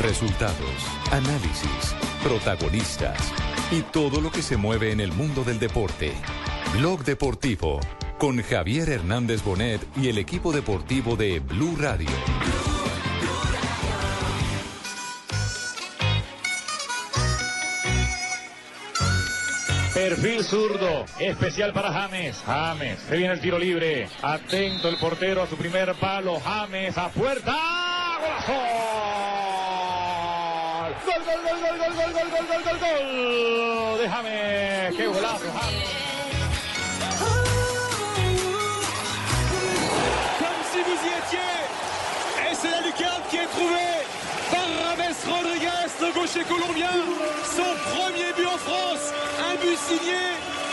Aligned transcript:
Resultados, 0.00 0.86
análisis, 1.10 1.94
protagonistas 2.22 3.18
y 3.72 3.82
todo 3.82 4.20
lo 4.20 4.30
que 4.30 4.42
se 4.42 4.56
mueve 4.56 4.92
en 4.92 5.00
el 5.00 5.10
mundo 5.12 5.42
del 5.42 5.58
deporte. 5.58 6.12
Blog 6.74 7.04
Deportivo 7.04 7.80
con 8.16 8.40
Javier 8.40 8.90
Hernández 8.90 9.42
Bonet 9.42 9.80
y 9.96 10.08
el 10.08 10.18
equipo 10.18 10.52
deportivo 10.52 11.16
de 11.16 11.40
Blue 11.40 11.76
Radio. 11.76 12.08
Perfil 19.94 20.44
zurdo, 20.44 21.06
especial 21.18 21.72
para 21.72 21.92
James. 21.92 22.40
James, 22.46 23.00
se 23.00 23.16
viene 23.16 23.34
el 23.34 23.40
tiro 23.40 23.58
libre. 23.58 24.08
Atento 24.22 24.88
el 24.88 24.96
portero 24.98 25.42
a 25.42 25.48
su 25.48 25.56
primer 25.56 25.94
palo. 25.96 26.38
James 26.38 26.96
a 26.96 27.08
puerta. 27.08 27.56
¡Golazo! 28.46 29.87
Gol, 31.08 31.22
gol, 31.24 31.40
gol, 31.42 31.58
gol, 31.58 31.76
gol, 31.78 31.92
gol, 31.96 32.10
gol, 32.12 32.28
gol, 32.28 32.44
gol, 32.48 32.62
gol, 32.64 32.78
gol. 32.84 34.08
Comme 40.38 40.62
si 40.70 40.80
vous 40.84 41.00
y 41.00 41.10
étiez. 41.16 41.54
Et 42.50 42.54
c'est 42.54 42.70
la 42.70 42.80
lucarne 42.82 43.22
qui 43.30 43.36
est 43.36 43.46
trouvée 43.46 43.96
par 44.50 44.68
Rames 44.98 45.22
Rodriguez, 45.26 45.88
le 46.02 46.08
gaucher 46.12 46.44
colombien. 46.44 46.94
Son 47.56 47.72
premier 47.90 48.30
but 48.36 48.46
en 48.46 48.58
France. 48.58 49.04
Un 49.50 49.54
but 49.54 49.78
signé 49.78 50.22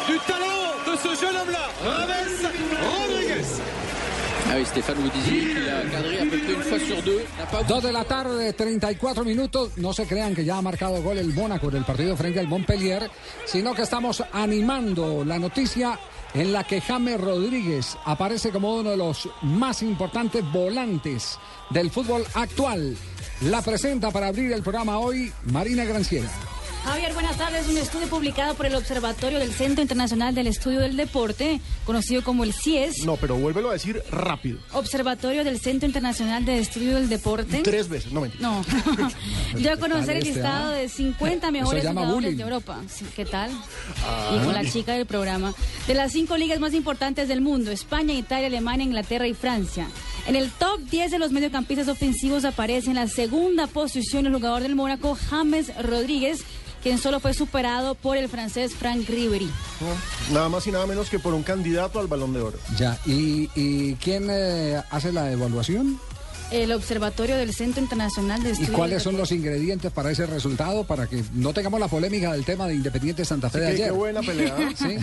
du 0.08 0.20
talent 0.20 0.76
de 0.86 0.98
ce 0.98 1.16
jeune 1.22 1.38
homme-là, 1.38 1.70
Rames 1.82 2.52
Rodriguez. 2.82 3.85
Ah 4.48 4.56
oui, 4.58 4.66
Stéphane, 4.66 4.98
vous 4.98 5.10
disiez 5.10 5.40
qu'il 5.40 5.70
a 5.70 5.82
cadré 5.92 6.20
à 6.20 6.24
peu 6.24 6.38
près 6.38 6.54
une 6.54 6.62
fois 6.62 6.80
sur 6.80 7.02
deux. 7.02 7.22
N'a 7.40 7.46
pas 7.48 7.64
2 7.64 7.82
de 7.82 7.92
la 7.92 8.06
tarde, 8.06 8.56
34 8.56 9.24
minutos. 9.26 9.72
No 9.78 9.92
se 9.92 10.04
crean 10.06 10.36
que 10.36 10.46
ya 10.46 10.58
ha 10.58 10.62
marcado 10.62 11.02
gol 11.02 11.18
el 11.18 11.34
Mónaco 11.34 11.72
del 11.72 11.84
partido 11.84 12.16
frente 12.16 12.40
al 12.40 12.48
Montpellier, 12.48 13.10
sino 13.46 13.74
que 13.74 13.82
estamos 13.82 14.24
animando 14.32 15.26
la 15.26 15.40
noticia 15.40 16.00
en 16.36 16.54
la 16.54 16.64
que 16.64 16.80
James 16.82 17.20
Rodríguez 17.20 17.98
aparece 18.06 18.52
como 18.52 18.76
uno 18.76 18.92
de 18.92 18.98
los 18.98 19.28
más 19.42 19.82
importantes 19.82 20.44
volantes 20.52 21.40
del 21.72 21.90
fútbol 21.90 22.24
actual. 22.36 22.96
La 23.42 23.62
presenta 23.62 24.12
para 24.12 24.28
abrir 24.28 24.52
el 24.52 24.62
programa 24.62 25.00
hoy 25.00 25.32
Marina 25.46 25.86
Granciera. 25.86 26.30
Javier, 26.86 27.14
buenas 27.16 27.36
tardes. 27.36 27.68
Un 27.68 27.78
estudio 27.78 28.08
publicado 28.08 28.54
por 28.54 28.68
el 28.68 28.76
Observatorio 28.76 29.40
del 29.40 29.52
Centro 29.52 29.82
Internacional 29.82 30.36
del 30.36 30.46
Estudio 30.46 30.82
del 30.82 30.96
Deporte, 30.96 31.60
conocido 31.84 32.24
como 32.24 32.44
el 32.44 32.54
CIES. 32.54 33.04
No, 33.06 33.18
pero 33.18 33.36
vuélvelo 33.38 33.72
a 33.72 33.74
decir 33.74 34.04
rápido. 34.12 34.60
Observatorio 34.72 35.44
del 35.44 35.60
Centro 35.60 35.88
Internacional 35.88 36.46
del 36.46 36.60
Estudio 36.60 36.94
del 36.94 37.10
Deporte. 37.10 37.62
Tres 37.64 37.90
veces, 37.90 38.12
no 38.12 38.22
mentira. 38.22 38.48
No. 38.48 38.64
Dio 39.58 39.74
a 39.74 39.78
conocer 39.78 40.18
el 40.18 40.28
este, 40.28 40.34
listado 40.36 40.74
ah? 40.74 40.76
de 40.76 40.88
50 40.88 41.48
Eso 41.48 41.52
mejores 41.52 41.88
jugadores 41.88 42.14
bullying. 42.14 42.38
de 42.38 42.44
Europa. 42.44 42.80
Sí, 42.88 43.04
¿Qué 43.16 43.26
tal? 43.26 43.50
Ah. 44.06 44.36
y 44.36 44.46
con 44.46 44.54
la 44.54 44.64
chica 44.70 44.94
del 44.94 45.08
programa. 45.08 45.56
De 45.88 45.96
las 45.96 46.12
cinco 46.12 46.38
ligas 46.38 46.60
más 46.60 46.76
importantes 46.76 47.28
del 47.28 47.42
mundo: 47.42 47.72
España, 47.72 48.14
Italia, 48.14 48.46
Alemania, 48.46 48.86
Inglaterra 48.86 49.26
y 49.26 49.34
Francia. 49.34 49.88
En 50.28 50.36
el 50.36 50.52
top 50.52 50.80
10 50.92 51.10
de 51.10 51.18
los 51.18 51.32
mediocampistas 51.32 51.88
ofensivos 51.88 52.46
aparece 52.46 52.90
en 52.90 52.96
la 52.96 53.08
segunda 53.08 53.66
posición 53.66 54.28
el 54.28 54.34
jugador 54.36 54.62
del 54.62 54.76
Mónaco, 54.76 55.18
James 55.30 55.72
Rodríguez, 55.84 56.44
quien 56.86 57.00
solo 57.00 57.20
fue 57.20 57.34
superado 57.34 57.96
por 57.96 58.16
el 58.16 58.30
francés 58.30 58.76
Frank 58.76 59.10
Ribery. 59.10 59.50
Nada 60.32 60.50
más 60.50 60.68
y 60.68 60.72
nada 60.72 60.86
menos 60.86 61.10
que 61.10 61.18
por 61.18 61.34
un 61.34 61.42
candidato 61.42 62.00
al 62.00 62.06
balón 62.06 62.32
de 62.32 62.42
oro. 62.42 62.60
Ya, 62.78 62.96
¿y, 63.08 63.50
y 63.56 63.96
quién 63.96 64.28
eh, 64.30 64.84
hace 64.92 65.12
la 65.12 65.32
evaluación? 65.32 66.00
El 66.52 66.72
Observatorio 66.72 67.36
del 67.38 67.54
Centro 67.54 67.82
Internacional 67.82 68.42
de 68.44 68.50
¿Y 68.50 68.52
Estudios 68.54 68.76
cuáles 68.76 68.96
del 68.98 69.02
son 69.04 69.18
los 69.18 69.32
ingredientes 69.32 69.92
para 69.92 70.12
ese 70.12 70.26
resultado? 70.26 70.84
Para 70.86 71.08
que 71.08 71.24
no 71.34 71.54
tengamos 71.54 71.80
la 71.80 71.88
polémica 71.88 72.32
del 72.34 72.46
tema 72.46 72.68
de 72.68 72.76
Independiente 72.76 73.26
Santa 73.26 73.50
Fe 73.50 73.60
de 73.60 73.68
ayer. 73.68 73.86
qué 73.88 73.92
buena 73.92 74.22
pelea. 74.22 74.56
¿Sí? 74.78 74.98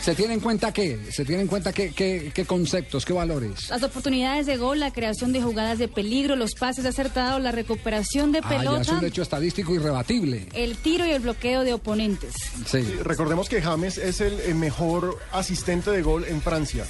¿Se 0.00 0.14
tiene 0.14 0.34
en 0.34 0.40
cuenta 0.40 0.72
qué? 0.72 0.98
¿Se 1.10 1.24
tiene 1.24 1.42
en 1.42 1.48
cuenta 1.48 1.72
qué, 1.72 1.92
qué, 1.92 2.30
qué 2.32 2.44
conceptos, 2.44 3.04
qué 3.04 3.12
valores? 3.12 3.68
Las 3.70 3.82
oportunidades 3.82 4.46
de 4.46 4.56
gol, 4.56 4.78
la 4.80 4.92
creación 4.92 5.32
de 5.32 5.42
jugadas 5.42 5.78
de 5.78 5.88
peligro, 5.88 6.36
los 6.36 6.54
pases 6.54 6.84
acertados, 6.84 7.42
la 7.42 7.52
recuperación 7.52 8.30
de 8.30 8.38
Ah, 8.38 8.42
ya 8.48 8.54
es 8.56 8.58
pelota, 8.60 8.92
un 8.98 9.04
hecho 9.04 9.22
estadístico 9.22 9.74
irrebatible. 9.74 10.46
el 10.54 10.76
tiro 10.76 11.06
y 11.06 11.10
el 11.10 11.20
bloqueo 11.20 11.64
de 11.64 11.72
oponentes. 11.72 12.34
Sí. 12.66 12.80
Recordemos 13.02 13.48
que 13.48 13.60
James 13.60 13.98
es 13.98 14.20
el 14.20 14.38
eh, 14.40 14.54
mejor 14.54 15.18
asistente 15.32 15.90
de 15.90 16.02
gol 16.02 16.24
en 16.28 16.40
Francia. 16.42 16.84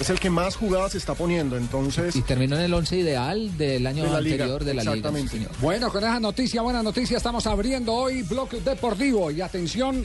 Es 0.00 0.10
el 0.10 0.18
que 0.18 0.30
más 0.30 0.56
jugadas 0.56 0.94
está 0.94 1.14
poniendo, 1.14 1.56
entonces... 1.56 2.16
Y 2.16 2.22
terminó 2.22 2.56
en 2.56 2.62
el 2.62 2.74
once 2.74 2.96
ideal 2.96 3.56
del 3.56 3.86
año 3.86 4.04
De 4.04 4.10
la 4.10 4.20
liga, 4.20 4.34
anterior 4.44 4.64
de 4.64 4.74
la 4.74 4.82
liga. 4.82 4.94
exactamente. 4.94 5.48
Bueno, 5.60 5.90
con 5.90 6.02
esa 6.02 6.18
noticia, 6.18 6.62
buena 6.62 6.82
noticia, 6.82 7.16
estamos 7.16 7.46
abriendo 7.46 7.92
hoy 7.92 8.22
Bloque 8.22 8.60
Deportivo. 8.60 9.30
Y 9.30 9.40
atención, 9.40 10.04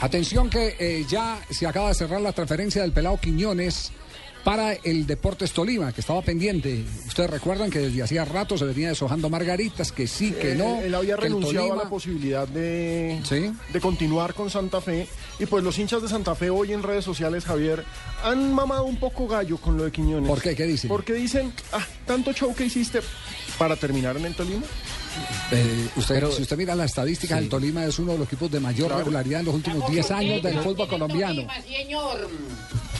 atención 0.00 0.48
que 0.50 0.76
eh, 0.78 1.04
ya 1.08 1.40
se 1.50 1.66
acaba 1.66 1.88
de 1.88 1.94
cerrar 1.94 2.20
la 2.20 2.32
transferencia 2.32 2.82
del 2.82 2.92
pelado 2.92 3.18
Quiñones 3.18 3.90
para 4.44 4.74
el 4.74 5.06
Deportes 5.06 5.52
Tolima, 5.52 5.92
que 5.92 6.02
estaba 6.02 6.20
pendiente. 6.22 6.84
Ustedes 7.06 7.30
recuerdan 7.30 7.70
que 7.70 7.78
desde 7.78 8.02
hacía 8.02 8.24
rato 8.26 8.58
se 8.58 8.66
venía 8.66 8.90
deshojando 8.90 9.30
margaritas, 9.30 9.90
que 9.90 10.06
sí, 10.06 10.32
que 10.32 10.54
no. 10.54 10.80
Él, 10.80 10.86
él 10.86 10.94
había 10.94 11.16
renunciado 11.16 11.66
a 11.66 11.68
Tolima- 11.70 11.82
la 11.84 11.88
posibilidad 11.88 12.46
de, 12.46 13.20
Sí. 13.26 13.50
de 13.72 13.80
continuar 13.80 14.34
con 14.34 14.50
Santa 14.50 14.80
Fe. 14.82 15.08
Y 15.38 15.46
pues 15.46 15.64
los 15.64 15.78
hinchas 15.78 16.02
de 16.02 16.08
Santa 16.08 16.34
Fe 16.34 16.50
hoy 16.50 16.72
en 16.74 16.82
redes 16.82 17.04
sociales, 17.04 17.44
Javier, 17.44 17.84
han 18.22 18.52
mamado 18.52 18.84
un 18.84 18.96
poco 18.96 19.26
gallo 19.26 19.56
con 19.56 19.76
lo 19.78 19.84
de 19.84 19.90
Quiñones. 19.92 20.28
¿Por 20.28 20.42
qué? 20.42 20.54
¿Qué 20.54 20.64
dicen? 20.64 20.88
Porque 20.88 21.14
dicen, 21.14 21.52
ah, 21.72 21.84
tanto 22.06 22.32
show 22.34 22.54
que 22.54 22.66
hiciste 22.66 23.00
para 23.58 23.76
terminar 23.76 24.16
en 24.18 24.26
el 24.26 24.34
Tolima. 24.34 24.62
Eh, 25.52 25.88
usted, 25.96 26.16
Pero- 26.16 26.32
si 26.32 26.42
usted 26.42 26.56
mira 26.58 26.74
las 26.74 26.86
estadísticas, 26.90 27.38
el 27.38 27.48
Tolima 27.48 27.84
es 27.84 27.98
uno 27.98 28.12
de 28.12 28.18
los 28.18 28.26
equipos 28.26 28.50
de 28.50 28.60
mayor 28.60 28.94
regularidad 28.94 29.40
en 29.40 29.46
los 29.46 29.54
últimos 29.54 29.90
10 29.90 30.10
años 30.10 30.42
del 30.42 30.58
fútbol 30.60 30.86
colombiano. 30.88 31.46
señor. 31.66 32.28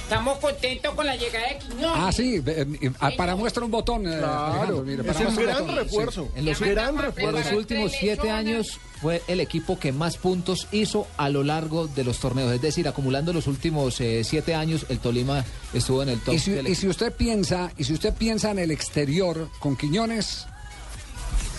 Estamos 0.04 0.38
contentos 0.38 0.94
con 0.94 1.06
la 1.06 1.16
llegada 1.16 1.48
de 1.48 1.58
Quiñones. 1.58 1.90
Ah, 1.94 2.12
sí, 2.12 2.36
eh, 2.46 2.66
eh, 2.82 2.90
ah, 3.00 3.10
para 3.16 3.34
muestra 3.36 3.64
un 3.64 3.70
botón. 3.70 4.06
eh, 4.06 4.14
Alejandro, 4.14 4.82
mire, 4.82 5.02
para 5.02 5.18
es 5.18 5.26
un 5.26 5.36
gran 5.36 5.58
botón. 5.60 5.76
refuerzo. 5.76 6.28
En 6.36 6.44
los, 6.44 6.60
gran 6.60 6.94
en 6.94 7.00
refuerzo. 7.00 7.32
los 7.38 7.52
últimos 7.52 7.92
siete 7.92 8.30
años 8.30 8.78
fue 9.00 9.22
el 9.28 9.40
equipo 9.40 9.78
que 9.78 9.92
más 9.92 10.18
puntos 10.18 10.68
hizo 10.72 11.06
a 11.16 11.30
lo 11.30 11.42
largo 11.42 11.86
de 11.86 12.04
los 12.04 12.18
torneos. 12.18 12.52
Es 12.52 12.60
decir, 12.60 12.86
acumulando 12.86 13.32
los 13.32 13.46
últimos 13.46 13.98
eh, 14.02 14.22
siete 14.24 14.54
años, 14.54 14.84
el 14.90 14.98
Tolima 14.98 15.42
estuvo 15.72 16.02
en 16.02 16.10
el 16.10 16.20
top. 16.20 16.34
Y 16.34 16.38
si, 16.38 16.50
del 16.50 16.68
y 16.68 16.74
si 16.74 16.86
usted 16.86 17.10
piensa, 17.12 17.72
y 17.78 17.84
si 17.84 17.94
usted 17.94 18.12
piensa 18.12 18.50
en 18.50 18.58
el 18.58 18.70
exterior 18.70 19.48
con 19.58 19.74
Quiñones, 19.74 20.46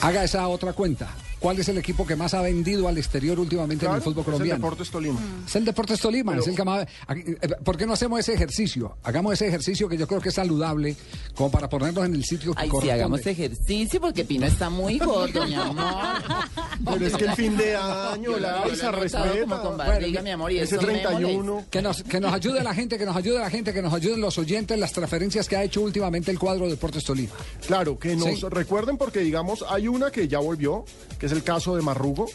haga 0.01 0.23
esa 0.23 0.47
otra 0.47 0.73
cuenta. 0.73 1.09
¿Cuál 1.45 1.59
es 1.59 1.69
el 1.69 1.77
equipo 1.77 2.07
que 2.07 2.15
más 2.15 2.33
ha 2.33 2.41
vendido 2.41 2.87
al 2.87 2.97
exterior 2.97 3.39
últimamente 3.39 3.85
en 3.85 3.91
el 3.93 4.01
fútbol 4.01 4.21
es 4.23 4.25
el 4.27 4.31
colombiano? 4.33 4.57
Deportes 4.63 4.89
Tolima. 4.89 5.19
Es 5.45 5.55
el 5.55 5.63
Deportes 5.63 5.99
Tolima, 5.99 6.31
Pero- 6.31 6.41
es 6.41 6.47
el 6.47 6.55
que 6.55 6.63
más- 6.63 6.87
eh, 7.07 7.37
¿Por 7.63 7.77
qué 7.77 7.85
no 7.85 7.93
hacemos 7.93 8.19
ese 8.19 8.33
ejercicio? 8.33 8.97
Hagamos 9.03 9.33
ese 9.33 9.47
ejercicio 9.49 9.87
que 9.87 9.95
yo 9.95 10.07
creo 10.07 10.19
que 10.19 10.29
es 10.29 10.33
saludable, 10.35 10.95
como 11.35 11.51
para 11.51 11.69
ponernos 11.69 12.03
en 12.03 12.15
el 12.15 12.25
sitio 12.25 12.51
que 12.55 12.61
Ay, 12.61 12.65
sí, 12.65 12.71
corresponde. 12.71 12.93
hagamos 12.93 13.27
ejercicio 13.27 14.01
porque 14.01 14.25
Pino 14.25 14.47
está 14.47 14.71
muy 14.71 14.97
gordo, 14.99 15.45
mi 15.45 15.53
amor. 15.53 15.85
Pero 16.83 17.05
es 17.05 17.13
que 17.15 17.25
el 17.25 17.31
fin 17.33 17.55
de 17.57 17.75
año, 17.75 18.39
la 18.39 18.63
Como 18.63 18.91
respeta. 18.93 19.61
con 19.61 19.77
barriga, 19.77 20.23
mi 20.23 20.31
amor, 20.31 20.51
y 20.51 20.57
Ese 20.57 20.77
eso 20.77 20.87
me 20.87 20.93
31. 20.93 21.65
Que 21.69 21.79
nos, 21.83 22.01
que 22.01 22.19
nos 22.19 22.33
ayude 22.33 22.63
la 22.63 22.73
gente, 22.73 22.97
que 22.97 23.05
nos 23.05 23.15
ayude 23.15 23.37
la 23.37 23.51
gente, 23.51 23.71
que 23.71 23.83
nos 23.83 23.93
ayuden 23.93 24.19
los 24.19 24.35
oyentes, 24.39 24.79
las 24.79 24.93
transferencias 24.93 25.47
que 25.47 25.55
ha 25.57 25.63
hecho 25.63 25.81
últimamente 25.81 26.31
el 26.31 26.39
cuadro 26.39 26.67
Deportes 26.67 27.03
Tolima. 27.03 27.33
Claro, 27.67 27.99
que 27.99 28.15
nos 28.15 28.39
Sí. 28.39 28.45
recuerden 28.49 28.97
porque, 28.97 29.19
digamos, 29.19 29.63
hay 29.69 29.87
una 29.87 30.09
que 30.09 30.27
ya 30.27 30.39
volvió, 30.39 30.85
que 31.19 31.27
es 31.27 31.34
el 31.35 31.43
caso 31.43 31.75
de 31.75 31.81
Marrugo. 31.81 32.25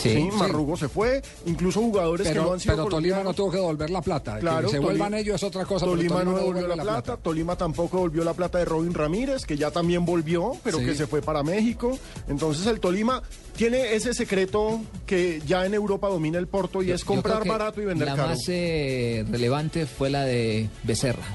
Sí, 0.00 0.08
Sí, 0.14 0.28
Marrugo 0.34 0.78
se 0.78 0.88
fue, 0.88 1.20
incluso 1.44 1.80
jugadores 1.82 2.26
que 2.26 2.32
no 2.34 2.40
Pero, 2.44 2.52
han 2.54 2.60
sido 2.60 2.74
pero 2.76 2.88
Tolima 2.88 3.22
no 3.22 3.34
tuvo 3.34 3.50
que 3.50 3.58
devolver 3.58 3.90
la 3.90 4.00
plata. 4.00 4.38
Claro, 4.38 4.68
que 4.68 4.72
se 4.72 4.76
Tolima- 4.78 4.84
vuelvan 4.86 5.14
ellos 5.14 5.34
es 5.36 5.42
otra 5.42 5.66
cosa. 5.66 5.84
pero 5.84 5.96
Tolima 5.96 6.24
no 6.24 6.36
devolvió 6.38 6.66
la, 6.68 6.82
plata. 6.82 7.16
Tolima 7.18 7.54
tampoco 7.56 7.98
devolvió 7.98 8.24
la 8.24 8.32
plata 8.32 8.56
de 8.56 8.64
Robin 8.64 8.94
Ramírez, 8.94 9.44
que 9.44 9.58
ya 9.58 9.70
también 9.70 10.06
volvió, 10.06 10.52
pero 10.64 10.78
Sí. 10.78 10.86
que 10.86 10.94
se 10.94 11.06
fue 11.06 11.20
para 11.20 11.42
México. 11.42 11.98
Entonces 12.28 12.66
el 12.66 12.80
Tolima 12.80 13.22
tiene 13.56 13.94
ese 13.94 14.14
secreto 14.14 14.80
que 15.04 15.42
ya 15.46 15.66
en 15.66 15.74
Europa 15.74 16.08
domina 16.08 16.38
el 16.38 16.46
Porto 16.48 16.82
y 16.82 16.86
Yo- 16.86 16.94
es 16.94 17.04
comprar 17.04 17.46
barato 17.46 17.82
y 17.82 17.84
vender 17.84 18.08
la 18.08 18.16
caro. 18.16 18.28
más 18.30 18.40
eh, 18.48 19.26
relevante 19.30 19.84
fue 19.84 20.08
la 20.08 20.24
de 20.24 20.70
Becerra, 20.82 21.26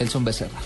Elson 0.00 0.24
Becerra. 0.24 0.58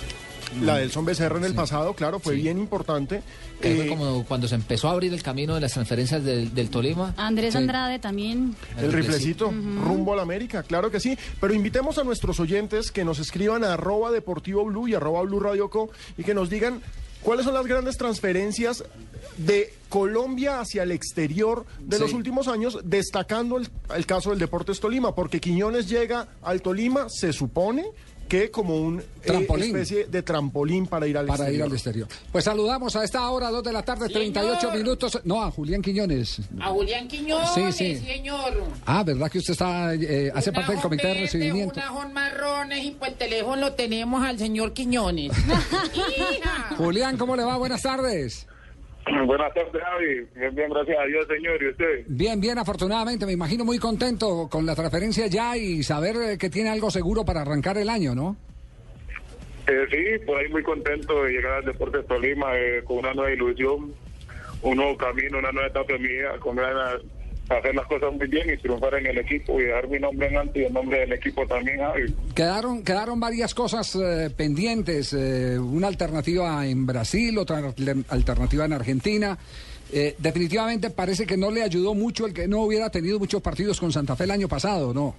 La 0.60 0.76
del 0.78 0.90
Son 0.90 1.04
Becerra 1.04 1.38
en 1.38 1.44
el 1.44 1.54
pasado, 1.54 1.94
claro, 1.94 2.18
fue 2.20 2.34
bien 2.34 2.58
importante. 2.58 3.22
Que 3.60 3.74
fue 3.76 3.86
Eh, 3.86 3.88
como 3.88 4.24
cuando 4.24 4.48
se 4.48 4.54
empezó 4.56 4.88
a 4.88 4.92
abrir 4.92 5.12
el 5.14 5.22
camino 5.22 5.54
de 5.54 5.60
las 5.60 5.72
transferencias 5.72 6.22
del, 6.24 6.52
del 6.54 6.68
Tolima. 6.68 7.14
Andrés 7.16 7.52
Sí. 7.52 7.58
Andrade 7.58 7.98
también. 7.98 8.54
El 8.76 8.92
riflecito, 8.92 9.46
rumbo 9.50 10.12
a 10.12 10.16
la 10.16 10.22
América, 10.22 10.62
claro 10.62 10.90
que 10.90 11.00
sí. 11.00 11.16
Pero 11.40 11.54
invitemos 11.54 11.98
a 11.98 12.04
nuestros 12.04 12.40
oyentes 12.40 12.90
que 12.90 13.04
nos 13.04 13.18
escriban 13.18 13.64
a 13.64 13.74
arroba 13.74 14.10
deportivo 14.10 14.64
blue 14.64 14.88
y 14.88 14.94
arroba 14.94 15.22
blue 15.22 15.40
radio 15.40 15.70
co 15.70 15.90
y 16.18 16.24
que 16.24 16.34
nos 16.34 16.50
digan 16.50 16.80
cuáles 17.22 17.44
son 17.44 17.54
las 17.54 17.66
grandes 17.66 17.96
transferencias 17.96 18.84
de 19.38 19.72
Colombia 19.88 20.60
hacia 20.60 20.82
el 20.82 20.90
exterior 20.90 21.64
de 21.80 21.96
Sí. 21.96 22.02
los 22.02 22.12
últimos 22.12 22.48
años, 22.48 22.78
destacando 22.84 23.58
el, 23.58 23.68
el 23.94 24.06
caso 24.06 24.30
del 24.30 24.38
Deportes 24.38 24.80
Tolima, 24.80 25.14
porque 25.14 25.40
Quiñones 25.40 25.88
llega 25.88 26.28
al 26.42 26.62
Tolima, 26.62 27.06
se 27.08 27.32
supone 27.32 27.84
que 28.32 28.50
como 28.50 28.76
un 28.80 28.98
eh, 28.98 29.46
especie 29.58 30.06
de 30.06 30.22
trampolín 30.22 30.86
para 30.86 31.06
ir 31.06 31.18
al 31.18 31.26
Para 31.26 31.50
ir 31.52 31.60
exterior. 31.60 31.66
al 31.68 31.72
exterior. 31.74 32.08
Pues 32.32 32.44
saludamos 32.46 32.96
a 32.96 33.04
esta 33.04 33.28
hora, 33.28 33.50
2 33.50 33.62
de 33.62 33.72
la 33.74 33.82
tarde, 33.82 34.08
38 34.08 34.58
Señor. 34.58 34.76
minutos. 34.78 35.20
No, 35.24 35.42
a 35.42 35.50
Julián 35.50 35.82
Quiñones. 35.82 36.40
A 36.58 36.68
Julián 36.70 37.08
Quiñones, 37.08 37.50
Sí, 37.54 37.70
sí. 37.72 37.96
señor. 37.98 38.64
Ah, 38.86 39.02
¿verdad 39.04 39.30
que 39.30 39.36
usted 39.36 39.52
está 39.52 39.92
eh, 39.94 40.32
hace 40.34 40.48
Un 40.48 40.54
parte 40.54 40.72
del 40.72 40.80
comité 40.80 41.02
de 41.08 41.12
verde, 41.12 41.22
recibimiento? 41.26 41.74
Un 41.78 41.82
ajón 41.82 42.12
marrones 42.14 42.82
y 42.86 42.92
por 42.92 43.08
el 43.08 43.14
teléfono 43.16 43.56
lo 43.56 43.72
tenemos 43.74 44.24
al 44.24 44.38
señor 44.38 44.72
Quiñones. 44.72 45.30
Julián, 46.78 47.18
¿cómo 47.18 47.36
le 47.36 47.44
va? 47.44 47.58
Buenas 47.58 47.82
tardes. 47.82 48.46
Buenas 49.26 49.52
tardes, 49.54 49.82
Javi. 49.82 50.26
Bien, 50.34 50.54
bien, 50.54 50.70
gracias 50.70 50.98
a 50.98 51.04
Dios, 51.06 51.26
señor. 51.26 51.62
¿Y 51.62 51.68
usted? 51.68 52.04
Bien, 52.06 52.40
bien, 52.40 52.58
afortunadamente. 52.58 53.26
Me 53.26 53.32
imagino 53.32 53.64
muy 53.64 53.78
contento 53.78 54.48
con 54.50 54.64
la 54.64 54.74
transferencia 54.74 55.26
ya 55.26 55.56
y 55.56 55.82
saber 55.82 56.16
eh, 56.16 56.38
que 56.38 56.50
tiene 56.50 56.70
algo 56.70 56.90
seguro 56.90 57.24
para 57.24 57.40
arrancar 57.42 57.78
el 57.78 57.88
año, 57.88 58.14
¿no? 58.14 58.36
Eh, 59.66 59.86
sí, 59.90 60.24
por 60.24 60.38
ahí 60.38 60.48
muy 60.48 60.62
contento 60.62 61.24
de 61.24 61.32
llegar 61.32 61.52
al 61.54 61.64
Deportes 61.64 62.06
Tolima 62.06 62.56
eh, 62.56 62.82
con 62.84 62.98
una 62.98 63.14
nueva 63.14 63.32
ilusión, 63.32 63.92
un 64.62 64.76
nuevo 64.76 64.96
camino, 64.96 65.38
una 65.38 65.52
nueva 65.52 65.68
etapa 65.68 65.94
vida, 65.94 66.38
con 66.40 66.56
ganas 66.56 66.96
hacer 67.48 67.74
las 67.74 67.86
cosas 67.86 68.12
muy 68.12 68.26
bien 68.28 68.48
y 68.50 68.56
triunfar 68.56 68.94
en 68.94 69.06
el 69.06 69.18
equipo 69.18 69.60
y 69.60 69.64
dejar 69.64 69.88
mi 69.88 69.98
nombre 69.98 70.28
en 70.28 70.36
alto 70.36 70.58
y 70.58 70.64
el 70.64 70.72
nombre 70.72 71.00
del 71.00 71.12
equipo 71.12 71.46
también, 71.46 71.78
Javi. 71.80 72.14
Quedaron, 72.34 72.82
quedaron 72.82 73.20
varias 73.20 73.54
cosas 73.54 73.94
eh, 73.96 74.30
pendientes. 74.34 75.12
eh, 75.12 75.58
una 75.58 75.88
alternativa 75.88 76.66
en 76.66 76.86
Brasil, 76.86 77.36
otra 77.38 77.58
al- 77.58 78.04
alternativa 78.08 78.64
en 78.64 78.72
Argentina. 78.72 79.36
Eh, 79.92 80.14
definitivamente 80.18 80.88
parece 80.88 81.26
que 81.26 81.36
no 81.36 81.50
le 81.50 81.62
ayudó 81.62 81.92
mucho 81.94 82.24
el 82.24 82.32
que 82.32 82.48
no 82.48 82.62
hubiera 82.62 82.88
tenido 82.88 83.18
muchos 83.18 83.42
partidos 83.42 83.78
con 83.78 83.92
Santa 83.92 84.16
Fe 84.16 84.24
el 84.24 84.30
año 84.30 84.48
pasado, 84.48 84.94
¿no? 84.94 85.14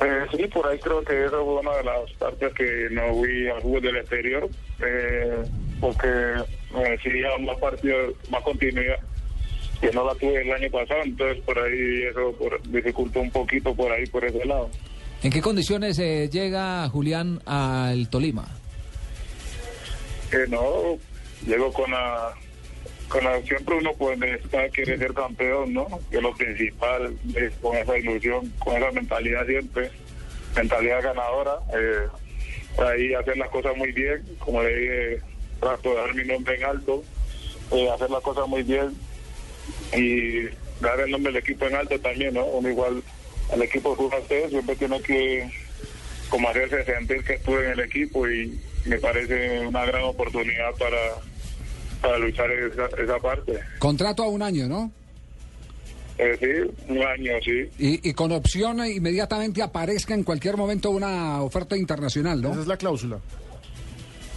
Eh, 0.00 0.26
sí, 0.36 0.46
por 0.46 0.66
ahí 0.66 0.78
creo 0.78 1.04
que 1.04 1.26
esa 1.26 1.36
fue 1.36 1.60
una 1.60 1.76
de 1.76 1.84
las 1.84 2.10
partes 2.18 2.52
que 2.54 2.88
no 2.90 3.14
fui 3.14 3.48
al 3.48 3.60
fútbol 3.62 3.82
del 3.82 3.96
exterior, 3.98 4.48
eh, 4.84 5.42
porque 5.80 6.08
me 6.74 6.90
decidía 6.90 7.28
más 7.40 7.58
partidos, 7.58 8.14
más 8.30 8.42
continuidad, 8.42 8.96
que 9.80 9.90
no 9.92 10.04
la 10.04 10.14
tuve 10.14 10.42
el 10.42 10.52
año 10.52 10.70
pasado, 10.70 11.00
entonces 11.04 11.42
por 11.44 11.58
ahí 11.58 12.02
eso 12.10 12.32
por, 12.38 12.60
dificultó 12.68 13.20
un 13.20 13.30
poquito 13.30 13.74
por 13.74 13.90
ahí, 13.92 14.06
por 14.06 14.24
ese 14.24 14.44
lado. 14.44 14.70
¿En 15.22 15.30
qué 15.30 15.40
condiciones 15.40 15.98
eh, 15.98 16.28
llega 16.30 16.88
Julián 16.88 17.40
al 17.46 18.08
Tolima? 18.08 18.46
Que 20.30 20.46
no, 20.48 20.98
llego 21.46 21.72
con 21.72 21.90
la, 21.90 22.34
con 23.08 23.24
la, 23.24 23.40
siempre 23.42 23.76
uno 23.76 23.92
pues 23.96 24.18
quiere 24.72 24.98
ser 24.98 25.14
campeón, 25.14 25.72
¿no? 25.72 25.86
Que 26.10 26.20
lo 26.20 26.34
principal, 26.34 27.16
es 27.34 27.52
con 27.62 27.76
esa 27.76 27.96
ilusión, 27.96 28.52
con 28.58 28.76
esa 28.76 28.90
mentalidad 28.92 29.46
siempre, 29.46 29.90
mentalidad 30.56 31.02
ganadora, 31.02 31.54
eh, 31.74 32.08
por 32.76 32.86
ahí 32.86 33.14
hacer 33.14 33.36
las 33.36 33.48
cosas 33.50 33.76
muy 33.76 33.92
bien, 33.92 34.22
como 34.38 34.62
le 34.62 34.76
dije, 34.76 35.20
trato 35.60 35.90
de 35.90 35.96
dar 35.96 36.14
mi 36.14 36.24
nombre 36.24 36.56
en 36.56 36.64
alto, 36.64 37.02
eh, 37.72 37.88
hacer 37.90 38.10
las 38.10 38.22
cosas 38.22 38.46
muy 38.48 38.62
bien 38.62 38.94
y 39.96 40.44
dar 40.80 41.00
el 41.00 41.10
nombre 41.10 41.32
del 41.32 41.42
equipo 41.42 41.66
en 41.66 41.74
alto 41.76 41.98
también, 42.00 42.34
¿no? 42.34 42.44
Uno 42.46 42.68
igual 42.68 43.02
al 43.52 43.62
equipo 43.62 43.94
de 43.96 44.16
ustedes 44.16 44.50
siempre 44.50 44.76
tiene 44.76 45.00
que 45.00 45.50
como 46.28 46.48
hacerse 46.48 46.84
sentir 46.84 47.22
que 47.24 47.34
estuve 47.34 47.64
en 47.66 47.72
el 47.72 47.80
equipo 47.80 48.28
y 48.28 48.58
me 48.86 48.98
parece 48.98 49.60
una 49.66 49.84
gran 49.84 50.02
oportunidad 50.04 50.72
para, 50.78 50.98
para 52.00 52.18
luchar 52.18 52.50
esa, 52.50 52.86
esa 53.02 53.18
parte. 53.18 53.60
Contrato 53.78 54.22
a 54.24 54.28
un 54.28 54.42
año, 54.42 54.66
¿no? 54.68 54.90
Eh, 56.18 56.36
sí, 56.38 56.74
un 56.88 57.02
año, 57.02 57.32
sí. 57.44 57.68
Y, 57.78 58.08
y 58.08 58.12
con 58.14 58.30
opción 58.32 58.80
a 58.80 58.88
inmediatamente 58.88 59.62
aparezca 59.62 60.14
en 60.14 60.22
cualquier 60.22 60.56
momento 60.56 60.90
una 60.90 61.42
oferta 61.42 61.76
internacional, 61.76 62.38
Esa 62.38 62.54
¿no? 62.54 62.60
es 62.60 62.66
la 62.66 62.76
cláusula. 62.76 63.18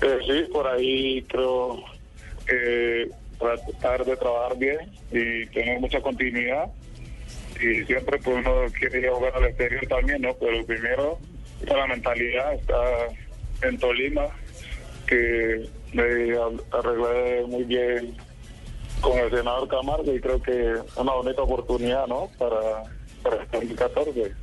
Eh, 0.02 0.18
sí, 0.28 0.52
por 0.52 0.68
ahí 0.68 1.24
creo 1.28 1.84
eh, 2.52 3.10
tratar 3.38 4.06
de 4.06 4.18
trabajar 4.18 4.58
bien 4.58 4.80
y 5.12 5.46
tener 5.48 5.80
mucha 5.80 6.02
continuidad. 6.02 6.66
Y 7.60 7.84
siempre 7.86 8.20
pues 8.20 8.38
uno 8.38 8.66
quiere 8.78 9.10
jugar 9.10 9.36
al 9.36 9.46
exterior 9.46 9.86
también, 9.88 10.22
¿no? 10.22 10.34
Pero 10.36 10.66
primero 10.66 11.20
está 11.62 11.78
la 11.78 11.88
mentalidad, 11.88 12.54
está 12.54 12.78
en 13.64 13.78
Tolima, 13.80 14.28
que 15.08 15.68
me 15.94 16.04
arreglé 16.72 17.46
muy 17.48 17.64
bien 17.64 18.16
con 19.02 19.18
el 19.18 19.30
senador 19.30 19.68
Camargo 19.68 20.14
y 20.14 20.20
creo 20.20 20.42
que 20.42 20.72
es 20.72 20.98
una 20.98 21.14
bonita 21.14 21.42
oportunidad, 21.42 22.08
¿no? 22.08 22.30
Para, 22.38 22.84
para 23.24 23.44
el 23.44 23.50
2014. 23.52 24.34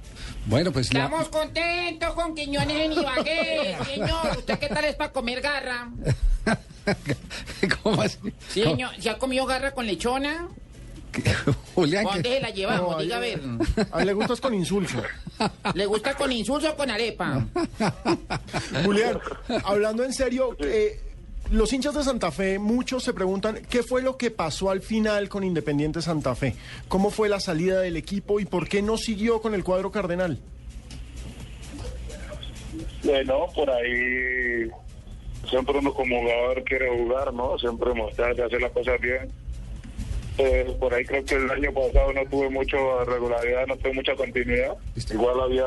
Bueno, 0.47 0.73
pues 0.73 0.93
la- 0.93 1.05
Estamos 1.05 1.29
contentos 1.29 2.15
con 2.15 2.35
Quiñones 2.35 2.77
en 2.77 2.93
Ibagué, 2.93 3.77
señor. 3.95 4.37
¿Usted 4.39 4.59
qué 4.59 4.69
tal 4.69 4.85
es 4.85 4.95
para 4.97 5.13
comer 5.13 5.41
garra? 5.41 5.91
¿Cómo 7.83 8.03
así? 8.03 8.19
Sí, 8.51 8.63
señor. 8.63 8.91
¿Se 9.01 9.09
ha 9.11 9.19
comido 9.19 9.47
garra 9.47 9.73
con 9.73 9.87
lechona? 9.87 10.49
Julián, 11.75 12.07
¿O 12.07 12.11
que- 12.11 12.15
dónde 12.17 12.29
se 12.35 12.41
la 12.41 12.51
llevamos? 12.51 12.97
No, 12.97 13.03
Diga 13.03 13.17
a 13.17 13.21
ver. 13.21 13.41
A 13.93 14.01
él 14.01 14.07
le 14.07 14.13
gustas 14.13 14.41
con 14.41 14.53
insulso. 14.53 15.03
¿Le 15.75 15.87
gusta 15.87 16.15
con 16.15 16.31
insulso 16.31 16.71
o 16.73 16.77
con 16.77 16.91
arepa? 16.91 17.47
Julián, 18.85 19.19
hablando 19.65 20.05
en 20.05 20.13
serio, 20.13 20.57
eh, 20.61 21.01
los 21.51 21.73
hinchas 21.73 21.95
de 21.95 22.03
Santa 22.03 22.31
Fe, 22.31 22.59
muchos 22.59 23.03
se 23.03 23.13
preguntan 23.13 23.61
qué 23.69 23.83
fue 23.83 24.03
lo 24.03 24.17
que 24.17 24.31
pasó 24.31 24.71
al 24.71 24.81
final 24.81 25.29
con 25.29 25.45
Independiente 25.45 26.03
Santa 26.03 26.35
Fe, 26.35 26.55
cómo 26.89 27.11
fue 27.11 27.29
la 27.29 27.41
salida 27.41 27.81
del 27.81 27.97
equipo 27.97 28.41
y 28.41 28.45
por 28.45 28.69
qué 28.69 28.83
no 28.83 28.97
siguió 28.97 29.41
con 29.41 29.55
el 29.55 29.65
cuadro 29.65 29.91
cardenal. 29.91 30.39
Bueno, 33.03 33.47
por 33.55 33.71
ahí 33.71 34.71
siempre 35.49 35.79
uno 35.79 35.93
como 35.93 36.21
jugador 36.21 36.65
quiere 36.65 36.89
jugar, 36.89 37.33
¿no? 37.33 37.59
Siempre 37.59 37.93
mostrar, 37.93 38.41
hacer 38.41 38.61
las 38.61 38.73
cosas 38.73 39.01
bien. 39.01 39.29
Eh, 40.39 40.75
por 40.81 40.93
ahí 40.93 41.05
creo 41.05 41.25
que 41.25 41.35
el 41.37 41.51
año 41.51 41.73
pasado 41.73 42.13
no 42.13 42.25
tuve 42.29 42.49
mucha 42.51 42.77
regularidad, 43.07 43.67
no 43.67 43.77
tuve 43.77 43.93
mucha 43.93 44.17
continuidad. 44.17 44.77
Igual 45.13 45.41
había 45.41 45.67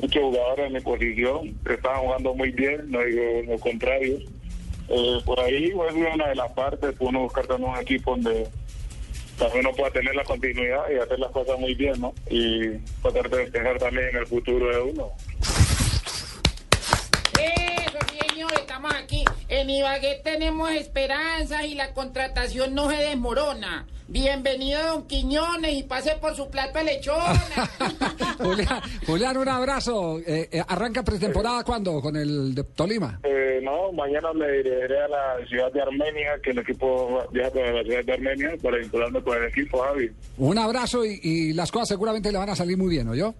muchos 0.00 0.22
jugadores 0.22 0.66
en 0.66 0.72
mi 0.72 0.80
posición 0.80 1.54
que 1.64 1.74
estaban 1.74 2.00
jugando 2.00 2.34
muy 2.34 2.50
bien, 2.50 2.90
no 2.90 3.00
digo 3.04 3.22
lo 3.46 3.58
contrario. 3.58 4.18
Eh, 4.92 5.20
por 5.24 5.38
ahí 5.38 5.66
es 5.66 6.14
una 6.14 6.28
de 6.28 6.34
las 6.34 6.50
partes, 6.50 6.96
uno 6.98 7.20
buscar 7.20 7.46
también 7.46 7.70
un 7.70 7.78
equipo 7.78 8.10
donde 8.10 8.48
también 9.38 9.64
uno 9.64 9.76
pueda 9.76 9.90
tener 9.92 10.16
la 10.16 10.24
continuidad 10.24 10.82
y 10.92 10.98
hacer 10.98 11.20
las 11.20 11.30
cosas 11.30 11.60
muy 11.60 11.74
bien, 11.74 12.00
¿no? 12.00 12.12
Y 12.28 12.70
poder 13.00 13.30
despejar 13.30 13.78
también 13.78 14.08
en 14.08 14.16
el 14.16 14.26
futuro 14.26 14.68
de 14.68 14.82
uno. 14.90 15.12
Eso, 17.38 17.98
señor, 18.28 18.52
estamos 18.54 18.92
aquí. 18.92 19.24
En 19.50 19.68
Ibagué 19.68 20.20
tenemos 20.22 20.70
esperanzas 20.70 21.64
y 21.64 21.74
la 21.74 21.92
contratación 21.92 22.72
no 22.72 22.88
se 22.88 22.98
desmorona. 22.98 23.84
Bienvenido, 24.06 24.80
don 24.86 25.08
Quiñones, 25.08 25.72
y 25.72 25.82
pase 25.82 26.12
por 26.20 26.36
su 26.36 26.48
plato 26.48 26.78
de 26.78 26.84
lechona. 26.84 27.42
Julián, 28.38 28.80
Julián, 29.04 29.36
un 29.36 29.48
abrazo. 29.48 30.20
Eh, 30.20 30.48
eh, 30.52 30.62
¿Arranca 30.68 31.02
pretemporada 31.02 31.64
cuándo 31.64 32.00
con 32.00 32.14
el 32.14 32.54
de 32.54 32.62
Tolima? 32.62 33.18
Eh, 33.24 33.58
no, 33.64 33.90
mañana 33.90 34.32
me 34.32 34.48
dirigiré 34.52 35.02
a 35.02 35.08
la 35.08 35.46
ciudad 35.48 35.72
de 35.72 35.82
Armenia, 35.82 36.38
que 36.40 36.50
el 36.50 36.58
equipo 36.58 37.20
viaja 37.32 37.50
para 37.50 37.72
la 37.72 37.82
ciudad 37.82 38.04
de 38.04 38.12
Armenia 38.12 38.50
para 38.62 38.78
vincularme 38.78 39.20
con 39.20 39.36
el 39.36 39.48
equipo, 39.48 39.78
Javi. 39.82 40.12
Un 40.38 40.58
abrazo 40.58 41.04
y, 41.04 41.18
y 41.24 41.52
las 41.54 41.72
cosas 41.72 41.88
seguramente 41.88 42.30
le 42.30 42.38
van 42.38 42.50
a 42.50 42.54
salir 42.54 42.78
muy 42.78 42.88
bien, 42.88 43.08
¿oyó? 43.08 43.34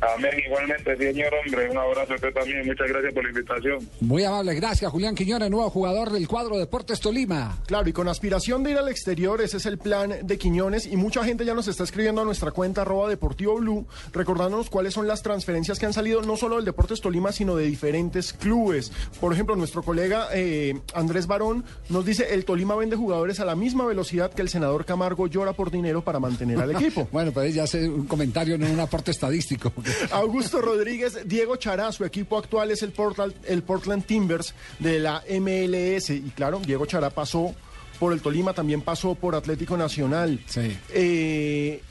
Amén, 0.00 0.30
igualmente, 0.46 0.96
señor 0.96 1.32
hombre. 1.34 1.70
Un 1.70 1.76
abrazo 1.76 2.12
a 2.12 2.16
usted 2.16 2.32
también. 2.32 2.64
Muchas 2.66 2.88
gracias 2.88 3.12
por 3.12 3.24
la 3.24 3.30
invitación. 3.30 3.88
Muy 4.00 4.24
amable, 4.24 4.54
gracias. 4.54 4.90
Julián 4.90 5.14
Quiñones, 5.14 5.50
nuevo 5.50 5.68
jugador 5.70 6.12
del 6.12 6.28
cuadro 6.28 6.56
Deportes 6.56 7.00
Tolima. 7.00 7.58
Claro, 7.66 7.88
y 7.88 7.92
con 7.92 8.08
aspiración 8.08 8.62
de 8.62 8.72
ir 8.72 8.78
al 8.78 8.88
exterior, 8.88 9.40
ese 9.40 9.56
es 9.56 9.66
el 9.66 9.78
plan 9.78 10.14
de 10.22 10.38
Quiñones 10.38 10.86
y 10.86 10.96
mucha 10.96 11.24
gente 11.24 11.44
ya 11.44 11.54
nos 11.54 11.66
está 11.66 11.82
escribiendo 11.82 12.22
a 12.22 12.24
nuestra 12.24 12.52
cuenta 12.52 12.82
arroba 12.82 13.08
deportivo 13.08 13.56
blue, 13.56 13.86
recordándonos 14.12 14.70
cuáles 14.70 14.94
son 14.94 15.08
las 15.08 15.22
transferencias 15.22 15.78
que 15.78 15.86
han 15.86 15.92
salido 15.92 16.22
no 16.22 16.36
solo 16.36 16.56
del 16.56 16.64
Deportes 16.64 17.00
Tolima, 17.00 17.32
sino 17.32 17.56
de 17.56 17.64
diferentes 17.66 18.32
clubes. 18.32 18.92
Por 19.20 19.32
ejemplo, 19.32 19.56
nuestro 19.56 19.82
colega 19.82 20.28
eh, 20.32 20.78
Andrés 20.94 21.26
Barón 21.26 21.64
nos 21.88 22.04
dice, 22.04 22.34
el 22.34 22.44
Tolima 22.44 22.76
vende 22.76 22.94
jugadores 22.96 23.40
a 23.40 23.44
la 23.44 23.56
misma 23.56 23.84
velocidad 23.84 24.32
que 24.32 24.42
el 24.42 24.48
senador 24.48 24.84
Camargo 24.84 25.26
llora 25.26 25.54
por 25.54 25.72
dinero 25.72 26.02
para 26.02 26.20
mantener 26.20 26.60
al 26.60 26.70
equipo. 26.76 27.08
Bueno, 27.10 27.32
pues 27.32 27.52
ya 27.54 27.64
hace 27.64 27.88
un 27.88 28.06
comentario, 28.06 28.56
no 28.56 28.66
un 28.66 28.80
aporte 28.80 29.10
estadístico. 29.10 29.72
Augusto 30.10 30.60
Rodríguez, 30.60 31.18
Diego 31.24 31.56
Chará, 31.56 31.92
su 31.92 32.04
equipo 32.04 32.38
actual 32.38 32.70
es 32.70 32.82
el 32.82 32.92
Portland, 32.92 33.34
el 33.46 33.62
Portland 33.62 34.04
Timbers 34.04 34.54
de 34.78 34.98
la 34.98 35.22
MLS. 35.28 36.10
Y 36.10 36.32
claro, 36.34 36.60
Diego 36.64 36.86
Chará 36.86 37.10
pasó 37.10 37.54
por 37.98 38.12
el 38.12 38.20
Tolima, 38.20 38.52
también 38.52 38.82
pasó 38.82 39.14
por 39.14 39.34
Atlético 39.34 39.76
Nacional. 39.76 40.40
Sí. 40.46 40.76
Eh, 40.90 41.82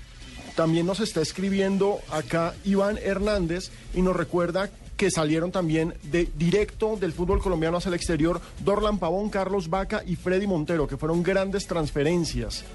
también 0.56 0.86
nos 0.86 1.00
está 1.00 1.22
escribiendo 1.22 2.00
acá 2.10 2.56
Iván 2.66 2.98
Hernández 2.98 3.70
y 3.94 4.01
nos 4.01 4.16
recuerda 4.16 4.72
que 4.98 5.12
salieron 5.12 5.51
también 5.51 5.94
de 6.04 6.27
directo 6.36 6.98
del 6.98 7.13
fútbol 7.13 7.39
colombiano 7.39 7.77
hacia 7.77 7.89
el 7.89 7.96
exterior 7.96 8.42
Dorlan 8.66 8.98
Pavón, 8.98 9.30
Carlos 9.30 9.70
Vaca 9.70 10.01
y 10.06 10.16
Freddy 10.16 10.48
Montero, 10.48 10.88
que 10.88 10.98
fueron 10.98 11.22
grandes 11.22 11.68
transferencias. 11.68 12.66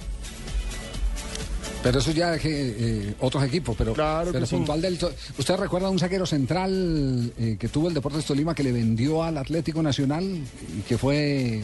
Pero 1.82 1.98
eso 1.98 2.12
ya 2.12 2.34
es 2.36 2.44
eh, 2.44 3.14
otros 3.20 3.42
equipos, 3.44 3.74
pero, 3.76 3.92
Claro 3.92 4.26
que 4.26 4.32
pero 4.34 4.46
sí. 4.46 4.54
puntual 4.56 4.80
del... 4.80 4.98
to- 4.98 5.10
¿Usted 5.36 5.56
recuerda 5.56 5.90
un 5.90 5.98
saquero 5.98 6.24
central 6.26 7.32
eh, 7.38 7.56
que 7.58 7.68
tuvo 7.68 7.88
el 7.88 7.94
Deportes 7.94 8.24
Tolima 8.24 8.54
que 8.54 8.62
le 8.62 8.70
vendió 8.70 9.22
al 9.24 9.36
Atlético 9.36 9.82
Nacional 9.82 10.22
y 10.24 10.80
que 10.82 10.96
fue 10.96 11.60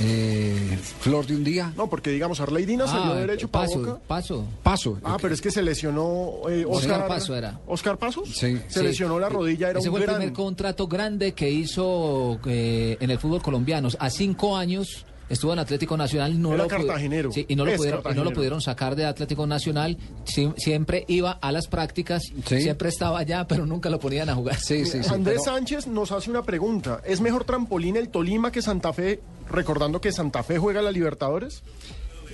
eh, 0.00 0.78
Flor 1.00 1.26
de 1.26 1.36
un 1.36 1.44
día? 1.44 1.72
No, 1.76 1.90
porque 1.90 2.10
digamos, 2.10 2.40
Arley 2.40 2.64
Dina 2.64 2.86
salió 2.86 3.14
derecho 3.14 3.48
para 3.48 3.66
Boca. 3.68 3.98
paso. 4.06 4.46
Paso. 4.62 4.98
Ah, 5.04 5.18
pero 5.20 5.34
es 5.34 5.42
que 5.42 5.50
se 5.50 5.62
lesionó 5.62 6.48
eh, 6.48 6.64
Oscar 6.66 6.92
Oscar 7.02 7.08
Paso 7.08 7.36
era. 7.36 7.60
¿Oscar 7.66 7.98
Pasos? 7.98 8.28
Sí. 8.30 8.58
Se 8.68 8.80
Sí. 8.80 8.82
lesionó 8.82 9.18
la 9.20 9.28
rodilla, 9.28 9.68
era 9.70 9.78
Ese 9.78 9.88
un 9.88 9.92
fue 9.92 10.00
el 10.00 10.06
gran... 10.06 10.16
primer 10.20 10.32
contrato 10.34 10.86
grande 10.88 11.32
que 11.32 11.50
hizo 11.50 12.40
eh, 12.46 12.96
en 12.98 13.10
el 13.10 13.18
fútbol 13.18 13.42
colombiano. 13.42 13.88
A 13.98 14.08
cinco 14.08 14.56
años 14.56 15.04
estuvo 15.28 15.52
en 15.52 15.58
Atlético 15.58 15.96
Nacional. 15.96 16.40
No 16.40 16.54
Era 16.54 16.64
lo 16.64 16.68
cartagenero. 16.68 17.32
Sí, 17.32 17.44
y 17.48 17.56
no, 17.56 17.64
lo 17.64 17.74
pudieron, 17.76 18.02
y 18.10 18.14
no 18.14 18.24
lo 18.24 18.32
pudieron 18.32 18.60
sacar 18.60 18.96
de 18.96 19.04
Atlético 19.06 19.46
Nacional. 19.46 19.96
Sie- 20.26 20.54
siempre 20.56 21.04
iba 21.08 21.32
a 21.32 21.52
las 21.52 21.66
prácticas, 21.68 22.22
Sí. 22.46 22.60
siempre 22.62 22.88
estaba 22.88 23.18
allá, 23.18 23.46
pero 23.46 23.64
nunca 23.66 23.88
lo 23.90 23.98
ponían 23.98 24.28
a 24.28 24.34
jugar. 24.34 24.56
Sí, 24.60 24.84
sí, 24.84 25.02
sí. 25.02 25.10
Andrés 25.12 25.40
pero- 25.44 25.54
Sánchez 25.56 25.86
nos 25.86 26.12
hace 26.12 26.30
una 26.30 26.42
pregunta. 26.42 27.00
¿Es 27.04 27.20
mejor 27.20 27.44
trampolín 27.44 27.96
el 27.96 28.08
Tolima 28.08 28.50
que 28.52 28.62
Santa 28.62 28.92
Fe, 28.92 29.20
recordando 29.50 30.00
que 30.00 30.12
Santa 30.12 30.42
Fe 30.42 30.58
juega 30.58 30.82
la 30.82 30.90
Libertadores? 30.92 31.62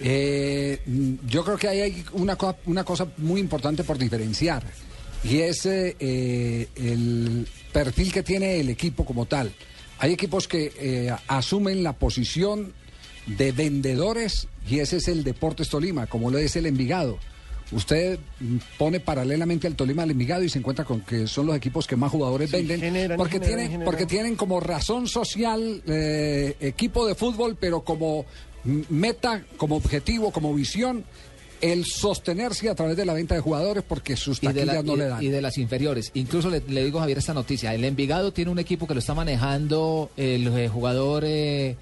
Eh, 0.00 0.80
yo 1.26 1.44
creo 1.44 1.56
que 1.56 1.68
ahí 1.68 1.80
hay 1.80 2.04
una, 2.12 2.36
co- 2.36 2.56
una 2.66 2.84
cosa 2.84 3.06
muy 3.16 3.40
importante 3.40 3.82
por 3.82 3.98
diferenciar 3.98 4.62
y 5.24 5.38
es 5.40 5.66
eh, 5.66 5.96
eh, 5.98 6.68
el 6.76 7.48
perfil 7.72 8.12
que 8.12 8.22
tiene 8.22 8.60
el 8.60 8.68
equipo 8.70 9.04
como 9.04 9.26
tal. 9.26 9.52
Hay 9.98 10.12
equipos 10.12 10.46
que 10.48 10.72
eh, 10.78 11.10
asumen 11.26 11.82
la 11.82 11.92
posición 11.94 12.72
de 13.26 13.52
vendedores 13.52 14.48
y 14.68 14.78
ese 14.78 14.98
es 14.98 15.08
el 15.08 15.24
Deportes 15.24 15.68
Tolima, 15.68 16.06
como 16.06 16.30
lo 16.30 16.38
es 16.38 16.54
el 16.56 16.66
Envigado. 16.66 17.18
Usted 17.70 18.18
mm, 18.40 18.56
pone 18.78 19.00
paralelamente 19.00 19.66
al 19.66 19.74
Tolima 19.74 20.02
al 20.04 20.10
Envigado 20.10 20.42
y 20.44 20.48
se 20.48 20.58
encuentra 20.58 20.84
con 20.84 21.00
que 21.02 21.26
son 21.26 21.46
los 21.46 21.56
equipos 21.56 21.86
que 21.86 21.96
más 21.96 22.10
jugadores 22.10 22.50
Sí, 22.50 22.56
venden 22.56 22.80
generan, 22.80 23.16
porque 23.18 23.34
generan, 23.34 23.48
tienen 23.56 23.70
generan. 23.72 23.84
porque 23.84 24.06
tienen 24.06 24.36
como 24.36 24.60
razón 24.60 25.06
social 25.06 25.82
eh, 25.86 26.56
equipo 26.60 27.06
de 27.06 27.14
fútbol, 27.14 27.56
pero 27.60 27.82
como 27.82 28.24
m- 28.64 28.84
meta, 28.88 29.44
como 29.58 29.76
objetivo, 29.76 30.30
como 30.32 30.54
visión, 30.54 31.04
el 31.60 31.84
sostenerse 31.84 32.68
a 32.68 32.74
través 32.74 32.96
de 32.96 33.04
la 33.04 33.12
venta 33.14 33.34
de 33.34 33.40
jugadores 33.40 33.82
porque 33.86 34.16
sus 34.16 34.38
y 34.42 34.46
de, 34.46 34.54
taquillas 34.54 34.74
la- 34.76 34.82
no 34.82 34.94
y- 34.94 34.98
le 34.98 35.04
dan. 35.08 35.22
y 35.22 35.28
de 35.28 35.42
las 35.42 35.58
inferiores. 35.58 36.10
Incluso 36.14 36.50
le, 36.50 36.62
le 36.68 36.84
digo, 36.84 37.00
Javier, 37.00 37.18
esta 37.18 37.34
noticia. 37.34 37.74
El 37.74 37.84
Envigado 37.84 38.32
tiene 38.32 38.50
un 38.50 38.58
equipo 38.58 38.86
que 38.86 38.94
lo 38.94 39.00
está 39.00 39.14
manejando 39.14 40.10
el 40.16 40.46
eh, 40.56 40.68
jugador, 40.68 41.24
eh, 41.26 41.76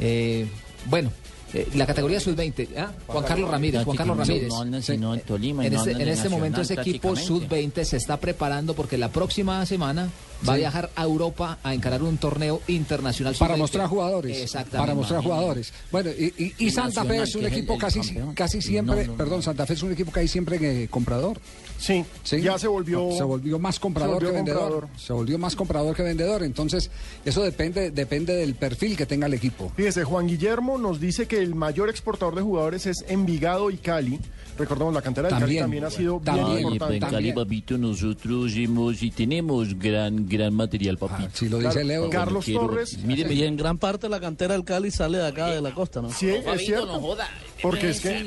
eh, 0.00 0.46
bueno, 0.86 1.12
eh, 1.52 1.68
la 1.74 1.86
categoría 1.86 2.18
sub-20. 2.18 2.68
¿ah? 2.76 2.92
Juan 3.06 3.24
Carlos 3.24 3.50
Ramírez. 3.50 3.84
Juan 3.84 3.96
Carlos 3.96 4.16
Ramírez. 4.18 4.52
En 4.60 4.74
este, 4.74 4.94
en 4.94 6.00
en 6.00 6.08
este 6.08 6.28
momento 6.28 6.60
ese 6.60 6.74
equipo 6.74 7.12
prácticamente. 7.12 7.80
sub-20 7.80 7.84
se 7.84 7.96
está 7.96 8.16
preparando 8.18 8.74
porque 8.74 8.98
la 8.98 9.08
próxima 9.10 9.64
semana 9.66 10.08
va 10.48 10.54
a 10.54 10.56
viajar 10.56 10.90
a 10.96 11.02
Europa 11.04 11.58
a 11.62 11.74
encarar 11.74 12.02
un 12.02 12.16
torneo 12.18 12.60
internacional. 12.68 13.34
para 13.38 13.54
sub-20. 13.54 13.58
mostrar 13.58 13.86
jugadores. 13.88 14.38
Exactamente. 14.38 14.78
Para 14.78 14.94
mostrar 14.94 15.22
jugadores. 15.22 15.72
Bueno, 15.90 16.10
y, 16.10 16.32
y- 16.36 16.54
y 16.58 16.66
Y 16.66 16.70
Santa 16.70 17.04
Fe 17.04 17.22
es 17.22 17.34
un 17.34 17.40
que 17.42 17.46
es 17.48 17.52
el- 17.52 17.58
equipo 17.58 17.74
el 17.74 17.80
casi, 17.80 18.00
casi 18.34 18.56
No, 18.58 18.62
siempre, 18.62 19.04
no, 19.06 19.12
no. 19.12 19.16
perdón, 19.18 19.42
Santa 19.42 19.66
Fe 19.66 19.74
es 19.74 19.82
un 19.82 19.92
equipo 19.92 20.12
que 20.12 20.20
hay 20.20 20.28
siempre 20.28 20.58
eh, 20.84 20.88
comprador. 20.88 21.40
Sí, 21.78 22.04
¿sí? 22.22 22.40
ya 22.40 22.58
se 22.58 22.68
volvió... 22.68 23.10
Se 23.16 23.24
volvió 23.24 23.58
más 23.58 23.78
comprador 23.80 24.14
volvió 24.14 24.30
que 24.30 24.36
vendedor. 24.36 24.60
comprador. 24.70 24.88
Se 24.98 25.12
volvió 25.12 25.38
más 25.38 25.56
comprador 25.56 25.94
que 25.96 26.02
vendedor. 26.02 26.42
Entonces, 26.42 26.90
eso 27.24 27.42
depende, 27.42 27.90
depende 27.90 28.34
del 28.34 28.54
perfil 28.54 28.96
que 28.96 29.06
tenga 29.06 29.26
el 29.26 29.34
equipo. 29.34 29.72
Fíjese, 29.76 30.04
Juan 30.04 30.26
Guillermo 30.26 30.78
nos 30.78 31.00
dice 31.00 31.26
que 31.26 31.38
el 31.38 31.54
mayor 31.54 31.90
exportador 31.90 32.34
de 32.36 32.42
jugadores 32.42 32.86
es 32.86 33.04
Envigado 33.08 33.70
y 33.70 33.76
Cali. 33.78 34.20
Recordemos, 34.56 34.94
la 34.94 35.02
cantera 35.02 35.26
del 35.28 35.32
Cali 35.38 35.40
También. 35.42 35.64
también 35.64 35.84
ha 35.84 35.90
sido 35.90 36.20
También. 36.24 36.46
bien 36.46 36.58
importante. 36.60 36.94
en 36.94 37.00
Cali, 37.00 37.12
También. 37.14 37.34
papito, 37.34 37.78
nosotros 37.78 38.52
hemos 38.54 39.02
y 39.02 39.10
tenemos 39.10 39.76
gran, 39.78 40.28
gran 40.28 40.54
material, 40.54 40.96
papito. 40.96 41.28
Ah, 41.28 41.30
si 41.34 41.48
lo 41.48 41.58
dice 41.58 41.82
Leo. 41.82 42.08
Carlos 42.08 42.44
Quiero- 42.44 42.60
Torres. 42.66 42.98
Mire, 42.98 43.32
Y 43.34 43.42
en 43.42 43.56
gran 43.56 43.78
parte 43.78 44.08
la 44.08 44.20
cantera 44.20 44.54
del 44.54 44.64
Cali 44.64 44.90
sale 44.92 45.18
de 45.18 45.26
acá, 45.26 45.46
de 45.48 45.60
la 45.60 45.74
costa, 45.74 46.00
¿no? 46.00 46.10
Sí, 46.12 46.28
es 46.28 46.64
cierto. 46.66 47.16
Porque 47.62 47.90
es 47.90 48.00
que 48.00 48.24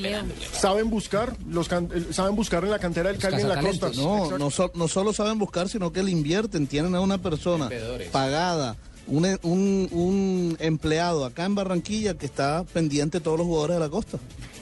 saben 0.53 0.89
buscar, 0.89 1.35
los 1.47 1.67
can- 1.69 1.89
eh, 1.93 2.07
saben 2.11 2.35
buscar 2.35 2.63
en 2.63 2.71
la 2.71 2.79
cantera 2.79 3.07
del 3.09 3.15
Los 3.17 3.23
Cali 3.23 3.41
en 3.41 3.47
la 3.49 3.61
costa. 3.61 3.89
No, 3.95 4.37
no, 4.37 4.49
so- 4.51 4.71
no 4.75 4.87
solo 4.87 5.13
saben 5.13 5.37
buscar, 5.39 5.69
sino 5.69 5.91
que 5.93 6.03
le 6.03 6.11
invierten. 6.11 6.67
Tienen 6.67 6.93
a 6.95 6.99
una 7.01 7.17
persona 7.19 7.69
pagada, 8.11 8.75
un, 9.07 9.25
e- 9.25 9.39
un, 9.43 9.87
un 9.91 10.57
empleado 10.59 11.23
acá 11.23 11.45
en 11.45 11.55
Barranquilla 11.55 12.15
que 12.17 12.25
está 12.25 12.65
pendiente 12.73 13.19
de 13.19 13.23
todos 13.23 13.37
los 13.37 13.47
jugadores 13.47 13.77
de 13.77 13.79
la 13.79 13.89
costa. 13.89 14.17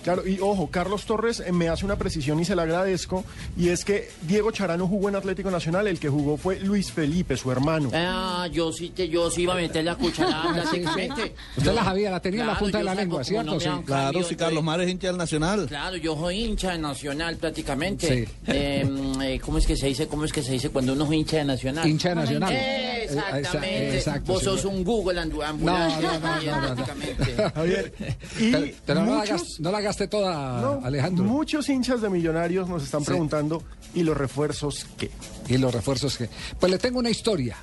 Claro, 0.06 0.28
y 0.28 0.38
ojo, 0.40 0.70
Carlos 0.70 1.04
Torres 1.06 1.40
eh, 1.40 1.52
me 1.52 1.68
hace 1.68 1.84
una 1.84 1.96
precisión 1.96 2.40
y 2.40 2.46
se 2.46 2.56
la 2.56 2.62
agradezco, 2.62 3.26
y 3.58 3.70
es 3.70 3.84
que 3.84 4.08
Diego 4.22 4.52
Charano 4.52 4.88
jugó 4.88 5.10
en 5.10 5.16
Atlético 5.16 5.50
Nacional, 5.50 5.88
el 5.88 5.98
que 5.98 6.10
jugó 6.10 6.38
fue 6.38 6.60
Luis 6.60 6.92
Felipe, 6.92 7.36
su 7.36 7.52
hermano. 7.52 7.90
Ah, 7.92 8.48
yo 8.52 8.72
sí, 8.72 8.90
te, 8.90 9.10
yo 9.10 9.32
sí 9.32 9.42
iba 9.42 9.54
a 9.54 9.56
meter 9.56 9.84
la 9.84 9.96
cucharada 9.96 10.54
prácticamente. 10.54 11.34
Usted 11.58 11.74
la 11.74 11.84
sabía, 11.84 12.12
la 12.12 12.20
tenía 12.20 12.42
en 12.42 12.48
la 12.48 12.60
punta 12.60 12.78
de 12.78 12.84
la 12.84 12.92
saco 12.92 13.02
lengua, 13.02 13.24
¿cierto? 13.24 13.54
no 13.54 13.60
Sí. 13.60 13.66
Claro, 13.66 13.84
cambiado, 13.86 14.30
si 14.30 14.36
Carlos 14.36 14.64
Mares 14.64 14.86
es 14.86 14.94
hincha 14.94 15.08
del 15.08 15.18
Nacional. 15.18 15.66
Claro, 15.66 15.98
yo 15.98 16.16
soy 16.16 16.44
hincha 16.44 16.74
de 16.74 16.78
Nacional 16.78 17.38
prácticamente. 17.38 18.08
Sí. 18.08 18.32
Eh, 18.46 18.88
eh, 19.24 19.40
¿Cómo 19.40 19.58
es 19.58 19.66
que 19.66 19.76
se 19.76 19.88
dice? 19.88 20.08
¿Cómo 20.08 20.26
es 20.26 20.32
que 20.32 20.44
se 20.44 20.52
dice 20.52 20.70
cuando 20.70 20.94
uno 20.94 21.06
es 21.06 21.14
hincha 21.14 21.38
de 21.38 21.46
Nacional? 21.46 21.90
Hincha 21.90 22.10
de 22.10 22.16
Nacional. 22.16 22.54
Eh, 22.54 22.96
Exactamente. 23.06 23.98
Exacto, 23.98 24.34
Vos 24.34 24.44
sos 24.44 24.66
un 24.66 24.84
Google 24.84 25.20
ambulante. 25.20 25.66
No, 25.66 26.02
no, 26.02 26.02
no, 26.02 26.20
también, 26.20 26.52
no, 26.52 26.62
no, 26.62 26.68
no. 26.68 26.76
prácticamente. 26.76 27.52
Javier, 27.56 27.94
y 28.40 28.52
Pero, 28.52 28.68
pero 28.86 29.06
no, 29.06 29.24
la 29.24 29.38
no 29.60 29.72
la 29.72 29.82
toda, 30.08 30.62
no, 30.62 30.82
Alejandro. 30.86 31.24
muchos 31.26 31.70
hinchas 31.70 32.02
de 32.02 32.10
millonarios 32.10 32.68
nos 32.70 32.84
están 32.84 33.02
Sí. 33.02 33.08
preguntando, 33.08 33.64
¿y 33.94 34.04
los 34.04 34.16
refuerzos 34.18 34.86
qué? 34.98 35.10
Y 35.48 35.58
los 35.58 35.74
refuerzos 35.74 36.18
que... 36.18 36.30
Pues 36.60 36.72
le 36.72 36.78
tengo 36.78 37.00
una 37.00 37.10
historia. 37.10 37.56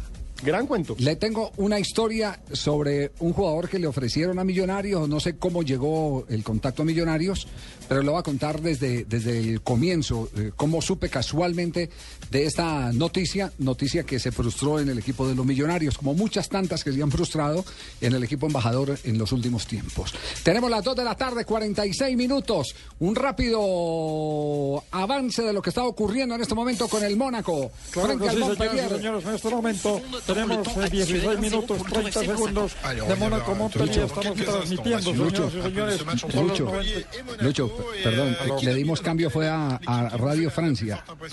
Gran 0.43 0.67
cuento. 0.67 0.97
Le 0.99 1.15
tengo 1.15 1.53
una 1.57 1.79
historia 1.79 2.41
sobre 2.53 3.13
un 3.21 3.33
jugador 3.33 3.69
que 3.69 3.79
le 3.79 3.87
ofrecieron 3.87 4.41
a 4.41 4.45
Millonarios, 4.45 5.09
no 5.09 5.21
sé 5.21 5.37
cómo 5.37 5.63
llegó 5.63 6.27
el 6.29 6.43
contacto 6.43 6.83
a 6.83 6.85
Millonarios, 6.85 7.47
pero 7.89 8.03
lo 8.03 8.13
voy 8.13 8.21
a 8.21 8.23
contar 8.25 8.61
desde, 8.61 9.05
desde 9.05 9.39
el 9.39 9.63
comienzo, 9.63 10.29
eh, 10.37 10.51
cómo 10.57 10.83
supe 10.83 11.09
casualmente 11.09 11.91
de 12.31 12.47
esta 12.47 12.93
noticia, 12.93 13.53
noticia 13.59 14.03
que 14.03 14.19
se 14.19 14.33
frustró 14.33 14.81
en 14.81 14.89
el 14.89 14.99
equipo 14.99 15.29
de 15.29 15.35
los 15.37 15.47
Millonarios, 15.47 15.97
como 15.97 16.15
muchas 16.15 16.49
tantas 16.49 16.83
que 16.83 16.93
se 16.93 17.03
han 17.03 17.11
frustrado 17.11 17.65
en 18.01 18.13
el 18.13 18.25
equipo 18.25 18.47
embajador 18.47 18.99
en 19.05 19.19
los 19.19 19.31
últimos 19.31 19.67
tiempos. 19.67 20.13
Tenemos 20.43 20.71
las 20.71 20.83
2 20.83 20.97
de 20.97 21.05
la 21.05 21.17
tarde, 21.17 21.45
46 21.45 22.17
minutos, 22.17 22.75
un 22.99 23.15
rápido 23.15 24.83
avance 24.91 25.43
de 25.43 25.53
lo 25.53 25.63
que 25.63 25.71
está 25.71 25.85
ocurriendo 25.85 26.35
en 26.35 26.41
este 26.41 26.55
momento 26.55 26.89
con 26.89 27.05
el 27.05 27.17
Mónaco. 27.17 27.71
Claro 27.91 28.09
frente 28.09 28.25
que 28.25 28.31
al 28.31 28.89
sí, 28.89 28.97
señores, 28.97 29.25
en 29.25 29.35
este 29.35 29.51
momento 29.51 30.01
tenemos 30.35 30.67
eh, 30.77 30.89
16 30.91 31.39
minutos 31.41 31.83
30 31.85 32.21
segundos 32.21 32.73
de 33.09 33.15
Mónaco 33.17 33.55
Montpellier. 33.55 34.05
Estamos 34.05 34.37
transmitiendo, 34.37 34.99
y 34.99 35.03
señores. 35.15 35.55
los 35.55 36.35
Lucho, 36.35 36.65
90. 36.65 37.43
Lucho, 37.43 37.77
perdón, 38.03 38.37
le 38.62 38.75
dimos 38.75 39.01
cambio 39.01 39.31
fue 39.31 39.49
a, 39.49 39.81
a 39.87 40.09
Radio 40.17 40.51
Francia. 40.51 41.05
Pues 41.19 41.33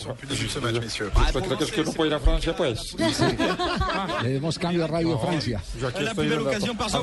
creo 1.45 1.57
que 1.57 1.63
es 1.63 1.71
que 1.71 1.83
no 1.83 1.91
puede 1.93 2.09
ir 2.09 2.15
a 2.15 2.19
Francia, 2.19 2.55
pues. 2.55 2.95
Le 4.23 4.29
dimos 4.33 4.57
cambio 4.59 4.83
a 4.85 4.87
Radio 4.87 5.17
Francia. 5.19 5.61
Yo 5.79 5.87
aquí 5.87 6.03
estoy 6.11 6.27
en 6.27 6.43
la- 6.45 6.51
Ah, 6.91 6.99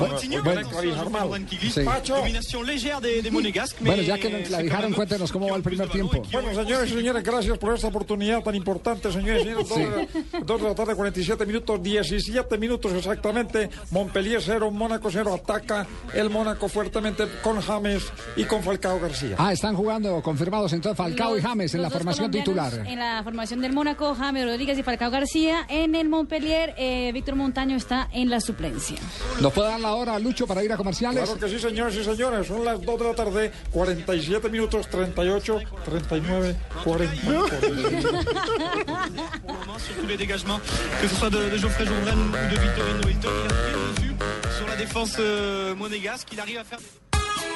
bueno, 3.79 4.01
ya 4.03 4.17
que 4.17 4.29
lo 4.29 4.37
enclavijaron, 4.37 4.93
cuéntenos 4.93 5.31
cómo 5.31 5.49
va 5.49 5.55
el 5.57 5.63
primer 5.63 5.89
tiempo. 5.89 6.21
Bueno, 6.31 6.53
señores 6.53 6.91
y 6.91 6.93
señores, 6.95 7.23
gracias 7.23 7.57
por 7.57 7.73
esta 7.75 7.87
oportunidad 7.87 8.43
tan 8.43 8.55
importante, 8.55 9.11
señores 9.11 9.41
y 9.41 9.45
señores. 9.45 9.67
Dos 9.69 9.77
de 9.77 9.89
la- 9.89 10.39
Dos 10.45 10.61
de 10.61 10.67
la 10.67 10.75
tarde, 10.75 10.95
47 10.95 11.45
minutos. 11.45 11.81
17 11.87 12.57
minutos 12.57 12.91
exactamente. 12.93 13.69
Montpellier 13.91 14.41
0, 14.41 14.71
Mónaco 14.71 15.09
0. 15.11 15.33
Ataca 15.33 15.87
el 16.13 16.29
Mónaco 16.29 16.67
fuertemente 16.67 17.25
con 17.41 17.61
James 17.61 18.03
y 18.35 18.43
con 18.43 18.61
Falcao 18.61 18.99
García. 18.99 19.35
Ah, 19.37 19.53
están 19.53 19.75
jugando 19.75 20.21
confirmados 20.21 20.73
entonces 20.73 20.97
Falcao 20.97 21.37
y 21.37 21.41
James 21.41 21.73
en 21.73 21.81
la 21.81 21.89
formación 21.89 22.31
titular. 22.31 22.73
En 22.85 22.99
la 22.99 23.23
formación 23.23 23.61
del 23.61 23.73
Mónaco, 23.73 24.15
James 24.15 24.45
Rodríguez 24.45 24.77
y 24.77 24.83
Falcao 24.83 25.09
García. 25.09 25.65
En 25.69 25.95
el 25.95 26.09
Montpellier, 26.09 26.73
eh, 26.77 27.11
Víctor 27.13 27.35
Montaño 27.35 27.77
está 27.77 28.09
en 28.11 28.29
la 28.29 28.41
suplencia. 28.41 28.97
¿Nos 29.41 29.53
puede 29.53 29.69
dar 29.69 29.79
la 29.79 29.93
hora, 29.93 30.19
Lucho, 30.19 30.45
para 30.45 30.63
ir 30.63 30.71
a 30.73 30.77
comerciales? 30.77 31.23
Claro 31.23 31.39
que 31.39 31.49
sí, 31.49 31.59
señores 31.59 31.95
y 31.95 32.03
señores. 32.03 32.47
Son 32.47 32.65
las 32.65 32.81
2 32.81 32.99
de 32.99 33.05
la 33.05 33.15
tarde, 33.15 33.51
47 33.71 34.49
minutos, 34.49 34.87
38, 34.89 35.59
39, 35.85 36.55
40. 36.83 37.21
40. 37.23 37.57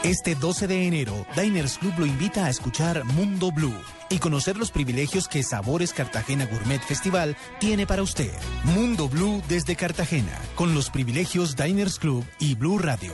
Este 0.04 0.34
12 0.36 0.68
de 0.68 0.88
enero, 0.88 1.28
Diners 1.36 1.78
Club 1.78 1.94
lo 2.00 2.06
invita 2.06 2.46
a 2.46 2.50
escuchar 2.50 3.04
Mundo 3.04 3.52
Blue 3.52 3.74
y 4.10 4.18
conocer 4.18 4.58
los 4.58 4.72
privilegios 4.72 5.28
que 5.28 5.44
Sabores 5.44 5.94
Cartagena 5.94 6.46
Gourmet 6.46 6.82
Festival 6.82 7.38
tiene 7.60 7.86
para 7.86 8.02
usted. 8.02 8.34
Mundo 8.64 9.08
Blue 9.08 9.44
desde 9.48 9.76
Cartagena, 9.76 10.38
con 10.56 10.74
los 10.74 10.90
privilegios 10.90 11.56
Diners 11.56 12.00
Club 12.00 12.26
y 12.40 12.56
Blue 12.56 12.80
Radio. 12.80 13.14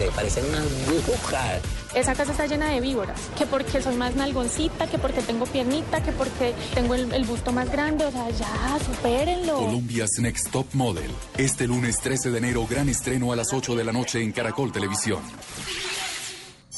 parecen 0.09 0.45
unas 0.45 0.65
brujas. 0.87 1.61
Esa 1.93 2.15
casa 2.15 2.31
está 2.31 2.47
llena 2.47 2.69
de 2.69 2.79
víboras, 2.79 3.19
que 3.37 3.45
porque 3.45 3.81
soy 3.81 3.95
más 3.95 4.15
nalgoncita, 4.15 4.87
que 4.87 4.97
porque 4.97 5.21
tengo 5.21 5.45
piernita, 5.45 6.01
que 6.01 6.11
porque 6.13 6.53
tengo 6.73 6.95
el, 6.95 7.13
el 7.13 7.25
busto 7.25 7.51
más 7.51 7.69
grande, 7.69 8.05
o 8.05 8.11
sea, 8.11 8.29
ya, 8.29 8.79
supérenlo. 8.85 9.57
Colombia's 9.57 10.11
Next 10.19 10.49
Top 10.51 10.67
Model. 10.73 11.11
Este 11.37 11.67
lunes 11.67 11.97
13 11.97 12.31
de 12.31 12.37
enero, 12.37 12.65
gran 12.67 12.89
estreno 12.89 13.31
a 13.31 13.35
las 13.35 13.53
8 13.53 13.75
de 13.75 13.83
la 13.83 13.91
noche 13.91 14.21
en 14.21 14.31
Caracol 14.31 14.71
Televisión. 14.71 15.21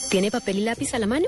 ¿Tiene 0.09 0.31
papel 0.31 0.57
y 0.59 0.61
lápiz 0.61 0.93
a 0.93 0.99
la 0.99 1.07
mano? 1.07 1.27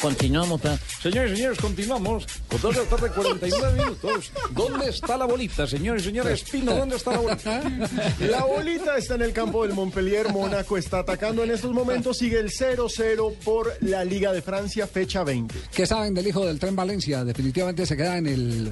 Continuamos. 0.00 0.60
pa- 0.60 0.78
Señores 1.02 1.32
y 1.32 1.36
señores, 1.36 1.58
continuamos. 1.58 2.26
Con 2.48 2.60
2 2.60 2.74
de 2.76 2.82
la 2.82 2.88
tarde, 2.88 3.10
49 3.14 3.78
minutos. 3.78 4.32
¿Dónde 4.50 4.88
está 4.90 5.16
la 5.16 5.24
bolita, 5.24 5.66
señores 5.66 6.02
y 6.02 6.06
señores? 6.06 6.42
Pino, 6.44 6.74
¿dónde 6.76 6.96
está 6.96 7.12
la 7.12 7.18
bolita? 7.18 7.62
La 8.20 8.44
bolita 8.44 8.96
está 8.96 9.14
en 9.14 9.22
el 9.22 9.32
campo 9.32 9.64
del 9.66 9.74
Montpellier. 9.74 10.28
Mónaco 10.30 10.76
está 10.76 11.00
atacando 11.00 11.42
en 11.44 11.50
estos 11.50 11.72
momentos. 11.72 12.18
Sigue 12.18 12.38
el 12.38 12.50
0-0 12.50 13.34
por 13.44 13.72
la 13.80 14.04
Liga 14.04 14.32
de 14.32 14.42
Francia, 14.42 14.86
fecha 14.86 15.24
20. 15.24 15.54
¿Qué 15.74 15.86
saben 15.86 16.14
del 16.14 16.26
hijo 16.26 16.44
del 16.46 16.58
tren 16.58 16.76
Valencia? 16.76 17.24
¿Definitivamente 17.24 17.86
se 17.86 17.96
queda 17.96 18.18
en 18.18 18.26
el 18.26 18.70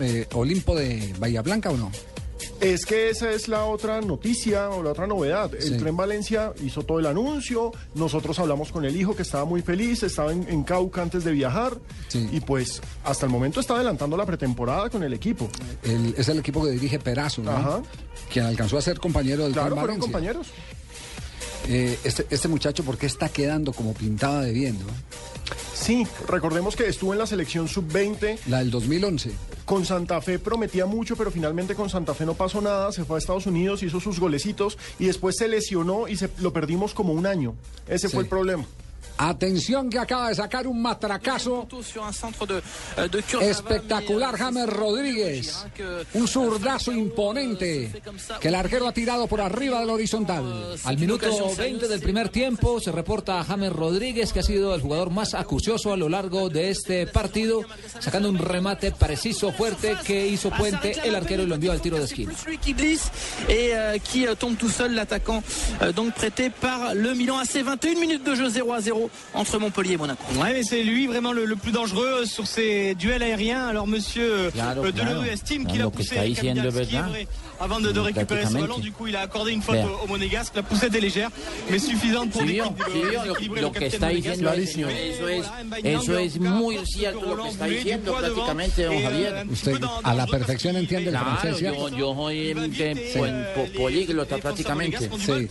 eh, 0.00 0.26
Olimpo 0.34 0.74
de 0.76 1.12
Bahía 1.18 1.42
Blanca 1.42 1.70
o 1.70 1.76
no? 1.76 1.90
Es 2.60 2.84
que 2.84 3.08
esa 3.08 3.30
es 3.30 3.48
la 3.48 3.64
otra 3.64 4.02
noticia 4.02 4.68
o 4.68 4.82
la 4.82 4.90
otra 4.90 5.06
novedad. 5.06 5.50
El 5.54 5.62
Sí. 5.62 5.76
Tren 5.78 5.96
Valencia 5.96 6.52
hizo 6.62 6.82
todo 6.82 6.98
el 6.98 7.06
anuncio. 7.06 7.72
Nosotros 7.94 8.38
hablamos 8.38 8.70
con 8.70 8.84
el 8.84 8.94
hijo 8.96 9.16
que 9.16 9.22
estaba 9.22 9.46
muy 9.46 9.62
feliz, 9.62 10.02
estaba 10.02 10.30
en, 10.32 10.46
en 10.48 10.62
Cauca 10.62 11.00
antes 11.00 11.24
de 11.24 11.32
viajar. 11.32 11.78
Y 12.12 12.40
pues 12.40 12.82
hasta 13.04 13.24
el 13.24 13.32
momento 13.32 13.60
está 13.60 13.74
adelantando 13.76 14.16
la 14.16 14.26
pretemporada 14.26 14.90
con 14.90 15.02
el 15.02 15.14
equipo. 15.14 15.48
El- 15.82 16.14
es 16.18 16.28
el 16.28 16.38
equipo 16.38 16.62
que 16.64 16.70
dirige 16.72 16.98
Perazo, 16.98 17.42
¿no? 17.42 17.50
Ajá. 17.50 17.82
Quien 18.30 18.44
alcanzó 18.44 18.76
a 18.76 18.82
ser 18.82 18.98
compañero 19.00 19.44
del 19.44 19.52
Claro, 19.52 19.68
Tren 19.70 19.78
fueron 19.80 19.98
Valencia. 20.00 20.12
compañeros. 20.12 20.46
Eh, 21.68 21.98
este, 22.04 22.26
este 22.30 22.48
muchacho, 22.48 22.84
¿por 22.84 22.98
qué 22.98 23.06
está 23.06 23.28
quedando 23.28 23.72
como 23.72 23.94
pintada 23.94 24.42
de 24.42 24.52
bien, 24.52 24.78
no? 24.78 24.86
Sí, 25.74 26.06
recordemos 26.28 26.76
que 26.76 26.86
estuvo 26.86 27.12
en 27.12 27.18
la 27.18 27.26
selección 27.26 27.66
sub-20. 27.66 28.38
La 28.48 28.58
del 28.58 28.70
2011. 28.70 29.30
Con 29.64 29.86
Santa 29.86 30.20
Fe 30.20 30.38
prometía 30.38 30.84
mucho, 30.84 31.16
pero 31.16 31.30
finalmente 31.30 31.74
con 31.74 31.88
Santa 31.88 32.12
Fe 32.12 32.26
no 32.26 32.34
pasó 32.34 32.60
nada. 32.60 32.92
Se 32.92 33.04
fue 33.04 33.16
a 33.16 33.18
Estados 33.18 33.46
Unidos, 33.46 33.82
hizo 33.82 33.98
sus 33.98 34.20
golecitos 34.20 34.76
y 34.98 35.06
después 35.06 35.36
se 35.38 35.48
lesionó 35.48 36.06
y 36.06 36.16
se, 36.16 36.28
lo 36.38 36.52
perdimos 36.52 36.92
como 36.92 37.12
un 37.14 37.26
año. 37.26 37.54
Ese 37.88 38.08
fue 38.08 38.24
el 38.24 38.28
problema. 38.28 38.66
Atención 39.18 39.90
que 39.90 39.98
acaba 39.98 40.28
de 40.28 40.34
sacar 40.34 40.66
un 40.66 40.80
matracazo 40.80 41.66
espectacular 43.40 44.36
James 44.36 44.66
Rodríguez. 44.68 45.66
Un 46.14 46.26
zurdazo 46.26 46.92
imponente 46.92 47.90
que 48.40 48.48
el 48.48 48.54
arquero 48.54 48.88
ha 48.88 48.92
tirado 48.92 49.26
por 49.26 49.40
arriba 49.40 49.80
del 49.80 49.90
horizontal. 49.90 50.76
Al 50.84 50.98
minuto 50.98 51.26
20 51.56 51.88
del 51.88 52.00
primer 52.00 52.28
tiempo 52.28 52.80
se 52.80 52.92
reporta 52.92 53.40
a 53.40 53.44
James 53.44 53.72
Rodríguez, 53.72 54.32
que 54.32 54.40
ha 54.40 54.42
sido 54.42 54.74
el 54.74 54.80
jugador 54.80 55.10
más 55.10 55.34
acucioso 55.34 55.92
a 55.92 55.96
lo 55.96 56.08
largo 56.08 56.48
de 56.48 56.70
este 56.70 57.06
partido, 57.06 57.62
sacando 57.98 58.28
un 58.28 58.38
remate 58.38 58.92
preciso, 58.92 59.52
fuerte, 59.52 59.96
que 60.04 60.26
hizo 60.26 60.50
puente 60.50 60.96
el 61.04 61.14
arquero 61.14 61.42
y 61.42 61.46
lo 61.46 61.54
envió 61.54 61.72
al 61.72 61.80
tiro 61.80 61.98
de 61.98 62.04
esquina. 62.04 62.32
Qui 62.60 62.74
euh, 63.48 63.98
qui 63.98 64.26
euh, 64.26 64.34
tombe 64.34 64.56
tout 64.56 64.68
seul, 64.68 64.94
l'attaquant 64.94 65.42
euh, 65.82 65.92
donc 65.92 66.14
prêté 66.14 66.50
par 66.50 66.94
le 66.94 67.14
Milan 67.14 67.38
AC. 67.38 67.62
21 67.62 67.94
minutes 67.98 68.24
de 68.24 68.34
jeu 68.34 68.48
0 68.48 68.72
à 68.72 68.80
0 68.80 68.99
entre 69.34 69.58
Montpellier 69.58 69.94
et 69.94 69.96
Monaco. 69.96 70.22
Ouais, 70.40 70.52
mais 70.52 70.62
c'est 70.62 70.82
lui 70.82 71.06
vraiment 71.06 71.32
le, 71.32 71.44
le 71.44 71.56
plus 71.56 71.72
dangereux 71.72 72.24
sur 72.26 72.46
ces 72.46 72.94
duels 72.94 73.22
aériens. 73.22 73.66
Alors, 73.68 73.86
monsieur 73.86 74.50
Claro, 74.52 74.84
euh, 74.84 74.92
claro. 74.92 75.10
Delerue 75.10 75.28
estime 75.28 75.66
qu'il 75.66 75.80
a 75.82 75.90
poussé 75.90 76.14
vrai, 77.08 77.26
avant 77.60 77.80
de, 77.80 77.92
de 77.92 78.00
récupérer 78.00 78.46
ce 78.46 78.52
ballon. 78.52 78.78
Du 78.78 78.92
coup, 78.92 79.06
il 79.06 79.16
a 79.16 79.20
accordé 79.20 79.52
une 79.52 79.62
faute 79.62 79.76
au, 79.76 80.04
au 80.04 80.06
Monégasque. 80.08 80.54
La 80.56 80.62
poussette 80.62 80.94
est 80.94 81.00
légère, 81.00 81.30
mais 81.70 81.78
suffisante 81.78 82.30
pour 82.30 82.42
déséquilibrer- 82.42 83.60
le 83.60 83.70
capitaine 83.70 84.10
eso 84.90 85.28
es, 85.28 85.44
eso 85.84 86.18
es 86.18 86.38
muy 86.40 86.78
cierto 86.84 87.34
lo 87.34 87.44
que 87.44 87.48
está 87.50 87.66
diciendo 87.66 88.12
prácticamente 88.14 88.84
don 88.84 89.02
Javier. 89.02 89.44
Usted 89.50 89.78
a 90.02 90.14
la 90.14 90.26
perfección 90.26 90.76
entiende 90.76 91.10
el 91.10 91.16
francés, 91.18 91.50
yo, 91.52 91.58
¿cierto? 91.58 91.88
yo 91.90 92.14
soy 92.14 92.54
que, 92.76 93.14
pues, 93.16 93.32
po- 93.54 93.82
políglota 93.82 94.36
prácticamente. 94.38 95.08
Sí. 95.18 95.48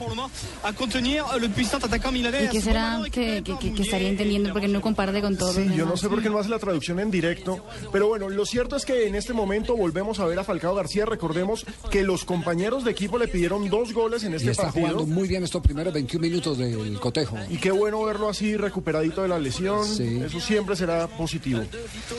à 0.63 0.73
contenir 0.73 1.23
le 1.39 1.47
puissant 1.49 1.77
attaquant 1.83 2.11
milanais. 2.11 2.45
¿Y 2.45 2.49
qué 2.49 2.61
será 2.61 3.01
que, 3.11 3.38
que- 3.43 3.57
que- 3.57 3.73
que 3.73 3.81
estaría 3.83 4.09
entendiendo? 4.09 4.51
Porque 4.51 4.67
no 4.67 4.81
comparte 4.81 5.21
con 5.21 5.37
todos 5.37 5.55
Sí, 5.55 5.65
yo 5.75 5.85
no 5.85 5.97
sé 5.97 6.09
por 6.09 6.21
qué 6.21 6.29
no 6.29 6.37
hace 6.39 6.49
la 6.49 6.59
traducción 6.59 6.99
en 6.99 7.11
directo, 7.11 7.63
pero 7.91 8.07
bueno, 8.07 8.29
lo 8.29 8.45
cierto 8.45 8.75
es 8.75 8.85
que 8.85 9.07
en 9.07 9.15
este 9.15 9.33
momento 9.33 9.75
volvemos 9.75 10.19
a 10.19 10.25
ver 10.25 10.39
a 10.39 10.43
Falcao 10.43 10.75
García. 10.75 11.05
Recordemos 11.05 11.65
que 11.91 12.03
los 12.03 12.25
compañeros 12.25 12.83
de 12.83 12.91
equipo 12.91 13.17
le 13.17 13.27
pidieron 13.27 13.69
dos 13.69 13.93
goles 13.93 14.23
en 14.23 14.33
Y 14.33 14.35
este 14.37 14.51
está 14.51 14.63
partido. 14.65 14.87
jugando 14.89 15.05
muy 15.13 15.27
bien 15.27 15.43
estos 15.43 15.61
primeros 15.61 15.93
21 15.93 16.21
minutos 16.27 16.57
del 16.57 16.99
cotejo. 16.99 17.37
Y 17.49 17.57
qué 17.57 17.71
bueno 17.71 18.03
verlo 18.03 18.29
así 18.29 18.55
recuperadito 18.57 19.21
de 19.21 19.27
la 19.27 19.39
lesión. 19.39 19.85
Eso 19.99 20.39
siempre 20.39 20.75
será 20.75 21.07
positivo. 21.07 21.61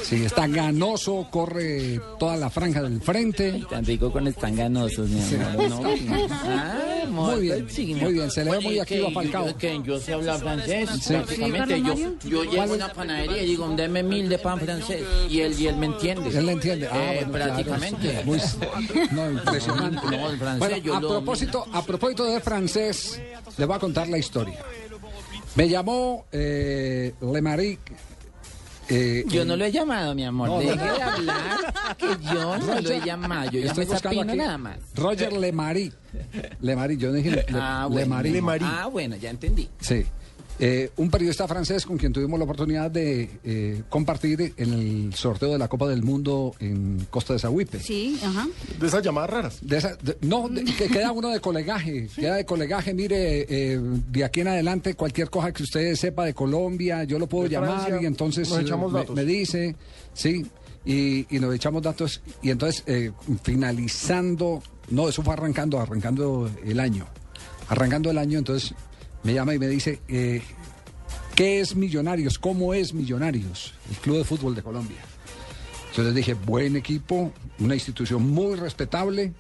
Sí, 0.02 0.24
está 0.24 0.46
ganoso, 0.46 1.26
corre 1.30 2.00
toda 2.18 2.36
la 2.36 2.50
franja 2.50 2.82
del 2.82 3.00
frente. 3.00 3.62
Tan 3.70 3.84
rico 3.84 4.10
con 4.12 4.26
están 4.26 4.56
ganosos, 4.56 5.08
mi 5.08 5.20
amor. 5.42 5.68
¿no? 5.68 5.80
Ah, 6.42 7.04
Muy 7.08 7.40
bien, 7.42 7.66
sí, 7.70 7.94
muy 7.94 8.12
bien, 8.12 8.30
se 8.30 8.44
le 8.44 8.50
ve 8.52 8.60
muy 8.60 8.74
y 8.74 8.78
activo 8.78 9.08
a 9.08 9.10
Falcao. 9.10 9.46
Yo, 9.48 9.56
que 9.56 9.80
yo 9.84 9.98
sé 9.98 10.12
hablar 10.12 10.38
francés, 10.38 10.88
Sí. 11.10 11.34
prácticamente. 11.52 11.74
Sí, 11.76 11.82
yo, 11.82 11.94
yo 12.30 12.42
llego 12.44 12.52
a 12.62 12.66
¿Cuál 12.66 12.70
una 12.76 12.92
panadería 12.92 13.42
y 13.42 13.46
digo, 13.46 13.68
deme 13.76 14.02
mil 14.02 14.28
de 14.28 14.38
pan 14.38 14.58
francés. 14.60 15.02
Y 15.28 15.40
él, 15.40 15.54
y 15.58 15.66
él 15.66 15.76
me 15.76 15.86
entiende. 15.86 16.36
Él 16.38 16.46
le 16.46 16.52
entiende. 16.52 16.88
Ah, 16.90 17.12
Eh, 17.14 17.16
bueno, 17.24 17.32
claro, 17.32 17.52
prácticamente. 17.54 18.22
muy- 18.24 18.40
no, 19.12 19.30
impresionante. 19.30 20.06
No, 20.16 20.30
el 20.30 20.38
francés 20.38 20.58
Bueno, 20.58 20.76
yo 20.78 20.96
a 20.96 21.00
lo- 21.00 21.08
propósito, 21.08 21.66
a 21.72 21.84
propósito 21.84 22.24
de 22.24 22.40
francés, 22.40 23.20
le 23.56 23.64
voy 23.64 23.76
a 23.76 23.78
contar 23.78 24.08
la 24.08 24.18
historia. 24.18 24.58
Me 25.56 25.68
llamó 25.68 26.26
eh, 26.32 27.12
Lemaric. 27.20 27.80
eh, 28.88 29.24
Yo 29.28 29.44
no 29.44 29.56
lo 29.56 29.64
he 29.64 29.72
llamado, 29.72 30.14
mi 30.14 30.24
amor. 30.24 30.48
No, 30.48 30.58
Deje 30.60 30.76
no. 30.76 30.82
de 30.94 31.02
hablar, 31.02 31.96
que 31.98 32.06
yo 32.34 32.58
no 32.58 32.80
lo 32.80 32.90
he 32.90 33.00
llamado. 33.00 33.50
Yo 33.50 33.60
Estoy 33.60 33.84
buscando 33.86 34.22
aquí. 34.22 34.36
nada 34.36 34.58
más. 34.58 34.78
Roger 34.94 35.32
Lemaric. 35.32 35.92
Lemaric, 36.60 36.98
yo 37.00 37.12
dije 37.12 37.30
Le- 37.30 37.46
Ah, 37.54 37.86
bueno. 37.90 38.20
Lemaric. 38.22 38.68
Ah, 38.68 38.86
bueno, 38.86 39.16
ya 39.16 39.30
entendí. 39.30 39.68
Sí. 39.80 40.04
Eh, 40.62 40.90
un 40.98 41.10
periodista 41.10 41.48
francés 41.48 41.86
con 41.86 41.96
quien 41.96 42.12
tuvimos 42.12 42.38
la 42.38 42.44
oportunidad 42.44 42.90
de 42.90 43.30
eh, 43.44 43.82
compartir 43.88 44.52
en 44.58 44.72
el 44.74 45.14
sorteo 45.14 45.52
de 45.52 45.58
la 45.58 45.68
Copa 45.68 45.88
del 45.88 46.02
Mundo 46.02 46.54
en 46.60 47.06
Costa 47.08 47.32
de 47.32 47.38
Sahuipe. 47.38 47.80
Sí, 47.80 48.20
ajá. 48.22 48.46
De 48.78 48.86
esas 48.86 49.02
llamadas 49.02 49.30
raras. 49.30 49.58
De 49.62 49.78
esa- 49.78 49.96
de- 49.96 50.18
no, 50.20 50.50
de- 50.50 50.64
que 50.64 50.88
queda 50.88 51.12
uno 51.12 51.30
de 51.30 51.40
colegaje, 51.40 52.08
queda 52.14 52.34
de 52.36 52.44
colegaje, 52.44 52.92
mire, 52.92 53.46
eh, 53.48 53.80
de 53.80 54.22
aquí 54.24 54.42
en 54.42 54.48
adelante 54.48 54.92
cualquier 54.94 55.30
cosa 55.30 55.50
que 55.50 55.62
usted 55.62 55.94
sepa 55.96 56.26
de 56.26 56.34
Colombia, 56.34 57.04
yo 57.04 57.18
lo 57.18 57.26
puedo 57.26 57.44
De 57.44 57.50
llamar 57.50 57.86
Francia, 57.86 57.98
y 58.02 58.04
entonces 58.04 58.50
nos 58.50 58.60
eh, 58.70 59.06
me, 59.08 59.14
me 59.14 59.24
dice, 59.24 59.74
sí, 60.12 60.44
y, 60.84 61.26
y 61.34 61.38
nos 61.40 61.54
echamos 61.54 61.82
datos 61.82 62.20
y 62.42 62.50
entonces 62.50 62.82
eh, 62.86 63.12
finalizando, 63.42 64.62
no, 64.90 65.08
eso 65.08 65.22
fue 65.22 65.32
arrancando, 65.34 65.80
arrancando 65.80 66.50
el 66.64 66.80
año, 66.80 67.06
arrancando 67.68 68.10
el 68.10 68.18
año, 68.18 68.38
entonces 68.38 68.74
me 69.22 69.34
llama 69.34 69.54
y 69.54 69.58
me 69.58 69.68
dice, 69.68 70.00
eh, 70.08 70.42
¿qué 71.34 71.60
es 71.60 71.74
Millonarios? 71.76 72.38
¿Cómo 72.38 72.74
es 72.74 72.94
Millonarios? 72.94 73.74
El 73.90 73.96
Club 73.96 74.18
de 74.18 74.24
Fútbol 74.24 74.54
de 74.54 74.62
Colombia. 74.62 74.98
Entonces 75.90 76.14
dije, 76.14 76.34
buen 76.34 76.76
equipo, 76.76 77.32
una 77.58 77.74
institución 77.74 78.22
muy 78.30 78.54
respetable. 78.56 79.32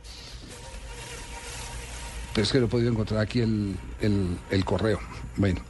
Pero 2.34 2.44
es 2.44 2.52
que 2.52 2.58
no 2.60 2.66
he 2.66 2.68
podido 2.68 2.90
encontrar 2.90 3.20
aquí 3.20 3.40
el, 3.40 3.74
el- 4.00 4.36
el 4.50 4.64
correo. 4.64 5.00
Bueno, 5.36 5.60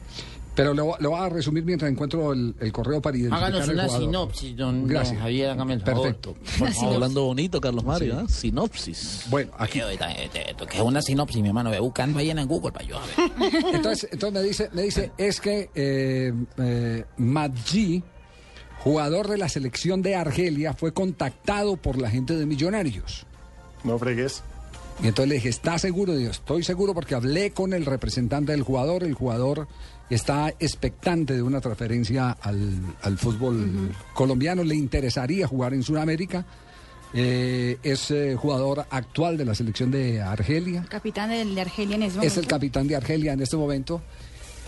pero 0.55 0.73
lo, 0.73 0.95
lo 0.99 1.09
voy 1.11 1.19
a 1.19 1.29
resumir 1.29 1.63
mientras 1.63 1.89
encuentro 1.91 2.33
el, 2.33 2.53
el 2.59 2.71
correo 2.73 3.01
para 3.01 3.15
identificar 3.17 3.49
Háganos 3.49 3.67
una 3.69 3.83
jugador. 3.83 4.05
sinopsis, 4.05 4.57
don, 4.57 4.87
Gracias. 4.87 5.13
don 5.13 5.21
Javier, 5.23 5.49
hágame 5.51 5.73
el 5.75 5.81
favor. 5.81 6.01
Perfecto. 6.03 6.35
Favor. 6.43 6.93
Hablando 6.95 7.23
bonito, 7.23 7.61
Carlos 7.61 7.83
Mario, 7.85 8.13
Sí. 8.13 8.19
¿ah? 8.21 8.27
Sinopsis. 8.29 9.25
Bueno, 9.29 9.51
aquí. 9.57 9.79
Eh, 9.79 9.93
eh, 9.93 10.29
eh, 10.33 10.55
Que 10.69 10.77
es 10.77 10.83
una 10.83 11.01
sinopsis, 11.01 11.41
mi 11.41 11.47
hermano. 11.47 11.69
Ve 11.71 11.79
buscando 11.79 12.19
ahí 12.19 12.29
en 12.29 12.45
Google 12.47 12.71
para 12.71 12.85
yo 12.85 12.99
a 12.99 13.01
ver. 13.05 13.51
Entonces, 13.75 14.09
entonces 14.11 14.41
me 14.41 14.47
dice, 14.47 14.69
me 14.73 14.81
dice, 14.83 15.11
es 15.17 15.39
que 15.39 15.69
eh, 15.73 16.33
eh, 16.57 17.05
Madji, 17.17 18.03
jugador 18.83 19.27
de 19.29 19.37
la 19.37 19.47
selección 19.47 20.01
de 20.01 20.15
Argelia, 20.15 20.73
fue 20.73 20.93
contactado 20.93 21.77
por 21.77 21.97
la 21.97 22.09
gente 22.09 22.35
de 22.35 22.45
Millonarios. 22.45 23.25
No 23.83 23.97
fregues. 23.97 24.43
Y 25.01 25.07
entonces 25.07 25.29
le 25.29 25.35
dije, 25.35 25.49
¿está 25.49 25.79
seguro? 25.79 26.13
Digo, 26.15 26.29
estoy 26.29 26.63
seguro 26.63 26.93
porque 26.93 27.15
hablé 27.15 27.51
con 27.51 27.73
el 27.73 27.85
representante 27.85 28.51
del 28.51 28.61
jugador. 28.63 29.03
El 29.03 29.13
jugador 29.15 29.67
está 30.15 30.49
expectante 30.59 31.33
de 31.33 31.41
una 31.41 31.61
transferencia 31.61 32.31
al, 32.31 32.95
al 33.01 33.17
fútbol 33.17 33.95
colombiano. 34.13 34.63
Le 34.63 34.75
interesaría 34.75 35.47
jugar 35.47 35.73
en 35.73 35.83
Sudamérica. 35.83 36.45
Eh, 37.13 37.77
es 37.83 38.09
eh, 38.11 38.35
jugador 38.35 38.85
actual 38.89 39.37
de 39.37 39.45
la 39.45 39.55
selección 39.55 39.91
de 39.91 40.21
Argelia. 40.21 40.85
Capitán 40.89 41.29
de 41.29 41.61
Argelia 41.61 41.95
en 41.95 42.03
ese 42.03 42.25
Es 42.25 42.37
el 42.37 42.47
capitán 42.47 42.87
de 42.87 42.95
Argelia 42.95 43.33
en 43.33 43.41
este 43.41 43.57
momento. 43.57 44.01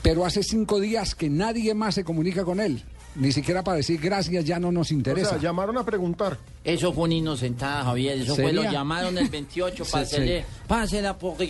Pero 0.02 0.26
hace 0.26 0.44
cinco 0.44 0.80
días 0.80 1.16
que 1.16 1.30
nadie 1.30 1.74
más 1.74 1.96
se 1.96 2.04
comunica 2.04 2.44
con 2.44 2.60
él. 2.60 2.84
Ni 3.16 3.32
siquiera 3.32 3.64
para 3.64 3.78
decir 3.78 4.00
gracias, 4.02 4.44
ya 4.44 4.58
no 4.60 4.72
nos 4.72 4.90
O 4.90 4.94
interesa. 4.94 5.32
sea, 5.32 5.38
llamaron 5.40 5.78
a 5.78 5.86
preguntar. 5.86 6.38
Eso 6.64 6.92
fue 6.94 7.04
una 7.06 7.14
inocentada, 7.14 7.84
Javier. 7.84 8.18
Eso 8.22 8.36
fue, 8.36 8.52
lo 8.54 8.64
llamaron 8.64 9.18
el 9.18 9.30
28 9.30 9.86
para 9.86 10.06
Sí, 10.06 10.16
hacerle, 10.16 10.46
pásela 10.68 11.18
porque 11.18 11.46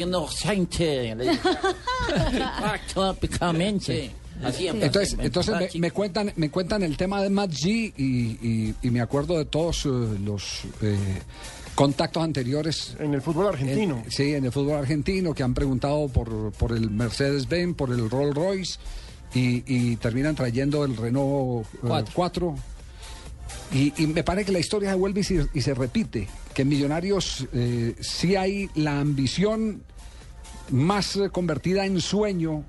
dije. 1.32 1.39
Prácticamente. 2.93 4.12
Así 4.43 4.67
en- 4.67 4.82
Entonces, 4.82 5.13
en- 5.13 5.21
entonces 5.21 5.76
me, 5.80 5.91
cuentan, 5.91 6.34
me 6.36 6.49
cuentan 6.49 6.84
el 6.84 6.97
tema 6.97 7.21
de 7.21 7.30
Matt 7.30 7.52
G 7.52 7.93
y, 7.95 8.04
y- 8.41 8.76
y 8.82 8.89
me 8.89 8.99
acuerdo 8.99 9.38
de 9.38 9.45
todos 9.45 9.86
eh, 9.86 9.89
los 10.23 10.62
eh, 10.82 10.97
contactos 11.76 12.23
anteriores. 12.23 12.95
En 12.99 13.13
el 13.13 13.21
fútbol 13.21 13.47
argentino. 13.47 14.02
En- 14.04 14.12
sí, 14.12 14.34
en 14.34 14.45
el 14.45 14.52
fútbol 14.52 14.80
argentino, 14.80 15.34
que 15.34 15.43
han 15.43 15.54
preguntado 15.54 16.08
por, 16.10 16.52
por 16.54 16.71
el 16.71 16.89
Mercedes-Benz, 16.89 17.76
por 17.76 17.91
el 17.91 18.10
Rolls 18.10 18.36
Royce 18.36 18.80
y, 19.34 19.63
y 19.65 19.96
terminan 19.98 20.36
trayendo 20.36 20.86
el 20.86 20.96
Renault 20.96 21.67
eh, 21.84 22.06
4. 22.13 22.56
Y, 23.74 23.93
y 23.98 24.08
me 24.08 24.24
parece 24.24 24.46
que 24.46 24.52
la 24.52 24.60
historia 24.60 24.91
se 24.91 24.96
vuelve 24.96 25.22
y 25.22 25.24
se, 25.24 25.48
y 25.54 25.62
se 25.62 25.74
repite, 25.74 26.28
que 26.54 26.62
en 26.62 26.69
Millonarios 26.69 27.48
eh, 27.54 27.96
sí 28.00 28.36
hay 28.36 28.69
la 28.76 29.00
ambición 29.00 29.84
más 30.69 31.15
eh, 31.15 31.30
convertida 31.32 31.86
en 31.86 32.00
sueño 32.00 32.63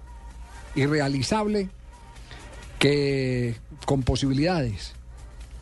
irrealizable 0.75 1.69
que 2.79 3.57
con 3.87 4.03
posibilidades. 4.03 4.94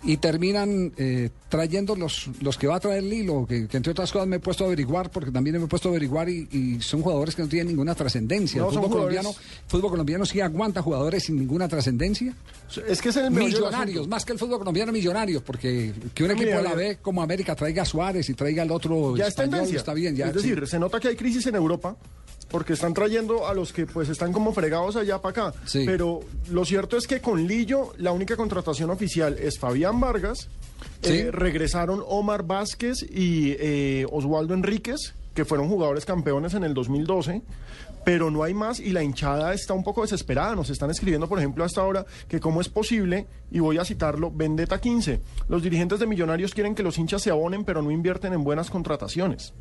Y 0.05 0.17
terminan 0.17 0.93
eh, 0.97 1.31
trayendo 1.49 1.95
los, 1.95 2.29
los 2.41 2.59
que 2.59 2.67
va 2.67 2.77
a 2.77 2.81
traer 2.81 3.05
Lilo, 3.05 3.47
que, 3.47 3.69
que 3.69 3.77
entre 3.77 3.93
otras 3.93 4.11
cosas 4.11 4.27
me 4.27 4.37
he 4.37 4.41
puesto 4.41 4.65
a 4.65 4.67
averiguar, 4.67 5.11
porque 5.13 5.31
también 5.31 5.59
me 5.59 5.65
he 5.65 5.69
puesto 5.69 5.89
a 5.89 5.93
averiguar 5.93 6.29
y, 6.29 6.49
y 6.51 6.81
son 6.81 7.03
jugadores 7.03 7.37
que 7.37 7.43
no 7.43 7.49
tienen 7.49 7.69
ninguna 7.69 7.95
trascendencia. 7.95 8.61
No, 8.61 8.69
el 8.69 8.75
fútbol 8.75 8.91
colombiano, 8.91 9.35
fútbol 9.69 9.91
colombiano 9.91 10.27
sí 10.27 10.41
aguanta 10.41 10.83
jugadores 10.83 11.23
sin 11.23 11.39
ninguna 11.39 11.69
trascendencia. 11.69 12.35
Es 12.89 13.01
que 13.01 13.11
es 13.11 13.17
el 13.17 13.31
Millonarios, 13.31 14.09
más 14.09 14.25
que 14.25 14.33
el 14.33 14.39
fútbol 14.39 14.59
colombiano, 14.59 14.91
millonarios, 14.93 15.43
porque 15.43 15.93
que 16.15 16.25
un 16.25 16.33
equipo 16.33 16.47
Mira, 16.47 16.57
de 16.59 16.63
la. 16.65 16.75
B 16.75 16.99
como 17.01 17.23
América 17.23 17.55
traiga 17.55 17.83
a 17.83 17.87
Suárez 17.87 18.29
y 18.29 18.35
traiga 18.35 18.63
al 18.63 18.71
otro 18.73 19.17
ya 19.17 19.25
es 19.25 19.29
español, 19.29 19.51
tendencia. 19.53 19.79
está 19.79 19.95
bien. 19.95 20.17
Ya, 20.17 20.29
es 20.29 20.35
decir, 20.35 20.59
sí. 20.65 20.67
se 20.67 20.79
nota 20.79 20.99
que 20.99 21.09
hay 21.09 21.17
crisis 21.17 21.47
en 21.47 21.55
Europa 21.55 21.97
porque 22.53 22.75
están 22.75 22.93
trayendo 22.93 23.49
a 23.49 23.55
los 23.55 23.73
que 23.73 23.87
pues 23.87 24.11
están 24.11 24.33
como 24.33 24.53
fregados 24.53 24.95
allá 24.95 25.21
para 25.21 25.49
acá. 25.49 25.59
Sí. 25.65 25.85
Pero 25.87 26.21
lo 26.51 26.65
cierto 26.65 26.97
es 26.99 27.07
que 27.07 27.21
con 27.21 27.45
Lillo 27.47 27.95
la 27.97 28.13
única 28.13 28.37
contratación 28.37 28.91
oficial 28.91 29.37
es 29.41 29.59
Fabián 29.59 29.99
Vargas. 29.99 30.49
Sí. 31.01 31.15
Eh, 31.15 31.31
regresaron 31.33 32.03
Omar 32.07 32.45
Vázquez 32.45 33.03
y 33.03 33.57
eh, 33.59 34.07
Oswaldo 34.13 34.55
Enríquez, 34.55 35.15
que 35.35 35.45
fueron 35.45 35.69
jugadores 35.69 36.05
campeones 36.05 36.55
en 36.55 36.63
el 36.63 36.75
2012. 36.75 37.41
Pero 38.05 38.31
no 38.31 38.43
hay 38.43 38.53
más 38.53 38.81
y 38.81 38.91
la 38.91 39.03
hinchada 39.03 39.55
está 39.55 39.75
un 39.75 39.85
poco 39.85 40.03
desesperada. 40.03 40.55
Nos 40.55 40.71
están 40.71 40.91
escribiendo, 40.91 41.29
por 41.29 41.39
ejemplo, 41.39 41.65
hasta 41.65 41.81
ahora 41.81 42.05
que 42.29 42.41
cómo 42.41 42.61
es 42.61 42.69
posible, 42.69 43.27
y 43.51 43.61
voy 43.61 43.79
a 43.79 43.85
citarlo, 43.85 44.31
Vendetta 44.31 44.81
15. 44.81 45.21
Los 45.49 45.63
dirigentes 45.63 46.01
de 46.01 46.07
Millonarios 46.07 46.53
quieren 46.53 46.75
que 46.75 46.83
los 46.83 46.99
hinchas 46.99 47.23
se 47.23 47.31
abonen, 47.31 47.65
pero 47.65 47.81
no 47.81 47.93
invierten 47.93 48.33
en 48.33 48.43
buenas 48.43 48.71
contrataciones. 48.71 49.55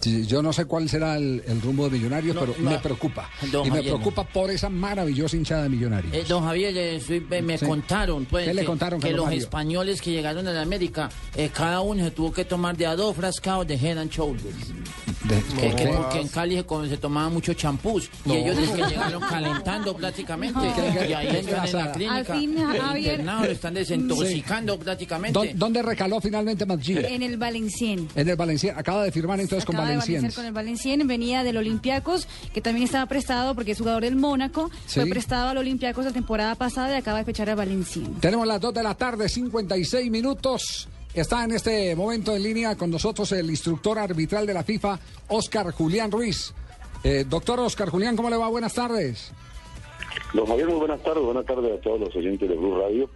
Sí, 0.00 0.26
Yo 0.26 0.42
no 0.42 0.52
sé 0.52 0.66
cuál 0.66 0.88
será 0.88 1.16
el, 1.16 1.42
el 1.46 1.60
rumbo 1.62 1.88
de 1.88 1.96
Millonarios, 1.96 2.34
No, 2.34 2.40
pero 2.42 2.54
no. 2.58 2.70
me 2.70 2.78
preocupa. 2.78 3.30
Y 3.42 3.46
me 3.46 3.52
Javier, 3.68 3.84
preocupa 3.84 4.24
por 4.24 4.50
esa 4.50 4.68
maravillosa 4.68 5.36
hinchada 5.36 5.62
de 5.62 5.68
Millonarios. 5.70 6.12
Eh, 6.14 6.24
don 6.28 6.44
Javier, 6.44 6.76
eh, 6.76 7.00
soy- 7.00 7.20
me 7.42 7.56
Sí. 7.56 7.64
contaron, 7.64 8.24
pues, 8.26 8.46
¿Qué 8.46 8.54
le 8.54 8.60
que, 8.62 8.66
contaron, 8.66 9.00
que 9.00 9.12
los 9.12 9.24
Mario? 9.26 9.40
españoles 9.40 10.02
que 10.02 10.10
llegaron 10.10 10.46
a 10.46 10.52
la 10.52 10.62
América, 10.62 11.08
eh, 11.36 11.48
cada 11.54 11.80
uno 11.80 12.04
se 12.04 12.10
tuvo 12.10 12.32
que 12.32 12.44
tomar 12.44 12.76
de 12.76 12.86
a 12.86 12.96
dos 12.96 13.16
frascados 13.16 13.66
de 13.66 13.74
Head 13.76 13.98
and 13.98 14.10
Shoulders. 14.10 14.54
De- 15.24 15.34
Que, 15.58 15.68
¿por 15.70 15.76
que 15.76 15.86
porque 15.88 16.20
en 16.20 16.28
Cali 16.28 16.56
se, 16.90 16.96
tomaban 16.98 17.32
mucho 17.32 17.54
champús 17.54 18.10
No. 18.26 18.34
y 18.34 18.38
ellos 18.38 18.58
dicen 18.58 18.76
que 18.76 18.82
llegaron 18.90 19.22
calentando 19.22 19.96
prácticamente 19.96 20.58
y 21.08 21.12
ahí 21.14 21.26
están 21.36 21.66
en 21.66 21.72
la 21.76 21.92
clínica 21.92 22.16
Al 22.16 22.26
fin, 22.26 22.54
lo 23.24 23.44
están 23.44 23.72
desintoxicando 23.74 24.78
prácticamente. 24.78 25.38
¿Dó- 25.38 25.46
¿Dónde 25.54 25.82
recaló 25.82 26.20
finalmente 26.20 26.66
Maggi? 26.66 26.98
En 26.98 27.22
el 27.22 27.38
Valencien. 27.38 28.06
En 28.14 28.28
el 28.28 28.36
Valenciennes. 28.36 28.78
Acaba 28.78 29.04
de 29.04 29.12
firmar 29.12 29.40
entonces 29.40 29.64
con 29.76 29.84
Valenciennes. 29.86 30.06
Valenciennes 30.22 30.34
con 30.34 30.44
el 30.46 30.52
Valenciennes, 30.52 31.06
venía 31.06 31.42
del 31.44 31.56
Olympiacos, 31.56 32.26
que 32.52 32.60
también 32.60 32.84
estaba 32.84 33.06
prestado 33.06 33.54
porque 33.54 33.72
es 33.72 33.78
jugador 33.78 34.02
del 34.02 34.16
Mónaco, 34.16 34.70
Sí. 34.86 35.00
fue 35.00 35.10
prestado 35.10 35.48
al 35.48 35.58
Olympiacos 35.58 36.04
la 36.04 36.12
temporada 36.12 36.54
pasada 36.54 36.94
y 36.94 36.98
acaba 36.98 37.18
de 37.18 37.24
fechar 37.24 37.50
a 37.50 37.54
Valenciennes. 37.54 38.20
Tenemos 38.20 38.46
las 38.46 38.60
2 38.60 38.74
de 38.74 38.82
la 38.82 38.94
tarde, 38.94 39.28
56 39.28 40.10
minutos. 40.10 40.88
Está 41.14 41.44
en 41.44 41.52
este 41.52 41.94
momento 41.94 42.34
en 42.34 42.42
línea 42.42 42.74
con 42.76 42.90
nosotros 42.90 43.30
el 43.32 43.48
instructor 43.48 43.98
arbitral 43.98 44.46
de 44.46 44.54
la 44.54 44.64
FIFA, 44.64 44.98
Oscar 45.28 45.70
Julián 45.70 46.10
Ruiz. 46.10 46.52
Eh, 47.04 47.24
doctor 47.28 47.60
Oscar 47.60 47.88
Julián, 47.90 48.16
¿cómo 48.16 48.30
le 48.30 48.36
va? 48.36 48.48
Buenas 48.48 48.74
tardes. 48.74 49.30
Don 50.32 50.46
Javier, 50.46 50.66
muy 50.68 50.78
buenas 50.78 51.00
tardes. 51.02 51.22
Buenas 51.22 51.44
tardes 51.46 51.78
a 51.78 51.80
todos 51.80 52.00
los 52.00 52.16
oyentes 52.16 52.48
de 52.48 52.56
Blue 52.56 52.76
Radio. 52.80 53.08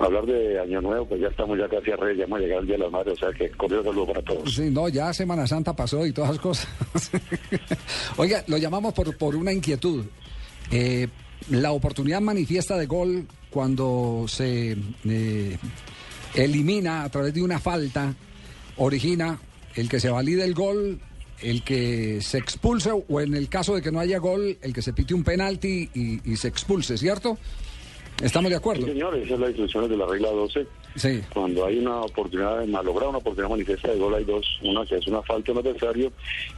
Hablar 0.00 0.24
de 0.24 0.58
Año 0.58 0.80
Nuevo, 0.80 1.06
pues 1.06 1.20
ya 1.20 1.28
estamos 1.28 1.58
ya 1.58 1.68
casi 1.68 1.90
a 1.90 1.96
Reyes, 1.96 2.18
ya 2.18 2.24
hemos 2.24 2.40
llegado 2.40 2.62
el 2.62 2.66
Día 2.66 2.76
de 2.76 2.84
la 2.84 2.88
Madre, 2.88 3.12
o 3.12 3.16
sea 3.16 3.30
que 3.32 3.50
cordial 3.50 3.84
saludo 3.84 4.06
para 4.06 4.22
todos. 4.22 4.54
Sí, 4.54 4.70
no, 4.70 4.88
ya 4.88 5.12
Semana 5.12 5.46
Santa 5.46 5.76
pasó 5.76 6.06
y 6.06 6.12
todas 6.12 6.30
esas 6.30 6.42
cosas. 6.42 6.68
Oiga, 8.16 8.42
lo 8.46 8.56
llamamos 8.56 8.94
por, 8.94 9.14
por 9.18 9.36
una 9.36 9.52
inquietud. 9.52 10.06
Eh, 10.70 11.06
la 11.50 11.72
oportunidad 11.72 12.22
manifiesta 12.22 12.78
de 12.78 12.86
gol 12.86 13.26
cuando 13.50 14.24
se 14.26 14.74
eh, 15.04 15.58
elimina 16.34 17.02
a 17.02 17.10
través 17.10 17.34
de 17.34 17.42
una 17.42 17.58
falta, 17.58 18.14
origina 18.78 19.38
el 19.74 19.90
que 19.90 20.00
se 20.00 20.08
valide 20.08 20.44
el 20.44 20.54
gol, 20.54 20.98
el 21.42 21.62
que 21.62 22.22
se 22.22 22.38
expulse 22.38 22.90
o 22.90 23.20
en 23.20 23.34
el 23.34 23.50
caso 23.50 23.74
de 23.74 23.82
que 23.82 23.92
no 23.92 24.00
haya 24.00 24.18
gol, 24.18 24.56
el 24.62 24.72
que 24.72 24.80
se 24.80 24.94
pite 24.94 25.12
un 25.12 25.24
penalti 25.24 25.90
y 25.92 26.36
se 26.36 26.48
expulse, 26.48 26.96
¿cierto? 26.96 27.36
Estamos 28.20 28.50
de 28.50 28.56
acuerdo. 28.56 28.84
Sí, 28.86 28.92
señores, 28.92 29.24
esa 29.24 29.34
es 29.34 29.40
la 29.40 29.46
instrucción 29.48 29.88
de 29.88 29.96
la 29.96 30.06
regla 30.06 30.30
12. 30.30 30.66
Sí. 30.96 31.22
Cuando 31.32 31.66
hay 31.66 31.78
una 31.78 32.02
oportunidad 32.02 32.60
de 32.60 32.66
malograr 32.66 33.08
una 33.08 33.18
oportunidad 33.18 33.50
manifiesta 33.50 33.88
de 33.88 33.98
gol, 33.98 34.14
hay 34.14 34.24
dos. 34.24 34.46
Una 34.62 34.84
que 34.84 34.96
es 34.96 35.06
una 35.06 35.22
falta 35.22 35.52
a 35.52 35.54
un 35.54 35.58
adversario 35.60 36.12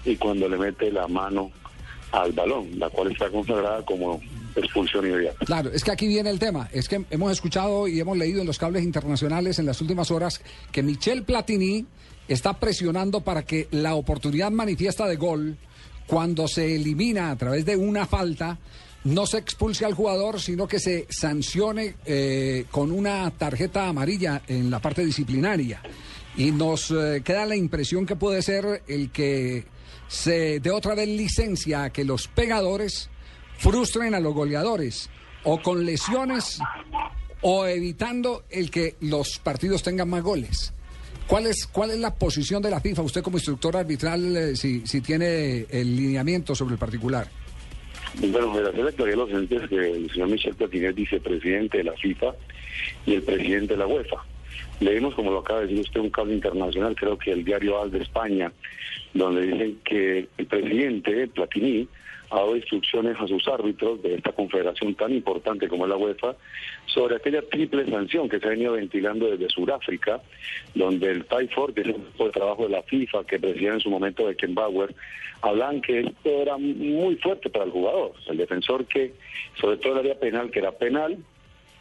y 0.05 0.16
cuando 0.16 0.48
le 0.48 0.57
mete 0.57 0.90
la 0.90 1.07
mano 1.09 1.51
al 2.12 2.33
balón, 2.33 2.79
la 2.79 2.90
cual 2.90 3.12
está 3.12 3.31
consagrada 3.31 3.83
como 3.85 4.20
expulsión 4.55 5.07
inmediata. 5.07 5.44
Claro, 5.44 5.70
es 5.72 5.83
que 5.83 5.90
aquí 5.90 6.07
viene 6.07 6.31
el 6.31 6.38
tema. 6.38 6.68
Es 6.72 6.88
que 6.88 7.05
hemos 7.11 7.33
escuchado 7.33 7.88
y 7.88 7.98
hemos 8.01 8.18
leído 8.18 8.40
en 8.40 8.46
los 8.46 8.59
cables 8.59 8.85
internacionales 8.85 9.59
en 9.59 9.66
las 9.66 9.81
últimas 9.81 10.11
horas 10.11 10.42
que 10.70 10.83
Michel 10.83 11.22
Platini 11.22 11.87
está 12.29 12.59
presionando 12.59 13.20
para 13.22 13.42
que 13.42 13.68
la 13.70 13.94
oportunidad 13.94 14.51
manifiesta 14.51 15.07
de 15.07 15.16
gol, 15.16 15.57
cuando 16.07 16.48
se 16.48 16.77
elimina 16.77 17.31
a 17.31 17.37
través 17.37 17.64
de 17.64 17.77
una 17.77 18.07
falta, 18.07 18.59
no 19.05 19.27
se 19.27 19.38
expulse 19.38 19.85
al 19.85 19.95
jugador, 19.95 20.41
sino 20.41 20.69
que 20.69 20.79
se 20.79 21.07
sancione 21.11 21.97
eh, 22.05 22.67
con 22.71 22.93
una 22.93 23.31
tarjeta 23.31 23.88
amarilla 23.88 24.43
en 24.47 24.71
la 24.71 24.81
parte 24.81 25.05
disciplinaria. 25.05 25.83
Y 26.37 26.51
nos 26.51 26.91
eh, 26.91 27.23
queda 27.25 27.45
la 27.45 27.57
impresión 27.57 28.07
que 28.07 28.17
puede 28.17 28.43
ser 28.43 28.83
el 28.87 29.11
que 29.11 29.65
se 30.09 30.61
dé 30.61 30.71
otra 30.71 30.95
vez 30.95 31.09
licencia 31.09 31.85
a 31.85 31.91
que 31.91 32.05
los 32.05 32.29
pegadores 32.29 33.11
frustren 33.59 34.15
a 34.15 34.21
los 34.21 34.35
goleadores, 34.35 35.11
o 35.45 35.61
con 35.61 35.85
lesiones, 35.85 36.59
o 37.43 37.67
evitando 37.67 38.45
el 38.51 38.71
que 38.71 38.97
los 39.01 39.38
partidos 39.38 39.83
tengan 39.83 40.09
más 40.09 40.23
goles. 40.23 40.73
¿Cuál 41.27 41.47
es, 41.47 41.67
¿Cuál 41.67 41.91
es 41.91 41.99
la 41.99 42.15
posición 42.15 42.62
de 42.62 42.71
la 42.71 42.81
FIFA? 42.81 43.03
Usted 43.03 43.23
como 43.23 43.38
instructor 43.38 43.77
arbitral, 43.77 44.37
eh, 44.37 44.57
si, 44.57 44.87
si 44.87 45.01
tiene 45.01 45.67
el 45.71 45.97
lineamiento 45.97 46.55
sobre 46.55 46.75
el 46.75 46.79
particular. 46.79 47.41
Bueno, 48.14 48.53
me 48.53 48.61
hacer 48.61 48.87
aclarar 48.87 49.16
los 49.16 49.31
entes 49.31 49.68
que 49.68 49.90
el 49.90 50.11
señor 50.11 50.29
Michel 50.29 50.55
Platini 50.55 50.87
es 50.87 50.94
vicepresidente 50.94 51.79
de 51.79 51.85
la 51.85 51.92
FIFA 51.92 52.35
y 53.07 53.14
el 53.14 53.22
presidente 53.22 53.75
de 53.75 53.79
la 53.79 53.87
UEFA. 53.87 54.25
Leímos, 54.81 55.14
como 55.14 55.31
lo 55.31 55.38
acaba 55.38 55.61
de 55.61 55.66
decir 55.66 55.81
usted, 55.81 56.01
un 56.01 56.11
cable 56.11 56.35
internacional, 56.35 56.94
creo 56.94 57.16
que 57.16 57.33
el 57.33 57.44
diario 57.44 57.81
Al 57.81 57.90
de 57.90 58.03
España, 58.03 58.53
donde 59.14 59.42
dicen 59.42 59.79
que 59.85 60.29
el 60.37 60.46
presidente 60.46 61.29
Platini 61.29 61.88
ha 62.33 62.37
dado 62.37 62.57
instrucciones 62.57 63.16
a 63.21 63.27
sus 63.27 63.47
árbitros 63.47 64.03
de 64.03 64.14
esta 64.14 64.33
confederación 64.33 64.95
tan 64.95 65.12
importante 65.12 65.68
como 65.68 65.85
es 65.85 65.90
la 65.90 65.97
UEFA 65.97 66.35
sobre 66.87 67.16
aquella 67.16 67.42
triple 67.42 67.88
sanción 67.90 68.29
que 68.29 68.40
se 68.40 68.47
ha 68.47 68.51
venido 68.51 68.73
ventilando 68.73 69.31
desde 69.31 69.51
Sudáfrica, 69.51 70.21
donde 70.75 71.11
el 71.11 71.27
TAIFOR, 71.27 71.75
que 71.75 71.83
es 71.83 71.87
el 71.88 71.92
grupo 71.95 72.25
de 72.25 72.31
trabajo 72.31 72.62
de 72.64 72.71
la 72.71 72.83
FIFA 72.83 73.25
que 73.25 73.38
presidía 73.38 73.75
en 73.75 73.81
su 73.81 73.90
momento 73.90 74.27
de 74.27 74.37
Bauer, 74.49 74.95
hablan 75.42 75.83
que 75.83 76.01
esto 76.01 76.31
era 76.31 76.57
muy 76.57 77.16
fuerte 77.16 77.51
para 77.51 77.66
el 77.66 77.71
jugador, 77.71 78.12
el 78.27 78.37
defensor 78.38 78.87
que, 78.87 79.12
sobre 79.61 79.77
todo 79.77 79.92
el 79.95 79.99
área 80.01 80.18
penal, 80.18 80.51
que 80.51 80.61
era 80.61 80.73
penal, 80.73 81.18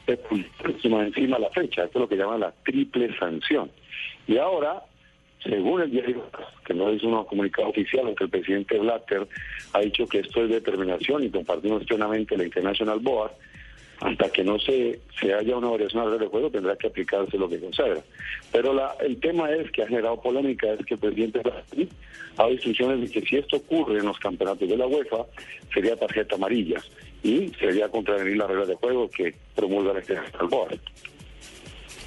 encima 0.07 1.03
encima 1.03 1.39
la 1.39 1.49
fecha, 1.51 1.85
esto 1.85 1.99
es 1.99 2.01
lo 2.01 2.09
que 2.09 2.17
llaman 2.17 2.41
la 2.41 2.53
triple 2.63 3.15
sanción. 3.17 3.71
Y 4.27 4.37
ahora 4.37 4.83
según 5.43 5.81
el 5.81 5.91
diario, 5.91 6.23
que 6.65 6.73
no 6.73 6.89
es 6.89 7.03
un 7.03 7.23
comunicado 7.25 7.69
oficial, 7.69 8.05
aunque 8.05 8.25
el 8.25 8.29
presidente 8.29 8.77
Blatter 8.77 9.27
ha 9.73 9.79
dicho 9.79 10.07
que 10.07 10.19
esto 10.19 10.43
es 10.43 10.49
determinación 10.49 11.23
y 11.23 11.29
compartimos 11.29 11.83
plenamente 11.85 12.37
la 12.37 12.43
International 12.43 12.99
Board, 12.99 13.31
hasta 14.01 14.29
que 14.31 14.43
no 14.43 14.57
se, 14.59 14.99
se 15.19 15.33
haya 15.33 15.55
una 15.55 15.69
variación 15.69 16.07
al 16.07 16.17
de 16.17 16.25
juego 16.25 16.49
tendrá 16.49 16.75
que 16.75 16.87
aplicarse 16.87 17.37
lo 17.37 17.47
que 17.47 17.59
consagra. 17.59 18.01
Pero 18.51 18.75
el 18.99 19.19
tema 19.19 19.51
es 19.51 19.71
que 19.71 19.83
ha 19.83 19.87
generado 19.87 20.19
polémica, 20.19 20.73
es 20.73 20.85
que 20.85 20.95
el 20.95 20.99
presidente 20.99 21.39
Blatter 21.39 21.87
ha 22.37 22.41
dado 22.41 22.51
instrucciones 22.51 23.01
de 23.01 23.09
que 23.09 23.27
si 23.27 23.37
esto 23.37 23.57
ocurre 23.57 23.99
en 23.99 24.05
los 24.05 24.17
campeonatos 24.17 24.67
de 24.67 24.77
la 24.77 24.87
UEFA, 24.87 25.25
sería 25.73 25.95
tarjeta 25.95 26.35
amarilla 26.35 26.81
y 27.23 27.49
sería 27.59 27.89
contravenir 27.89 28.37
las 28.37 28.47
reglas 28.47 28.67
de 28.69 28.75
juego 28.75 29.07
que 29.09 29.35
promulga 29.55 29.93
la 29.93 29.99
International 29.99 30.47
Board. 30.47 30.79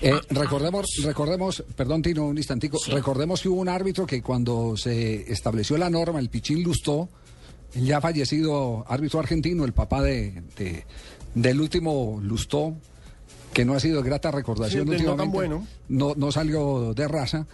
Eh, 0.02 0.12
recordemos, 0.30 0.86
recordemos, 1.02 1.64
perdón 1.76 2.02
Tino, 2.02 2.26
un 2.26 2.36
instantico, 2.36 2.78
recordemos 2.88 3.40
que 3.40 3.48
hubo 3.48 3.60
un 3.60 3.68
árbitro 3.68 4.06
que 4.06 4.22
cuando 4.22 4.76
se 4.76 5.32
estableció 5.32 5.76
la 5.78 5.90
norma, 5.90 6.18
el 6.18 6.28
Pichín 6.28 6.62
Lustó, 6.62 7.08
el 7.74 7.86
ya 7.86 8.00
fallecido 8.00 8.84
árbitro 8.88 9.20
argentino, 9.20 9.64
el 9.64 9.72
papá 9.72 10.02
de, 10.02 10.42
del 11.34 11.60
último 11.60 12.18
Lustó, 12.22 12.74
que 13.52 13.64
no 13.64 13.74
ha 13.74 13.80
sido 13.80 14.02
de 14.02 14.08
grata 14.08 14.30
recordación 14.30 14.88
últimamente, 14.88 15.48
no, 15.88 16.14
no, 16.16 16.32
salió 16.32 16.92
de 16.92 17.08
raza, 17.08 17.46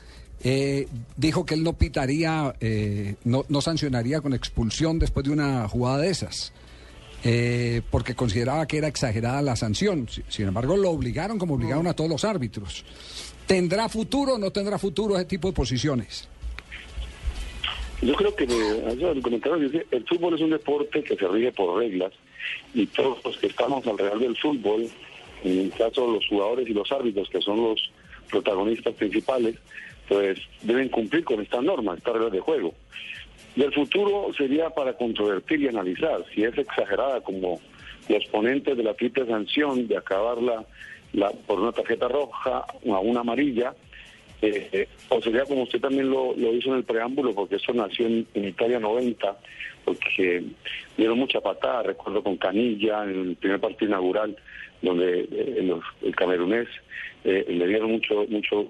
eh, 0.42 0.88
dijo 1.16 1.44
que 1.44 1.54
él 1.54 1.62
no 1.62 1.74
pitaría, 1.74 2.54
eh, 2.60 3.16
no, 3.24 3.44
no 3.48 3.60
sancionaría 3.60 4.20
con 4.20 4.32
expulsión 4.32 4.98
después 4.98 5.24
de 5.24 5.32
una 5.32 5.68
jugada 5.68 5.98
de 5.98 6.10
esas. 6.10 6.52
Eh, 7.22 7.82
porque 7.90 8.14
consideraba 8.14 8.66
que 8.66 8.78
era 8.78 8.88
exagerada 8.88 9.42
la 9.42 9.56
sanción. 9.56 10.08
Sin 10.28 10.48
embargo, 10.48 10.76
lo 10.76 10.90
obligaron 10.90 11.38
como 11.38 11.54
obligaron 11.54 11.86
a 11.86 11.94
todos 11.94 12.08
los 12.08 12.24
árbitros. 12.24 12.84
¿Tendrá 13.46 13.88
futuro 13.88 14.34
o 14.34 14.38
no 14.38 14.50
tendrá 14.50 14.78
futuro 14.78 15.16
ese 15.16 15.26
tipo 15.26 15.48
de 15.48 15.54
posiciones? 15.54 16.28
Yo 18.00 18.14
creo 18.14 18.34
que 18.34 18.44
el 18.44 20.06
fútbol 20.06 20.34
es 20.34 20.40
un 20.40 20.50
deporte 20.50 21.02
que 21.02 21.16
se 21.16 21.28
rige 21.28 21.52
por 21.52 21.78
reglas 21.78 22.12
y 22.72 22.86
todos 22.86 23.22
los 23.22 23.36
que 23.36 23.48
estamos 23.48 23.86
alrededor 23.86 24.20
del 24.20 24.36
fútbol, 24.36 24.88
en 25.44 25.58
el 25.58 25.70
caso 25.72 26.06
de 26.06 26.12
los 26.14 26.26
jugadores 26.26 26.68
y 26.68 26.72
los 26.72 26.90
árbitros, 26.90 27.28
que 27.28 27.42
son 27.42 27.62
los 27.62 27.90
protagonistas 28.30 28.94
principales, 28.94 29.56
pues 30.08 30.38
deben 30.62 30.88
cumplir 30.88 31.24
con 31.24 31.40
esta 31.40 31.60
norma, 31.60 31.94
esta 31.94 32.12
regla 32.12 32.30
de 32.30 32.40
juego. 32.40 32.74
Y 33.56 33.62
el 33.62 33.72
futuro 33.72 34.32
sería 34.36 34.70
para 34.70 34.92
controvertir 34.94 35.60
y 35.62 35.68
analizar. 35.68 36.24
Si 36.34 36.44
es 36.44 36.56
exagerada 36.56 37.20
como 37.20 37.60
los 38.08 38.24
ponentes 38.26 38.76
de 38.76 38.82
la 38.82 38.94
triple 38.94 39.26
sanción 39.26 39.88
de 39.88 39.96
acabarla 39.96 40.64
la, 41.12 41.30
por 41.30 41.60
una 41.60 41.72
tarjeta 41.72 42.08
roja 42.08 42.64
a 42.88 42.98
una 43.00 43.20
amarilla, 43.20 43.74
eh, 44.42 44.88
o 45.08 45.20
sería 45.20 45.44
como 45.44 45.64
usted 45.64 45.80
también 45.80 46.08
lo, 46.08 46.34
hizo 46.34 46.70
en 46.70 46.76
el 46.76 46.84
preámbulo, 46.84 47.34
porque 47.34 47.56
eso 47.56 47.72
nació 47.74 48.06
en, 48.06 48.26
Italia 48.34 48.78
90, 48.78 49.38
porque 49.84 50.44
dieron 50.96 51.18
mucha 51.18 51.40
patada, 51.40 51.82
recuerdo 51.82 52.22
con 52.22 52.36
Canilla 52.36 53.04
en 53.04 53.10
el 53.10 53.36
primer 53.36 53.60
partido 53.60 53.90
inaugural, 53.90 54.36
donde 54.80 55.28
eh, 55.30 55.70
el 56.02 56.16
camerunés 56.16 56.68
eh, 57.24 57.44
le 57.48 57.66
dieron 57.66 57.92
mucho, 57.92 58.24
mucho, 58.28 58.66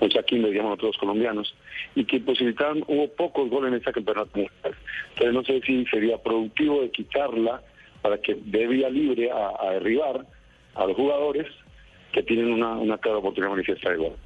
mucha 0.00 0.22
quimio, 0.22 0.48
digamos 0.48 0.70
nosotros 0.70 0.96
colombianos, 0.98 1.54
y 1.94 2.04
que 2.04 2.20
posibilitaban, 2.20 2.82
hubo 2.86 3.08
pocos 3.08 3.50
goles 3.50 3.72
en 3.72 3.78
esta 3.78 3.92
campeonato 3.92 4.38
Entonces 4.38 5.32
no 5.32 5.44
sé 5.44 5.60
si 5.66 5.84
sería 5.86 6.18
productivo 6.18 6.82
de 6.82 6.90
quitarla 6.90 7.62
para 8.02 8.18
que 8.18 8.38
dé 8.44 8.66
vía 8.66 8.88
libre 8.88 9.30
a, 9.30 9.70
derribar 9.72 10.26
a 10.74 10.86
los 10.86 10.96
jugadores 10.96 11.46
que 12.12 12.22
tienen 12.22 12.52
una, 12.52 12.72
una 12.72 12.98
clara 12.98 13.18
oportunidad 13.18 13.50
manifiesta 13.50 13.90
de 13.90 13.96
gol. 13.96 14.16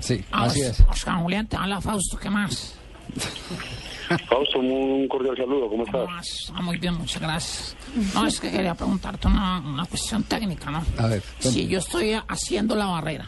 Sí, 0.00 0.24
ah, 0.32 0.44
así 0.44 0.62
es. 0.62 0.80
Oscar 0.90 1.22
Julián, 1.22 1.46
te 1.46 1.56
habla 1.56 1.80
Fausto, 1.80 2.18
¿qué 2.18 2.28
más? 2.28 2.78
Fausto, 4.28 4.58
un 4.58 5.08
cordial 5.08 5.36
saludo, 5.36 5.68
¿cómo 5.68 5.84
estás? 5.84 6.52
Ah, 6.54 6.60
muy 6.60 6.76
bien, 6.78 6.94
muchas 6.94 7.22
gracias. 7.22 7.76
No, 8.14 8.26
es 8.26 8.40
que 8.40 8.50
quería 8.50 8.74
preguntarte 8.74 9.28
una, 9.28 9.60
una 9.60 9.86
cuestión 9.86 10.24
técnica, 10.24 10.70
¿no? 10.70 10.82
A 10.98 11.06
ver. 11.06 11.22
Si 11.38 11.68
yo 11.68 11.78
estoy 11.78 12.12
haciendo 12.28 12.74
la 12.74 12.86
barrera 12.86 13.26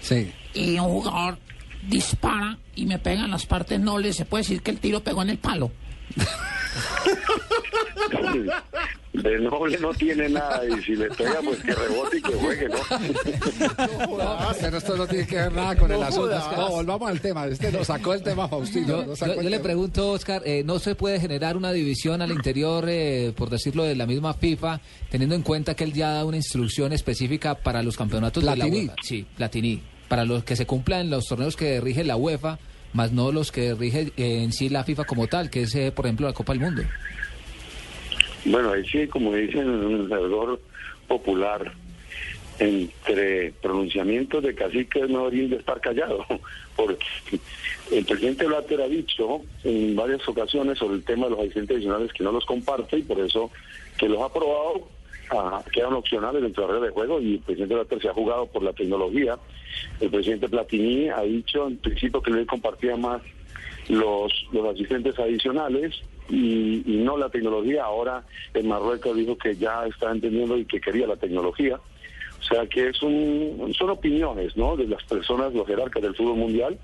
sí. 0.00 0.32
y 0.54 0.78
un 0.78 0.88
jugador 0.88 1.38
dispara 1.88 2.58
y 2.74 2.86
me 2.86 2.98
pega 2.98 3.24
en 3.24 3.30
las 3.30 3.46
partes 3.46 3.78
nobles, 3.80 4.16
se 4.16 4.24
puede 4.24 4.42
decir 4.42 4.62
que 4.62 4.70
el 4.70 4.78
tiro 4.78 5.00
pegó 5.00 5.22
en 5.22 5.30
el 5.30 5.38
palo. 5.38 5.70
De 9.12 9.38
noble 9.40 9.78
no 9.78 9.92
tiene 9.92 10.26
nada 10.30 10.62
y 10.66 10.82
si 10.82 10.96
le 10.96 11.08
pega 11.10 11.40
pues 11.44 11.62
que 11.62 11.74
rebote 11.74 12.16
y 12.16 12.22
que 12.22 12.32
juegue, 12.32 12.68
¿no? 12.68 12.76
pero 14.58 14.78
esto 14.78 14.96
no 14.96 15.06
tiene 15.06 15.26
que 15.26 15.36
ver 15.36 15.52
nada 15.52 15.76
con 15.76 15.92
el 15.92 16.02
asunto. 16.02 16.34
No, 16.56 16.70
volvamos 16.70 17.10
al 17.10 17.20
tema. 17.20 17.44
Este 17.46 17.70
nos 17.70 17.88
sacó 17.88 18.14
el 18.14 18.22
tema 18.22 18.48
Faustino. 18.48 19.14
Yo, 19.14 19.42
le 19.42 19.60
pregunto, 19.60 20.12
Oscar, 20.12 20.40
eh, 20.46 20.62
¿no 20.64 20.78
se 20.78 20.94
puede 20.94 21.20
generar 21.20 21.58
una 21.58 21.72
división 21.72 22.22
al 22.22 22.30
interior, 22.30 22.86
eh, 22.88 23.34
por 23.36 23.50
decirlo, 23.50 23.84
de 23.84 23.94
la 23.94 24.06
misma 24.06 24.32
FIFA, 24.32 24.80
teniendo 25.10 25.34
en 25.34 25.42
cuenta 25.42 25.74
que 25.74 25.84
él 25.84 25.92
ya 25.92 26.12
da 26.12 26.24
una 26.24 26.38
instrucción 26.38 26.94
específica 26.94 27.54
para 27.54 27.82
los 27.82 27.98
campeonatos 27.98 28.42
de 28.42 28.56
la 28.56 28.64
UEFA? 28.64 28.94
Sí, 29.02 29.26
Platini 29.36 29.91
para 30.12 30.26
los 30.26 30.44
que 30.44 30.56
se 30.56 30.66
cumplan 30.66 31.08
los 31.08 31.24
torneos 31.24 31.56
que 31.56 31.80
rige 31.80 32.04
la 32.04 32.16
UEFA, 32.16 32.58
más 32.92 33.12
no 33.12 33.32
los 33.32 33.50
que 33.50 33.72
rige 33.72 34.12
eh, 34.18 34.42
en 34.42 34.52
sí 34.52 34.68
la 34.68 34.84
FIFA 34.84 35.04
como 35.04 35.26
tal, 35.26 35.48
que 35.48 35.62
es, 35.62 35.74
eh, 35.74 35.90
por 35.90 36.04
ejemplo, 36.04 36.26
la 36.26 36.34
Copa 36.34 36.52
del 36.52 36.60
Mundo. 36.60 36.82
Bueno, 38.44 38.72
ahí 38.72 38.86
sí, 38.86 39.06
como 39.06 39.34
dicen 39.34 39.66
un 39.70 40.12
alrededor 40.12 40.60
popular, 41.08 41.72
entre 42.58 43.52
pronunciamientos 43.62 44.42
de 44.42 44.54
cacique 44.54 45.00
es 45.00 45.08
mejor 45.08 45.32
ir 45.32 45.48
de 45.48 45.56
estar 45.56 45.80
callado, 45.80 46.26
porque 46.76 47.06
el 47.90 48.04
presidente 48.04 48.44
Blatter 48.44 48.82
ha 48.82 48.88
dicho 48.88 49.40
en 49.64 49.96
varias 49.96 50.28
ocasiones 50.28 50.76
sobre 50.76 50.96
el 50.96 51.04
tema 51.04 51.24
de 51.24 51.30
los 51.30 51.40
asistentes 51.40 51.76
adicionales 51.76 52.12
que 52.12 52.22
no 52.22 52.32
los 52.32 52.44
comparte 52.44 52.98
y 52.98 53.02
por 53.02 53.18
eso 53.18 53.50
que 53.96 54.10
los 54.10 54.20
ha 54.20 54.26
aprobado 54.26 54.90
quedan 55.72 55.94
opcionales 55.94 56.42
dentro 56.42 56.66
de 56.66 56.72
la 56.72 56.78
red 56.78 56.86
de 56.86 56.92
juego 56.92 57.20
y 57.20 57.34
el 57.34 57.40
presidente 57.40 57.74
Blatter 57.74 58.00
se 58.00 58.08
ha 58.08 58.14
jugado 58.14 58.46
por 58.46 58.62
la 58.62 58.72
tecnología. 58.72 59.38
El 60.00 60.10
presidente 60.10 60.48
Platini 60.48 61.08
ha 61.08 61.22
dicho 61.22 61.66
en 61.66 61.78
principio 61.78 62.22
que 62.22 62.30
le 62.30 62.46
compartía 62.46 62.96
más 62.96 63.22
los, 63.88 64.32
los 64.52 64.74
asistentes 64.74 65.18
adicionales 65.18 65.94
y, 66.28 66.82
no 66.86 67.16
la 67.16 67.28
tecnología. 67.28 67.84
Ahora 67.84 68.24
en 68.54 68.68
Marruecos 68.68 69.16
dijo 69.16 69.36
que 69.36 69.56
ya 69.56 69.86
está 69.86 70.10
entendiendo 70.10 70.56
y 70.56 70.64
que 70.64 70.80
quería 70.80 71.06
la 71.06 71.16
tecnología. 71.16 71.76
O 71.76 72.42
sea 72.44 72.66
que 72.66 72.88
es 72.88 73.02
un, 73.02 73.72
son 73.76 73.90
opiniones, 73.90 74.56
¿no? 74.56 74.76
De 74.76 74.86
las 74.86 75.02
personas, 75.04 75.54
los 75.54 75.66
jerarcas 75.66 76.02
del 76.02 76.14
fútbol 76.14 76.36
mundial, 76.36 76.78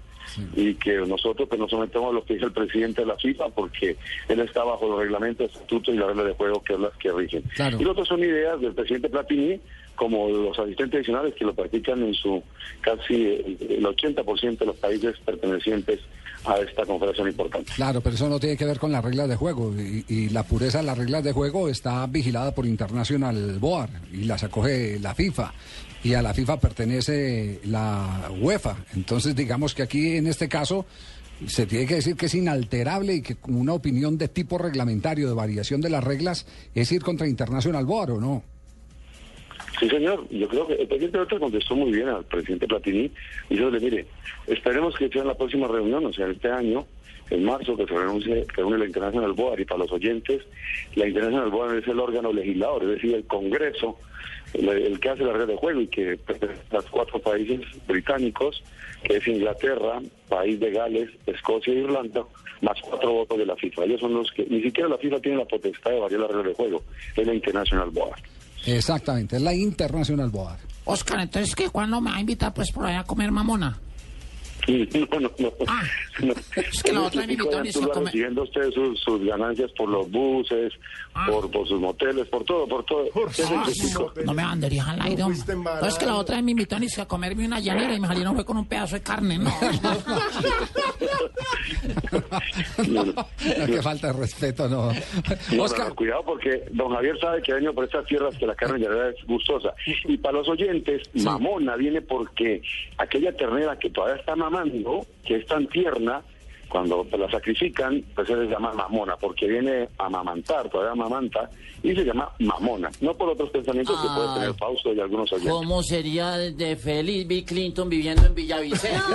y 0.55 0.75
que 0.75 0.97
nosotros 0.99 1.49
pues, 1.49 1.61
nos 1.61 1.71
sometemos 1.71 2.11
a 2.11 2.13
lo 2.13 2.25
que 2.25 2.35
dice 2.35 2.47
el 2.47 2.53
presidente 2.53 3.03
de 3.03 3.07
la 3.07 3.17
FIFA 3.17 3.49
porque 3.51 3.97
él 4.29 4.41
está 4.41 4.65
bajo 4.65 4.89
los 4.89 5.01
reglamentos, 5.01 5.53
estatutos 5.53 5.95
y 5.95 5.99
la 5.99 6.07
regla 6.07 6.25
de 6.25 6.35
juego 6.35 6.63
que 6.63 6.75
es 6.75 6.81
las 6.81 6.97
que 6.97 7.13
rigen. 7.13 7.43
Y 7.79 7.85
lo 7.85 7.93
otro 7.93 8.05
son 8.05 8.21
ideas 8.21 8.61
del 8.61 8.75
presidente 8.75 9.09
Platini 9.09 9.61
como 9.95 10.29
los 10.29 10.59
asistentes 10.59 10.99
adicionales 10.99 11.35
que 11.35 11.45
lo 11.45 11.55
practican 11.55 12.03
en 12.03 12.15
su 12.15 12.43
casi 12.81 13.15
el, 13.15 13.57
el 13.69 13.85
80% 13.85 14.59
de 14.59 14.67
los 14.67 14.77
países 14.77 15.17
pertenecientes 15.25 16.01
a 16.45 16.57
esta 16.59 16.87
confederación 16.87 17.29
importante. 17.29 17.73
Claro, 17.75 18.01
pero 18.01 18.15
eso 18.15 18.29
no 18.29 18.39
tiene 18.39 18.57
que 18.57 18.65
ver 18.65 18.79
con 18.79 18.93
las 18.93 19.05
reglas 19.05 19.29
de 19.29 19.37
juego 19.37 19.75
y, 19.77 20.05
y 20.09 20.29
la 20.31 20.45
pureza 20.45 20.79
de 20.79 20.85
las 20.85 20.97
reglas 20.97 21.25
de 21.25 21.33
juego 21.33 21.69
está 21.69 22.07
vigilada 22.07 22.55
por 22.55 22.65
International 22.65 23.59
Board 23.59 23.91
y 24.13 24.25
las 24.25 24.45
acoge 24.45 24.99
la 25.01 25.15
FIFA 25.15 25.53
y 26.05 26.15
a 26.15 26.23
la 26.23 26.35
FIFA 26.35 26.61
pertenece 26.61 27.61
la 27.65 28.31
UEFA. 28.41 28.77
Entonces 28.95 29.35
digamos 29.35 29.75
que 29.75 29.83
aquí 29.83 30.17
en 30.17 30.27
este 30.27 30.49
caso 30.49 30.87
se 31.47 31.67
tiene 31.67 31.87
que 31.87 31.97
decir 31.97 32.17
que 32.17 32.27
es 32.27 32.35
inalterable 32.35 33.15
y 33.15 33.23
que 33.23 33.37
una 33.47 33.73
opinión 33.73 34.19
de 34.19 34.29
tipo 34.29 34.59
reglamentario 34.59 35.29
de 35.29 35.35
variación 35.35 35.81
de 35.81 35.91
las 35.91 36.03
reglas 36.03 36.47
es 36.75 36.91
ir 36.91 37.03
contra 37.03 37.29
International 37.29 37.85
Board 37.85 38.11
o 38.13 38.21
no. 38.21 38.43
Sí, 39.79 39.89
señor. 39.89 40.27
Yo 40.31 40.49
creo 40.49 40.67
que 40.67 40.75
el 40.75 40.89
presidente 40.89 41.19
Berta 41.19 41.39
contestó 41.39 41.77
muy 41.77 41.93
bien 41.93 42.09
al 42.09 42.25
presidente 42.25 42.67
Platini 42.67 43.11
diciéndole, 43.49 43.81
mire, 43.81 44.07
esperemos 44.47 44.97
que 44.97 45.09
sea 45.09 45.23
en 45.23 45.29
la 45.29 45.37
próxima 45.37 45.69
reunión, 45.69 46.05
o 46.05 46.13
sea, 46.13 46.27
este 46.27 46.51
año, 46.51 46.85
en 47.31 47.45
marzo, 47.45 47.77
que 47.77 47.87
se 47.87 47.95
reúne, 47.95 48.45
reúne 48.57 48.79
la 48.79 48.87
International 48.87 49.33
Board 49.35 49.61
y 49.61 49.65
para 49.65 49.81
los 49.81 49.93
oyentes, 49.93 50.43
la 50.97 51.07
International 51.07 51.51
Board 51.51 51.79
es 51.79 51.87
el 51.87 52.01
órgano 52.01 52.33
legislador, 52.33 52.85
es 52.85 52.91
decir, 52.91 53.15
el 53.15 53.25
Congreso, 53.27 53.99
el, 54.55 54.69
el 54.69 55.01
que 55.01 55.09
hace 55.09 55.25
la 55.25 55.33
red 55.33 55.47
de 55.47 55.57
juego 55.57 55.81
y 55.81 55.87
que 55.89 56.17
pertenece 56.17 56.61
a 56.71 56.77
los 56.77 56.87
cuatro 56.87 57.19
países 57.21 57.61
británicos, 57.87 58.63
que 59.03 59.17
es 59.17 59.29
Inglaterra, 59.29 60.01
País 60.29 60.59
de 60.61 60.71
Gales, 60.71 61.11
Escocia 61.27 61.73
e 61.73 61.79
Irlanda, 61.79 62.25
más 62.63 62.81
cuatro 62.83 63.13
votos 63.13 63.39
de 63.39 63.47
la 63.47 63.57
FIFA. 63.57 63.85
Ellos 63.85 64.01
son 64.01 64.15
los 64.15 64.31
que, 64.33 64.45
ni 64.47 64.63
siquiera 64.63 64.89
la 64.89 64.99
FIFA 64.99 65.21
tiene 65.21 65.39
la 65.39 65.45
potestad 65.45 65.91
de 65.91 66.01
variar 66.01 66.21
la 66.21 66.29
regla 66.29 66.43
de 66.49 66.55
juego, 66.55 66.83
es 67.17 67.27
la 67.27 67.35
International 67.35 67.91
Board. 67.91 68.21
Exactamente, 68.67 69.37
es 69.37 69.43
la 69.43 69.55
International 69.55 70.31
Board. 70.31 70.59
Oscar, 70.85 71.21
entonces, 71.21 71.55
¿qué? 71.55 71.69
¿Cuándo 71.69 72.01
me 72.01 72.11
va 72.11 72.17
a 72.17 72.21
invitar 72.21 72.53
pues 72.55 72.73
por 72.73 72.87
allá 72.87 73.01
a 73.01 73.05
comer 73.05 73.31
mamona? 73.31 73.79
No, 75.11 75.21
no, 75.21 75.31
no. 75.39 75.53
Ah, 75.67 75.83
es 76.57 76.83
que 76.83 76.93
la 76.93 77.03
otra 77.03 77.25
vas 77.27 77.97
recibiendo 78.05 78.43
usted 78.43 78.71
sus, 78.73 79.01
sus 79.01 79.25
ganancias 79.25 79.71
por 79.73 79.89
los 79.89 80.11
buses, 80.11 80.73
por, 81.27 81.51
por 81.51 81.67
sus 81.67 81.81
moteles, 81.81 82.27
por 82.29 82.45
todo, 82.45 82.67
por 82.69 82.85
todo. 82.85 83.05
El 83.05 83.11
Ah, 83.57 83.67
chico. 83.73 84.13
no 84.25 84.35
me 84.35 84.43
banderías 84.43 84.87
al 84.89 85.01
aire. 85.03 85.23
No, 85.23 85.87
es 85.87 85.95
que 85.99 86.07
la 86.07 86.17
otra 86.17 86.37
vez 86.37 86.45
me 86.45 86.51
invitó 86.51 86.77
a 86.77 87.07
comerme 87.07 87.47
una 87.47 87.61
llanera 87.61 87.95
y 87.95 88.01
me 88.01 88.07
salieron 88.09 88.35
fue 88.35 88.45
con 88.45 88.57
un 88.59 88.67
pedazo 88.67 88.97
de 88.97 89.03
carne, 89.03 89.39
¿no? 89.39 89.51
Qué 93.67 93.83
falta 93.83 94.09
de 94.09 94.13
respeto, 94.13 94.69
no. 94.69 94.93
No, 95.53 95.63
Oscar, 95.63 95.85
no, 95.85 95.89
no, 95.91 95.95
cuidado 95.95 96.23
porque 96.25 96.65
don 96.73 96.93
Javier 96.95 97.19
sabe 97.21 97.43
que 97.43 97.53
ha 97.53 97.55
venido 97.57 97.75
por 97.75 97.85
estas 97.85 98.07
tierras 98.07 98.37
que 98.37 98.47
la 98.47 98.55
carne 98.55 98.79
llanera 98.79 99.11
es 99.11 99.17
gustosa. 99.27 99.75
Y 100.05 100.17
para 100.19 100.39
los 100.39 100.49
oyentes, 100.49 101.09
mamona 101.15 101.77
viene 101.77 102.01
porque 102.03 102.63
aquella 102.97 103.37
ternera 103.37 103.79
que 103.79 103.91
todavía 103.91 104.17
está 104.21 104.35
mamando, 104.65 105.07
que 105.25 105.37
es 105.37 105.47
tan 105.47 105.67
tierna, 105.69 106.23
cuando 106.69 107.07
la 107.19 107.31
sacrifican, 107.31 108.05
pues 108.15 108.29
se 108.29 108.37
les 108.37 108.51
llama 108.51 108.73
mamona, 108.75 109.17
porque 109.17 109.47
viene 109.47 109.89
a 109.99 110.05
amamantar, 110.07 110.69
todavía 110.69 110.93
amamanta, 110.93 111.49
y 111.83 111.95
se 111.95 112.05
llama 112.05 112.31
mamona. 112.41 112.91
No 113.01 113.15
por 113.15 113.31
otros 113.31 113.49
pensamientos 113.51 113.99
que 114.03 114.09
puede 114.15 114.35
tener 114.35 114.55
Fausto 114.55 114.93
y 114.93 115.01
algunos 115.01 115.33
oyentes. 115.33 115.51
¿Cómo 115.53 115.83
sería 115.83 116.33
de 116.37 116.77
feliz 116.77 117.27
Bill 117.27 117.45
Clinton 117.47 117.89
viviendo 117.89 118.27
en 118.27 118.35
Villavicencio? 118.35 119.01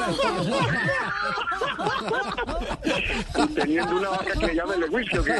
Y 3.35 3.47
teniendo 3.53 3.95
una 3.97 4.09
vaca 4.09 4.31
que 4.39 4.47
le 4.47 4.55
llame 4.55 4.75
el 4.75 4.89
whisky, 4.89 5.17
¿o 5.17 5.23
qué? 5.23 5.33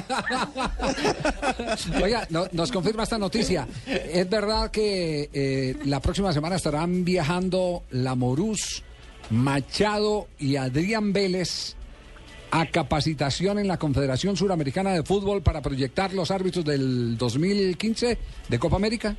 Oiga, 2.04 2.26
no- 2.30 2.48
nos 2.52 2.72
confirma 2.72 3.04
esta 3.04 3.18
noticia. 3.18 3.68
¿Es 3.86 4.30
verdad 4.30 4.72
que 4.72 5.30
eh, 5.34 5.76
la 5.86 6.00
próxima 6.00 6.32
semana 6.34 6.56
estarán 6.56 7.04
viajando 7.06 7.84
la 7.92 8.16
Morús, 8.16 8.84
Machado 9.30 10.28
y 10.40 10.56
Adrián 10.56 11.14
Vélez 11.14 11.76
a 12.52 12.68
capacitación 12.68 13.58
en 13.58 13.68
la 13.68 13.80
Confederación 13.80 14.38
Suramericana 14.38 14.92
de 14.92 15.04
Fútbol 15.04 15.42
para 15.42 15.62
proyectar 15.62 16.14
los 16.14 16.30
árbitros 16.30 16.64
del 16.64 17.18
2015 17.18 18.18
de 18.48 18.60
Copa 18.60 18.76
América? 18.76 19.16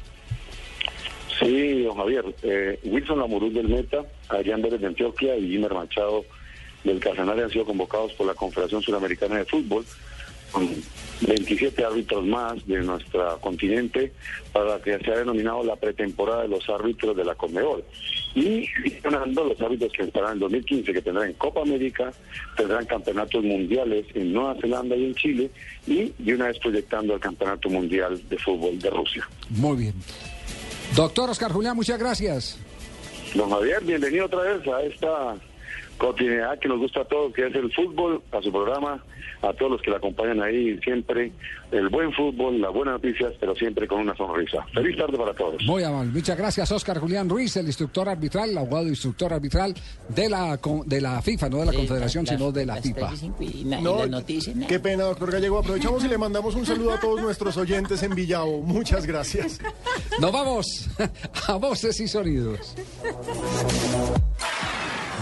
Sí, 1.40 1.82
don 1.82 1.96
Javier. 1.96 2.24
Eh, 2.42 2.78
Wilson 2.84 3.18
Lamuruz 3.18 3.52
del 3.52 3.68
Meta, 3.68 4.04
Adrián 4.28 4.62
Vélez 4.62 4.80
de 4.80 4.86
Antioquia 4.86 5.36
y 5.36 5.50
Jimmer 5.50 5.74
Machado 5.74 6.24
del 6.84 7.00
Casanare 7.00 7.42
han 7.42 7.50
sido 7.50 7.64
convocados 7.64 8.12
por 8.12 8.26
la 8.26 8.34
Confederación 8.34 8.82
Suramericana 8.82 9.38
de 9.38 9.44
Fútbol, 9.46 9.84
con 10.54 10.68
27 11.26 11.84
árbitros 11.84 12.24
más 12.24 12.64
de 12.66 12.80
nuestro 12.80 13.38
continente, 13.40 14.12
para 14.52 14.80
que 14.80 14.98
se 14.98 15.10
ha 15.10 15.18
denominado 15.18 15.64
la 15.64 15.76
pretemporada 15.76 16.42
de 16.42 16.48
los 16.48 16.68
árbitros 16.68 17.16
de 17.16 17.24
la 17.24 17.34
Conmebol. 17.34 17.84
Y 18.34 18.68
ganando 19.02 19.44
los 19.44 19.60
árbitros 19.60 19.92
que 19.92 20.04
estarán 20.04 20.34
en 20.34 20.38
2015, 20.40 20.92
que 20.92 21.02
tendrán 21.02 21.28
en 21.28 21.34
Copa 21.34 21.62
América, 21.62 22.12
tendrán 22.56 22.86
campeonatos 22.86 23.42
mundiales 23.42 24.06
en 24.14 24.32
Nueva 24.32 24.56
Zelanda 24.60 24.96
y 24.96 25.04
en 25.06 25.14
Chile, 25.14 25.50
y 25.86 26.12
de 26.18 26.34
una 26.34 26.46
vez 26.46 26.58
proyectando 26.58 27.14
el 27.14 27.20
Campeonato 27.20 27.68
Mundial 27.68 28.20
de 28.28 28.38
Fútbol 28.38 28.78
de 28.78 28.90
Rusia. 28.90 29.28
Muy 29.50 29.76
bien. 29.76 29.94
Doctor 30.94 31.30
Oscar 31.30 31.50
Julián, 31.50 31.74
muchas 31.74 31.98
gracias. 31.98 32.58
Don 33.34 33.50
Javier, 33.50 33.82
bienvenido 33.82 34.26
otra 34.26 34.42
vez 34.42 34.68
a 34.68 34.82
esta 34.82 35.36
continuidad 35.98 36.58
que 36.58 36.68
nos 36.68 36.78
gusta 36.78 37.00
a 37.00 37.04
todos, 37.04 37.32
que 37.32 37.46
es 37.46 37.54
el 37.54 37.72
fútbol, 37.72 38.22
a 38.32 38.40
su 38.42 38.50
programa, 38.50 39.02
a 39.42 39.52
todos 39.52 39.72
los 39.72 39.82
que 39.82 39.90
la 39.90 39.98
acompañan 39.98 40.42
ahí 40.42 40.78
siempre, 40.78 41.32
el 41.70 41.88
buen 41.88 42.12
fútbol, 42.12 42.60
las 42.60 42.72
buenas 42.72 42.94
noticias, 42.94 43.32
pero 43.38 43.54
siempre 43.54 43.86
con 43.86 44.00
una 44.00 44.16
sonrisa. 44.16 44.64
Feliz 44.72 44.96
tarde 44.96 45.16
para 45.16 45.34
todos. 45.34 45.62
Muy 45.64 45.82
amable. 45.82 46.12
Muchas 46.12 46.36
gracias, 46.36 46.70
Oscar 46.72 46.98
Julián 46.98 47.28
Ruiz, 47.28 47.56
el 47.56 47.66
instructor 47.66 48.08
arbitral, 48.08 48.50
el 48.50 48.58
abogado 48.58 48.88
instructor 48.88 49.32
arbitral 49.32 49.74
de 50.08 50.28
la, 50.28 50.58
de 50.86 51.00
la 51.00 51.20
FIFA, 51.20 51.48
no 51.48 51.58
de 51.58 51.66
la 51.66 51.72
Confederación, 51.72 52.26
sino 52.26 52.52
de 52.52 52.66
la 52.66 52.76
FIFA. 52.76 53.10
No, 53.82 53.98
Qué 54.68 54.80
pena, 54.80 55.04
doctor 55.04 55.30
Gallego. 55.30 55.58
Aprovechamos 55.58 56.04
y 56.04 56.08
le 56.08 56.18
mandamos 56.18 56.54
un 56.54 56.66
saludo 56.66 56.92
a 56.92 57.00
todos 57.00 57.20
nuestros 57.20 57.56
oyentes 57.56 58.02
en 58.02 58.14
Villavo. 58.14 58.62
Muchas 58.62 59.06
gracias. 59.06 59.60
Nos 60.20 60.32
vamos 60.32 60.88
a 61.48 61.54
voces 61.56 62.00
y 62.00 62.08
sonidos. 62.08 62.74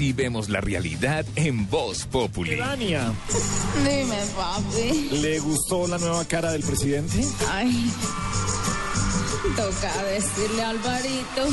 Así 0.00 0.14
vemos 0.14 0.48
la 0.48 0.62
realidad 0.62 1.26
en 1.36 1.68
Voz 1.68 2.06
Populi. 2.06 2.52
Melania, 2.52 3.12
Dime, 3.84 4.16
papi. 4.34 5.10
¿le 5.20 5.38
gustó 5.40 5.86
la 5.86 5.98
nueva 5.98 6.24
cara 6.24 6.52
del 6.52 6.62
presidente? 6.62 7.22
Ay. 7.50 7.92
Toca 9.54 10.04
decirle 10.04 10.62
a 10.62 10.70
Alvarito 10.70 11.48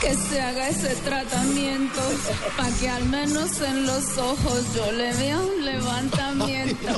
que 0.00 0.12
se 0.12 0.40
haga 0.40 0.70
ese 0.70 0.96
tratamiento 1.04 2.00
para 2.56 2.76
que 2.78 2.88
al 2.88 3.04
menos 3.04 3.60
en 3.60 3.86
los 3.86 4.18
ojos 4.18 4.64
yo 4.74 4.90
le 4.90 5.14
vea 5.14 5.38
un 5.38 5.64
levantamiento. 5.64 6.88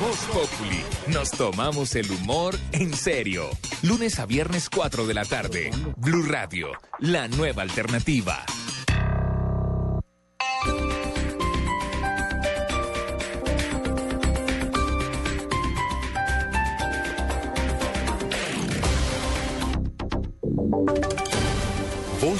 Voz 0.00 0.18
Populi, 0.32 0.82
nos 1.08 1.30
tomamos 1.32 1.94
el 1.96 2.10
humor 2.12 2.58
en 2.72 2.94
serio. 2.94 3.50
Lunes 3.82 4.18
a 4.20 4.24
viernes 4.24 4.70
4 4.70 5.06
de 5.06 5.12
la 5.12 5.26
tarde. 5.26 5.70
Blue 5.98 6.22
Radio, 6.22 6.68
la 6.98 7.28
nueva 7.28 7.60
alternativa. 7.60 8.42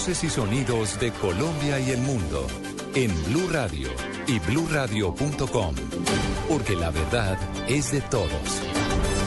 Y 0.09 0.31
sonidos 0.31 1.01
de 1.01 1.11
Colombia 1.11 1.81
y 1.81 1.91
el 1.91 1.99
mundo 1.99 2.47
en 2.95 3.11
Blue 3.25 3.49
Radio 3.51 3.89
y 4.29 4.39
bluradio.com, 4.39 5.75
porque 6.49 6.77
la 6.77 6.93
verdad 6.93 7.37
es 7.69 7.91
de 7.91 8.03
todos. 8.03 8.31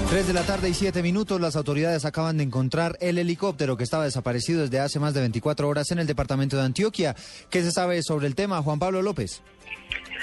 3 0.09 0.27
de 0.27 0.33
la 0.33 0.43
tarde 0.43 0.69
y 0.69 0.73
7 0.73 1.03
minutos, 1.03 1.41
las 1.41 1.57
autoridades 1.57 2.05
acaban 2.05 2.37
de 2.37 2.45
encontrar 2.45 2.97
el 3.01 3.17
helicóptero 3.17 3.75
que 3.75 3.83
estaba 3.83 4.05
desaparecido 4.05 4.61
desde 4.61 4.79
hace 4.79 5.01
más 5.01 5.13
de 5.13 5.19
24 5.19 5.67
horas 5.67 5.91
en 5.91 5.99
el 5.99 6.07
departamento 6.07 6.55
de 6.55 6.63
Antioquia. 6.63 7.13
¿Qué 7.49 7.61
se 7.61 7.73
sabe 7.73 8.01
sobre 8.01 8.27
el 8.27 8.35
tema, 8.35 8.61
Juan 8.61 8.79
Pablo 8.79 9.01
López? 9.01 9.41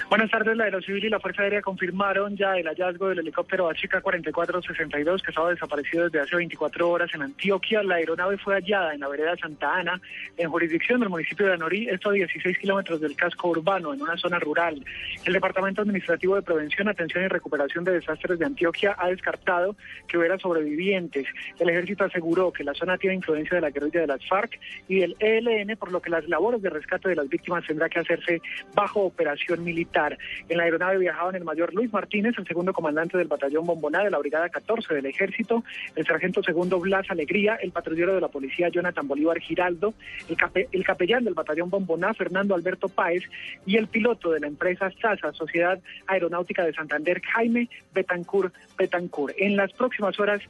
Buenas 0.09 0.31
tardes, 0.31 0.57
la 0.57 0.65
Aerocivil 0.65 1.05
y 1.05 1.09
la 1.09 1.19
Fuerza 1.19 1.43
Aérea 1.43 1.61
confirmaron 1.61 2.37
ya 2.37 2.57
el 2.57 2.69
hallazgo 2.69 3.09
del 3.09 3.19
helicóptero 3.19 3.69
HK-4462 3.71 5.21
que 5.21 5.31
estaba 5.33 5.51
desaparecido 5.51 6.05
desde 6.05 6.21
hace 6.21 6.37
24 6.37 6.89
horas 6.89 7.11
en 7.13 7.23
Antioquia. 7.23 7.83
La 7.83 7.97
aeronave 7.97 8.39
fue 8.39 8.55
hallada 8.55 8.95
en 8.95 9.01
la 9.01 9.09
vereda 9.09 9.37
Santa 9.37 9.75
Ana, 9.75 10.01
en 10.37 10.49
jurisdicción 10.49 11.01
del 11.01 11.09
municipio 11.09 11.47
de 11.47 11.55
Anorí, 11.55 11.89
esto 11.89 12.11
a 12.11 12.13
16 12.13 12.57
kilómetros 12.57 13.01
del 13.01 13.17
casco 13.17 13.49
urbano, 13.49 13.93
en 13.93 14.01
una 14.01 14.17
zona 14.17 14.39
rural. 14.39 14.81
El 15.25 15.33
Departamento 15.33 15.83
Administrativo 15.83 16.37
de 16.37 16.43
Prevención, 16.43 16.89
Atención 16.89 17.25
y 17.25 17.29
Recuperación 17.29 17.83
de 17.83 17.95
Desastres 17.95 18.39
de 18.39 18.47
Antioquia 18.47 18.95
ha 18.97 19.09
descartado 19.09 19.75
que 20.07 20.19
hubiera 20.19 20.39
sobrevivientes. 20.39 21.27
El 21.59 21.69
ejército 21.69 22.05
aseguró 22.05 22.53
que 22.53 22.63
la 22.63 22.75
zona 22.75 22.97
tiene 22.97 23.17
influencia 23.17 23.57
de 23.57 23.61
la 23.61 23.71
guerrilla 23.71 24.03
de 24.03 24.07
las 24.07 24.25
FARC 24.29 24.61
y 24.87 25.01
del 25.01 25.17
ELN, 25.19 25.77
por 25.77 25.91
lo 25.91 26.01
que 26.01 26.11
las 26.11 26.29
labores 26.29 26.63
de 26.63 26.71
rescate 26.71 27.09
de 27.09 27.17
las 27.17 27.29
víctimas 27.29 27.67
tendrá 27.67 27.89
que 27.89 27.99
hacerse 27.99 28.41
bajo 28.73 29.01
operación 29.01 29.36
militar. 29.59 30.19
En 30.49 30.59
la 30.59 30.65
aeronave 30.65 30.99
viajaban 30.99 31.35
el 31.35 31.45
mayor 31.45 31.75
Luis 31.75 31.93
Martínez, 31.93 32.35
el 32.39 32.47
segundo 32.47 32.73
comandante 32.73 33.19
del 33.19 33.29
batallón 33.29 33.67
Bomboná 33.67 34.03
de 34.03 34.11
la 34.11 34.19
Brigada 34.19 34.49
14 34.49 34.95
del 34.95 35.07
Ejército, 35.07 35.65
el 35.95 36.07
sargento 36.07 36.43
segundo 36.43 36.79
Blas 36.81 37.11
Alegría, 37.11 37.57
el 37.57 37.73
patrullero 37.73 38.15
de 38.15 38.21
la 38.21 38.29
policía 38.29 38.69
Jonathan 38.69 39.09
Bolívar 39.09 39.39
Giraldo, 39.41 39.95
el, 40.29 40.69
el 40.73 40.85
capellán 40.85 41.25
del 41.25 41.35
batallón 41.35 41.71
Bomboná 41.71 42.15
Fernando 42.15 42.55
Alberto 42.55 42.89
Páez 42.89 43.25
y 43.65 43.77
el 43.77 43.89
piloto 43.89 44.31
de 44.31 44.41
la 44.41 44.47
empresa 44.47 44.91
SASA, 45.01 45.33
Sociedad 45.33 45.79
Aeronáutica 46.07 46.65
de 46.65 46.73
Santander, 46.73 47.21
Jaime 47.23 47.69
Betancur 47.95 48.53
Betancur. 48.77 49.35
En 49.37 49.57
las 49.57 49.73
próximas 49.73 50.19
horas 50.21 50.41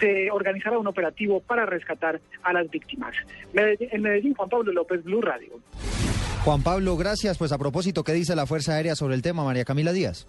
se 0.00 0.30
organizará 0.30 0.78
un 0.78 0.86
operativo 0.86 1.40
para 1.40 1.66
rescatar 1.66 2.20
a 2.42 2.52
las 2.52 2.70
víctimas. 2.70 3.14
En 3.54 4.02
Medellín, 4.02 4.34
Juan 4.34 4.48
Pablo 4.48 4.72
López, 4.72 5.02
Blue 5.04 5.20
Radio. 5.20 5.60
Juan 6.44 6.62
Pablo, 6.62 6.94
gracias. 6.98 7.38
Pues 7.38 7.52
a 7.52 7.58
propósito, 7.58 8.04
¿qué 8.04 8.12
dice 8.12 8.36
la 8.36 8.44
Fuerza 8.44 8.74
Aérea 8.74 8.94
sobre 8.94 9.14
el 9.14 9.22
tema, 9.22 9.44
María 9.44 9.64
Camila 9.64 9.94
Díaz? 9.94 10.26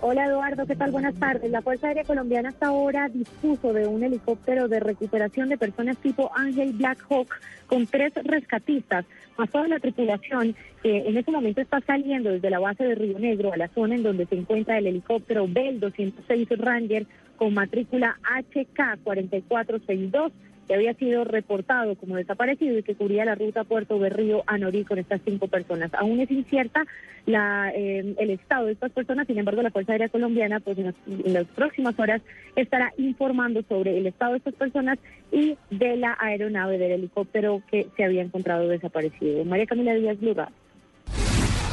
Hola 0.00 0.26
Eduardo, 0.26 0.66
¿qué 0.66 0.74
tal? 0.74 0.90
Buenas 0.90 1.14
tardes. 1.14 1.48
La 1.52 1.62
Fuerza 1.62 1.86
Aérea 1.86 2.02
Colombiana 2.02 2.48
hasta 2.48 2.66
ahora 2.66 3.08
dispuso 3.08 3.72
de 3.72 3.86
un 3.86 4.02
helicóptero 4.02 4.66
de 4.66 4.80
recuperación 4.80 5.48
de 5.48 5.56
personas 5.56 5.96
tipo 5.98 6.28
Ángel 6.34 6.72
Black 6.72 7.06
Hawk 7.08 7.28
con 7.68 7.86
tres 7.86 8.14
rescatistas, 8.24 9.04
más 9.36 9.48
toda 9.50 9.68
la 9.68 9.78
tripulación 9.78 10.56
que 10.82 11.08
en 11.08 11.16
este 11.16 11.30
momento 11.30 11.60
está 11.60 11.80
saliendo 11.82 12.30
desde 12.30 12.50
la 12.50 12.58
base 12.58 12.82
de 12.82 12.96
Río 12.96 13.20
Negro 13.20 13.52
a 13.52 13.56
la 13.56 13.68
zona 13.68 13.94
en 13.94 14.02
donde 14.02 14.26
se 14.26 14.34
encuentra 14.34 14.78
el 14.78 14.88
helicóptero 14.88 15.46
Bell 15.48 15.78
206 15.78 16.48
Ranger 16.58 17.06
con 17.36 17.54
matrícula 17.54 18.18
HK 18.24 19.04
4462 19.04 20.32
que 20.68 20.74
había 20.74 20.92
sido 20.94 21.24
reportado 21.24 21.96
como 21.96 22.16
desaparecido 22.16 22.78
y 22.78 22.82
que 22.82 22.94
cubría 22.94 23.24
la 23.24 23.34
ruta 23.34 23.64
Puerto 23.64 23.98
Berrío 23.98 24.44
a 24.46 24.58
Norí 24.58 24.84
con 24.84 24.98
estas 24.98 25.22
cinco 25.24 25.48
personas. 25.48 25.92
Aún 25.94 26.20
es 26.20 26.30
incierta 26.30 26.84
la, 27.24 27.72
eh, 27.74 28.14
el 28.18 28.30
estado 28.30 28.66
de 28.66 28.72
estas 28.72 28.92
personas, 28.92 29.26
sin 29.26 29.38
embargo 29.38 29.62
la 29.62 29.70
Fuerza 29.70 29.92
Aérea 29.92 30.10
Colombiana 30.10 30.60
pues 30.60 30.78
en 30.78 30.94
las, 31.32 31.46
próximas 31.46 31.98
horas 31.98 32.20
estará 32.54 32.92
informando 32.98 33.62
sobre 33.66 33.96
el 33.96 34.06
estado 34.06 34.32
de 34.32 34.38
estas 34.38 34.54
personas 34.54 34.98
y 35.32 35.56
de 35.70 35.96
la 35.96 36.16
aeronave 36.20 36.76
del 36.76 36.92
helicóptero 36.92 37.62
que 37.70 37.88
se 37.96 38.04
había 38.04 38.22
encontrado 38.22 38.68
desaparecido. 38.68 39.44
María 39.46 39.66
Camila 39.66 39.94
Díaz 39.94 40.20
Lugar. 40.20 40.50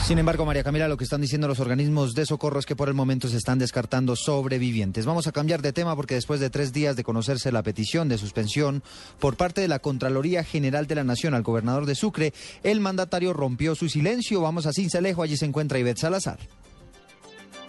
Sin 0.05 0.19
embargo, 0.19 0.45
María 0.45 0.63
Camila, 0.63 0.87
lo 0.87 0.97
que 0.97 1.03
están 1.03 1.21
diciendo 1.21 1.47
los 1.47 1.59
organismos 1.59 2.13
de 2.13 2.27
socorro 2.27 2.59
es 2.59 2.67
que 2.67 2.75
por 2.75 2.89
el 2.89 2.93
momento 2.93 3.27
se 3.27 3.37
están 3.37 3.57
descartando 3.57 4.15
sobrevivientes. 4.15 5.07
Vamos 5.07 5.25
a 5.25 5.31
cambiar 5.31 5.63
de 5.63 5.73
tema 5.73 5.95
porque 5.95 6.13
después 6.13 6.39
de 6.39 6.51
tres 6.51 6.71
días 6.71 6.95
de 6.95 7.03
conocerse 7.03 7.51
la 7.51 7.63
petición 7.63 8.07
de 8.07 8.19
suspensión 8.19 8.83
por 9.19 9.35
parte 9.35 9.61
de 9.61 9.67
la 9.67 9.79
Contraloría 9.79 10.43
General 10.43 10.85
de 10.85 10.93
la 10.93 11.03
Nación 11.03 11.33
al 11.33 11.41
gobernador 11.41 11.87
de 11.87 11.95
Sucre, 11.95 12.35
el 12.61 12.81
mandatario 12.81 13.33
rompió 13.33 13.73
su 13.73 13.89
silencio. 13.89 14.41
Vamos 14.41 14.67
a 14.67 14.73
Cincelejo, 14.73 15.23
allí 15.23 15.37
se 15.37 15.45
encuentra 15.45 15.79
Ivette 15.79 15.97
Salazar. 15.97 16.37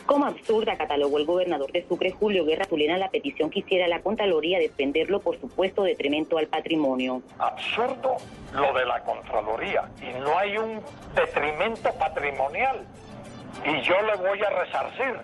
Como 0.07 0.25
absurda 0.25 0.77
catalogó 0.77 1.19
el 1.19 1.27
gobernador 1.27 1.73
de 1.73 1.85
Sucre, 1.89 2.13
Julio 2.13 2.45
Guerra 2.45 2.65
Zulena, 2.67 2.97
la 2.97 3.11
petición 3.11 3.51
que 3.51 3.59
hiciera 3.59 3.89
la 3.89 4.01
Contraloría 4.01 4.59
de 4.59 4.67
extenderlo 4.67 5.21
por 5.21 5.41
supuesto 5.41 5.83
detrimento 5.83 6.39
al 6.39 6.47
patrimonio. 6.47 7.23
Absurdo 7.39 8.17
lo 8.55 8.73
de 8.73 8.87
la 8.87 9.03
Contraloría 9.03 9.91
y 10.01 10.21
no 10.21 10.39
hay 10.39 10.57
un 10.59 10.81
detrimento 11.15 11.93
patrimonial 11.95 12.87
y 13.65 13.81
yo 13.83 14.01
le 14.03 14.15
voy 14.17 14.41
a 14.43 14.51
resarcir. 14.51 15.21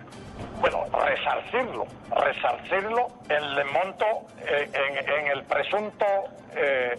Bueno, 0.59 0.85
resarcirlo, 0.91 1.85
resarcirlo 2.15 3.07
en 3.29 3.43
el 3.43 3.65
monto, 3.65 4.05
eh, 4.45 4.69
en, 4.73 5.27
el 5.27 5.43
presunto 5.43 6.05
eh, 6.55 6.95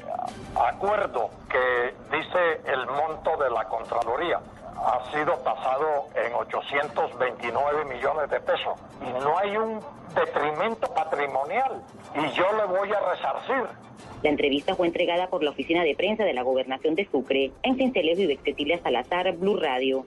acuerdo 0.55 1.31
que 1.51 1.95
dice 2.17 2.61
el 2.67 2.87
monto 2.87 3.37
de 3.43 3.51
la 3.51 3.65
Contraloría 3.65 4.41
ha 4.77 5.11
sido 5.13 5.33
tasado 5.39 6.09
en 6.15 6.33
829 6.35 7.85
millones 7.85 8.31
de 8.31 8.41
pesos 8.41 8.79
y 9.01 9.13
no 9.23 9.39
hay 9.39 9.57
un 9.57 9.81
detrimento 10.15 10.93
patrimonial 10.95 11.83
y 12.15 12.37
yo 12.37 12.45
le 12.57 12.65
voy 12.67 12.91
a 12.91 13.01
resarcir. 13.13 13.69
La 14.23 14.31
entrevista 14.31 14.75
fue 14.75 14.87
entregada 14.87 15.29
por 15.29 15.43
la 15.43 15.51
oficina 15.51 15.83
de 15.85 15.95
prensa 15.95 16.25
de 16.25 16.33
la 16.33 16.43
gobernación 16.43 16.95
de 16.95 17.09
Sucre 17.11 17.53
en 17.63 17.77
Cincelejo 17.77 18.23
y 18.23 18.37
Cecilia 18.39 18.81
Salazar, 18.83 19.33
Blue 19.37 19.57
Radio. 19.57 20.07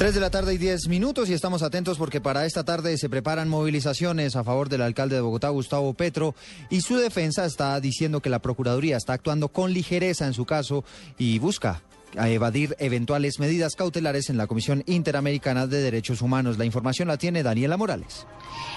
3 0.00 0.14
de 0.14 0.20
la 0.20 0.30
tarde 0.30 0.54
y 0.54 0.58
10 0.58 0.88
minutos 0.88 1.28
y 1.28 1.34
estamos 1.34 1.62
atentos 1.62 1.98
porque 1.98 2.22
para 2.22 2.46
esta 2.46 2.64
tarde 2.64 2.96
se 2.96 3.10
preparan 3.10 3.50
movilizaciones 3.50 4.34
a 4.34 4.44
favor 4.44 4.70
del 4.70 4.80
alcalde 4.80 5.16
de 5.16 5.20
Bogotá, 5.20 5.50
Gustavo 5.50 5.92
Petro, 5.92 6.34
y 6.70 6.80
su 6.80 6.96
defensa 6.96 7.44
está 7.44 7.78
diciendo 7.80 8.20
que 8.20 8.30
la 8.30 8.38
Procuraduría 8.38 8.96
está 8.96 9.12
actuando 9.12 9.48
con 9.48 9.74
ligereza 9.74 10.26
en 10.26 10.32
su 10.32 10.46
caso 10.46 10.84
y 11.18 11.38
busca 11.38 11.82
a 12.16 12.28
evadir 12.28 12.76
eventuales 12.78 13.38
medidas 13.38 13.76
cautelares 13.76 14.30
en 14.30 14.36
la 14.36 14.46
Comisión 14.46 14.82
Interamericana 14.86 15.66
de 15.66 15.80
Derechos 15.80 16.22
Humanos. 16.22 16.58
La 16.58 16.64
información 16.64 17.08
la 17.08 17.18
tiene 17.18 17.42
Daniela 17.42 17.76
Morales. 17.76 18.26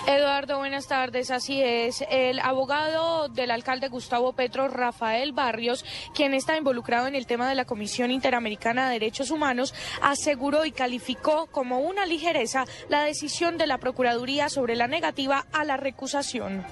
Eduardo, 0.08 0.58
buenas 0.58 0.88
tardes. 0.88 1.32
Así 1.32 1.62
es. 1.62 2.04
El 2.10 2.40
abogado 2.40 3.30
del 3.30 3.52
alcalde 3.52 3.88
Gustavo 3.88 4.34
Petro, 4.34 4.68
Rafael 4.68 5.32
Barrios, 5.32 5.86
quien 6.14 6.34
está 6.34 6.58
involucrado 6.58 7.08
en 7.08 7.16
el 7.16 7.26
tema 7.26 7.50
de 7.50 7.56
la 7.56 7.66
Comisión 7.66 8.12
Interamericana 8.12 8.88
de 8.88 8.94
Derechos 8.94 9.32
Humanos, 9.32 9.74
aseguró 10.02 10.66
y 10.66 10.72
calificó 10.72 11.48
como 11.48 11.80
una 11.80 12.06
ligereza 12.06 12.66
la 12.90 13.04
decisión 13.04 13.58
de 13.58 13.68
la 13.68 13.78
Procuraduría 13.78 14.50
sobre 14.50 14.76
la 14.76 14.88
negativa 14.88 15.46
a 15.52 15.64
la 15.64 15.78
recusación. 15.78 16.66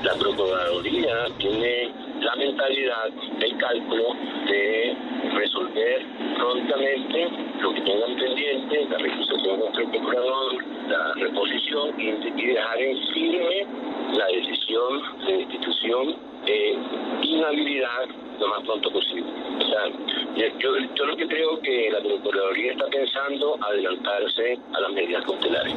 La 0.00 0.14
Procuraduría 0.14 1.26
tiene 1.38 1.92
la 2.20 2.34
mentalidad, 2.34 3.10
el 3.40 3.56
cálculo 3.58 4.14
de 4.46 4.96
resolver 5.34 6.06
prontamente 6.36 7.28
lo 7.60 7.72
que 7.74 7.80
tengan 7.82 8.16
pendiente, 8.16 8.86
la 8.90 8.98
recusación 8.98 9.60
contra 9.60 9.82
el 9.82 9.90
procurador, 9.90 10.64
la 10.88 11.12
reposición 11.14 12.00
y, 12.00 12.12
dejar 12.46 12.82
en 12.82 12.98
firme 13.12 13.66
la 14.14 14.26
decisión 14.26 15.02
de 15.26 15.40
institución 15.42 16.16
de 16.46 16.78
inhabilidad 17.22 18.08
lo 18.40 18.48
más 18.48 18.62
pronto 18.64 18.90
posible. 18.90 19.30
O 19.60 19.68
sea, 19.68 20.48
yo, 20.58 20.78
yo 20.94 21.06
lo 21.06 21.16
que 21.16 21.28
creo 21.28 21.60
que 21.60 21.90
la 21.92 22.00
Procuraduría 22.00 22.72
está 22.72 22.86
pensando 22.86 23.56
adelantarse 23.62 24.58
a 24.72 24.80
las 24.80 24.92
medidas 24.92 25.24
cautelares. 25.24 25.76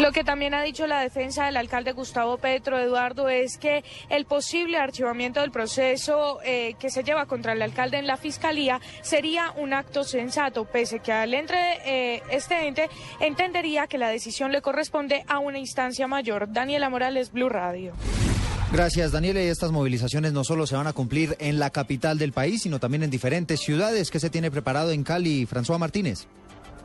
Lo 0.00 0.12
que 0.12 0.24
también 0.24 0.54
ha 0.54 0.62
dicho 0.62 0.86
la 0.86 1.00
defensa 1.00 1.44
del 1.44 1.58
alcalde 1.58 1.92
Gustavo 1.92 2.38
Petro, 2.38 2.78
Eduardo, 2.78 3.28
es 3.28 3.58
que 3.58 3.84
el 4.08 4.24
posible 4.24 4.78
archivamiento 4.78 5.42
del 5.42 5.50
proceso 5.50 6.38
eh, 6.42 6.74
que 6.80 6.88
se 6.88 7.04
lleva 7.04 7.26
contra 7.26 7.52
el 7.52 7.60
alcalde 7.60 7.98
en 7.98 8.06
la 8.06 8.16
fiscalía 8.16 8.80
sería 9.02 9.52
un 9.58 9.74
acto 9.74 10.02
sensato, 10.04 10.64
pese 10.64 11.00
que 11.00 11.12
al 11.12 11.34
entre 11.34 11.58
eh, 11.84 12.22
este 12.30 12.66
ente 12.66 12.88
entendería 13.20 13.88
que 13.88 13.98
la 13.98 14.08
decisión 14.08 14.52
le 14.52 14.62
corresponde 14.62 15.22
a 15.28 15.38
una 15.38 15.58
instancia 15.58 16.06
mayor. 16.06 16.50
Daniela 16.50 16.88
Morales, 16.88 17.30
Blue 17.30 17.50
Radio. 17.50 17.92
Gracias, 18.72 19.12
Daniela. 19.12 19.42
Y 19.42 19.48
estas 19.48 19.70
movilizaciones 19.70 20.32
no 20.32 20.44
solo 20.44 20.66
se 20.66 20.76
van 20.76 20.86
a 20.86 20.94
cumplir 20.94 21.36
en 21.40 21.58
la 21.58 21.68
capital 21.68 22.16
del 22.16 22.32
país, 22.32 22.62
sino 22.62 22.78
también 22.78 23.02
en 23.02 23.10
diferentes 23.10 23.60
ciudades. 23.60 24.10
¿Qué 24.10 24.18
se 24.18 24.30
tiene 24.30 24.50
preparado 24.50 24.92
en 24.92 25.04
Cali, 25.04 25.46
François 25.46 25.78
Martínez? 25.78 26.26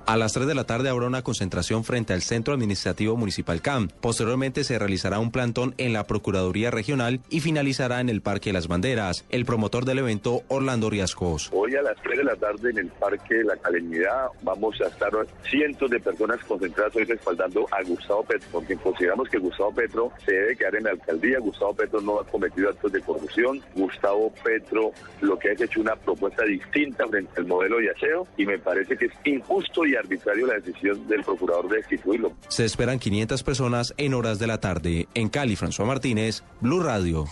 A 0.07 0.17
las 0.17 0.33
3 0.33 0.45
de 0.45 0.53
la 0.53 0.65
tarde 0.65 0.89
habrá 0.89 1.07
una 1.07 1.23
concentración 1.23 1.83
frente 1.83 2.13
al 2.13 2.21
Centro 2.21 2.53
Administrativo 2.53 3.17
Municipal 3.17 3.63
CAM. 3.63 3.89
Posteriormente 4.01 4.63
se 4.63 4.77
realizará 4.77 5.17
un 5.17 5.31
plantón 5.31 5.73
en 5.79 5.93
la 5.93 6.05
Procuraduría 6.05 6.69
Regional 6.69 7.21
y 7.31 7.39
finalizará 7.39 8.01
en 8.01 8.09
el 8.09 8.21
Parque 8.21 8.53
Las 8.53 8.67
Banderas. 8.67 9.25
El 9.29 9.45
promotor 9.45 9.83
del 9.83 9.97
evento, 9.97 10.43
Orlando 10.47 10.91
Riascos. 10.91 11.49
Hoy 11.51 11.75
a 11.75 11.81
las 11.81 11.99
3 12.03 12.19
de 12.19 12.23
la 12.23 12.35
tarde 12.35 12.69
en 12.69 12.77
el 12.77 12.87
Parque 12.89 13.33
de 13.33 13.45
la 13.45 13.57
Calenidad 13.57 14.27
vamos 14.43 14.79
a 14.79 14.89
estar 14.89 15.11
cientos 15.49 15.89
de 15.89 15.99
personas 15.99 16.39
concentradas 16.43 16.95
hoy 16.95 17.05
respaldando 17.05 17.65
a 17.71 17.81
Gustavo 17.81 18.23
Petro, 18.25 18.47
porque 18.51 18.75
consideramos 18.75 19.27
que 19.27 19.39
Gustavo 19.39 19.73
Petro 19.73 20.11
se 20.23 20.33
debe 20.33 20.55
quedar 20.55 20.75
en 20.75 20.83
la 20.83 20.91
alcaldía. 20.91 21.39
Gustavo 21.39 21.73
Petro 21.73 21.99
no 22.01 22.19
ha 22.19 22.27
cometido 22.27 22.69
actos 22.69 22.91
de 22.91 23.01
corrupción. 23.01 23.59
Gustavo 23.73 24.31
Petro 24.43 24.91
lo 25.21 25.39
que 25.39 25.49
ha 25.49 25.53
hecho 25.53 25.81
una 25.81 25.95
propuesta 25.95 26.43
distinta 26.43 27.07
frente 27.07 27.31
al 27.37 27.47
modelo 27.47 27.79
de 27.79 27.89
aseo 27.89 28.27
y 28.37 28.45
me 28.45 28.59
parece 28.59 28.95
que 28.95 29.05
es 29.05 29.13
injusto 29.23 29.83
y 29.83 29.94
arbitrario 29.97 30.47
la 30.47 30.55
decisión 30.55 31.07
del 31.07 31.23
procurador 31.23 31.69
de 31.69 31.77
destituirlo. 31.77 32.33
Se 32.49 32.65
esperan 32.65 32.99
500 32.99 33.43
personas 33.43 33.93
en 33.97 34.13
horas 34.13 34.39
de 34.39 34.47
la 34.47 34.59
tarde. 34.59 35.07
En 35.13 35.29
Cali, 35.29 35.55
François 35.55 35.85
Martínez, 35.85 36.43
Blue 36.61 36.81
Radio. 36.81 37.25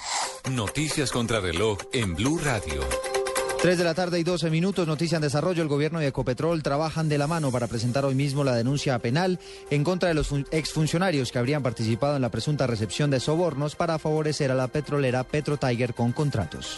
Noticias 0.52 1.12
contra 1.12 1.40
reloj 1.40 1.78
en 1.94 2.16
Blue 2.16 2.40
Radio. 2.44 2.82
3 3.62 3.78
de 3.78 3.84
la 3.86 3.94
tarde 3.94 4.20
y 4.20 4.24
12 4.24 4.50
minutos, 4.50 4.86
noticia 4.88 5.16
en 5.16 5.22
desarrollo. 5.22 5.62
El 5.62 5.70
gobierno 5.70 6.02
y 6.04 6.06
Ecopetrol 6.06 6.62
trabajan 6.62 7.08
de 7.08 7.18
la 7.18 7.28
mano 7.28 7.50
para 7.50 7.68
presentar 7.68 8.04
hoy 8.04 8.14
mismo 8.14 8.44
la 8.44 8.56
denuncia 8.56 9.00
penal 9.00 9.40
en 9.70 9.86
contra 9.86 10.10
de 10.10 10.16
los 10.16 10.28
fun- 10.28 10.46
exfuncionarios 10.52 11.32
que 11.32 11.40
habrían 11.40 11.64
participado 11.64 12.18
en 12.18 12.22
la 12.22 12.30
presunta 12.30 12.68
recepción 12.68 13.10
de 13.10 13.22
sobornos 13.22 13.78
para 13.78 14.00
favorecer 14.00 14.52
a 14.52 14.56
la 14.56 14.68
petrolera 14.68 15.24
Petro 15.24 15.56
Tiger 15.56 15.94
con 15.94 16.12
contratos. 16.12 16.78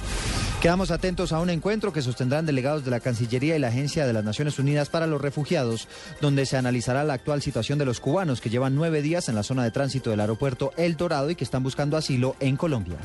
Quedamos 0.66 0.90
atentos 0.90 1.32
a 1.32 1.40
un 1.42 1.52
encuentro 1.52 1.94
que 1.94 2.02
sostendrán 2.02 2.48
delegados 2.48 2.84
de 2.84 2.90
la 2.90 3.00
Cancillería 3.00 3.56
y 3.56 3.60
la 3.60 3.68
Agencia 3.68 4.08
de 4.08 4.14
las 4.14 4.24
Naciones 4.24 4.58
Unidas 4.58 4.90
para 4.90 5.06
los 5.06 5.22
Refugiados, 5.22 5.88
donde 6.22 6.48
se 6.48 6.58
analizará 6.58 7.04
la 7.04 7.14
actual 7.14 7.44
situación 7.44 7.78
de 7.78 7.86
los 7.86 8.00
cubanos 8.00 8.42
que 8.42 8.50
llevan 8.50 8.74
nueve 8.74 9.04
días 9.04 9.30
en 9.30 9.36
la 9.36 9.44
zona 9.44 9.64
de 9.64 9.70
tránsito 9.70 10.10
del 10.10 10.22
aeropuerto 10.22 10.72
El 10.76 10.98
Dorado 10.98 11.30
y 11.30 11.36
que 11.36 11.44
están 11.44 11.62
buscando 11.62 11.98
asilo 11.98 12.36
en 12.40 12.58
Colombia. 12.58 12.98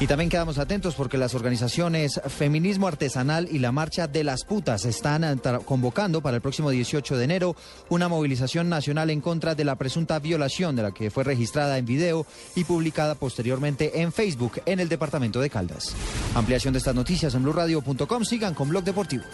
Y 0.00 0.06
también 0.06 0.30
quedamos 0.30 0.56
atentos 0.56 0.94
porque 0.94 1.18
las 1.18 1.34
organizaciones 1.34 2.22
Feminismo 2.26 2.88
Artesanal 2.88 3.48
y 3.52 3.58
la 3.58 3.70
Marcha 3.70 4.08
de 4.08 4.24
las 4.24 4.44
Putas 4.44 4.86
están 4.86 5.40
convocando 5.66 6.22
para 6.22 6.36
el 6.36 6.42
próximo 6.42 6.70
18 6.70 7.18
de 7.18 7.24
enero 7.24 7.54
una 7.90 8.08
movilización 8.08 8.70
nacional 8.70 9.10
en 9.10 9.20
contra 9.20 9.54
de 9.54 9.64
la 9.64 9.76
presunta 9.76 10.18
violación 10.20 10.74
de 10.74 10.82
la 10.82 10.92
que 10.92 11.10
fue 11.10 11.22
registrada 11.22 11.76
en 11.76 11.84
video 11.84 12.26
y 12.56 12.64
publicada 12.64 13.14
posteriormente 13.14 14.00
en 14.00 14.10
Facebook 14.10 14.62
en 14.64 14.80
el 14.80 14.88
departamento 14.88 15.38
de 15.40 15.50
Caldas. 15.50 15.94
Ampliación 16.34 16.72
de 16.72 16.80
noticias 16.94 17.34
en 17.34 17.42
blurradio.com. 17.42 18.24
Sigan 18.24 18.54
con 18.54 18.68
Blog 18.68 18.84
Deportivo. 18.84 19.24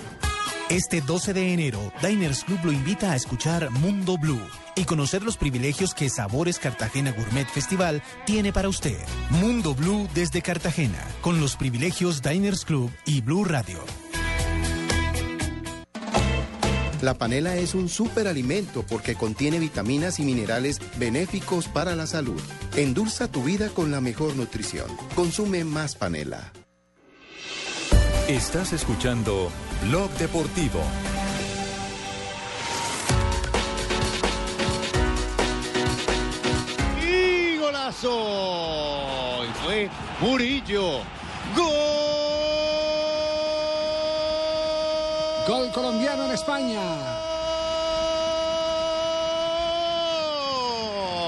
Este 0.71 1.01
12 1.01 1.35
de 1.35 1.53
enero, 1.53 1.93
Diners 2.01 2.45
Club 2.45 2.61
lo 2.63 2.71
invita 2.71 3.11
a 3.11 3.17
escuchar 3.17 3.71
Mundo 3.71 4.17
Blue 4.17 4.41
y 4.77 4.85
conocer 4.85 5.25
los 5.25 5.37
privilegios 5.37 5.95
que 5.95 6.09
Sabores 6.09 6.61
Cartagena 6.61 7.11
Gourmet 7.11 7.49
Festival 7.49 8.03
tiene 8.25 8.53
para 8.53 8.69
usted. 8.69 8.99
Mundo 9.31 9.75
Blue 9.75 10.09
desde 10.15 10.43
Cartagena, 10.43 11.05
con 11.23 11.41
los 11.41 11.57
privilegios 11.57 12.23
Diners 12.23 12.65
Club 12.65 12.93
y 13.05 13.21
Blue 13.21 13.45
Radio. 13.45 13.79
La 17.03 17.15
panela 17.15 17.57
es 17.57 17.75
un 17.75 17.89
superalimento 17.89 18.85
porque 18.87 19.15
contiene 19.17 19.59
vitaminas 19.59 20.21
y 20.21 20.23
minerales 20.23 20.81
benéficos 20.99 21.67
para 21.67 21.97
la 21.97 22.07
salud. 22.07 22.41
Endulza 22.77 23.27
tu 23.27 23.43
vida 23.43 23.71
con 23.71 23.91
la 23.91 24.01
mejor 24.01 24.37
nutrición. 24.37 24.87
Consume 25.17 25.65
más 25.65 25.97
panela. 25.97 26.53
Estás 28.31 28.73
escuchando 28.73 29.51
Blog 29.83 30.09
Deportivo. 30.13 30.81
¡Y 37.05 37.57
golazo! 37.59 39.43
Y 39.43 39.49
fue 39.65 39.91
Murillo. 40.21 41.01
¡Gol! 41.57 41.75
Gol 45.49 45.73
colombiano 45.73 46.27
en 46.27 46.31
España. 46.31 46.81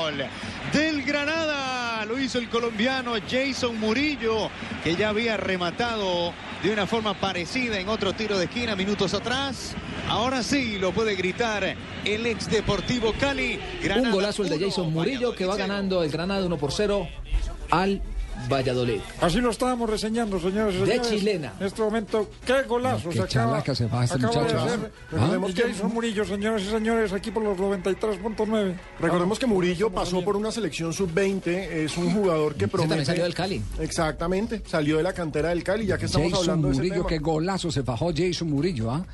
Gol 0.05 0.25
del 0.73 1.03
Granada. 1.03 2.05
Lo 2.05 2.17
hizo 2.17 2.39
el 2.39 2.49
colombiano 2.49 3.15
Jason 3.29 3.81
Murillo, 3.81 4.51
que 4.85 4.95
ya 4.95 5.09
había 5.09 5.37
rematado 5.37 6.33
de 6.63 6.73
una 6.73 6.87
forma 6.87 7.15
parecida 7.15 7.81
en 7.81 7.89
otro 7.89 8.13
tiro 8.13 8.39
de 8.39 8.45
esquina 8.45 8.77
minutos 8.77 9.15
atrás. 9.15 9.75
Ahora 10.09 10.43
sí 10.43 10.79
lo 10.79 10.93
puede 10.93 11.17
gritar 11.17 11.77
el 12.05 12.27
ex 12.27 12.49
Deportivo 12.49 13.13
Cali. 13.19 13.59
Granada 13.83 14.09
Un 14.09 14.15
golazo 14.15 14.45
el 14.45 14.49
de 14.49 14.61
Jason 14.61 14.93
Murillo 14.93 15.35
que 15.35 15.45
va 15.45 15.57
ganando 15.57 16.05
el 16.05 16.11
Granada 16.11 16.47
1 16.47 16.57
por 16.59 16.71
0 16.71 17.09
al 17.71 18.03
Valladolid. 18.51 19.01
Así 19.21 19.41
lo 19.41 19.51
estábamos 19.51 19.89
reseñando, 19.89 20.39
señores. 20.41 20.75
y 20.75 20.79
De 20.81 20.87
señores. 20.87 21.09
chilena. 21.11 21.53
En 21.61 21.67
este 21.67 21.83
momento, 21.83 22.29
qué 22.47 22.63
golazo 22.63 23.09
Qué 23.11 23.17
se 23.17 23.23
acaba, 23.23 23.29
chalaca 23.63 23.75
se 23.75 23.87
va 23.87 24.05
este 24.05 24.17
acaba 24.17 24.33
muchacho, 24.35 24.55
de 24.57 24.61
¿ah? 24.61 24.65
hacer. 24.65 24.81
¿Ah? 24.93 25.11
Recordemos 25.13 25.55
que 25.55 25.63
Jason 25.63 25.93
Murillo, 25.95 26.25
señores 26.25 26.63
y 26.67 26.71
señores, 26.71 27.13
aquí 27.13 27.31
por 27.31 27.43
los 27.45 27.57
93.9. 27.59 28.75
Recordemos 29.01 29.39
que 29.39 29.47
Murillo 29.47 29.91
pasó 29.91 30.23
por 30.25 30.37
una 30.37 30.51
selección 30.51 30.93
sub-20, 30.93 31.47
es 31.47 31.97
un 31.97 32.13
jugador 32.15 32.55
que 32.55 32.69
promete... 32.69 32.89
también 32.91 33.07
salió 33.07 33.25
del 33.25 33.35
Cali. 33.35 33.63
Exactamente, 33.81 34.63
salió 34.67 34.97
de 34.97 35.03
la 35.03 35.13
cantera 35.13 35.51
del 35.51 35.63
Cali, 35.63 35.87
ya 35.87 35.99
que 35.99 36.07
estamos 36.07 36.31
Jason 36.31 36.43
hablando 36.43 36.69
de 36.69 36.73
ese 36.75 36.81
Murillo, 36.83 36.95
tema. 36.97 37.09
qué 37.09 37.19
golazo 37.19 37.71
se 37.71 37.83
bajó 37.83 38.11
Jason 38.15 38.49
Murillo, 38.51 38.91
¿ah? 38.91 39.05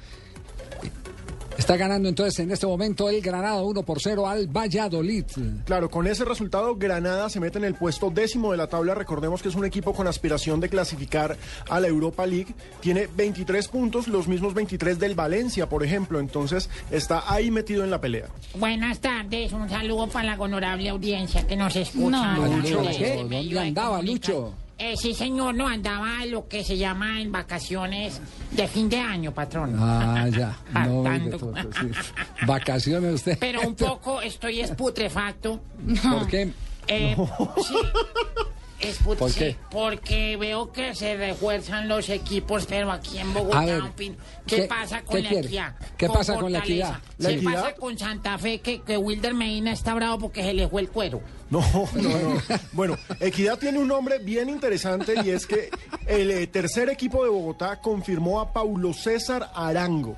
Está 1.59 1.77
ganando 1.77 2.09
entonces 2.09 2.39
en 2.39 2.53
este 2.53 2.69
momento 2.69 3.09
el 3.11 3.21
Granada 3.21 3.61
1 3.63 3.83
por 3.83 4.01
0 4.01 4.29
al 4.29 4.47
Valladolid. 4.47 5.25
Claro, 5.65 5.91
con 5.91 6.07
ese 6.07 6.25
resultado 6.25 6.77
Granada 6.77 7.29
se 7.29 7.41
mete 7.41 7.59
en 7.59 7.65
el 7.65 7.75
puesto 7.75 8.11
décimo 8.11 8.53
de 8.53 8.59
la 8.59 8.69
tabla. 8.69 8.95
Recordemos 8.95 9.43
que 9.43 9.49
es 9.49 9.57
un 9.57 9.65
equipo 9.65 9.93
con 9.93 10.07
aspiración 10.07 10.61
de 10.61 10.69
clasificar 10.69 11.37
a 11.69 11.81
la 11.81 11.89
Europa 11.89 12.25
League. 12.27 12.55
Tiene 12.81 13.09
23 13.09 13.67
puntos, 13.69 14.07
los 14.07 14.29
mismos 14.29 14.55
23 14.55 15.01
del 15.01 15.17
Valencia, 15.17 15.69
por 15.69 15.83
ejemplo. 15.85 16.21
Entonces 16.21 16.71
está 16.93 17.25
ahí 17.27 17.51
metido 17.51 17.83
en 17.83 17.91
la 17.91 18.01
pelea. 18.01 18.29
Buenas 18.55 19.01
tardes, 19.01 19.53
un 19.53 19.69
saludo 19.69 20.07
para 20.07 20.37
la 20.37 20.41
honorable 20.41 20.89
audiencia 20.89 21.45
que 21.45 21.57
nos 21.57 21.75
escucha. 21.75 22.35
No, 22.37 22.57
Lucho, 22.57 22.83
Este 22.83 23.17
¿dónde 23.17 23.59
andaba. 23.59 24.01
Lucho? 24.01 24.55
Eh, 24.81 24.95
sí, 24.97 25.13
señor, 25.13 25.57
no 25.57 25.67
andaba 25.67 26.25
lo 26.27 26.47
que 26.47 26.63
se 26.63 26.79
llama 26.79 27.21
en 27.21 27.33
vacaciones 27.33 28.21
de 28.53 28.69
fin 28.69 28.89
de 28.89 29.01
año, 29.01 29.35
patrón. 29.35 29.77
Ah, 29.79 30.29
ya. 30.31 30.57
No, 30.87 31.03
todo, 31.37 31.53
sí. 31.57 31.91
Vacaciones 32.47 33.15
usted. 33.15 33.37
Pero 33.41 33.63
un 33.63 33.75
poco 33.75 34.23
estoy 34.23 34.61
es 34.61 34.71
putrefacto. 34.71 35.61
¿Por 36.11 36.29
qué? 36.29 36.53
Eh, 36.87 37.17
sí, 37.67 37.75
es 38.81 38.99
put- 39.03 39.19
¿Por 39.19 39.31
sí, 39.31 39.39
qué? 39.41 39.57
porque 39.71 40.37
veo 40.37 40.71
que 40.73 40.95
se 40.95 41.17
refuerzan 41.17 41.89
los 41.89 42.09
equipos, 42.09 42.67
pero 42.67 42.91
aquí 42.93 43.19
en 43.19 43.33
Bogotá, 43.35 43.61
ver, 43.65 43.83
¿qué, 43.97 44.15
¿qué- 44.47 44.63
pasa 44.63 45.03
con 45.03 45.17
qué 45.17 45.23
la 45.23 45.29
quiere? 45.31 45.47
equidad? 45.47 45.75
¿Qué 45.97 46.09
pasa 46.09 46.37
con 46.37 46.53
la 46.53 46.59
equidad? 46.59 46.99
¿La 47.19 47.29
¿Qué 47.31 47.35
equidad? 47.37 47.53
pasa 47.63 47.75
con 47.75 47.99
Santa 47.99 48.39
Fe 48.39 48.61
que, 48.61 48.81
que 48.83 48.97
Wilder 48.97 49.35
Medina 49.35 49.73
está 49.73 49.95
bravo 49.95 50.19
porque 50.19 50.43
se 50.43 50.55
le 50.55 50.69
fue 50.69 50.81
el 50.83 50.89
cuero? 50.91 51.21
No, 51.51 51.61
no, 51.95 52.09
no. 52.11 52.43
Bueno, 52.73 52.97
Equidad 53.21 53.59
tiene 53.59 53.79
un 53.79 53.89
nombre 53.89 54.19
bien 54.19 54.51
interesante 54.51 55.15
y 55.25 55.31
es 55.31 55.47
que 55.47 55.71
el 56.07 56.31
eh, 56.31 56.47
tercer 56.47 56.91
equipo 56.91 57.25
de 57.25 57.31
Bogotá 57.31 57.81
confirmó 57.81 58.41
a 58.41 58.53
Paulo 58.53 58.93
César 58.93 59.51
Arango. 59.55 60.15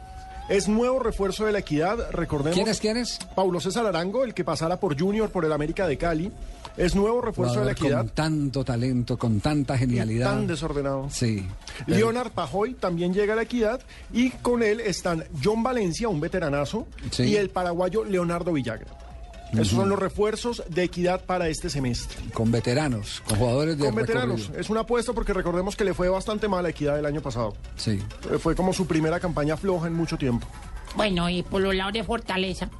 Es 0.49 0.67
nuevo 0.67 0.99
refuerzo 0.99 1.45
de 1.47 1.53
la 1.53 1.61
Equidad, 1.61 2.11
recordemos. 2.11 2.57
¿Quién 2.57 2.67
es, 2.67 2.81
quién 2.81 2.97
es? 2.97 3.21
Paulo 3.37 3.61
César 3.61 3.87
Arango, 3.87 4.25
el 4.25 4.35
que 4.35 4.43
pasara 4.43 4.81
por 4.81 4.99
Junior, 4.99 5.31
por 5.31 5.45
el 5.45 5.53
América 5.53 5.87
de 5.87 5.97
Cali. 5.97 6.33
Es 6.77 6.95
nuevo 6.95 7.21
refuerzo 7.21 7.61
de 7.61 7.67
la 7.67 7.73
Equidad. 7.73 7.99
Con 7.99 8.09
tanto 8.11 8.65
talento, 8.65 9.19
con 9.19 9.41
tanta 9.41 9.77
genialidad. 9.77 10.31
Tan 10.31 10.47
desordenado. 10.47 11.09
Sí. 11.11 11.47
Leonard 11.87 12.31
Pajoy 12.33 12.75
también 12.75 13.13
llega 13.13 13.33
a 13.35 13.37
la 13.37 13.43
equidad 13.43 13.81
y 14.13 14.31
con 14.31 14.63
él 14.63 14.81
están 14.81 15.25
John 15.43 15.63
Valencia, 15.63 16.09
un 16.09 16.21
veteranazo, 16.21 16.87
Sí. 17.11 17.25
y 17.25 17.37
el 17.37 17.51
paraguayo 17.51 18.05
Leonardo 18.05 18.53
Villagra. 18.53 18.87
Esos 19.53 19.71
son 19.71 19.89
los 19.89 19.99
refuerzos 19.99 20.63
de 20.69 20.85
equidad 20.85 21.25
para 21.25 21.49
este 21.49 21.69
semestre. 21.71 22.17
Con 22.33 22.53
veteranos, 22.53 23.21
con 23.27 23.37
jugadores 23.37 23.77
de 23.77 23.85
Con 23.85 23.97
veteranos. 23.97 24.43
recorrido. 24.43 24.61
Es 24.61 24.71
una 24.71 24.81
apuesta 24.83 25.13
porque 25.13 25.33
recordemos 25.33 25.75
que 25.75 25.83
le 25.83 25.93
fue 25.93 26.09
bastante 26.09 26.47
mal 26.47 26.65
a 26.65 26.69
equidad 26.69 26.97
el 27.01 27.05
año 27.05 27.21
pasado. 27.21 27.55
Sí. 27.77 27.99
Eh, 28.33 28.39
Fue 28.39 28.55
como 28.55 28.73
su 28.73 28.87
primera 28.87 29.19
campaña 29.19 29.57
floja 29.57 29.89
en 29.89 29.95
mucho 29.95 30.17
tiempo. 30.17 30.47
Bueno, 30.95 31.29
y 31.29 31.43
por 31.43 31.63
los 31.63 31.75
lados 31.75 31.93
de 31.95 32.05
Fortaleza. 32.05 32.71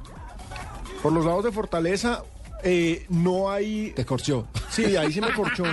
Por 1.03 1.11
los 1.11 1.25
lados 1.25 1.43
de 1.43 1.51
Fortaleza, 1.51 2.23
eh, 2.63 3.05
no 3.09 3.49
hay. 3.51 3.91
Te 3.95 4.05
corchó. 4.05 4.47
Sí, 4.69 4.95
ahí 4.95 5.11
sí 5.11 5.21
me 5.21 5.33
corchó. 5.33 5.63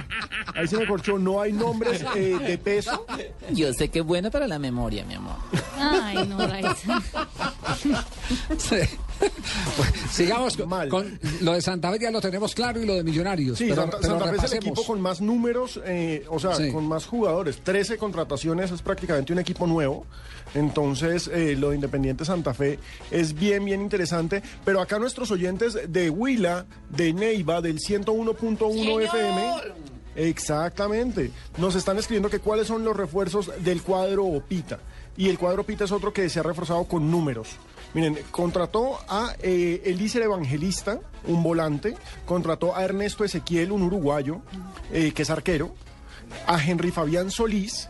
Ahí 0.54 0.66
sí 0.66 0.76
me 0.76 0.86
corchó. 0.86 1.18
No 1.18 1.40
hay 1.40 1.52
nombres 1.52 2.04
eh, 2.16 2.36
de 2.38 2.58
peso. 2.58 3.06
Yo 3.52 3.72
sé 3.72 3.88
que 3.88 4.00
es 4.00 4.04
bueno 4.04 4.30
para 4.30 4.46
la 4.46 4.58
memoria, 4.58 5.04
mi 5.04 5.14
amor. 5.14 5.36
Ay, 5.78 6.26
no, 6.28 6.38
Raiza. 6.46 7.02
Sí. 8.58 8.78
Pues, 9.76 9.88
sigamos 10.12 10.56
con, 10.56 10.88
con 10.88 11.20
lo 11.40 11.52
de 11.52 11.60
Santa 11.62 11.90
Fe, 11.90 11.98
ya 12.00 12.10
lo 12.10 12.20
tenemos 12.20 12.54
claro, 12.54 12.80
y 12.80 12.86
lo 12.86 12.94
de 12.94 13.02
Millonarios. 13.02 13.58
Sí, 13.58 13.66
pero, 13.68 13.82
Santa, 13.82 13.98
pero 14.00 14.18
Santa 14.18 14.30
Fe 14.40 14.46
es 14.46 14.52
el 14.52 14.58
equipo 14.58 14.84
con 14.84 15.00
más 15.00 15.20
números, 15.20 15.80
eh, 15.84 16.24
o 16.28 16.38
sea, 16.38 16.54
Sí. 16.54 16.70
con 16.72 16.86
más 16.86 17.06
jugadores. 17.06 17.58
13 17.62 17.98
contrataciones 17.98 18.70
es 18.70 18.82
prácticamente 18.82 19.32
un 19.32 19.38
equipo 19.40 19.66
nuevo. 19.66 20.06
Entonces, 20.54 21.28
eh, 21.28 21.56
lo 21.56 21.70
de 21.70 21.76
Independiente 21.76 22.24
Santa 22.24 22.54
Fe 22.54 22.78
es 23.10 23.34
bien, 23.34 23.64
bien 23.64 23.80
interesante. 23.80 24.42
Pero 24.64 24.80
acá 24.80 24.98
nuestros 24.98 25.30
oyentes 25.30 25.78
de 25.88 26.10
Huila, 26.10 26.66
de 26.90 27.12
Neiva, 27.12 27.60
del 27.60 27.78
101.1 27.78 29.02
FM. 29.02 29.52
Exactamente. 30.16 31.30
Nos 31.58 31.76
están 31.76 31.96
escribiendo 31.98 32.28
que 32.28 32.40
cuáles 32.40 32.66
son 32.66 32.84
los 32.84 32.96
refuerzos 32.96 33.50
del 33.62 33.82
cuadro 33.82 34.42
Pita. 34.48 34.80
Y 35.16 35.28
el 35.28 35.38
cuadro 35.38 35.64
Pita 35.64 35.84
es 35.84 35.92
otro 35.92 36.12
que 36.12 36.28
se 36.28 36.40
ha 36.40 36.42
reforzado 36.42 36.84
con 36.84 37.10
números. 37.10 37.48
Miren, 37.94 38.18
contrató 38.30 38.98
a 39.08 39.34
eh, 39.40 39.82
Elícer 39.84 40.22
Evangelista, 40.22 41.00
un 41.26 41.42
volante, 41.42 41.96
contrató 42.26 42.76
a 42.76 42.84
Ernesto 42.84 43.24
Ezequiel, 43.24 43.72
un 43.72 43.82
uruguayo, 43.82 44.42
eh, 44.92 45.12
que 45.12 45.22
es 45.22 45.30
arquero, 45.30 45.74
a 46.46 46.62
Henry 46.62 46.90
Fabián 46.90 47.30
Solís, 47.30 47.88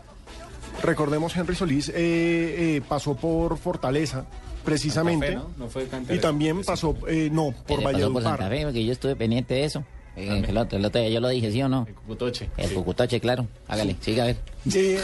recordemos 0.81 1.35
Henry 1.35 1.55
Solís, 1.55 1.89
eh, 1.89 1.93
eh, 1.95 2.81
pasó 2.87 3.15
por 3.15 3.57
Fortaleza, 3.57 4.25
precisamente, 4.63 5.27
Fe, 5.27 5.35
¿no? 5.35 5.49
No 5.57 5.67
fue 5.67 5.87
cantera. 5.87 6.15
y 6.17 6.19
también 6.21 6.63
pasó, 6.63 6.95
eh, 7.07 7.29
no, 7.31 7.51
por 7.67 7.79
Eh, 7.79 7.83
pasó 7.83 8.11
por 8.13 8.23
Santa 8.23 8.37
Valledupar. 8.45 8.49
Fe, 8.49 8.63
porque 8.63 8.85
yo 8.85 8.91
estuve 8.91 9.15
pendiente 9.15 9.53
de 9.55 9.63
eso. 9.65 9.83
Eh, 10.15 10.43
el 10.47 10.57
otro, 10.57 10.77
el 10.77 10.83
otro 10.83 11.07
yo 11.07 11.19
lo 11.21 11.29
dije, 11.29 11.49
¿sí 11.51 11.61
o 11.61 11.69
no? 11.69 11.85
El 11.87 11.93
Cucutoche. 11.93 12.49
El 12.57 12.73
Cucutoche, 12.73 13.19
claro. 13.21 13.47
Hágale, 13.67 13.95
siga 14.01 14.23
a 14.23 14.27
ver. 14.27 14.37
Eh, 14.73 14.99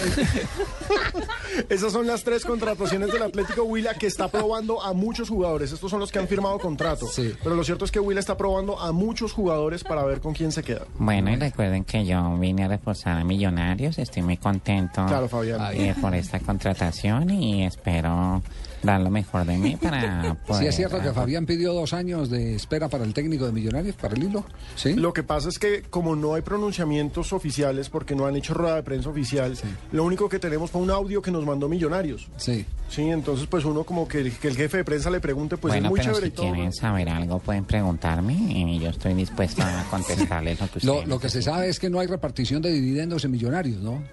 esas 1.70 1.91
son 1.91 2.08
las 2.08 2.24
tres 2.24 2.45
contrataciones 2.45 3.12
del 3.12 3.24
Atlético 3.24 3.64
Huila 3.64 3.93
que 3.93 4.08
está 4.08 4.28
probando 4.28 4.82
a 4.82 4.93
muchos 4.93 5.30
jugadores. 5.30 5.72
Estos 5.72 5.89
son 5.89 5.99
los 5.99 6.12
que 6.12 6.20
han 6.20 6.28
firmado 6.28 6.58
contrato. 6.60 7.08
Pero 7.43 7.56
lo 7.56 7.64
cierto 7.64 7.86
es 7.86 7.91
que 7.91 7.99
Huila 7.99 8.20
está 8.20 8.38
probando 8.38 8.80
a 8.80 8.91
muchos 8.91 9.32
jugadores 9.34 9.84
para 9.84 10.03
ver 10.03 10.20
con 10.20 10.34
quién 10.34 10.51
se 10.51 10.64
queda. 10.64 10.86
Bueno, 10.97 11.32
y 11.32 11.36
recuerden 11.36 11.84
que 11.84 12.06
yo 12.06 12.38
vine 12.38 12.66
a 12.66 12.68
reforzar 12.68 13.18
a 13.20 13.24
Millonarios. 13.24 13.97
Estoy 13.97 14.24
muy 14.24 14.38
contento 14.38 15.06
Claro, 15.06 15.28
Fabián. 15.28 15.74
eh, 15.74 15.95
por 16.01 16.14
esta 16.16 16.39
contratación 16.39 17.30
y 17.30 17.66
espero 17.66 18.41
dar 18.84 19.01
lo 19.01 19.10
mejor 19.10 19.45
de 19.45 19.58
mí 19.58 19.76
para 19.78 20.38
poder... 20.45 20.62
Sí, 20.62 20.68
es 20.68 20.76
cierto 20.76 21.01
que 21.01 21.12
Fabián 21.12 21.47
pidió 21.47 21.74
dos 21.74 21.93
años 21.93 22.30
de 22.30 22.56
espera 22.56 22.88
para 22.88 23.03
el 23.03 23.14
técnico 23.16 23.45
de 23.47 23.51
Millonarios, 23.51 23.95
para 23.95 24.14
el 24.14 24.24
hilo. 24.26 24.45
Sí. 24.76 24.93
Lo 24.93 25.12
que 25.12 25.24
pasa 25.24 25.49
es 25.49 25.58
que 25.58 25.82
como 25.89 26.16
no 26.16 26.36
hay 26.36 26.43
pronunciamientos 26.43 27.34
oficiales 27.34 27.89
porque 27.89 28.16
no 28.16 28.28
han 28.28 28.36
hecho 28.36 28.53
rueda 28.53 28.76
de 28.76 28.84
prensa 28.84 29.10
oficial, 29.10 29.45
lo 29.91 30.04
único 30.04 30.28
que 30.30 30.39
tenemos 30.39 30.72
fue 30.72 30.82
un 30.82 30.91
audio 30.91 31.22
que 31.22 31.32
nos 31.32 31.46
mandó 31.46 31.68
Millonarios. 31.70 32.28
Sí. 32.38 32.66
Sí, 32.89 33.02
entonces 33.10 33.48
pues 33.48 33.66
uno 33.66 33.84
como 33.84 34.08
que, 34.08 34.20
el- 34.22 34.32
que 34.34 34.48
el 34.48 34.56
jefe 34.56 34.78
de 34.78 34.84
prensa 34.84 35.10
le 35.10 35.20
pregunte, 35.20 35.58
pues 35.58 35.74
bueno, 35.74 35.88
es 35.88 35.89
muy 35.91 36.00
pero 36.00 36.12
chévere 36.14 36.28
si 36.28 36.32
y 36.32 36.36
todo. 36.36 36.52
quieren 36.54 36.74
saber 36.74 37.10
algo 37.10 37.39
pueden 37.39 37.66
preguntarme 37.66 38.34
y 38.34 38.80
yo 38.80 38.89
estoy 38.89 39.14
dispuesto 39.16 39.64
a 39.64 39.86
contestarles 39.89 40.60
lo 40.60 40.68
que 40.70 40.78
ustedes 40.80 40.84
Lo, 40.86 41.06
lo 41.06 41.20
que 41.20 41.30
se 41.30 41.41
sabe 41.41 41.70
es 41.70 41.80
que 41.80 41.89
no 41.89 42.00
hay 42.00 42.08
repartición 42.08 42.62
de 42.62 42.72
dividendos 42.72 43.26
en 43.26 43.32
Millonarios, 43.32 43.82
¿no? 43.82 44.04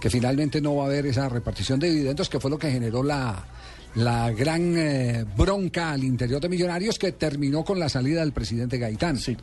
Que 0.00 0.10
finalmente 0.10 0.60
no 0.60 0.76
va 0.76 0.84
a 0.84 0.86
haber 0.86 1.06
esa 1.06 1.28
repartición 1.28 1.78
de 1.80 1.88
dividendos, 1.90 2.28
que 2.28 2.38
fue 2.40 2.50
lo 2.50 2.58
que 2.58 2.70
generó 2.70 3.02
la, 3.02 3.44
la 3.94 4.30
gran 4.32 4.74
eh, 4.76 5.24
bronca 5.36 5.92
al 5.92 6.04
interior 6.04 6.40
de 6.40 6.48
Millonarios, 6.48 6.98
que 6.98 7.12
terminó 7.12 7.64
con 7.64 7.78
la 7.78 7.88
salida 7.88 8.20
del 8.20 8.32
presidente 8.32 8.76
Gaitán. 8.76 9.16
Sí. 9.18 9.36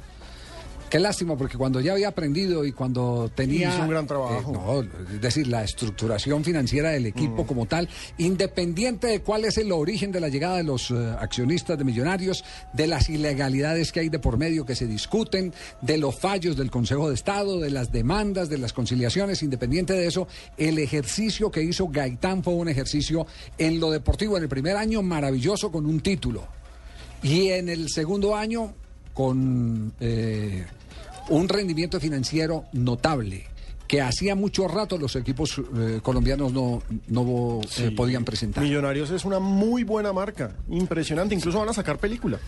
Qué 0.94 1.00
lástima, 1.00 1.36
porque 1.36 1.58
cuando 1.58 1.82
ya 1.82 1.94
había 1.94 2.10
aprendido 2.10 2.64
y 2.64 2.72
cuando 2.72 3.28
tenía... 3.34 3.74
Hizo 3.74 3.82
un 3.82 3.89
gran 3.89 4.06
trabajo. 4.06 4.84
eh, 4.84 4.88
no, 4.94 5.14
es 5.16 5.22
decir, 5.22 5.48
la 5.48 5.64
estructuración 5.64 6.44
financiera 6.44 6.91
del 6.91 7.08
equipo 7.08 7.48
como 7.48 7.66
tal, 7.66 7.89
independiente 8.20 9.08
de 9.08 9.22
cuál 9.22 9.46
es 9.46 9.58
el 9.58 9.72
origen 9.72 10.12
de 10.12 10.20
la 10.20 10.30
llegada 10.30 10.58
de 10.58 10.64
los 10.64 10.91
eh, 10.91 11.16
accionistas 11.20 11.80
de 11.80 11.84
Millonarios, 11.84 12.46
de 12.74 12.86
las 12.86 13.10
ilegalidades 13.10 13.91
que 13.91 14.02
hay 14.02 14.10
de 14.10 14.20
por 14.20 14.38
medio 14.38 14.68
que 14.68 14.76
se 14.76 14.86
discuten, 14.86 15.52
de 15.82 15.98
los 15.98 16.14
fallos 16.20 16.56
del 16.56 16.70
Consejo 16.70 17.10
de 17.10 17.16
Estado, 17.16 17.60
de 17.60 17.72
las 17.72 17.91
demandas, 17.91 18.48
de 18.48 18.60
las 18.60 18.72
conciliaciones, 18.72 19.41
independiente 19.41 19.94
de 19.94 20.06
eso, 20.06 20.28
el 20.58 20.78
ejercicio 20.78 21.50
que 21.50 21.64
hizo 21.64 21.88
Gaitán 21.88 22.44
fue 22.44 22.54
un 22.54 22.70
ejercicio 22.70 23.26
en 23.58 23.80
lo 23.80 23.89
deportivo 23.89 24.38
en 24.38 24.44
el 24.44 24.50
primer 24.50 24.78
año 24.78 25.02
maravilloso 25.02 25.72
con 25.72 25.88
un 25.88 26.02
título. 26.02 26.48
Y 27.24 27.50
en 27.50 27.68
el 27.68 27.89
segundo 27.89 28.36
año 28.36 28.76
con 29.14 29.94
eh, 30.00 30.66
un 31.30 31.47
rendimiento 31.49 31.99
financiero 31.99 32.65
notable 32.74 33.45
que 33.88 34.01
hacía 34.01 34.34
mucho 34.34 34.67
rato 34.67 34.97
los 34.97 35.15
equipos 35.15 35.61
eh, 35.78 35.99
colombianos 36.01 36.51
no, 36.51 36.82
no 37.07 37.59
eh, 37.63 37.67
Sí. 37.69 37.89
podían 37.91 38.24
presentar. 38.26 38.63
Millonarios 38.63 39.11
es 39.11 39.24
una 39.26 39.39
muy 39.39 39.84
buena 39.84 40.11
marca, 40.13 40.55
impresionante. 40.69 41.36
Incluso 41.36 41.59
van 41.59 41.69
a 41.69 41.74
sacar 41.74 41.97
película. 41.99 42.39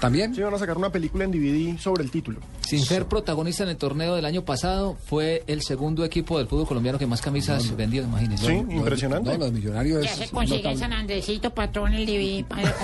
¿También? 0.00 0.34
Sí, 0.34 0.40
van 0.40 0.54
a 0.54 0.58
sacar 0.58 0.78
una 0.78 0.90
película 0.90 1.24
en 1.24 1.30
DVD 1.30 1.78
sobre 1.78 2.02
el 2.02 2.10
título. 2.10 2.40
Sin 2.62 2.80
ser 2.84 3.04
protagonista 3.06 3.64
en 3.64 3.68
el 3.70 3.76
torneo 3.76 4.14
del 4.16 4.24
año 4.24 4.44
pasado, 4.44 4.96
fue 5.06 5.42
el 5.46 5.60
segundo 5.62 6.04
equipo 6.04 6.38
del 6.38 6.46
fútbol 6.48 6.66
colombiano 6.66 6.98
que 6.98 7.06
más 7.06 7.20
camisas 7.20 7.76
vendió, 7.76 8.02
imagínense. 8.02 8.46
Sí, 8.46 8.62
No, 8.62 8.72
impresionante. 8.72 9.30
No, 9.32 9.38
lo 9.38 9.44
de 9.46 9.50
Millonarios 9.50 10.04
Ya 10.04 10.14
se 10.14 10.28
consigue 10.30 10.74
San 10.76 10.92
Andresito, 10.94 11.52
patrón, 11.52 11.92
el 11.92 12.06
DVD. 12.06 12.44
para- 12.48 12.74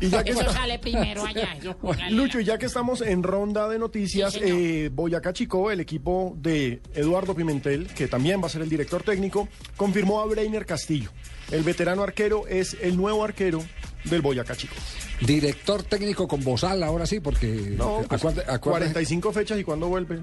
Y 0.00 0.08
ya 0.08 0.24
que 0.24 0.30
Eso 0.30 0.40
está- 0.40 0.52
sale 0.52 0.78
primero 0.78 1.24
allá. 1.26 1.56
yo- 1.62 1.76
Lucho, 2.10 2.40
y 2.40 2.44
ya 2.44 2.58
que 2.58 2.66
estamos 2.66 3.00
en 3.02 3.22
ronda 3.22 3.68
de 3.68 3.78
noticias, 3.78 4.38
eh, 4.40 4.90
Boyacá 4.92 5.32
Chico, 5.32 5.70
el 5.70 5.80
equipo 5.80 6.34
de 6.40 6.80
Eduardo 6.94 7.34
Pimentel, 7.34 7.88
que 7.88 8.08
también 8.08 8.40
va 8.42 8.46
a 8.46 8.50
ser 8.50 8.62
el 8.62 8.68
director 8.68 9.02
técnico, 9.02 9.48
confirmó 9.76 10.20
a 10.20 10.26
Breiner 10.26 10.64
Castillo. 10.66 11.10
El 11.50 11.64
veterano 11.64 12.02
arquero 12.02 12.46
es 12.46 12.76
el 12.80 12.96
nuevo 12.96 13.24
arquero 13.24 13.62
del 14.04 14.22
Boyacá 14.22 14.56
Chico. 14.56 14.74
Director 15.20 15.82
técnico 15.82 16.26
con 16.26 16.42
Bozal, 16.42 16.82
ahora 16.82 17.06
sí, 17.06 17.20
porque... 17.20 17.74
No, 17.76 18.02
pues, 18.08 18.20
acuerde- 18.22 18.42
acuerde- 18.46 18.60
45 18.92 19.32
fechas 19.32 19.58
y 19.58 19.64
cuándo 19.64 19.88
vuelve. 19.88 20.18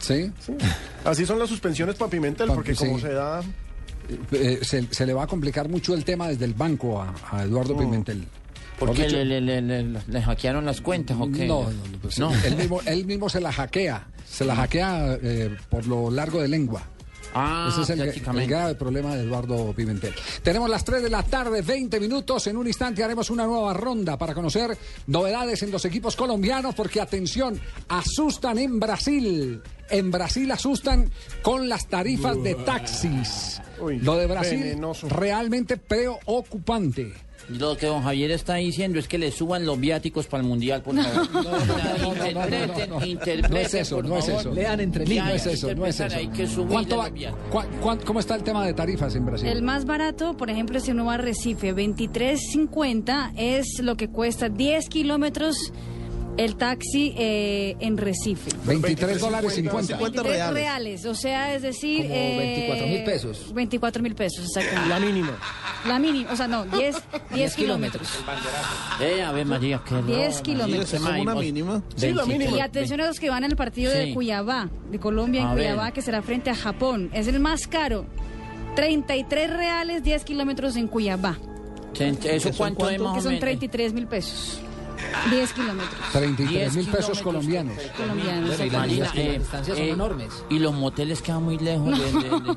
¿Sí? 0.00 0.30
Así 1.04 1.26
son 1.26 1.38
las 1.38 1.48
suspensiones 1.48 1.96
para 1.96 2.10
Pimentel, 2.10 2.48
Pa- 2.48 2.54
porque 2.54 2.74
como 2.74 2.98
se 2.98 3.12
da... 3.12 3.42
Eh, 4.32 4.60
se, 4.62 4.86
se 4.90 5.04
le 5.04 5.12
va 5.12 5.24
a 5.24 5.26
complicar 5.26 5.68
mucho 5.68 5.92
el 5.94 6.04
tema 6.04 6.28
desde 6.28 6.46
el 6.46 6.54
banco 6.54 7.00
a, 7.02 7.14
a 7.30 7.42
Eduardo. 7.44 7.76
Pimentel. 7.76 8.24
¿Por 8.78 8.96
le, 8.96 9.08
le, 9.24 9.40
le, 9.40 9.60
le- 9.60 9.82
le 10.06 10.22
hackearon 10.22 10.64
las 10.64 10.80
cuentas 10.80 11.16
o 11.20 11.30
qué? 11.30 11.46
No, 11.46 11.64
no, 11.64 11.70
no, 11.70 11.98
pues, 12.00 12.18
No. 12.18 12.32
Él, 12.44 12.56
mismo, 12.56 12.80
él 12.86 13.04
mismo 13.04 13.28
se 13.28 13.40
la 13.40 13.52
hackea, 13.52 14.06
se 14.26 14.44
la 14.44 14.54
hackea 14.54 15.18
eh, 15.20 15.54
por 15.68 15.86
lo 15.86 16.10
largo 16.12 16.40
de 16.40 16.46
lengua. 16.48 16.82
Ah, 17.34 17.68
Ese 17.70 17.82
es 17.82 17.90
el, 17.90 18.00
el 18.00 18.46
grave 18.46 18.74
problema 18.74 19.14
de 19.14 19.22
Eduardo 19.22 19.72
Pimentel. 19.74 20.14
Tenemos 20.42 20.68
las 20.68 20.84
3 20.84 21.02
de 21.02 21.10
la 21.10 21.22
tarde, 21.22 21.62
20 21.62 22.00
minutos. 22.00 22.46
En 22.46 22.56
un 22.56 22.66
instante 22.66 23.04
haremos 23.04 23.30
una 23.30 23.46
nueva 23.46 23.74
ronda 23.74 24.16
para 24.16 24.34
conocer 24.34 24.76
novedades 25.06 25.62
en 25.62 25.70
los 25.70 25.84
equipos 25.84 26.16
colombianos, 26.16 26.74
porque 26.74 27.00
atención, 27.00 27.60
asustan 27.88 28.58
en 28.58 28.80
Brasil. 28.80 29.62
En 29.90 30.10
Brasil 30.10 30.50
asustan 30.50 31.10
con 31.42 31.68
las 31.68 31.86
tarifas 31.88 32.42
de 32.42 32.54
taxis. 32.56 33.60
Lo 34.02 34.16
de 34.16 34.26
Brasil 34.26 34.60
venenoso. 34.60 35.08
realmente 35.08 35.76
preocupante. 35.76 37.14
Lo 37.48 37.76
que 37.76 37.86
don 37.86 38.02
Javier 38.02 38.30
está 38.30 38.56
diciendo 38.56 38.98
es 38.98 39.08
que 39.08 39.16
le 39.18 39.30
suban 39.32 39.64
los 39.64 39.80
viáticos 39.80 40.26
para 40.26 40.42
el 40.42 40.48
mundial, 40.48 40.82
por 40.82 40.94
favor. 40.96 42.16
interpreten, 42.28 43.08
interpreten. 43.08 43.50
No 43.50 43.56
es 43.58 43.74
eso, 43.74 44.02
no 44.02 44.16
es 44.18 44.28
eso. 44.28 44.52
Lean 44.52 44.80
entre 44.80 45.06
líneas. 45.06 45.26
No 45.28 45.32
es 45.34 45.46
eso, 45.46 45.74
no 45.74 45.86
es 45.86 46.00
eso. 46.00 46.16
Hay 46.16 46.28
que 46.28 46.46
¿Cuánto 46.68 46.96
va- 46.98 47.10
cuán- 47.50 47.98
¿Cómo 48.04 48.20
está 48.20 48.34
el 48.34 48.42
tema 48.42 48.66
de 48.66 48.74
tarifas 48.74 49.14
en 49.14 49.24
Brasil? 49.24 49.48
El 49.48 49.62
más 49.62 49.86
barato, 49.86 50.36
por 50.36 50.50
ejemplo, 50.50 50.78
si 50.80 50.90
uno 50.90 51.06
va 51.06 51.14
a 51.14 51.18
Recife, 51.18 51.72
23.50 51.74 53.32
es 53.36 53.80
lo 53.82 53.96
que 53.96 54.08
cuesta 54.08 54.48
10 54.48 54.88
kilómetros 54.88 55.72
el 56.38 56.56
taxi 56.56 57.14
eh, 57.18 57.76
en 57.80 57.98
Recife. 57.98 58.50
23 58.64 59.20
dólares 59.20 59.52
50. 59.54 59.96
23 59.98 60.50
reales. 60.52 61.04
o 61.04 61.14
sea, 61.14 61.54
es 61.54 61.60
decir... 61.62 62.02
Como 62.02 62.14
eh, 62.14 63.02
24.000 63.02 63.04
pesos. 63.04 63.52
24 63.52 64.02
mil 64.02 64.14
pesos, 64.14 64.44
exactamente. 64.46 64.88
La 64.88 65.00
mínima. 65.00 65.38
La 65.86 65.98
mínima, 65.98 66.32
o 66.32 66.36
sea, 66.36 66.48
no, 66.48 66.64
10, 66.64 66.96
10 67.34 67.54
kilómetros. 67.56 68.08
Eh, 69.00 69.22
a 69.22 69.32
ver, 69.32 69.44
María, 69.46 69.82
¿qué 69.86 70.00
10 70.00 70.40
kilómetros. 70.40 70.84
Ese 70.94 70.98
mae, 71.00 71.24
vos- 71.24 71.82
Sí, 71.96 72.12
la 72.12 72.24
mínima. 72.24 72.56
Y 72.56 72.60
atención 72.60 73.00
a 73.00 73.06
los 73.08 73.18
que 73.20 73.28
van 73.30 73.44
al 73.44 73.54
partido 73.56 73.92
Sí. 73.92 73.98
de 73.98 74.14
Cuyabá, 74.14 74.70
de 74.90 74.98
Colombia 74.98 75.42
en 75.42 75.46
A 75.48 75.54
ver. 75.54 75.64
Cuyabá, 75.66 75.90
que 75.90 76.02
será 76.02 76.22
frente 76.22 76.50
a 76.50 76.54
Japón. 76.54 77.10
Es 77.12 77.26
el 77.26 77.40
más 77.40 77.66
caro. 77.66 78.06
33 78.76 79.50
reales 79.50 80.04
10 80.04 80.24
kilómetros 80.24 80.76
en 80.76 80.86
Cuyabá. 80.86 81.36
¿Eso 81.98 82.50
cuánto 82.56 82.88
es 82.88 83.00
más 83.00 83.14
Que 83.14 83.18
o 83.18 83.22
son 83.22 83.30
menos? 83.32 83.40
33 83.40 83.92
mil 83.92 84.06
pesos. 84.06 84.60
10 85.30 85.52
kilómetros. 85.52 86.00
33 86.12 86.74
mil 86.76 86.84
10 86.86 86.96
pesos 86.96 87.22
colombianos. 87.22 87.76
Colombianos. 87.96 88.48
Bueno, 88.48 88.64
y 88.64 88.70
las- 88.70 88.78
Marina, 88.80 89.10
eh, 89.14 89.38
distancias 89.38 89.76
son 89.78 89.86
eh, 89.86 89.90
enormes. 89.90 90.28
Y 90.50 90.58
los 90.58 90.74
moteles 90.74 91.22
quedan 91.22 91.42
muy 91.42 91.58
lejos 91.58 91.90
de... 91.98 92.04
de- 92.20 92.28
de- 92.30 92.56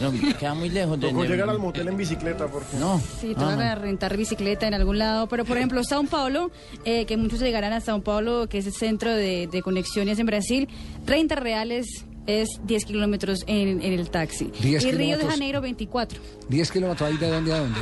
no, 0.00 0.38
quedan 0.38 0.58
muy 0.58 0.68
lejos 0.70 0.98
de... 1.00 1.12
Llegar 1.12 1.48
al 1.50 1.58
motel 1.58 1.88
en 1.88 1.96
bicicleta 1.96 2.46
porque... 2.48 2.76
No. 2.78 3.00
Sí, 3.20 3.32
Ah, 3.36 3.40
toca 3.40 3.74
no. 3.74 3.80
rentar 3.80 4.16
bicicleta 4.16 4.66
en 4.66 4.74
algún 4.74 4.98
lado. 4.98 5.28
Pero, 5.28 5.44
por 5.44 5.56
ejemplo, 5.56 5.82
Sao 5.84 6.02
Paulo, 6.04 6.50
eh, 6.84 7.06
que 7.06 7.16
muchos 7.16 7.40
llegarán 7.40 7.72
a 7.72 7.80
Sao 7.80 8.00
Paulo, 8.02 8.48
que 8.48 8.58
es 8.58 8.66
el 8.66 8.72
centro 8.74 9.10
de, 9.14 9.46
de 9.50 9.62
conexiones 9.62 10.18
en 10.18 10.26
Brasil, 10.26 10.68
30 11.06 11.34
reales 11.36 11.86
es 12.26 12.48
10 12.64 12.84
kilómetros 12.84 13.40
en, 13.48 13.82
en 13.82 13.92
el 13.94 14.08
taxi. 14.10 14.52
10 14.62 14.84
y 14.84 14.92
Río 14.92 15.18
de. 15.18 15.24
Janeiro 15.26 15.60
24. 15.60 16.20
10 16.48 16.70
kilómetros 16.70 17.10
ahí 17.10 17.16
de 17.16 17.28
dónde 17.30 17.52
a 17.52 17.58
dónde. 17.58 17.80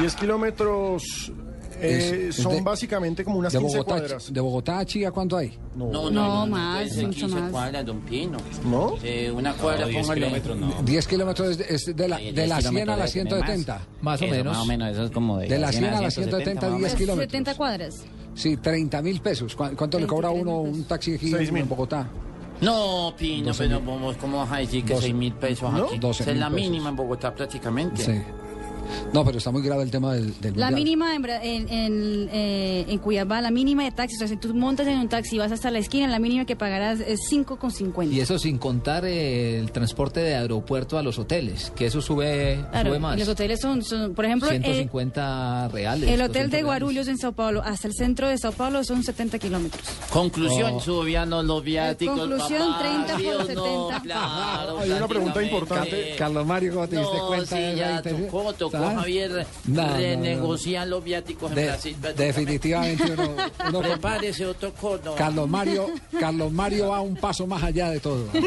10 0.00 0.14
kilómetros 0.16 1.32
eh, 1.82 1.96
Es- 2.28 2.36
es 2.36 2.42
son 2.42 2.54
de- 2.54 2.60
básicamente 2.62 3.24
como 3.24 3.38
unas 3.38 3.52
de 3.52 3.58
15 3.58 3.78
Bogotá, 3.78 3.98
cuadras. 4.00 4.32
de 4.32 4.40
Bogotá 4.40 4.78
a 4.78 4.84
Chía, 4.86 5.10
¿cuánto 5.10 5.36
hay? 5.36 5.56
No, 5.76 6.10
No, 6.10 6.46
más, 6.46 6.76
puede 6.82 6.90
ser 6.90 7.06
mucho 7.06 7.20
15 7.26 7.40
más. 7.40 7.50
cuadras, 7.50 7.86
don 7.86 8.00
Pino. 8.00 8.38
¿No? 8.64 8.94
Eh, 9.02 9.30
una 9.30 9.52
cuadra, 9.54 9.86
póngale. 9.86 10.42
10 10.84 11.06
kilómetros 11.06 11.48
es 11.50 11.58
de, 11.58 11.64
es 11.74 11.96
de 11.96 12.08
la, 12.08 12.16
de 12.18 12.32
10 12.32 12.48
la 12.48 12.60
100 12.60 12.66
a 12.66 12.70
kilómetros 12.70 12.86
la 12.98 13.04
debe 13.04 13.12
tener 13.12 13.28
170. 13.46 13.80
Más 14.02 14.20
o 14.20 14.24
Eso, 14.24 14.34
menos. 14.34 14.52
Más 14.56 14.62
o 14.62 14.66
menos, 14.66 14.90
eso 14.92 15.04
es 15.04 15.10
como 15.10 15.38
de, 15.38 15.48
De 15.48 15.58
la 15.58 15.72
100 15.72 15.84
a 15.84 16.00
la 16.00 16.10
170, 16.10 16.60
más 16.66 16.74
o 16.74 16.78
10 16.78 16.82
menos. 16.82 16.98
kilómetros. 16.98 17.30
70 17.32 17.54
cuadras. 17.56 18.04
Sí, 18.34 18.56
30 18.56 19.02
mil 19.02 19.20
pesos. 19.20 19.54
¿Cu- 19.56 19.70
¿Cuánto 19.76 19.98
le 19.98 20.06
cobra 20.06 20.30
uno 20.30 20.58
un 20.60 20.84
taxi 20.84 21.14
aquí 21.14 21.32
en. 21.34 21.68
Bogotá? 21.68 22.08
No, 22.60 23.14
Pino, 23.18 23.46
12 23.48 23.68
pero 23.68 23.80
¿cómo 24.20 24.36
vas 24.38 24.52
a 24.52 24.58
decir 24.58 24.84
que 24.84 24.92
Doce. 24.92 25.06
6 25.06 25.14
mil 25.14 25.32
pesos 25.32 25.72
¿No? 25.72 25.86
aquí? 25.86 25.98
12 25.98 26.22
Esa 26.24 26.32
es 26.32 26.38
la 26.38 26.50
pesos. 26.50 26.60
mínima 26.60 26.90
en 26.90 26.96
Bogotá 26.96 27.34
prácticamente. 27.34 28.04
Sí. 28.04 28.12
No, 29.12 29.24
pero 29.24 29.38
está 29.38 29.50
muy 29.50 29.62
grave 29.62 29.82
el 29.82 29.90
tema 29.90 30.14
del, 30.14 30.38
del 30.40 30.54
La 30.58 30.66
mundial. 30.70 30.74
mínima 30.74 31.14
en, 31.14 31.24
en, 31.26 31.68
en, 31.68 32.28
eh, 32.32 32.84
en 32.88 32.98
Cuyabá, 32.98 33.40
la 33.40 33.50
mínima 33.50 33.84
de 33.84 33.90
taxis, 33.92 34.18
o 34.18 34.20
sea, 34.20 34.28
si 34.28 34.36
tú 34.36 34.54
montas 34.54 34.86
en 34.86 34.98
un 34.98 35.08
taxi 35.08 35.36
y 35.36 35.38
vas 35.38 35.52
hasta 35.52 35.70
la 35.70 35.78
esquina, 35.78 36.06
la 36.08 36.18
mínima 36.18 36.44
que 36.44 36.56
pagarás 36.56 37.00
es 37.00 37.20
5,50. 37.30 38.12
Y 38.12 38.20
eso 38.20 38.38
sin 38.38 38.58
contar 38.58 39.04
eh, 39.04 39.58
el 39.58 39.72
transporte 39.72 40.20
de 40.20 40.34
aeropuerto 40.36 40.98
a 40.98 41.02
los 41.02 41.18
hoteles, 41.18 41.72
que 41.76 41.86
eso 41.86 42.00
sube, 42.00 42.64
Claro, 42.70 42.88
sube 42.90 42.96
y 42.96 43.00
más. 43.00 43.18
los 43.18 43.28
hoteles 43.28 43.60
son, 43.60 43.82
son, 43.82 44.14
por 44.14 44.24
ejemplo, 44.24 44.48
eh, 44.50 44.60
150 44.60 45.68
reales. 45.68 46.08
el 46.10 46.20
hotel 46.20 46.26
200 46.30 46.34
de 46.34 46.56
reales. 46.58 46.64
Guarulhos 46.64 47.08
en 47.08 47.18
Sao 47.18 47.32
Paulo 47.32 47.62
hasta 47.64 47.88
el 47.88 47.94
centro 47.94 48.28
de 48.28 48.38
Sao 48.38 48.52
Paulo 48.52 48.84
son 48.84 49.02
70 49.02 49.38
kilómetros. 49.38 49.82
Conclusión, 50.12 50.74
Oh. 50.74 50.80
subían 50.80 51.30
los 51.30 51.62
viáticos. 51.64 52.18
Conclusión, 52.18 52.68
papá, 52.72 52.78
30 52.80 53.12
por 53.12 53.20
¿sí 53.20 53.26
o 53.28 53.38
no? 53.38 53.44
70. 53.88 54.00
Claro, 54.02 54.78
Hay 54.78 54.90
una 54.90 55.08
pregunta 55.08 55.42
importante. 55.42 56.14
Carlos 56.18 56.46
Mario, 56.46 56.74
¿cómo 56.74 56.88
te 56.88 56.96
diste 56.98 57.16
No, 57.16 57.26
cuenta? 57.28 57.56
sí, 57.56 57.62
de 57.62 57.76
ya 57.76 58.02
tocó, 58.02 58.52
¿Sabes? 58.82 58.98
Javier. 58.98 59.46
No, 59.66 59.82
no, 59.82 59.88
no. 59.88 59.96
renegocian 59.96 60.90
los 60.90 61.02
viáticos 61.04 61.50
en 61.50 61.56
De- 61.56 61.66
Brasil. 61.66 61.96
definitivamente 62.16 63.12
uno, 63.12 63.30
uno 63.68 63.80
Prepárese 63.90 64.46
otro 64.46 64.72
cono. 64.74 65.14
Carlos 65.14 65.48
Mario, 65.48 65.88
Carlos 66.18 66.52
Mario 66.52 66.88
va 66.88 67.00
un 67.00 67.16
paso 67.16 67.46
más 67.46 67.62
allá 67.62 67.90
de 67.90 68.00
todo. 68.00 68.26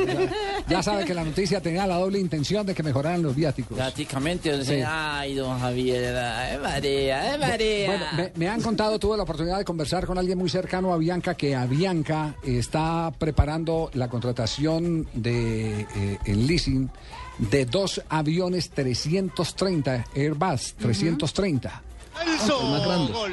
Ya, 0.65 0.77
ya 0.77 0.83
sabe 0.83 1.03
que 1.05 1.13
la 1.13 1.23
noticia 1.25 1.59
tenía 1.61 1.85
la 1.85 1.97
doble 1.97 2.17
intención 2.19 2.65
de 2.65 2.73
que 2.73 2.83
mejoraran 2.83 3.21
los 3.21 3.35
viáticos. 3.35 3.75
Prácticamente, 3.77 4.53
o 4.53 4.63
sea, 4.63 4.75
Sí. 4.77 4.81
ay, 4.87 5.35
don 5.35 5.59
Javier, 5.59 6.15
ay, 6.15 6.57
María, 6.57 7.31
ay, 7.33 7.39
María. 7.39 7.87
Bueno, 7.87 8.05
me, 8.15 8.31
me 8.35 8.49
han 8.49 8.61
contado, 8.61 8.97
tuve 8.97 9.17
la 9.17 9.23
oportunidad 9.23 9.57
de 9.57 9.65
conversar 9.65 10.05
con 10.05 10.17
alguien 10.17 10.37
muy 10.37 10.49
cercano 10.49 10.93
a 10.93 10.97
Bianca, 10.97 11.35
que 11.35 11.55
a 11.55 11.65
Bianca 11.65 12.35
está 12.43 13.11
preparando 13.17 13.89
la 13.93 14.07
contratación 14.09 15.07
de 15.13 15.81
eh, 15.81 16.17
el 16.25 16.47
leasing 16.47 16.89
de 17.37 17.65
dos 17.65 18.01
aviones 18.09 18.69
330 18.69 20.05
Airbus 20.15 20.73
330. 20.75 21.81
Nelson, 22.25 22.71
más 22.71 22.85
grande. 22.85 23.11
gol. 23.11 23.31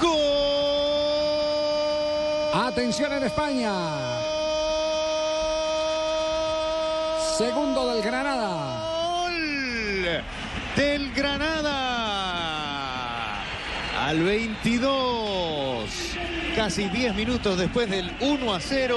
Gol. 0.00 0.20
Atención 2.54 3.12
en 3.12 3.24
España. 3.24 3.72
Segundo 7.36 7.94
del 7.94 8.02
Granada. 8.02 8.88
Gol 9.22 10.22
del 10.76 11.12
Granada. 11.12 11.76
Al 13.98 14.22
22. 14.22 15.90
Casi 16.56 16.88
10 16.88 17.14
minutos 17.14 17.58
después 17.58 17.88
del 17.88 18.10
1 18.20 18.54
a 18.54 18.60
0. 18.60 18.96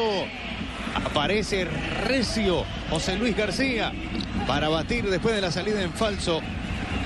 Aparece 0.95 1.65
Recio 2.05 2.65
José 2.89 3.15
Luis 3.17 3.36
García 3.36 3.91
para 4.48 4.70
batir 4.70 5.10
después 5.10 5.36
de 5.36 5.41
la 5.41 5.52
salida 5.52 5.82
en 5.82 5.91
falso 5.94 6.41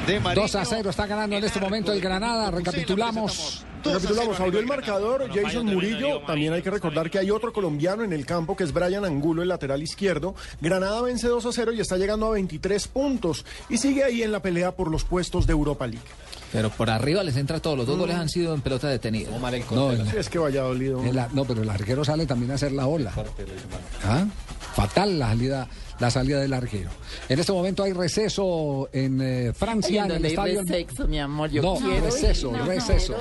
de 0.05 0.19
Marino. 0.19 0.43
2 0.43 0.55
a 0.55 0.65
0 0.65 0.89
está 0.89 1.05
ganando 1.05 1.35
en 1.35 1.43
este 1.43 1.59
momento 1.59 1.91
el 1.91 2.01
Granada. 2.01 2.49
Recapitulamos. 2.51 3.63
Recapitulamos, 3.83 4.39
abrió 4.39 4.59
el 4.59 4.65
marcador 4.65 5.29
Jason 5.33 5.65
Murillo. 5.67 6.21
También 6.25 6.51
hay 6.53 6.61
que 6.61 6.71
recordar 6.71 7.09
que 7.09 7.19
hay 7.19 7.29
otro 7.31 7.53
colombiano 7.53 8.03
en 8.03 8.11
el 8.11 8.25
campo 8.25 8.55
que 8.55 8.63
es 8.63 8.73
Brian 8.73 9.05
Angulo, 9.05 9.43
el 9.43 9.47
lateral 9.49 9.81
izquierdo. 9.81 10.35
Granada 10.59 11.01
vence 11.01 11.27
2 11.27 11.45
a 11.45 11.51
0 11.51 11.71
y 11.73 11.79
está 11.79 11.95
llegando 11.97 12.25
a 12.27 12.31
23 12.31 12.87
puntos. 12.87 13.45
Y 13.69 13.77
sigue 13.77 14.03
ahí 14.03 14.23
en 14.23 14.31
la 14.31 14.41
pelea 14.41 14.71
por 14.75 14.89
los 14.91 15.03
puestos 15.03 15.45
de 15.47 15.53
Europa 15.53 15.87
League. 15.87 16.03
Pero 16.51 16.69
por 16.69 16.89
arriba 16.89 17.23
les 17.23 17.35
entra 17.37 17.59
todo. 17.59 17.75
Los 17.75 17.85
dos 17.87 17.97
Mm. 17.97 17.99
goles 17.99 18.15
han 18.15 18.29
sido 18.29 18.53
en 18.53 18.61
pelota 18.61 18.87
detenida. 18.87 19.29
No, 19.71 19.91
el- 19.91 20.09
Sí, 20.09 20.17
es 20.17 20.29
que 20.29 20.39
vaya 20.39 20.61
dolido. 20.63 21.01
no, 21.33 21.45
pero 21.45 21.61
el 21.61 21.69
arquero 21.69 22.03
sale 22.03 22.25
también 22.25 22.51
a 22.51 22.55
hacer 22.55 22.71
la 22.71 22.87
ola. 22.87 23.13
¿Ah? 24.05 24.25
Fatal 24.75 25.17
la 25.19 25.27
salida, 25.29 25.67
la 25.99 26.11
salida 26.11 26.39
del 26.39 26.53
arquero. 26.53 26.89
En 27.29 27.39
este 27.39 27.51
momento 27.51 27.83
hay 27.83 27.93
receso 27.93 28.89
en 28.93 29.19
eh, 29.21 29.53
Francia, 29.53 30.05
en 30.05 30.11
el 30.11 30.25
estadio. 30.25 30.63
sexo, 30.65 31.07
mi 31.07 31.19
amor, 31.19 31.49
yo 31.49 31.61
no, 31.61 31.75
quiero 31.75 32.05
receso, 32.05 32.51
ir, 32.51 32.57
no, 32.57 32.65
receso. 32.65 33.15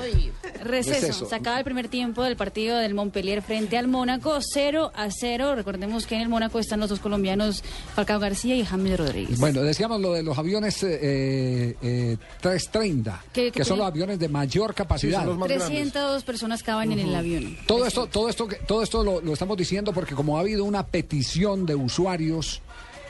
Receso. 0.63 0.63
Receso. 0.63 1.25
Se 1.29 1.35
acaba 1.35 1.57
el 1.59 1.63
primer 1.63 1.87
tiempo 1.87 2.23
del 2.23 2.35
partido 2.35 2.77
del 2.77 2.93
Montpellier 2.93 3.41
frente 3.41 3.77
al 3.77 3.87
Mónaco, 3.87 4.39
0 4.41 4.91
a 4.95 5.09
0. 5.11 5.55
Recordemos 5.55 6.05
que 6.05 6.15
en 6.15 6.21
el 6.21 6.29
Mónaco 6.29 6.59
están 6.59 6.79
los 6.79 6.89
dos 6.89 6.99
colombianos, 6.99 7.63
Falcao 7.95 8.19
García 8.19 8.55
y 8.55 8.65
James 8.65 8.97
Rodríguez. 8.97 9.39
Bueno, 9.39 9.61
decíamos 9.61 10.01
lo 10.01 10.13
de 10.13 10.23
los 10.23 10.37
aviones 10.37 10.81
eh, 10.83 11.75
eh, 11.81 12.17
330, 12.41 13.23
¿Qué- 13.33 13.51
que 13.51 13.63
son 13.65 13.77
los 13.79 13.87
aviones 13.87 14.19
de 14.19 14.27
mayor 14.29 14.73
capacidad. 14.73 15.25
302 15.25 16.23
personas 16.23 16.63
caben 16.63 16.91
en 16.91 16.99
el 16.99 17.15
avión. 17.15 17.57
Todo 17.67 17.85
esto, 17.85 18.07
todo 18.07 18.29
esto, 18.29 18.47
que- 18.47 18.57
todo 18.57 18.81
esto 18.83 19.03
lo, 19.03 19.21
lo 19.21 19.33
estamos 19.33 19.57
diciendo 19.57 19.93
porque 19.93 20.15
como 20.15 20.37
ha 20.37 20.41
habido 20.41 20.63
una 20.65 20.85
petición 20.85 21.65
de 21.65 21.75
usuarios 21.75 22.61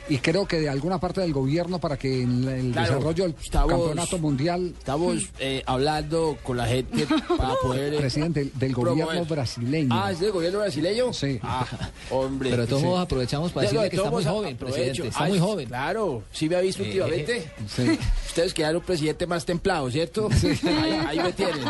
y 0.08 0.18
creo 0.18 0.46
que 0.46 0.60
de 0.60 0.68
alguna 0.68 0.98
parte 0.98 1.20
del 1.20 1.32
gobierno 1.32 1.78
para 1.78 1.96
que 1.96 2.22
en 2.22 2.48
el 2.48 2.72
Claro, 2.72 2.94
desarrollo 2.94 3.24
del 3.24 3.34
estamos- 3.42 3.70
campeonato 3.72 4.18
mundial 4.18 4.74
Estamos 4.78 5.22
eh, 5.38 5.62
hablando 5.66 6.36
con 6.42 6.56
la 6.56 6.66
gente 6.66 7.06
para 7.36 7.54
poder... 7.62 7.94
eh, 7.94 7.98
presidente 7.98 8.50
del 8.54 8.72
gobierno 8.74 9.06
promover. 9.06 9.28
brasileño. 9.28 9.88
Ah, 9.92 10.10
¿es 10.12 10.20
del 10.20 10.32
gobierno 10.32 10.60
brasileño? 10.60 11.12
Sí. 11.12 11.38
Ah, 11.42 11.66
hombre. 12.10 12.50
Pero 12.50 12.62
de 12.62 12.68
todos 12.68 12.80
Sí. 12.82 12.86
modos 12.86 13.00
aprovechamos 13.02 13.52
para 13.52 13.62
De- 13.62 13.66
decirle 13.68 13.84
de 13.84 13.90
que 13.90 13.96
está 13.96 14.10
muy 14.10 14.24
joven, 14.24 14.54
aprovecho. 14.54 14.76
presidente. 14.76 15.08
Está 15.08 15.24
Ay, 15.24 15.30
muy 15.32 15.40
joven. 15.40 15.66
Claro, 15.68 16.22
sí 16.32 16.48
me 16.48 16.56
ha 16.56 16.60
visto 16.60 16.82
Eh, 16.82 16.86
últimamente. 16.86 17.52
sí. 17.68 17.98
Ustedes 18.28 18.54
querían 18.54 18.76
un 18.76 18.82
presidente 18.82 19.26
más 19.26 19.44
templado, 19.44 19.90
¿cierto? 19.90 20.28
Ahí, 20.64 20.92
ahí 21.06 21.18
me 21.20 21.32
tienen. 21.32 21.64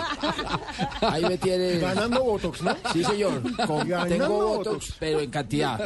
Ahí 1.00 1.22
me 1.24 1.38
tienen. 1.38 1.80
Ganando 1.80 2.22
Botox, 2.24 2.62
¿no? 2.62 2.76
Sí, 2.92 3.02
señor. 3.04 3.40
Con- 3.66 3.88
tengo 4.08 4.28
Botox. 4.28 4.64
votos, 4.66 4.94
pero 4.98 5.20
en 5.20 5.30
cantidad. 5.30 5.78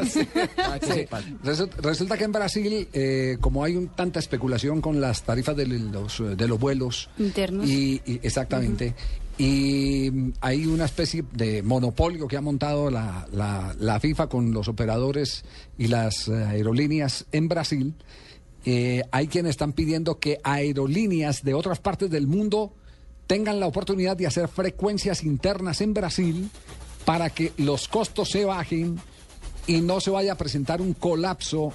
Para 0.57 0.79
que 0.81 0.87
Sí. 0.87 0.93
sepan. 0.93 1.39
Resu- 1.43 1.71
Resulta 1.77 2.17
que 2.19 2.25
en 2.25 2.33
Brasil, 2.33 2.42
eh, 2.93 3.37
como 3.41 3.65
hay 3.65 3.77
un, 3.77 3.89
tanta 3.89 4.19
especulación 4.19 4.81
con 4.81 5.01
las 5.01 5.23
tarifas 5.23 5.57
de 5.57 5.67
los, 5.67 6.23
de 6.37 6.49
los 6.49 6.59
vuelos, 6.59 7.09
Internos. 7.19 7.69
y, 7.69 8.01
y- 8.07 8.21
exactamente, 8.23 8.95
y 9.39 10.11
mm, 10.13 10.33
hay 10.41 10.67
una 10.67 10.85
especie 10.85 11.25
de 11.33 11.63
monopolio 11.63 12.29
que 12.29 12.37
ha 12.37 12.41
montado 12.41 12.91
la, 12.91 13.27
la- 13.33 13.75
la 13.79 13.99
FIFA 14.01 14.29
con 14.29 14.53
los 14.53 14.69
operadores 14.69 15.45
y 15.79 15.87
las 15.89 16.29
eh, 16.29 16.33
aerolíneas 16.35 17.27
en 17.33 17.49
Brasil. 17.49 17.95
Eh, 18.65 19.03
hay 19.11 19.27
quienes 19.27 19.51
están 19.51 19.73
pidiendo 19.73 20.19
que 20.21 20.39
aerolíneas 20.45 21.43
de 21.43 21.55
otras 21.55 21.81
partes 21.81 22.11
del 22.11 22.27
mundo 22.29 22.73
tengan 23.27 23.59
la 23.59 23.67
oportunidad 23.67 24.17
de 24.17 24.27
hacer 24.27 24.47
frecuencias 24.49 25.25
internas 25.25 25.81
en 25.81 25.95
Brasil 25.95 26.49
para 27.05 27.31
que 27.31 27.53
los 27.57 27.89
costos 27.89 28.29
se 28.31 28.45
bajen 28.45 29.01
y 29.67 29.81
no 29.81 30.01
se 30.01 30.11
vaya 30.11 30.33
a 30.33 30.37
presentar 30.37 30.81
un 30.81 30.93
colapso 30.93 31.73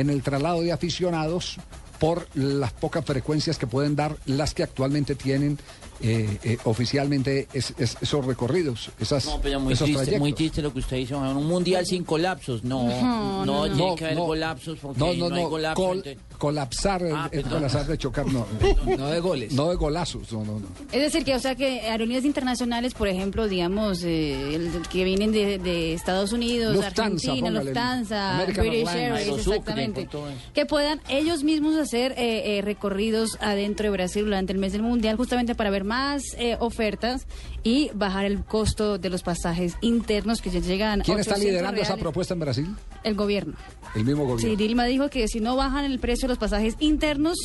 en 0.00 0.10
el 0.10 0.22
traslado 0.22 0.60
de 0.62 0.72
aficionados 0.72 1.56
por 1.98 2.26
las 2.34 2.72
pocas 2.72 3.04
frecuencias 3.04 3.56
que 3.58 3.66
pueden 3.66 3.96
dar 3.96 4.16
las 4.26 4.52
que 4.54 4.62
actualmente 4.62 5.14
tienen 5.14 5.58
eh, 6.02 6.36
eh, 6.44 6.58
oficialmente 6.64 7.48
es- 7.54 7.72
es- 7.78 7.96
esos 8.02 8.22
recorridos, 8.26 8.90
esas, 9.00 9.24
No, 9.24 9.40
pero 9.40 9.58
muy 9.60 9.72
esos 9.72 9.86
triste, 9.86 10.02
trayectos. 10.02 10.20
muy 10.20 10.32
triste 10.34 10.60
lo 10.60 10.70
que 10.70 10.80
usted 10.80 10.98
dice. 10.98 11.14
Un 11.14 11.46
mundial 11.46 11.86
sin 11.86 12.04
colapsos. 12.04 12.62
No, 12.64 12.82
No, 12.86 13.00
no, 13.00 13.44
no, 13.46 13.56
no. 13.56 13.62
tiene 13.74 13.78
No, 13.90 13.96
que 13.96 14.04
haber 14.04 14.16
no. 14.18 14.26
colapsos 14.26 14.78
porque 14.78 14.98
No, 15.00 15.14
no, 15.14 15.30
no, 15.30 15.36
hay 15.36 15.44
colapsos. 15.44 15.86
col- 15.86 15.96
entonces- 16.04 16.22
colapsar, 16.36 17.02
el- 17.02 17.12
Ah, 17.14 17.28
el 17.32 17.42
colapsar 17.44 17.86
de 17.86 17.98
chocar, 17.98 18.26
no. 18.26 18.46
No 18.98 19.08
de 19.08 19.20
goles. 19.20 19.52
No 19.52 19.68
de 19.70 19.76
golazos, 19.76 20.32
no, 20.32 20.44
no, 20.44 20.60
no. 20.60 20.66
Es 20.92 21.00
decir, 21.02 21.24
que 21.24 21.34
o 21.34 21.38
sea 21.40 21.54
que 21.54 21.80
aerolíneas 21.82 22.24
internacionales, 22.24 22.94
por 22.94 23.08
ejemplo, 23.08 23.48
digamos, 23.48 24.02
eh, 24.04 24.54
el- 24.54 24.82
que 24.90 25.04
vienen 25.04 25.32
de, 25.32 25.58
de 25.58 25.92
Estados 25.94 26.32
Unidos, 26.32 26.74
Lufthansa, 26.76 27.02
Argentina. 27.30 27.50
Lufthansa, 27.50 28.34
American 28.36 28.66
British. 28.68 28.88
Airways, 28.88 29.28
exactamente, 29.38 30.00
con 30.02 30.10
todo 30.10 30.28
eso. 30.30 30.38
que 30.54 30.66
puedan 30.66 31.00
ellos 31.08 31.42
mismos 31.44 31.76
hacer 31.76 32.12
eh, 32.12 32.58
eh, 32.58 32.62
recorridos 32.62 33.36
adentro 33.40 33.84
de 33.84 33.90
Brasil 33.90 34.24
durante 34.24 34.52
el 34.52 34.58
mes 34.58 34.72
del 34.72 34.82
Mundial, 34.82 35.16
justamente 35.16 35.54
para 35.54 35.70
ver 35.70 35.84
más 35.84 36.22
eh, 36.38 36.56
ofertas 36.60 37.26
y 37.66 37.90
bajar 37.94 38.26
el 38.26 38.44
costo 38.44 38.96
de 38.96 39.10
los 39.10 39.24
pasajes 39.24 39.74
internos 39.80 40.40
que 40.40 40.50
ya 40.50 40.60
llegan. 40.60 41.00
¿Quién 41.00 41.18
está 41.18 41.32
800 41.32 41.44
liderando 41.52 41.82
esa 41.82 41.96
propuesta 41.96 42.32
en 42.34 42.38
Brasil? 42.40 42.76
El 43.02 43.16
gobierno. 43.16 43.54
El 43.96 44.04
mismo 44.04 44.22
Sí, 44.24 44.30
gobierno. 44.30 44.56
Dilma 44.56 44.84
dijo 44.84 45.08
que 45.10 45.26
si 45.26 45.40
no 45.40 45.56
bajan 45.56 45.84
el 45.84 45.98
precio 45.98 46.28
de 46.28 46.34
los 46.34 46.38
pasajes 46.38 46.76
internos, 46.78 47.36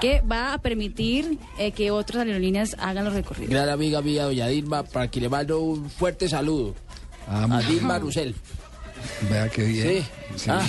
que 0.00 0.20
va 0.22 0.52
a 0.52 0.58
permitir 0.58 1.38
eh, 1.58 1.70
que 1.70 1.92
otras 1.92 2.26
aerolíneas 2.26 2.74
hagan 2.80 3.04
los 3.04 3.14
recorridos. 3.14 3.50
Gran 3.50 3.68
amiga 3.68 4.02
mía, 4.02 4.24
doña 4.24 4.48
Dilma, 4.48 4.82
para 4.82 5.08
que 5.08 5.20
le 5.20 5.28
mando 5.28 5.60
un 5.60 5.88
fuerte 5.88 6.28
saludo 6.28 6.74
Ah, 7.28 7.46
a 7.48 7.60
Dilma 7.62 8.00
Rusel. 8.00 8.34
Vea 9.30 9.48
qué 9.48 9.62
bien. 9.62 10.02
Sí. 10.34 10.50
Ah, 10.50 10.66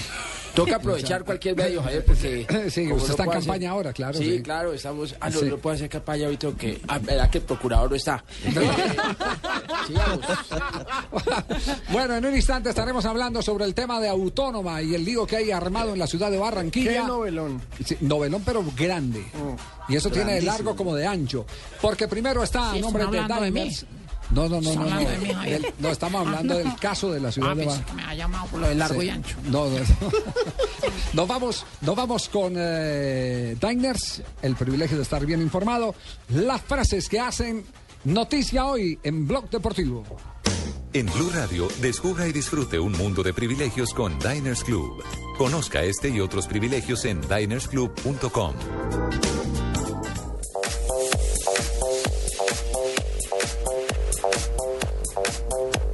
toca 0.54 0.76
aprovechar 0.78 1.24
cualquier 1.24 1.56
medio, 1.56 1.82
Javier, 1.84 2.06
porque... 2.06 2.46
Sí, 2.70 2.92
usted 2.92 2.96
no 2.98 2.98
está 2.98 3.24
en 3.24 3.30
campaña 3.30 3.56
hacer- 3.58 3.68
ahora, 3.70 3.94
claro, 3.94 4.18
Sí, 4.18 4.38
sí. 4.38 4.42
claro, 4.44 4.74
estamos... 4.74 5.16
Ah, 5.20 5.30
no, 5.30 5.40
Sí. 5.40 5.46
no 5.46 5.58
puede 5.58 5.76
hacer 5.78 5.90
campaña 5.90 6.26
ahorita 6.26 6.52
que... 6.58 6.82
Ah, 6.88 7.00
verdad 7.00 7.30
que 7.30 7.38
el 7.40 7.44
procurador 7.46 7.90
no 7.90 7.96
está. 7.96 8.24
Sigamos. 9.88 10.26
Bueno, 11.92 12.16
en 12.16 12.26
un 12.26 12.36
instante 12.36 12.70
estaremos 12.70 13.06
hablando 13.06 13.42
sobre 13.42 13.66
el 13.66 13.74
tema 13.74 14.00
de 14.00 14.10
autónoma 14.10 14.82
y 14.82 14.96
el 14.96 15.04
lío 15.06 15.26
que 15.26 15.38
hay 15.38 15.52
armado 15.52 15.94
en 15.94 16.00
la 16.00 16.08
ciudad 16.08 16.30
de 16.32 16.38
Barranquilla. 16.38 17.02
Qué 17.02 17.08
novelón. 17.08 17.62
Sí, 17.84 17.98
novelón, 18.02 18.44
pero 18.46 18.64
grande. 18.78 19.24
y 19.88 19.96
eso 19.96 20.10
tiene 20.10 20.36
de 20.36 20.42
largo 20.42 20.76
como 20.76 20.96
de 20.96 21.06
ancho. 21.08 21.46
Porque 21.82 22.08
primero 22.08 22.44
está 22.44 22.72
a 22.72 22.76
nombre 22.78 23.04
de 23.04 23.20
hablando 23.20 23.36
No, 24.32 24.48
no, 24.48 24.62
no, 24.62 24.74
no. 24.74 24.76
No, 24.76 24.82
hablando 24.94 25.68
no, 25.80 25.90
estamos 25.90 26.28
hablando 26.28 26.58
del 26.58 26.76
caso 26.76 27.12
de 27.12 27.20
la 27.20 27.32
ciudad 27.32 27.52
Ah, 27.52 27.56
de 27.56 27.64
pensé 27.66 27.80
Barranquilla. 27.80 27.96
que 27.96 28.02
me 28.06 28.12
ha 28.12 28.16
llamado 28.16 28.46
por 28.48 28.60
lo 28.60 28.68
de 28.68 28.76
largo 28.76 29.02
Sí. 29.02 29.08
y 29.08 29.10
ancho. 29.10 29.36
No, 29.46 29.66
no, 29.70 29.80
no. 29.80 29.86
Nos 31.14 31.28
vamos, 31.28 31.66
nos 31.82 31.96
vamos 31.96 32.30
con 32.30 32.54
eh, 32.56 33.56
Diners, 33.60 34.22
el 34.44 34.56
privilegio 34.56 34.96
de 34.98 35.04
estar 35.04 35.26
bien 35.26 35.42
informado. 35.42 35.96
Las 36.30 36.62
frases 36.62 37.10
que 37.10 37.20
hacen 37.20 37.66
noticia 38.04 38.66
hoy 38.68 39.00
en 39.04 39.28
Blog 39.28 39.50
Deportivo. 39.50 40.04
En 40.94 41.06
Blue 41.08 41.30
Radio, 41.34 41.68
descubra 41.82 42.28
y 42.28 42.32
disfrute 42.32 42.80
un 42.80 42.92
mundo 42.94 43.22
de 43.24 43.34
privilegios 43.34 43.94
con 43.94 44.18
Diners 44.20 44.64
Club. 44.64 45.04
Conozca 45.38 45.84
este 45.84 46.10
y 46.10 46.20
otros 46.20 46.48
privilegios 46.48 47.06
en 47.06 47.22
dinersclub.com. 47.22 48.54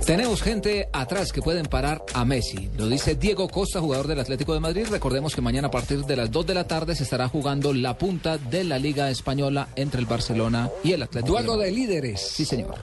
Tenemos 0.05 0.43
gente 0.43 0.87
atrás 0.93 1.31
que 1.31 1.41
pueden 1.41 1.65
parar 1.65 2.03
a 2.13 2.25
Messi. 2.25 2.69
Lo 2.77 2.87
dice 2.87 3.15
Diego 3.15 3.49
Costa, 3.49 3.81
jugador 3.81 4.05
del 4.05 4.19
Atlético 4.19 4.53
de 4.53 4.59
Madrid. 4.59 4.85
Recordemos 4.91 5.33
que 5.33 5.41
mañana 5.41 5.69
a 5.69 5.71
partir 5.71 6.05
de 6.05 6.15
las 6.15 6.29
2 6.29 6.45
de 6.45 6.53
la 6.53 6.67
tarde 6.67 6.95
se 6.95 7.01
estará 7.01 7.27
jugando 7.27 7.73
la 7.73 7.97
punta 7.97 8.37
de 8.37 8.63
la 8.65 8.77
Liga 8.77 9.09
Española 9.09 9.69
entre 9.75 9.99
el 9.99 10.05
Barcelona 10.05 10.69
y 10.83 10.91
el 10.91 11.01
Atlético. 11.01 11.33
Duelo 11.33 11.57
de, 11.57 11.65
de 11.65 11.71
líderes. 11.71 12.21
Sí, 12.21 12.45
señor. 12.45 12.75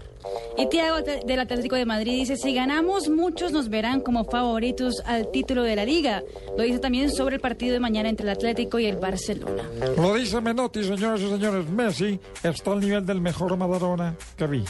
Y 0.58 0.68
Tiago 0.68 1.00
del 1.00 1.38
Atlético 1.38 1.76
de 1.76 1.86
Madrid 1.86 2.18
dice, 2.18 2.36
si 2.36 2.54
ganamos, 2.54 3.08
muchos 3.08 3.52
nos 3.52 3.68
verán 3.68 4.00
como 4.00 4.24
favoritos 4.24 5.00
al 5.06 5.30
título 5.30 5.62
de 5.62 5.76
la 5.76 5.84
liga. 5.84 6.24
Lo 6.56 6.64
dice 6.64 6.80
también 6.80 7.10
sobre 7.10 7.36
el 7.36 7.40
partido 7.40 7.72
de 7.72 7.80
mañana 7.80 8.08
entre 8.08 8.24
el 8.24 8.30
Atlético 8.30 8.80
y 8.80 8.86
el 8.86 8.96
Barcelona. 8.96 9.62
Lo 9.96 10.14
dice 10.14 10.40
Menotti, 10.40 10.82
señoras 10.82 11.20
y 11.20 11.28
señores. 11.28 11.68
Messi 11.70 12.18
está 12.42 12.72
al 12.72 12.80
nivel 12.80 13.06
del 13.06 13.20
mejor 13.20 13.56
Maradona 13.56 14.16
que 14.36 14.46
vi. 14.48 14.64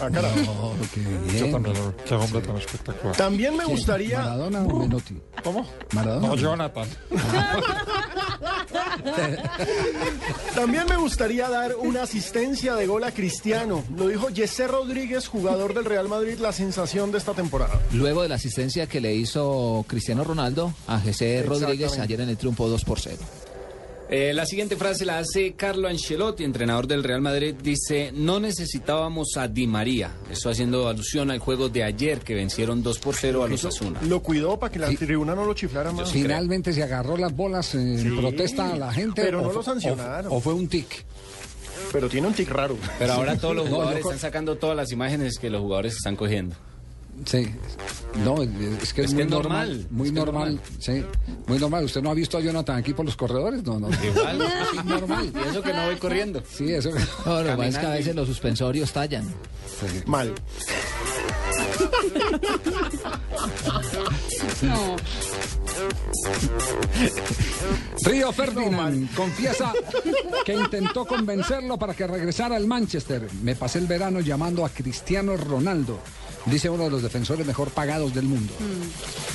Ah. 0.00 0.08
Yo 0.08 0.20
también, 1.50 1.76
qué 2.06 2.14
hombre 2.14 2.40
tan 2.40 2.56
espectacular. 2.56 3.16
También 3.16 3.56
me 3.56 3.64
gustaría. 3.64 4.18
¿Maradona 4.18 4.62
o 4.62 4.78
Menotti? 4.78 5.20
¿Cómo? 5.42 5.66
Maradona. 5.92 6.28
No, 6.28 6.36
Jonathan. 6.36 6.88
También 10.54 10.84
me 10.88 10.96
gustaría 10.96 11.48
dar 11.48 11.76
una 11.76 12.02
asistencia 12.02 12.74
de 12.74 12.86
gol 12.86 13.04
a 13.04 13.12
Cristiano. 13.12 13.84
Lo 13.96 14.08
dijo 14.08 14.28
Jesse 14.34 14.68
Rodríguez, 14.68 15.28
jugador 15.28 15.74
del 15.74 15.84
Real 15.84 16.08
Madrid, 16.08 16.38
la 16.38 16.52
sensación 16.52 17.12
de 17.12 17.18
esta 17.18 17.34
temporada. 17.34 17.80
Luego 17.92 18.22
de 18.22 18.28
la 18.28 18.36
asistencia 18.36 18.86
que 18.86 19.00
le 19.00 19.14
hizo 19.14 19.84
Cristiano 19.88 20.24
Ronaldo 20.24 20.72
a 20.86 21.00
José 21.00 21.44
Rodríguez 21.46 21.98
ayer 21.98 22.20
en 22.20 22.30
el 22.30 22.36
triunfo 22.36 22.68
2 22.68 22.84
por 22.84 23.00
0. 23.00 23.16
Eh, 24.12 24.32
la 24.34 24.44
siguiente 24.44 24.74
frase 24.74 25.04
la 25.06 25.18
hace 25.18 25.52
Carlo 25.52 25.86
Ancelotti, 25.86 26.42
entrenador 26.42 26.88
del 26.88 27.04
Real 27.04 27.20
Madrid. 27.20 27.54
Dice, 27.62 28.10
no 28.12 28.40
necesitábamos 28.40 29.36
a 29.36 29.46
Di 29.46 29.68
María. 29.68 30.10
Esto 30.28 30.50
haciendo 30.50 30.88
alusión 30.88 31.30
al 31.30 31.38
juego 31.38 31.68
de 31.68 31.84
ayer 31.84 32.18
que 32.18 32.34
vencieron 32.34 32.82
2 32.82 32.98
por 32.98 33.14
0 33.14 33.44
a 33.44 33.48
los 33.48 33.64
Asuna. 33.64 34.00
Lo 34.02 34.20
cuidó 34.20 34.58
para 34.58 34.72
que 34.72 34.80
la 34.80 34.88
tribuna 34.92 35.36
no 35.36 35.44
lo 35.44 35.54
chiflara 35.54 35.92
más. 35.92 36.10
Finalmente 36.10 36.72
se 36.72 36.82
agarró 36.82 37.16
las 37.16 37.32
bolas 37.36 37.72
en 37.76 37.98
Sí, 38.00 38.10
protesta 38.10 38.72
a 38.72 38.76
la 38.76 38.92
gente. 38.92 39.22
pero 39.22 39.42
o 39.42 39.46
no 39.46 39.52
lo 39.52 39.62
sancionaron. 39.62 40.32
O, 40.32 40.36
o 40.36 40.40
fue 40.40 40.54
un 40.54 40.66
tic. 40.66 41.04
Pero 41.92 42.08
tiene 42.08 42.26
un 42.26 42.34
tic 42.34 42.48
raro. 42.50 42.76
Pero 42.98 43.12
ahora 43.12 43.36
todos 43.36 43.54
los 43.54 43.66
No, 43.66 43.76
jugadores 43.76 44.00
están 44.04 44.18
sacando 44.18 44.56
todas 44.56 44.76
las 44.76 44.90
imágenes 44.90 45.38
que 45.38 45.50
los 45.50 45.60
jugadores 45.60 45.94
están 45.94 46.16
cogiendo. 46.16 46.56
Sí. 47.26 47.50
No, 48.24 48.42
es 48.42 48.48
que 48.50 48.66
es, 48.74 48.82
Es 48.82 48.92
que 48.92 49.02
muy 49.14 49.22
es 49.22 49.28
normal. 49.30 49.68
normal, 49.68 49.86
Muy 49.90 50.08
que 50.08 50.14
normal. 50.14 50.54
normal. 50.54 50.60
Sí. 50.80 51.04
Muy 51.46 51.58
normal. 51.58 51.84
¿Usted 51.84 52.02
no 52.02 52.10
ha 52.10 52.14
visto 52.14 52.38
a 52.38 52.40
Jonathan 52.40 52.76
aquí 52.76 52.92
por 52.92 53.04
los 53.06 53.16
corredores? 53.16 53.62
No, 53.62 53.78
no. 53.78 53.88
Igual. 53.88 54.42
Es 54.76 54.84
normal. 54.84 55.32
Y 55.34 55.48
eso 55.48 55.62
que 55.62 55.72
no 55.72 55.84
voy 55.86 55.96
corriendo. 55.96 56.42
Sí, 56.50 56.72
eso. 56.72 56.90
No, 57.26 57.42
lo 57.42 57.50
que 57.50 57.56
pasa 57.56 57.68
es 57.68 57.78
que 57.78 57.86
a 57.86 57.90
veces 57.90 58.14
los 58.16 58.26
suspensorios 58.26 58.92
tallan. 58.92 59.24
Mal. 60.06 60.34
No. 64.62 64.96
Río 68.04 68.32
Ferdinand 68.32 69.14
confiesa 69.14 69.72
que 70.44 70.54
intentó 70.54 71.04
convencerlo 71.06 71.78
para 71.78 71.94
que 71.94 72.06
regresara 72.06 72.56
al 72.56 72.66
Manchester. 72.66 73.28
Me 73.42 73.54
pasé 73.54 73.78
el 73.78 73.86
verano 73.86 74.20
llamando 74.20 74.64
a 74.64 74.68
Cristiano 74.70 75.36
Ronaldo, 75.36 75.98
dice 76.46 76.70
uno 76.70 76.84
de 76.84 76.90
los 76.90 77.02
defensores 77.02 77.46
mejor 77.46 77.70
pagados 77.70 78.14
del 78.14 78.24
mundo. 78.24 78.52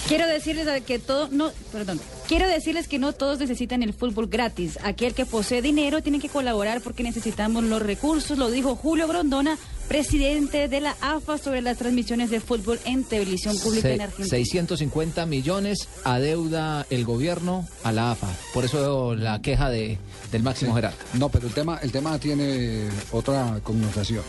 Quiero 0.07 0.27
decirles 0.27 0.67
a- 0.67 0.79
que 0.81 0.99
todo, 0.99 1.29
no, 1.31 1.51
perdón. 1.71 1.99
Quiero 2.27 2.47
decirles 2.47 2.87
que 2.87 2.97
no 2.99 3.13
todos 3.13 3.39
necesitan 3.39 3.83
el 3.83 3.93
fútbol 3.93 4.27
gratis. 4.27 4.79
Aquel 4.83 5.13
que 5.13 5.25
posee 5.25 5.61
dinero 5.61 6.01
tiene 6.01 6.19
que 6.19 6.29
colaborar 6.29 6.81
porque 6.81 7.03
necesitamos 7.03 7.63
los 7.63 7.81
recursos, 7.81 8.37
lo 8.37 8.49
dijo 8.49 8.75
Julio 8.75 9.07
Grondona, 9.07 9.57
presidente 9.87 10.67
de 10.67 10.81
la 10.81 10.95
AFA 11.01 11.37
sobre 11.37 11.61
las 11.61 11.77
transmisiones 11.77 12.31
de 12.31 12.39
fútbol 12.39 12.79
en 12.85 13.03
televisión 13.03 13.55
pública 13.59 13.89
en 13.91 13.97
Se- 13.97 14.03
Argentina. 14.03 14.27
650 14.29 15.25
millones 15.27 15.87
adeuda 16.03 16.85
el 16.89 17.05
gobierno 17.05 17.67
a 17.83 17.91
la 17.91 18.11
AFA. 18.11 18.27
Por 18.53 18.65
eso 18.65 19.15
la 19.15 19.41
queja 19.41 19.69
de, 19.69 19.97
del 20.31 20.41
máximo 20.43 20.73
jerarca. 20.75 21.03
No, 21.13 21.29
pero 21.29 21.47
el 21.47 21.53
tema, 21.53 21.79
el 21.83 21.91
tema 21.91 22.17
tiene 22.19 22.87
otra 23.11 23.59
connotación. 23.63 24.23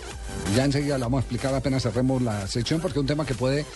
Ya 0.54 0.64
enseguida 0.64 0.98
la 0.98 1.06
vamos 1.06 1.18
a 1.18 1.20
explicar 1.22 1.54
apenas 1.54 1.82
cerremos 1.82 2.22
la 2.22 2.46
sección 2.46 2.80
porque 2.80 2.98
es 2.98 3.00
un 3.00 3.06
tema 3.06 3.26
que 3.26 3.34
puede 3.34 3.66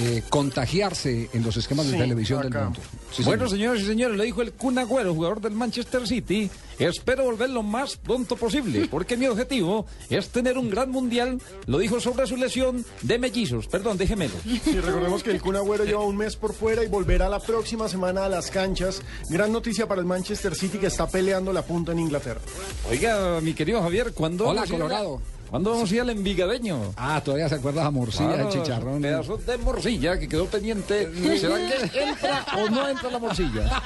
eh, 0.00 0.22
contagiarse 0.28 1.28
en 1.32 1.42
los 1.42 1.56
esquemas 1.56 1.90
de 1.90 1.98
televisión 1.98 2.42
del 2.42 2.52
mundo. 2.52 2.80
Sí, 3.10 3.24
bueno, 3.24 3.48
señor. 3.48 3.76
señores 3.76 3.82
y 3.82 3.86
señores, 3.86 4.16
lo 4.16 4.22
dijo 4.22 4.42
el 4.42 4.52
Kun 4.52 4.78
Agüero, 4.78 5.14
jugador 5.14 5.40
del 5.40 5.52
Manchester 5.52 6.06
City. 6.06 6.48
Espero 6.78 7.24
volver 7.24 7.50
lo 7.50 7.64
más 7.64 7.96
pronto 7.96 8.36
posible, 8.36 8.86
porque 8.88 9.16
mi 9.16 9.26
objetivo 9.26 9.86
es 10.08 10.28
tener 10.28 10.56
un 10.56 10.70
gran 10.70 10.90
mundial. 10.90 11.40
Lo 11.66 11.78
dijo 11.78 11.98
sobre 11.98 12.26
su 12.28 12.36
lesión 12.36 12.84
de 13.02 13.18
mellizos, 13.18 13.66
perdón, 13.66 13.98
de 13.98 14.06
gemelos. 14.06 14.36
Sí, 14.44 14.78
recordemos 14.80 15.24
que 15.24 15.30
el 15.32 15.40
Kun 15.40 15.56
Agüero 15.56 15.84
lleva 15.84 16.04
un 16.04 16.16
mes 16.16 16.36
por 16.36 16.54
fuera 16.54 16.84
y 16.84 16.86
volverá 16.86 17.28
la 17.28 17.40
próxima 17.40 17.88
semana 17.88 18.26
a 18.26 18.28
las 18.28 18.50
canchas. 18.52 19.02
Gran 19.30 19.50
noticia 19.50 19.88
para 19.88 20.00
el 20.00 20.06
Manchester 20.06 20.54
City 20.54 20.78
que 20.78 20.86
está 20.86 21.08
peleando 21.08 21.52
la 21.52 21.62
punta 21.62 21.90
en 21.90 21.98
Inglaterra. 21.98 22.40
Oiga, 22.88 23.40
mi 23.40 23.54
querido 23.54 23.82
Javier, 23.82 24.12
¿cuándo 24.12 24.46
Hola, 24.46 24.64
Colorado. 24.66 25.20
¿Cuándo 25.50 25.70
vamos 25.70 25.90
a 25.90 25.94
ir 25.94 26.00
al 26.02 26.10
Envigadeño? 26.10 26.92
Ah, 26.96 27.20
todavía 27.24 27.48
se 27.48 27.54
acuerda 27.54 27.86
a 27.86 27.90
Morcilla, 27.90 28.34
Claro, 28.34 28.48
el 28.48 28.52
chicharrón. 28.54 29.02
Pedazo 29.02 29.36
de 29.38 29.58
morcilla 29.58 30.18
que 30.18 30.28
quedó 30.28 30.46
pendiente. 30.46 31.08
¿Será 31.38 31.56
que 31.56 32.02
entra 32.02 32.46
o 32.58 32.68
no 32.70 32.88
entra 32.88 33.10
la 33.10 33.18
morcilla? 33.18 33.82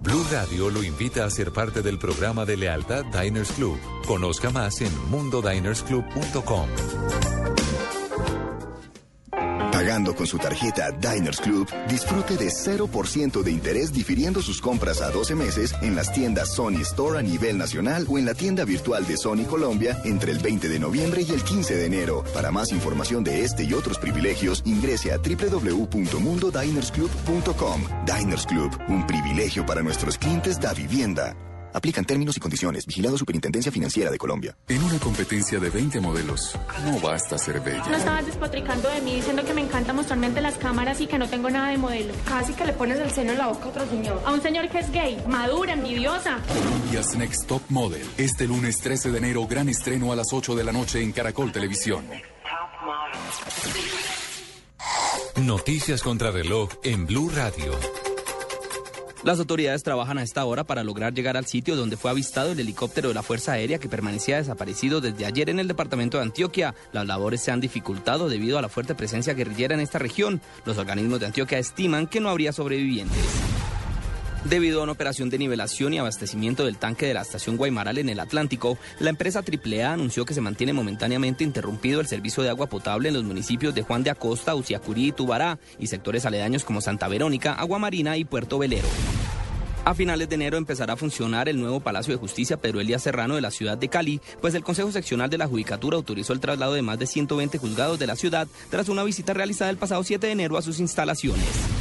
Blue 0.00 0.24
Radio 0.30 0.70
lo 0.70 0.82
invita 0.82 1.24
a 1.24 1.30
ser 1.30 1.52
parte 1.52 1.82
del 1.82 1.98
programa 1.98 2.44
de 2.44 2.56
lealtad 2.56 3.04
Diners 3.06 3.52
Club. 3.52 3.78
Conozca 4.06 4.50
más 4.50 4.80
en 4.80 4.90
mundodinersclub.com. 5.10 6.68
Con 9.98 10.28
su 10.28 10.38
tarjeta 10.38 10.92
Diners 10.92 11.40
Club, 11.40 11.68
disfrute 11.88 12.36
de 12.36 12.50
0% 12.50 13.42
de 13.42 13.50
interés 13.50 13.92
difiriendo 13.92 14.40
sus 14.40 14.60
compras 14.60 15.00
a 15.00 15.10
12 15.10 15.34
meses 15.34 15.74
en 15.82 15.96
las 15.96 16.12
tiendas 16.12 16.54
Sony 16.54 16.82
Store 16.82 17.18
a 17.18 17.22
nivel 17.22 17.58
nacional 17.58 18.06
o 18.08 18.16
en 18.16 18.24
la 18.24 18.34
tienda 18.34 18.64
virtual 18.64 19.04
de 19.06 19.16
Sony 19.16 19.42
Colombia 19.44 20.00
entre 20.04 20.30
el 20.30 20.38
20 20.38 20.68
de 20.68 20.78
noviembre 20.78 21.22
y 21.28 21.32
el 21.32 21.42
15 21.42 21.74
de 21.74 21.86
enero. 21.86 22.22
Para 22.32 22.52
más 22.52 22.70
información 22.70 23.24
de 23.24 23.42
este 23.42 23.64
y 23.64 23.74
otros 23.74 23.98
privilegios, 23.98 24.62
ingrese 24.66 25.10
a 25.12 25.18
www.mundodinersclub.com. 25.18 27.82
Diners 28.06 28.46
Club, 28.46 28.70
un 28.88 29.04
privilegio 29.04 29.66
para 29.66 29.82
nuestros 29.82 30.16
clientes 30.16 30.60
da 30.60 30.74
vivienda. 30.74 31.34
Aplican 31.78 32.04
términos 32.04 32.36
y 32.36 32.40
condiciones. 32.40 32.86
Vigilado 32.86 33.16
Superintendencia 33.16 33.70
Financiera 33.70 34.10
de 34.10 34.18
Colombia. 34.18 34.56
En 34.66 34.82
una 34.82 34.98
competencia 34.98 35.60
de 35.60 35.70
20 35.70 36.00
modelos, 36.00 36.58
no 36.84 36.98
basta 36.98 37.38
ser 37.38 37.58
No 37.58 37.62
bella. 37.62 37.96
estabas 37.96 38.26
despotricando 38.26 38.88
de 38.88 39.00
mí 39.00 39.14
diciendo 39.14 39.44
que 39.44 39.54
me 39.54 39.60
encanta 39.60 39.92
mostrarme 39.92 40.26
ante 40.26 40.40
las 40.40 40.54
cámaras 40.56 41.00
y 41.00 41.06
que 41.06 41.18
no 41.18 41.28
tengo 41.28 41.48
nada 41.50 41.68
de 41.70 41.78
modelo. 41.78 42.12
Casi 42.26 42.52
que 42.54 42.64
le 42.64 42.72
pones 42.72 42.98
el 42.98 43.12
seno 43.12 43.30
en 43.30 43.38
la 43.38 43.46
boca 43.46 43.66
a 43.66 43.68
otro 43.68 43.88
señor. 43.88 44.20
A 44.26 44.32
un 44.32 44.42
señor 44.42 44.68
que 44.70 44.80
es 44.80 44.90
gay, 44.90 45.22
madura, 45.28 45.74
envidiosa. 45.74 46.40
Colombia's 46.48 47.14
Next 47.16 47.46
Top 47.46 47.62
Model. 47.68 48.04
Este 48.16 48.48
lunes 48.48 48.78
13 48.80 49.12
de 49.12 49.18
enero, 49.18 49.46
gran 49.46 49.68
estreno 49.68 50.12
a 50.12 50.16
las 50.16 50.32
8 50.32 50.56
de 50.56 50.64
la 50.64 50.72
noche 50.72 51.00
en 51.00 51.12
Caracol 51.12 51.52
Televisión. 51.52 52.04
Noticias 55.36 56.02
contra 56.02 56.32
reloj 56.32 56.70
en 56.82 57.06
Blue 57.06 57.30
Radio. 57.32 57.72
Las 59.24 59.40
autoridades 59.40 59.82
trabajan 59.82 60.18
a 60.18 60.22
esta 60.22 60.44
hora 60.44 60.64
para 60.64 60.84
lograr 60.84 61.12
llegar 61.12 61.36
al 61.36 61.46
sitio 61.46 61.74
donde 61.74 61.96
fue 61.96 62.10
avistado 62.10 62.52
el 62.52 62.60
helicóptero 62.60 63.08
de 63.08 63.14
la 63.14 63.22
Fuerza 63.22 63.52
Aérea 63.52 63.78
que 63.78 63.88
permanecía 63.88 64.36
desaparecido 64.36 65.00
desde 65.00 65.26
ayer 65.26 65.50
en 65.50 65.58
el 65.58 65.66
departamento 65.66 66.18
de 66.18 66.24
Antioquia. 66.24 66.74
Las 66.92 67.06
labores 67.06 67.42
se 67.42 67.50
han 67.50 67.60
dificultado 67.60 68.28
debido 68.28 68.58
a 68.58 68.62
la 68.62 68.68
fuerte 68.68 68.94
presencia 68.94 69.34
guerrillera 69.34 69.74
en 69.74 69.80
esta 69.80 69.98
región. 69.98 70.40
Los 70.64 70.78
organismos 70.78 71.18
de 71.18 71.26
Antioquia 71.26 71.58
estiman 71.58 72.06
que 72.06 72.20
no 72.20 72.28
habría 72.30 72.52
sobrevivientes. 72.52 73.24
Debido 74.44 74.80
a 74.80 74.84
una 74.84 74.92
operación 74.92 75.30
de 75.30 75.38
nivelación 75.38 75.92
y 75.92 75.98
abastecimiento 75.98 76.64
del 76.64 76.78
tanque 76.78 77.06
de 77.06 77.14
la 77.14 77.22
estación 77.22 77.56
Guaymaral 77.56 77.98
en 77.98 78.08
el 78.08 78.20
Atlántico, 78.20 78.78
la 79.00 79.10
empresa 79.10 79.40
AAA 79.40 79.92
anunció 79.92 80.24
que 80.24 80.32
se 80.32 80.40
mantiene 80.40 80.72
momentáneamente 80.72 81.44
interrumpido 81.44 82.00
el 82.00 82.06
servicio 82.06 82.42
de 82.42 82.48
agua 82.48 82.68
potable 82.68 83.08
en 83.08 83.14
los 83.14 83.24
municipios 83.24 83.74
de 83.74 83.82
Juan 83.82 84.04
de 84.04 84.10
Acosta, 84.10 84.54
Uciacurí 84.54 85.08
y 85.08 85.12
Tubará 85.12 85.58
y 85.78 85.88
sectores 85.88 86.24
aledaños 86.24 86.64
como 86.64 86.80
Santa 86.80 87.08
Verónica, 87.08 87.52
Agua 87.52 87.78
Marina 87.78 88.16
y 88.16 88.24
Puerto 88.24 88.58
Velero. 88.58 88.88
A 89.84 89.94
finales 89.94 90.28
de 90.28 90.34
enero 90.36 90.56
empezará 90.56 90.92
a 90.92 90.96
funcionar 90.96 91.48
el 91.48 91.58
nuevo 91.58 91.80
Palacio 91.80 92.12
de 92.12 92.20
Justicia 92.20 92.58
Pedro 92.58 92.80
Elías 92.80 93.02
Serrano 93.02 93.34
de 93.34 93.40
la 93.40 93.50
ciudad 93.50 93.76
de 93.76 93.88
Cali, 93.88 94.20
pues 94.40 94.54
el 94.54 94.62
Consejo 94.62 94.92
Seccional 94.92 95.30
de 95.30 95.38
la 95.38 95.48
Judicatura 95.48 95.96
autorizó 95.96 96.32
el 96.32 96.40
traslado 96.40 96.74
de 96.74 96.82
más 96.82 96.98
de 96.98 97.06
120 97.06 97.58
juzgados 97.58 97.98
de 97.98 98.06
la 98.06 98.16
ciudad 98.16 98.46
tras 98.70 98.88
una 98.88 99.02
visita 99.02 99.34
realizada 99.34 99.70
el 99.70 99.78
pasado 99.78 100.04
7 100.04 100.26
de 100.26 100.32
enero 100.32 100.58
a 100.58 100.62
sus 100.62 100.78
instalaciones. 100.78 101.77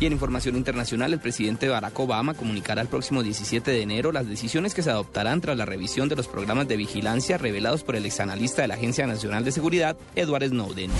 Y 0.00 0.06
en 0.06 0.12
información 0.14 0.56
internacional, 0.56 1.12
el 1.12 1.20
presidente 1.20 1.68
Barack 1.68 2.00
Obama 2.00 2.32
comunicará 2.32 2.80
el 2.80 2.88
próximo 2.88 3.22
17 3.22 3.70
de 3.70 3.82
enero 3.82 4.12
las 4.12 4.26
decisiones 4.26 4.72
que 4.72 4.82
se 4.82 4.90
adoptarán 4.90 5.42
tras 5.42 5.58
la 5.58 5.66
revisión 5.66 6.08
de 6.08 6.16
los 6.16 6.26
programas 6.26 6.66
de 6.66 6.78
vigilancia 6.78 7.36
revelados 7.36 7.84
por 7.84 7.96
el 7.96 8.06
exanalista 8.06 8.62
de 8.62 8.68
la 8.68 8.74
Agencia 8.74 9.06
Nacional 9.06 9.44
de 9.44 9.52
Seguridad, 9.52 9.98
Edward 10.16 10.48
Snowden. 10.48 10.90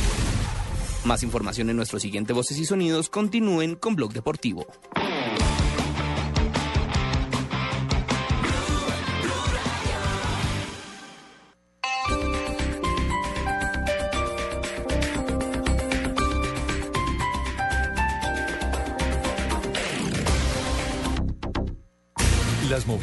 Más 1.06 1.22
información 1.22 1.70
en 1.70 1.76
nuestro 1.76 1.98
siguiente 1.98 2.34
Voces 2.34 2.58
y 2.58 2.66
Sonidos. 2.66 3.08
Continúen 3.08 3.74
con 3.74 3.96
Blog 3.96 4.12
Deportivo. 4.12 4.66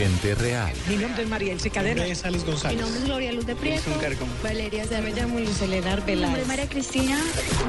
Gente 0.00 0.34
real. 0.34 0.72
Mi 0.88 0.96
nombre 0.96 1.52
es 1.52 1.70
Cadena. 1.70 2.06
es 2.06 2.24
Alex 2.24 2.46
González. 2.46 2.78
Mi 2.78 2.82
nombre 2.82 3.00
es 3.00 3.04
Gloria 3.04 3.32
Luz 3.32 3.44
de 3.44 3.54
Prieto. 3.54 3.90
Valeria 4.42 4.86
Se 4.86 4.98
me 5.02 5.12
llamo 5.12 5.38
Luz 5.38 5.60
Elena 5.60 5.94
Mi 6.06 6.16
nombre 6.16 6.40
es 6.40 6.48
María 6.48 6.66
Cristina. 6.70 7.18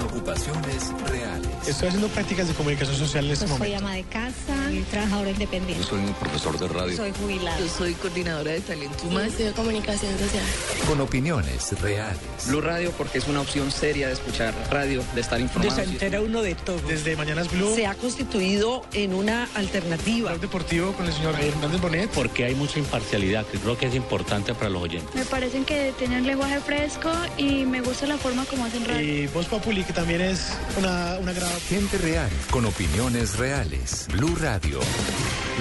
Ocupaciones 0.05 0.93
reales. 1.09 1.49
Estoy 1.67 1.89
haciendo 1.89 2.07
prácticas 2.07 2.47
de 2.47 2.53
comunicación 2.53 2.95
social 2.95 3.25
en 3.25 3.31
este 3.31 3.47
Soy 3.47 3.57
momento. 3.57 3.77
ama 3.79 3.95
de 3.95 4.03
casa 4.03 4.71
y 4.71 4.79
trabajadora 4.83 5.31
independiente. 5.31 5.83
soy 5.83 5.99
un 5.99 6.13
profesor 6.13 6.57
de 6.57 6.67
radio. 6.69 6.95
Soy 6.95 7.11
jubilada. 7.11 7.59
Yo 7.59 7.67
soy 7.67 7.93
coordinadora 7.95 8.51
de 8.51 8.61
talento 8.61 9.07
humano. 9.07 9.27
Estudio 9.27 9.53
comunicación 9.53 10.17
social. 10.17 10.45
Con 10.87 11.01
opiniones 11.01 11.81
reales. 11.81 12.17
Blue 12.47 12.61
Radio 12.61 12.91
porque 12.91 13.17
es 13.17 13.27
una 13.27 13.41
opción 13.41 13.69
seria 13.71 14.07
de 14.07 14.13
escuchar 14.13 14.53
radio, 14.71 15.03
de 15.15 15.19
estar 15.19 15.41
informado. 15.41 15.75
Se 15.75 15.83
entera 15.83 16.21
uno 16.21 16.41
de 16.41 16.55
todo. 16.55 16.79
Desde 16.87 17.17
Mañanas 17.17 17.51
Blue. 17.51 17.75
Se 17.75 17.85
ha 17.85 17.95
constituido 17.95 18.85
en 18.93 19.13
una 19.13 19.49
alternativa. 19.53 20.37
Deportivo 20.37 20.93
con 20.93 21.07
el 21.07 21.13
señor 21.13 21.35
Hernández 21.37 21.81
Bonet. 21.81 22.20
Porque 22.21 22.45
hay 22.45 22.53
mucha 22.53 22.77
imparcialidad, 22.77 23.47
que 23.47 23.57
creo 23.57 23.75
que 23.75 23.87
es 23.87 23.95
importante 23.95 24.53
para 24.53 24.69
los 24.69 24.83
oyentes. 24.83 25.15
Me 25.15 25.25
parecen 25.25 25.65
que 25.65 25.91
tienen 25.97 26.27
lenguaje 26.27 26.59
fresco 26.59 27.11
y 27.35 27.65
me 27.65 27.81
gusta 27.81 28.05
la 28.05 28.15
forma 28.15 28.45
como 28.45 28.63
hacen 28.63 28.85
radio. 28.85 29.23
Y 29.23 29.25
Voz 29.25 29.47
Populi, 29.47 29.83
que 29.83 29.91
también 29.91 30.21
es 30.21 30.55
una, 30.77 31.17
una 31.19 31.33
gran... 31.33 31.49
Gente 31.61 31.97
real. 31.97 32.29
Con 32.51 32.65
opiniones 32.65 33.39
reales. 33.39 34.07
Blue 34.11 34.35
Radio. 34.39 34.79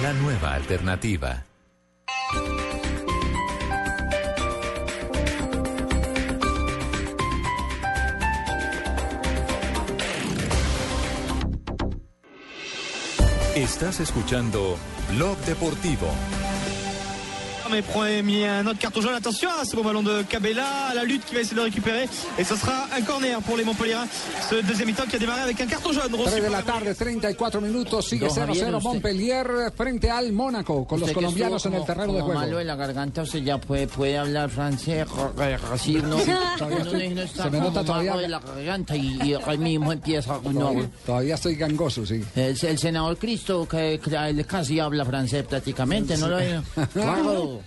La 0.02 0.12
nueva 0.12 0.52
alternativa. 0.52 1.46
Estás 13.54 14.00
escuchando 14.00 14.76
Blog 15.14 15.38
Deportivo. 15.38 16.08
Mais 17.70 17.82
premier 17.82 18.46
un 18.48 18.66
autre 18.66 18.78
carton 18.80 19.00
jaune. 19.00 19.14
Attention 19.14 19.48
à 19.60 19.64
ce 19.64 19.76
bon 19.76 19.82
ballon 19.84 20.02
de 20.02 20.22
Cabella, 20.22 20.92
la 20.94 21.04
lutte 21.04 21.24
qui 21.24 21.34
va 21.34 21.40
essayer 21.42 21.56
de 21.56 21.60
récupérer. 21.62 22.08
Et 22.38 22.42
ce 22.44 22.56
sera 22.56 22.86
un 22.96 23.00
corner 23.02 23.38
pour 23.42 23.56
les 23.56 23.64
Montpelliérains. 23.64 24.06
Ce 24.50 24.56
deuxième 24.56 24.88
mi-temps 24.88 25.04
qui 25.08 25.16
a 25.16 25.18
démarré 25.20 25.42
avec 25.42 25.60
un 25.60 25.66
carton 25.66 25.92
jaune. 25.92 26.10
3 26.10 26.30
de 26.40 26.50
la 26.50 26.62
tarde, 26.62 26.94
34 26.98 27.60
minutos, 27.60 28.08
sigue 28.08 28.22
Don 28.26 28.34
Javier, 28.34 28.64
0-0 28.64 28.76
usted- 28.78 28.82
Montpellier 28.88 29.46
frente 29.76 30.10
al 30.10 30.32
Mónaco, 30.32 30.84
con 30.86 30.98
los 31.00 31.12
colombianos 31.12 31.64
en 31.66 31.74
el 31.74 31.84
terreno 31.84 32.12
de 32.12 32.20
juego. 32.22 32.40
malo 32.40 32.58
de 32.58 32.64
la 32.64 32.74
garganta, 32.76 33.22
usted 33.22 33.40
ya 33.44 33.58
puede, 33.58 33.86
puede 33.86 34.18
hablar 34.18 34.50
francés, 34.50 35.06
así 35.72 35.96
uno 35.96 36.18
estoy- 36.18 37.10
no 37.10 37.22
está 37.22 37.44
se 37.44 37.50
me 37.50 37.60
nota 37.60 37.84
todavía- 37.84 38.10
malo 38.10 38.22
de 38.22 38.28
la 38.28 38.40
garganta 38.40 38.96
y, 38.96 39.18
y 39.22 39.34
ahí 39.34 39.58
mismo 39.58 39.92
empieza. 39.92 40.38
Todavía, 40.40 40.90
todavía 41.06 41.34
estoy 41.36 41.54
gangoso, 41.54 42.04
sí. 42.04 42.20
El, 42.34 42.56
el 42.60 42.78
senador 42.78 43.16
Cristo 43.16 43.66
que, 43.68 44.00
casi 44.46 44.80
habla 44.80 45.04
francés 45.04 45.44
prácticamente, 45.44 46.16
¿no 46.16 46.28
lo? 46.28 46.38
Claro. 46.92 47.59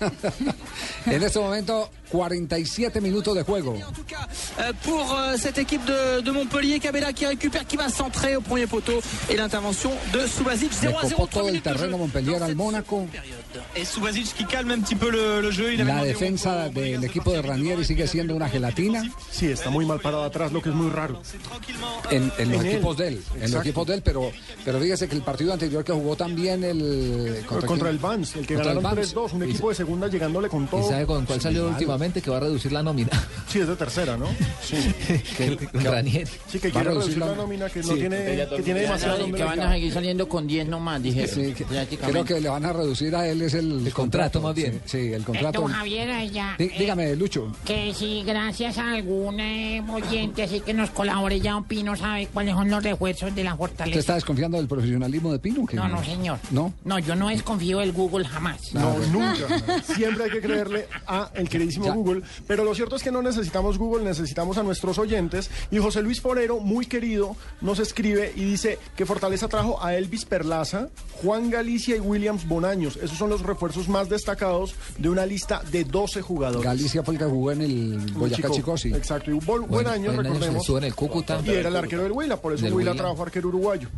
en 1.06 1.22
este 1.22 1.38
momento, 1.38 1.90
47 2.10 3.00
minutos 3.00 3.34
de 3.34 3.42
juego. 3.42 3.74
Euh, 4.58 4.72
pour 4.84 5.12
euh, 5.14 5.36
cette 5.38 5.58
équipe 5.58 5.84
de, 5.84 6.20
de 6.20 6.30
Montpellier, 6.30 6.78
Cabella 6.80 7.12
qui 7.12 7.26
récupère, 7.26 7.66
qui 7.66 7.76
va 7.76 7.88
centrer 7.88 8.36
au 8.36 8.40
premier 8.40 8.66
poteau. 8.66 9.00
Et 9.28 9.36
l'intervention 9.36 9.90
de 10.12 10.26
Subasic. 10.26 10.72
0 10.72 10.92
Le 10.92 10.98
à 10.98 11.08
0. 11.08 11.16
copó 11.16 11.26
todo 11.26 11.48
el 11.48 11.62
terreno 11.62 11.98
Montpellier 11.98 12.42
al 12.42 12.54
Mónaco. 12.54 13.06
La 15.84 16.04
defensa 16.04 16.68
del 16.68 17.04
equipo 17.04 17.32
de 17.32 17.42
Ranieri 17.42 17.84
sigue 17.84 18.06
siendo 18.06 18.34
una 18.34 18.48
gelatina. 18.48 19.10
Sí, 19.30 19.46
está 19.46 19.70
muy 19.70 19.86
mal 19.86 20.00
parado 20.00 20.24
atrás, 20.24 20.52
lo 20.52 20.60
que 20.62 20.68
es 20.68 20.74
muy 20.74 20.90
raro. 20.90 21.20
En, 22.10 22.30
en 22.38 22.50
los 22.52 22.60
En 22.60 22.66
él. 22.66 22.72
equipos 22.74 22.96
de 22.96 23.08
él, 23.08 23.14
en 23.14 23.20
los 23.20 23.36
Exacto. 23.42 23.60
equipos 23.60 23.86
de 23.86 23.94
él, 23.94 24.02
pero, 24.04 24.30
pero 24.64 24.78
fíjese 24.80 25.08
que 25.08 25.14
el 25.16 25.22
partido 25.22 25.52
anterior 25.52 25.84
que 25.84 25.92
jugó 25.92 26.16
también 26.16 26.64
el... 26.64 27.44
Contra, 27.46 27.68
quién? 27.76 27.86
el 27.86 27.98
Vans, 27.98 28.36
el 28.36 28.46
que 28.46 28.54
Contra 28.54 28.74
ganaron 28.74 28.96
Vans. 28.96 29.14
3-2, 29.14 29.32
un 29.32 29.42
equipo 29.44 29.68
de 29.70 29.74
segunda 29.74 30.08
llegándole 30.08 30.48
con 30.48 30.66
todo. 30.66 30.80
¿Y 30.86 30.88
sabe 30.90 31.06
con 31.06 31.24
cuál 31.26 31.40
salió 31.40 31.60
Claro. 31.62 31.72
últimamente? 31.74 32.22
Que 32.22 32.30
va 32.30 32.36
a 32.36 32.40
reducir 32.40 32.72
la 32.72 32.82
nómina. 32.82 33.10
Sí, 33.48 33.60
es 33.60 33.68
de 33.68 33.76
tercera, 33.76 34.16
¿no? 34.16 34.26
Sí. 34.62 34.76
Con 35.72 35.84
Ranieri. 35.84 36.30
Sí, 36.48 36.58
que 36.58 36.70
quiere 36.70 36.90
reducir 36.90 37.18
la- 37.18 37.26
la 37.28 37.34
nómina, 37.36 37.68
que 37.70 37.80
no 37.80 37.88
Sí. 37.88 37.94
tiene, 37.94 38.16
que 38.24 38.46
tiene 38.62 38.80
Que 38.80 38.86
demasiado 38.86 39.32
que 39.32 39.44
van 39.44 39.60
a 39.60 39.72
seguir 39.72 39.92
saliendo 39.92 40.28
con 40.28 40.46
10 40.46 40.68
nomás, 40.68 41.02
dije. 41.02 41.26
Sí, 41.26 41.54
que- 41.54 41.64
creo 41.96 42.24
que 42.24 42.40
le 42.40 42.48
van 42.48 42.64
a 42.64 42.72
reducir 42.72 43.14
a 43.16 43.26
él 43.26 43.37
es 43.42 43.54
el, 43.54 43.86
El 43.86 43.92
contrato, 43.92 44.40
más 44.40 44.54
bien. 44.54 44.80
Sí, 44.84 44.98
sí, 45.08 45.12
el 45.12 45.24
contrato. 45.24 45.60
Don 45.62 45.70
Javier, 45.72 46.08
ella, 46.10 46.54
Dí- 46.58 46.70
dígame, 46.78 47.14
Lucho. 47.16 47.52
que 47.64 47.92
si 47.94 48.22
gracias 48.24 48.78
a 48.78 48.92
algún 48.92 49.40
eh, 49.40 49.82
oyente 49.92 50.42
así 50.44 50.60
que 50.60 50.74
nos 50.74 50.90
colabore 50.90 51.40
ya, 51.40 51.60
Pino 51.68 51.96
sabe 51.96 52.26
cuáles 52.32 52.54
son 52.54 52.70
los 52.70 52.82
refuerzos 52.82 53.34
de 53.34 53.44
la 53.44 53.52
¿Usted 53.54 53.58
fortaleza. 53.66 53.98
está 53.98 54.14
desconfiando 54.14 54.56
del 54.58 54.66
profesionalismo 54.68 55.32
de 55.32 55.38
Pino? 55.38 55.66
que- 55.66 55.76
No, 55.76 55.88
no, 55.88 56.02
señor. 56.04 56.38
¿No? 56.50 56.72
No, 56.84 56.98
yo 56.98 57.14
no 57.14 57.28
desconfío 57.28 57.78
del 57.78 57.92
Google 57.92 58.26
jamás. 58.26 58.72
No, 58.74 58.96
nunca. 59.12 59.82
Siempre 59.82 60.24
hay 60.24 60.30
que 60.30 60.40
creerle 60.40 60.86
a 61.06 61.30
el 61.34 61.48
queridísimo 61.48 61.86
Ya. 61.86 61.92
Google. 61.92 62.22
Pero 62.46 62.64
lo 62.64 62.74
cierto 62.74 62.96
es 62.96 63.02
que 63.02 63.10
no 63.12 63.22
necesitamos 63.22 63.78
Google, 63.78 64.04
necesitamos 64.04 64.58
a 64.58 64.62
nuestros 64.62 64.98
oyentes. 64.98 65.50
Y 65.70 65.78
José 65.78 66.02
Luis 66.02 66.20
Forero, 66.20 66.60
muy 66.60 66.86
querido, 66.86 67.36
nos 67.60 67.78
escribe 67.78 68.32
y 68.36 68.44
dice 68.44 68.78
que 68.96 69.06
Fortaleza 69.06 69.48
trajo 69.48 69.82
a 69.82 69.94
Elvis 69.94 70.24
Perlaza, 70.24 70.88
Juan 71.22 71.50
Galicia 71.50 71.96
y 71.96 72.00
Williams 72.00 72.46
Bonaños. 72.46 72.96
Esos 72.96 73.18
son 73.18 73.27
los 73.28 73.42
refuerzos 73.42 73.88
más 73.88 74.08
destacados 74.08 74.74
de 74.98 75.08
una 75.08 75.26
lista 75.26 75.62
de 75.70 75.84
12 75.84 76.22
jugadores. 76.22 76.64
Galicia 76.64 77.02
fue 77.02 77.14
el 77.14 77.18
que 77.20 77.26
jugó 77.26 77.52
en 77.52 77.60
el 77.62 77.98
Boyacá 78.14 78.50
Chico. 78.50 78.76
Sí. 78.76 78.88
Exacto, 78.94 79.30
y 79.30 79.34
un 79.34 79.40
buen, 79.44 79.86
año, 79.86 80.12
buen 80.12 80.24
recordemos. 80.24 80.68
en 80.68 80.84
el 80.84 80.94
Cúcuta. 80.94 81.40
Y 81.44 81.50
era 81.50 81.68
el 81.68 81.76
arquero 81.76 82.02
del 82.02 82.12
Huila, 82.12 82.36
por 82.40 82.52
eso 82.54 82.64
Del 82.64 82.72
Huila 82.74 82.92
Huila. 82.92 83.02
trajo 83.02 83.22
arquero 83.22 83.48
uruguayo. 83.48 83.88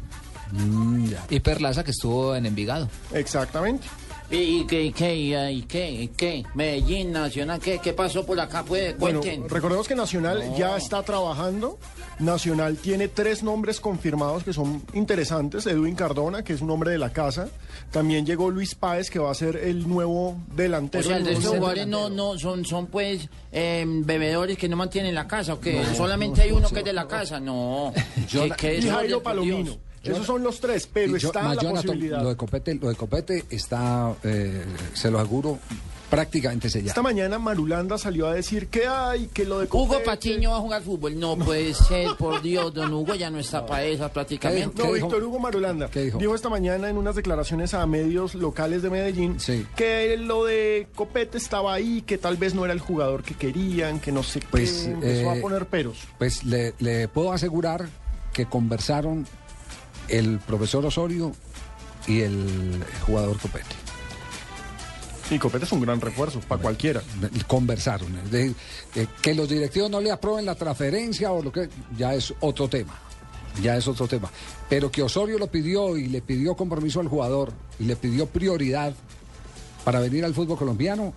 Mm. 0.53 1.07
Y 1.31 1.41
Perlaza 1.41 1.85
que 1.85 1.93
estuvo 1.93 2.35
en 2.35 2.47
Envigado. 2.47 2.89
Exactamente. 3.14 3.87
¿Y, 4.33 4.64
qué, 4.66 4.85
y 4.85 4.93
qué, 4.93 5.16
y, 5.16 5.35
y 5.35 5.62
qué, 5.62 5.91
y 5.91 6.09
qué? 6.09 6.45
Medellín, 6.55 7.11
Nacional, 7.11 7.59
¿qué, 7.59 7.81
qué 7.83 7.93
pasó 7.93 8.24
por 8.24 8.39
acá? 8.39 8.62
Pues, 8.64 8.97
Bueno, 8.97 9.20
cuenten. 9.20 9.49
recordemos 9.49 9.89
que 9.89 9.97
Nacional 9.97 10.55
ya 10.57 10.76
está 10.76 11.03
trabajando. 11.03 11.78
Nacional 12.20 12.76
tiene 12.76 13.09
tres 13.09 13.43
nombres 13.43 13.81
confirmados 13.81 14.45
que 14.45 14.53
son 14.53 14.83
interesantes. 14.93 15.66
Edwin 15.66 15.97
Cardona, 15.97 16.45
que 16.45 16.53
es 16.53 16.61
un 16.61 16.70
hombre 16.70 16.93
de 16.93 16.99
la 16.99 17.11
casa. 17.12 17.49
También 17.91 18.24
llegó 18.24 18.51
Luis 18.51 18.74
Páez, 18.76 19.11
que 19.11 19.18
va 19.18 19.31
a 19.33 19.35
ser 19.35 19.57
el 19.57 19.89
nuevo 19.89 20.28
O 20.31 20.37
delantero. 20.55 21.03
sea, 21.03 21.16
el 21.16 21.24
de 21.24 21.35
jugadores 21.35 21.87
no, 21.89 22.09
no 22.09 22.39
son, 22.39 22.64
son 22.64 22.87
pues 22.87 23.28
eh, 23.51 23.85
bebedores 23.87 24.57
que 24.59 24.68
no 24.68 24.76
mantienen 24.76 25.12
la 25.14 25.26
casa, 25.26 25.55
¿o 25.55 25.61
qué? 25.61 25.81
No, 25.83 25.95
Solamente 25.97 26.39
no, 26.39 26.45
hay 26.45 26.51
uno 26.53 26.61
no, 26.61 26.68
que 26.68 26.78
es 26.81 26.85
de 26.85 26.93
la 26.93 27.09
casa, 27.09 27.41
no. 27.41 27.93
Yo- 28.28 28.45
¿Qué- 28.45 28.51
qué 28.57 28.78
y 28.78 28.83
Jairo 28.83 29.22
Dios? 29.43 29.78
Esos 30.03 30.26
son 30.26 30.42
los 30.42 30.61
tres, 30.61 30.88
pero 30.92 31.16
yo- 31.16 31.28
está 31.28 31.42
la 31.42 31.55
Jonathan, 31.61 31.82
posibilidad. 31.86 32.22
Lo 32.22 32.28
de 32.30 32.36
Copete, 32.36 32.74
lo 32.74 32.88
de 32.88 32.94
Copete 32.94 33.44
está, 33.51 34.14
eh, 34.24 34.64
se 34.94 35.11
lo 35.11 35.18
aseguro, 35.18 35.59
prácticamente 36.09 36.68
sellado. 36.68 36.88
Esta 36.88 37.03
mañana 37.03 37.38
Marulanda 37.38 37.96
salió 37.96 38.26
a 38.26 38.34
decir 38.34 38.66
que 38.68 38.86
hay, 38.86 39.28
que 39.28 39.44
lo 39.44 39.61
de 39.61 39.66
Hugo 39.66 39.86
Copete- 39.88 40.05
Patiño 40.05 40.51
va 40.51 40.57
a 40.57 40.61
jugar 40.61 40.82
fútbol. 40.82 41.18
No 41.20 41.36
puede 41.36 41.72
ser, 41.74 42.09
por 42.18 42.42
Dios, 42.42 42.74
don 42.74 42.92
Hugo 42.92 43.14
ya 43.14 43.30
no 43.30 43.38
está 43.38 43.64
para 43.64 43.84
eso 43.84 44.09
prácticamente. 44.09 44.82
No, 44.82 44.90
Víctor 44.92 45.22
Hugo 45.22 45.38
Marulanda 45.38 45.86
dijo? 45.88 46.34
esta 46.34 46.48
mañana 46.48 46.88
en 46.90 46.96
unas 46.96 47.14
declaraciones 47.14 47.74
a 47.74 47.86
medios 47.86 48.34
locales 48.34 48.82
de 48.82 48.90
Medellín 48.90 49.36
que 49.76 50.16
lo 50.16 50.44
de 50.46 50.88
Copete 50.96 51.38
estaba 51.38 51.74
ahí, 51.74 52.03
que 52.03 52.18
tal 52.18 52.36
vez 52.38 52.55
no 52.55 52.64
era 52.64 52.72
el 52.74 52.80
jugador 52.80 53.22
que 53.22 53.34
querían, 53.34 54.01
que 54.01 54.11
no 54.11 54.22
sé 54.24 54.40
Pues, 54.51 54.82
qué, 54.86 54.90
empezó 54.92 55.32
eh, 55.32 55.38
a 55.38 55.40
poner 55.42 55.66
peros. 55.66 55.98
Pues 56.18 56.42
le, 56.42 56.74
le 56.80 57.07
puedo 57.07 57.32
asegurar 57.32 57.86
que 58.32 58.46
conversaron 58.46 59.26
el 60.11 60.38
profesor 60.40 60.84
Osorio 60.84 61.32
y 62.06 62.20
el 62.20 62.84
jugador 63.06 63.38
Copete. 63.38 63.76
Y 65.30 65.38
Copete 65.38 65.64
es 65.64 65.72
un 65.72 65.80
gran 65.80 66.00
refuerzo 66.00 66.40
para 66.40 66.61
cualquiera. 66.61 67.02
Conversaron. 67.46 68.18
Decir, 68.30 68.54
eh, 68.96 69.06
que 69.22 69.34
los 69.34 69.48
directivos 69.48 69.88
no 69.88 70.00
le 70.00 70.11
aprueben 70.11 70.44
la 70.44 70.56
transferencia 70.56 71.30
o 71.30 71.42
lo 71.42 71.52
que 71.52 71.68
ya 71.96 72.14
es 72.14 72.34
otro 72.40 72.68
tema. 72.68 72.98
Ya 73.62 73.76
es 73.76 73.86
otro 73.86 74.08
tema. 74.08 74.30
Pero 74.68 74.90
que 74.90 75.02
Osorio 75.02 75.38
lo 75.38 75.46
pidió 75.46 75.96
y 75.96 76.06
le 76.06 76.20
pidió 76.20 76.56
compromiso 76.56 77.00
al 77.00 77.08
jugador 77.08 77.52
y 77.78 77.84
le 77.84 77.94
pidió 77.94 78.26
prioridad 78.26 78.94
para 79.84 80.00
venir 80.00 80.24
al 80.24 80.34
fútbol 80.34 80.58
colombiano, 80.58 81.14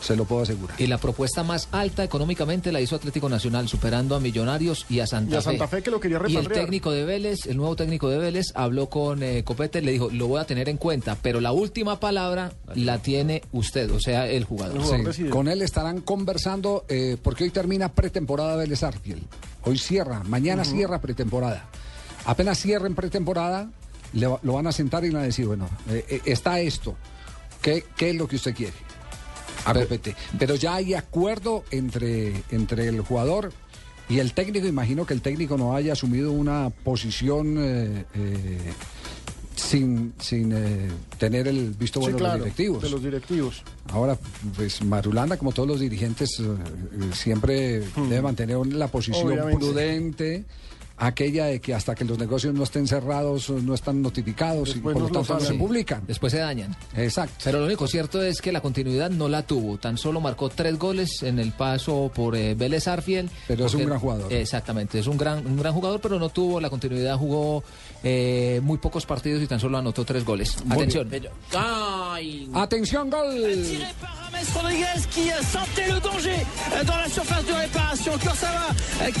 se 0.00 0.16
lo 0.16 0.24
puedo 0.24 0.42
asegurar. 0.42 0.80
Y 0.80 0.86
la 0.86 0.98
propuesta 0.98 1.42
más 1.42 1.68
alta 1.72 2.04
económicamente 2.04 2.70
la 2.72 2.80
hizo 2.80 2.96
Atlético 2.96 3.28
Nacional, 3.28 3.68
superando 3.68 4.14
a 4.14 4.20
Millonarios 4.20 4.86
y 4.88 5.00
a 5.00 5.06
Santa 5.06 5.34
Y 5.34 5.38
a 5.38 5.40
Fe. 5.42 5.44
Santa 5.50 5.68
Fe 5.68 5.82
que 5.82 5.90
lo 5.90 6.00
quería 6.00 6.18
Y 6.18 6.20
el 6.20 6.44
repatriar. 6.44 6.64
técnico 6.64 6.90
de 6.92 7.04
Vélez, 7.04 7.46
el 7.46 7.56
nuevo 7.56 7.74
técnico 7.76 8.08
de 8.08 8.18
Vélez, 8.18 8.46
habló 8.54 8.88
con 8.88 9.22
eh, 9.22 9.42
Copete, 9.44 9.82
le 9.82 9.92
dijo, 9.92 10.08
lo 10.10 10.28
voy 10.28 10.40
a 10.40 10.44
tener 10.44 10.68
en 10.68 10.76
cuenta, 10.76 11.16
pero 11.20 11.40
la 11.40 11.52
última 11.52 11.98
palabra 12.00 12.52
la 12.74 12.98
tiene 13.02 13.42
usted, 13.52 13.90
o 13.90 14.00
sea, 14.00 14.26
el 14.28 14.44
jugador. 14.44 14.82
Sí, 15.14 15.24
con 15.24 15.48
él 15.48 15.62
estarán 15.62 16.00
conversando 16.00 16.84
eh, 16.88 17.16
porque 17.22 17.44
hoy 17.44 17.50
termina 17.50 17.88
pretemporada 17.92 18.56
Vélez 18.56 18.82
Arfiel. 18.82 19.22
Hoy 19.64 19.78
cierra, 19.78 20.22
mañana 20.24 20.64
cierra 20.64 21.00
pretemporada. 21.00 21.66
Apenas 22.24 22.58
cierren 22.60 22.94
pretemporada, 22.94 23.70
le 24.12 24.26
va- 24.26 24.38
lo 24.42 24.54
van 24.54 24.66
a 24.66 24.72
sentar 24.72 25.04
y 25.04 25.08
le 25.08 25.14
van 25.14 25.22
a 25.22 25.26
decir, 25.26 25.46
bueno, 25.46 25.68
eh, 25.90 26.04
eh, 26.08 26.20
está 26.26 26.60
esto. 26.60 26.94
¿Qué, 27.60 27.84
¿Qué 27.96 28.10
es 28.10 28.16
lo 28.16 28.28
que 28.28 28.36
usted 28.36 28.54
quiere? 28.54 28.72
A 29.70 29.72
repetir. 29.72 30.14
Pero 30.38 30.54
ya 30.54 30.74
hay 30.76 30.94
acuerdo 30.94 31.64
entre, 31.70 32.42
entre 32.50 32.88
el 32.88 33.00
jugador 33.00 33.52
y 34.08 34.18
el 34.20 34.32
técnico. 34.32 34.66
Imagino 34.66 35.04
que 35.06 35.14
el 35.14 35.20
técnico 35.22 35.56
no 35.56 35.74
haya 35.74 35.92
asumido 35.92 36.32
una 36.32 36.70
posición 36.70 37.56
eh, 37.58 38.04
eh, 38.14 38.58
sin, 39.54 40.14
sin 40.20 40.52
eh, 40.52 40.88
tener 41.18 41.48
el 41.48 41.70
visto 41.78 42.00
Sí, 42.00 42.12
bueno 42.12 42.18
de 42.18 42.22
los 42.24 42.38
directivos. 42.38 42.82
de 42.82 42.90
los 42.90 43.02
directivos. 43.02 43.62
Ahora, 43.92 44.16
pues 44.56 44.82
Marulanda, 44.84 45.36
como 45.36 45.52
todos 45.52 45.68
los 45.68 45.80
dirigentes, 45.80 46.38
eh, 46.40 46.44
siempre 47.12 47.80
debe 48.08 48.22
mantener 48.22 48.56
la 48.68 48.88
posición 48.88 49.26
Hmm. 49.26 49.32
Obviamente. 49.32 49.58
prudente, 49.66 50.44
aquella 50.98 51.46
de 51.46 51.60
que 51.60 51.74
hasta 51.74 51.94
que 51.94 52.04
los 52.04 52.18
negocios 52.18 52.54
no 52.54 52.64
estén 52.64 52.86
cerrados, 52.86 53.50
no 53.50 53.74
están 53.74 54.02
notificados 54.02 54.74
y 54.76 54.80
por 54.80 54.98
lo 54.98 55.08
tanto 55.08 55.34
no 55.34 55.40
se 55.40 55.54
publican. 55.54 56.04
Después 56.06 56.32
se 56.32 56.38
dañan. 56.38 56.76
Exacto. 56.96 57.36
Pero 57.44 57.60
lo 57.60 57.66
único 57.66 57.86
cierto 57.86 58.22
es 58.22 58.40
que 58.40 58.52
la 58.52 58.60
continuidad 58.60 59.10
no 59.10 59.28
la 59.28 59.42
tuvo. 59.42 59.78
Tan 59.78 59.96
solo 59.96 60.20
marcó 60.20 60.48
tres 60.48 60.78
goles 60.78 61.22
en 61.22 61.38
el 61.38 61.52
paso 61.52 62.10
por 62.14 62.36
eh, 62.36 62.54
Vélez 62.54 62.88
Arfiel. 62.88 63.30
Pero 63.46 63.66
es 63.66 63.74
un 63.74 63.86
gran 63.86 63.98
jugador. 63.98 64.32
Exactamente, 64.32 64.98
es 64.98 65.06
un 65.06 65.16
gran, 65.16 65.46
un 65.46 65.56
gran 65.56 65.72
jugador, 65.72 66.00
pero 66.00 66.18
no 66.18 66.28
tuvo 66.28 66.60
la 66.60 66.70
continuidad. 66.70 67.16
Jugó 67.16 67.62
eh, 68.02 68.60
muy 68.62 68.78
pocos 68.78 69.06
partidos 69.06 69.42
y 69.42 69.46
tan 69.46 69.60
solo 69.60 69.78
anotó 69.78 70.04
tres 70.04 70.24
goles. 70.24 70.56
Muy 70.64 70.76
Atención. 70.76 71.10
Ay. 71.54 72.50
Atención, 72.54 73.10
gol. 73.10 73.28
James 74.38 74.54
Rodriguez 74.54 75.06
qui 75.10 75.30
sentait 75.42 75.88
le 75.88 76.00
danger 76.00 76.46
dans 76.86 76.96
la 76.96 77.08
surface 77.08 77.44
de 77.44 77.52
réparation. 77.52 78.12
Kurzawa 78.18 78.70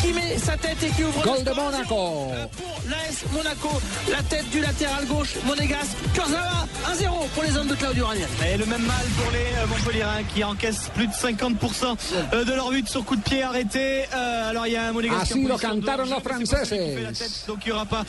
qui 0.00 0.12
met 0.12 0.38
sa 0.38 0.56
tête 0.56 0.82
et 0.82 0.90
qui 0.90 1.02
ouvre 1.02 1.24
Gol 1.24 1.38
le 1.38 1.44
de 1.44 1.50
euh, 1.74 2.46
Pour 2.56 2.80
l'AS 2.88 3.24
Monaco, 3.32 3.68
la 4.10 4.22
tête 4.22 4.48
du 4.50 4.60
latéral 4.60 5.06
gauche 5.06 5.34
Monégas. 5.44 5.94
Kurzawa 6.14 6.66
1-0 6.86 7.28
pour 7.34 7.42
les 7.42 7.56
hommes 7.56 7.66
de 7.66 7.74
Claudio 7.74 8.06
Ranieri. 8.06 8.30
Et 8.52 8.56
le 8.56 8.66
même 8.66 8.82
mal 8.82 9.04
pour 9.16 9.30
les 9.32 9.38
euh, 9.38 9.66
Montpellierins 9.66 10.22
qui 10.34 10.44
encaissent 10.44 10.90
plus 10.94 11.06
de 11.06 11.12
50% 11.12 11.96
euh, 12.32 12.44
de 12.44 12.52
leur 12.52 12.70
but 12.70 12.88
sur 12.88 13.04
coup 13.04 13.16
de 13.16 13.22
pied 13.22 13.42
arrêté. 13.42 14.04
Euh, 14.14 14.50
alors 14.50 14.66
il 14.66 14.72
y 14.72 14.76
a 14.76 14.92
Monégas 14.92 15.24
qui 15.24 15.32
est 15.32 15.34
en 15.34 15.38
Así 15.38 15.48
lo 15.48 15.58
cantaron 15.58 16.04
los 16.04 16.20
franceses. 16.20 16.68
tête, 16.68 17.44
donc 17.46 17.58
il 17.64 17.68
n'y 17.68 17.72
aura 17.72 17.86
pas 17.86 18.04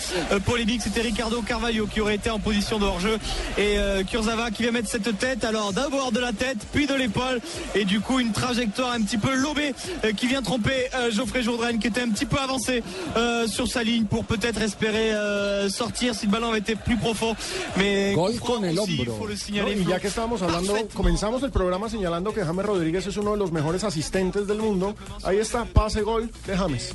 polémique. 0.46 0.82
C'était 0.84 1.02
Ricardo 1.02 1.42
Carvalho 1.42 1.88
qui 1.88 2.02
aurait 2.02 2.16
été 2.16 2.30
en 2.30 2.40
position 2.40 2.80
de 2.80 2.86
hors-jeu. 2.86 3.18
Et 3.58 3.78
Kurzawa 4.10 4.52
qui 4.52 4.64
vient 4.64 4.72
mettre 4.72 4.90
cette 4.90 5.18
tête. 5.18 5.44
Alors 5.44 5.74
d'abord 5.74 6.12
de 6.12 6.20
la 6.20 6.32
tête, 6.32 6.58
puis 6.72 6.88
de 6.88 6.94
l'épaule. 6.94 7.42
Et 7.76 7.86
du 7.86 8.00
coup 8.00 8.20
une 8.20 8.32
trajectoire 8.32 8.92
un 8.92 9.02
petit 9.02 9.18
peu 9.18 9.34
lobée 9.36 9.74
qui 10.16 10.28
vient 10.28 10.42
tromper 10.42 10.90
Geoffrey 11.12 11.44
Jourdain 11.44 11.78
qui 11.78 11.88
était 11.88 12.02
un 12.02 12.10
petit 12.10 12.26
peu 12.26 12.38
avancé 12.38 12.84
euh, 13.18 13.48
sur 13.50 13.68
sa 13.68 13.84
ligne 13.84 14.06
pour 14.06 14.24
peut-être 14.26 14.62
espérer 14.62 15.12
euh, 15.14 15.70
sortir 15.70 16.16
si 16.16 16.26
le 16.28 16.32
ballon 16.32 16.50
avait 16.50 16.60
été 16.60 16.76
plus 16.76 16.98
profond. 16.98 17.36
Mais 17.78 18.14
Gol 18.14 18.40
con 18.40 18.64
el 18.64 18.78
hombro. 18.80 19.14
faut 19.18 19.28
le 19.28 19.34
No, 19.34 19.40
signaler. 19.40 19.78
y 19.82 19.86
ya 19.86 20.00
que 20.00 20.08
estábamos 20.08 20.42
hablando, 20.42 20.74
comenzamos 20.94 21.44
el 21.44 21.52
programa 21.52 21.90
señalando 21.90 22.34
que 22.34 22.44
James 22.44 22.66
Rodríguez 22.66 23.06
es 23.08 23.18
uno 23.18 23.32
de 23.32 23.38
los 23.38 23.52
mejores 23.52 23.84
asistentes 23.84 24.48
del 24.48 24.60
mundo. 24.60 24.96
Ahí 25.24 25.38
está, 25.38 25.66
pase 25.66 26.02
gol 26.02 26.30
de 26.48 26.58
James. 26.58 26.94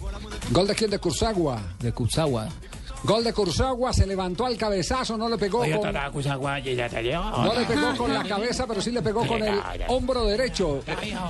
¿Gol 0.51 0.67
de 0.67 0.75
quién? 0.75 0.91
De 0.91 0.99
Kurzawa. 0.99 1.61
De 1.81 1.93
Kurzawa. 1.93 2.49
Gol 3.05 3.23
de 3.23 3.35
Kurzawa, 3.35 3.93
se 3.93 4.07
levantó 4.07 4.47
al 4.47 4.57
cabezazo, 4.57 5.19
no 5.19 5.29
le 5.29 5.37
pegó 5.37 5.61
Oye, 5.61 5.79
con... 5.79 5.93
No 5.93 7.55
le 7.55 7.67
pegó 7.67 7.97
con 7.99 8.15
la 8.15 8.25
cabeza, 8.25 8.67
pero 8.67 8.81
sí 8.81 8.91
le 8.91 9.03
pegó 9.03 9.27
con 9.27 9.43
el 9.43 9.61
hombro 9.89 10.25
derecho. 10.25 10.83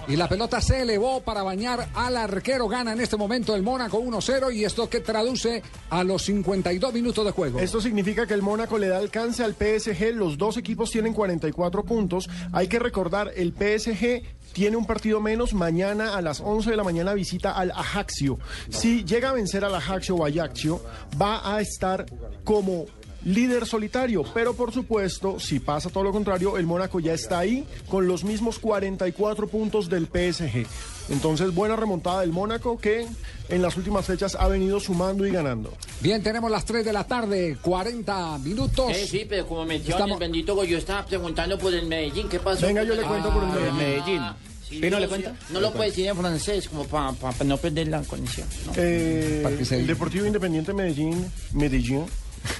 Y 0.06 0.14
la 0.14 0.28
pelota 0.28 0.60
se 0.60 0.82
elevó 0.82 1.20
para 1.22 1.42
bañar 1.42 1.88
al 1.94 2.16
arquero. 2.16 2.68
Gana 2.68 2.92
en 2.92 3.00
este 3.00 3.16
momento 3.16 3.56
el 3.56 3.62
Mónaco 3.62 4.00
1-0 4.00 4.54
y 4.54 4.64
esto 4.64 4.88
que 4.88 5.00
traduce 5.00 5.62
a 5.90 6.04
los 6.04 6.22
52 6.22 6.94
minutos 6.94 7.24
de 7.24 7.32
juego. 7.32 7.58
Esto 7.58 7.80
significa 7.80 8.24
que 8.24 8.34
el 8.34 8.42
Mónaco 8.42 8.78
le 8.78 8.86
da 8.86 8.98
alcance 8.98 9.42
al 9.42 9.54
PSG. 9.54 10.14
Los 10.14 10.38
dos 10.38 10.56
equipos 10.56 10.92
tienen 10.92 11.12
44 11.12 11.84
puntos. 11.84 12.30
Hay 12.52 12.68
que 12.68 12.78
recordar, 12.78 13.32
el 13.34 13.52
PSG 13.52 14.22
tiene 14.54 14.78
un 14.78 14.86
partido 14.86 15.20
menos. 15.20 15.52
Mañana 15.52 16.16
a 16.16 16.22
las 16.22 16.40
11 16.40 16.70
de 16.70 16.76
la 16.76 16.84
mañana 16.84 17.12
visita 17.12 17.50
al 17.50 17.72
Ajaxio. 17.72 18.38
Si 18.70 19.04
llega 19.04 19.30
a 19.30 19.32
vencer 19.34 19.64
al 19.64 19.74
Ajaxio 19.74 20.14
o 20.14 20.24
Ajaxio, 20.24 20.80
va 21.20 21.54
a 21.54 21.60
estar 21.60 22.06
como 22.44 22.86
líder 23.24 23.66
solitario, 23.66 24.22
pero 24.34 24.54
por 24.54 24.72
supuesto, 24.72 25.40
si 25.40 25.58
pasa 25.60 25.88
todo 25.90 26.04
lo 26.04 26.12
contrario, 26.12 26.56
el 26.58 26.66
Mónaco 26.66 27.00
ya 27.00 27.14
está 27.14 27.38
ahí 27.38 27.66
con 27.88 28.06
los 28.06 28.24
mismos 28.24 28.58
44 28.58 29.48
puntos 29.48 29.88
del 29.88 30.06
PSG. 30.06 30.66
Entonces, 31.10 31.54
buena 31.54 31.76
remontada 31.76 32.20
del 32.22 32.32
Mónaco 32.32 32.78
que 32.78 33.06
en 33.48 33.62
las 33.62 33.76
últimas 33.76 34.06
fechas 34.06 34.34
ha 34.38 34.48
venido 34.48 34.80
sumando 34.80 35.26
y 35.26 35.30
ganando. 35.30 35.72
Bien, 36.00 36.22
tenemos 36.22 36.50
las 36.50 36.64
3 36.64 36.84
de 36.84 36.92
la 36.92 37.04
tarde, 37.04 37.56
40 37.60 38.38
minutos. 38.38 38.90
Eh, 38.90 39.06
sí, 39.06 39.26
pero 39.28 39.46
como 39.46 39.64
mencionó 39.66 39.96
Estamos- 39.96 40.14
el 40.14 40.20
bendito 40.20 40.54
Goyo, 40.54 40.70
yo 40.70 40.78
estaba 40.78 41.04
preguntando 41.04 41.58
por 41.58 41.72
el 41.74 41.86
Medellín, 41.86 42.28
¿qué 42.28 42.38
pasó? 42.40 42.66
Venga, 42.66 42.82
yo 42.84 42.94
le 42.94 43.02
cuento 43.02 43.30
por 43.32 43.42
el 43.44 43.50
Ah, 43.50 43.72
Medellín. 43.74 44.22
sí, 44.68 44.78
¿Pino 44.80 44.90
no, 44.96 45.00
le 45.00 45.08
cuenta? 45.08 45.36
No 45.50 45.60
lo 45.60 45.72
puede 45.72 45.90
decir 45.90 46.06
en 46.06 46.16
francés, 46.16 46.68
como 46.68 46.84
para 46.84 47.12
no 47.44 47.56
perder 47.58 47.88
la 47.88 48.02
conexión. 48.02 48.48
¿no? 48.66 48.72
Eh, 48.76 49.58
el 49.70 49.86
Deportivo 49.86 50.24
Independiente 50.26 50.72
Medellín, 50.72 51.26
Medellín. 51.52 52.04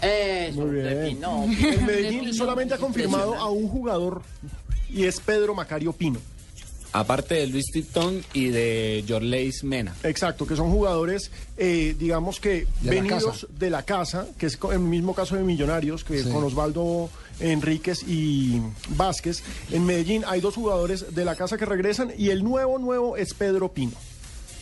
Eso, 0.04 0.60
Muy 0.60 0.76
bien. 0.76 1.18
El 1.64 1.82
Medellín 1.82 2.34
solamente 2.34 2.74
ha 2.74 2.78
confirmado 2.78 3.34
a 3.34 3.48
un 3.50 3.68
jugador 3.68 4.22
y 4.90 5.04
es 5.04 5.20
Pedro 5.20 5.54
Macario 5.54 5.92
Pino. 5.92 6.18
Aparte 6.92 7.34
de 7.34 7.48
Luis 7.48 7.66
Titón 7.72 8.22
y 8.32 8.50
de 8.50 9.04
Jorleis 9.08 9.64
Mena. 9.64 9.96
Exacto, 10.04 10.46
que 10.46 10.54
son 10.54 10.70
jugadores, 10.70 11.32
eh, 11.56 11.96
digamos 11.98 12.38
que 12.38 12.68
De 12.82 12.90
venidos 12.90 13.48
de 13.58 13.68
la 13.68 13.82
casa, 13.82 14.28
que 14.38 14.46
es 14.46 14.56
el 14.70 14.78
mismo 14.78 15.12
caso 15.12 15.34
de 15.34 15.42
Millonarios, 15.42 16.04
que 16.04 16.22
Sí. 16.22 16.30
con 16.30 16.44
Osvaldo 16.44 17.10
Enríquez 17.40 18.04
y 18.06 18.60
Vázquez. 18.90 19.42
En 19.72 19.84
Medellín 19.84 20.22
hay 20.28 20.40
dos 20.40 20.54
jugadores 20.54 21.12
de 21.16 21.24
la 21.24 21.34
casa 21.34 21.58
que 21.58 21.64
regresan 21.66 22.12
y 22.16 22.30
el 22.30 22.44
nuevo, 22.44 22.78
nuevo 22.78 23.16
es 23.16 23.34
Pedro 23.34 23.72
Pino. 23.72 23.92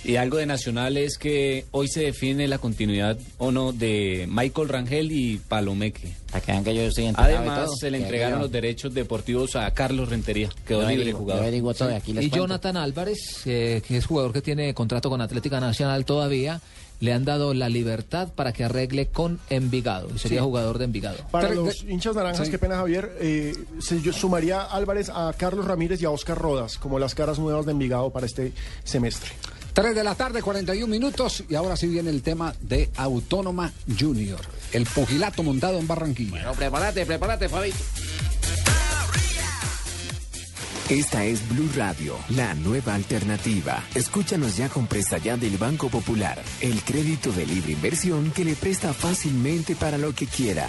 Y 0.04 0.16
algo 0.16 0.38
de 0.38 0.46
Nacional 0.46 0.96
es 0.96 1.16
que 1.16 1.64
hoy 1.70 1.86
se 1.86 2.00
define 2.00 2.48
la 2.48 2.58
continuidad 2.58 3.16
o 3.38 3.52
no 3.52 3.72
de 3.72 4.26
Michael 4.28 4.68
Rangel 4.68 5.12
y 5.12 5.38
Palomeque. 5.38 6.14
Para 6.32 6.62
que 6.64 6.74
yo 6.74 6.82
estoy 6.82 7.12
Además, 7.14 7.66
todo. 7.66 7.76
se 7.76 7.90
le 7.90 7.98
entregaron 7.98 8.38
yo- 8.38 8.42
los 8.42 8.50
derechos 8.52 8.92
deportivos 8.94 9.54
a 9.54 9.70
Carlos 9.72 10.08
Rentería, 10.08 10.48
quedó 10.66 10.80
libre 10.88 11.04
averiguo- 11.12 11.18
jugador. 11.18 11.42
yo 11.42 11.46
averiguo 11.48 11.74
todo 11.74 11.90
y 11.90 11.94
aquí 11.94 12.12
les 12.12 12.24
Y 12.24 12.28
cuento. 12.30 12.46
Jonathan 12.46 12.76
Álvarez, 12.78 13.42
eh, 13.46 13.80
que 13.86 13.96
es 13.96 14.06
jugador 14.06 14.32
que 14.32 14.42
tiene 14.42 14.74
contrato 14.74 15.08
con 15.08 15.20
Atlética 15.20 15.60
Nacional 15.60 16.04
todavía, 16.04 16.60
le 16.98 17.12
han 17.12 17.24
dado 17.24 17.54
la 17.54 17.68
libertad 17.68 18.28
para 18.34 18.52
que 18.52 18.64
arregle 18.64 19.06
con 19.06 19.38
Envigado. 19.50 20.08
Y 20.14 20.18
sería 20.18 20.38
Sí. 20.40 20.44
jugador 20.44 20.78
de 20.78 20.84
Envigado. 20.86 21.18
Para 21.30 21.48
Pero- 21.48 21.64
los 21.66 21.82
hinchas 21.84 22.16
naranjas, 22.16 22.46
Sí. 22.46 22.50
qué 22.50 22.58
pena 22.58 22.76
Javier, 22.76 23.16
eh, 23.20 23.54
se 23.80 24.00
yo- 24.02 24.12
sumaría 24.12 24.62
Álvarez 24.62 25.10
a 25.10 25.32
Carlos 25.36 25.64
Ramírez 25.66 26.00
y 26.02 26.06
a 26.06 26.10
Oscar 26.10 26.38
Rodas 26.38 26.76
como 26.78 26.98
las 26.98 27.14
caras 27.14 27.38
nuevas 27.38 27.66
de 27.66 27.72
Envigado 27.72 28.10
para 28.10 28.26
este 28.26 28.52
semestre. 28.84 29.30
3 29.72 29.94
de 29.94 30.04
la 30.04 30.14
tarde, 30.14 30.42
41 30.42 30.86
minutos. 30.86 31.44
Y 31.48 31.54
ahora 31.54 31.76
sí 31.76 31.86
viene 31.88 32.10
el 32.10 32.22
tema 32.22 32.54
de 32.60 32.90
Autónoma 32.96 33.72
Junior. 33.98 34.40
El 34.72 34.84
pugilato 34.86 35.42
montado 35.42 35.78
en 35.78 35.86
Barranquilla. 35.86 36.30
Bueno, 36.30 36.52
prepárate, 36.52 37.06
prepárate, 37.06 37.48
Fabito. 37.48 37.78
Esta 40.88 41.24
es 41.24 41.48
Blue 41.48 41.70
Radio, 41.74 42.16
la 42.30 42.52
nueva 42.54 42.94
alternativa. 42.94 43.82
Escúchanos 43.94 44.58
ya 44.58 44.68
con 44.68 44.86
presta 44.86 45.16
ya 45.16 45.38
del 45.38 45.56
Banco 45.56 45.88
Popular, 45.88 46.42
el 46.60 46.82
crédito 46.82 47.32
de 47.32 47.46
libre 47.46 47.72
inversión 47.72 48.30
que 48.30 48.44
le 48.44 48.56
presta 48.56 48.92
fácilmente 48.92 49.74
para 49.74 49.96
lo 49.96 50.14
que 50.14 50.26
quiera. 50.26 50.68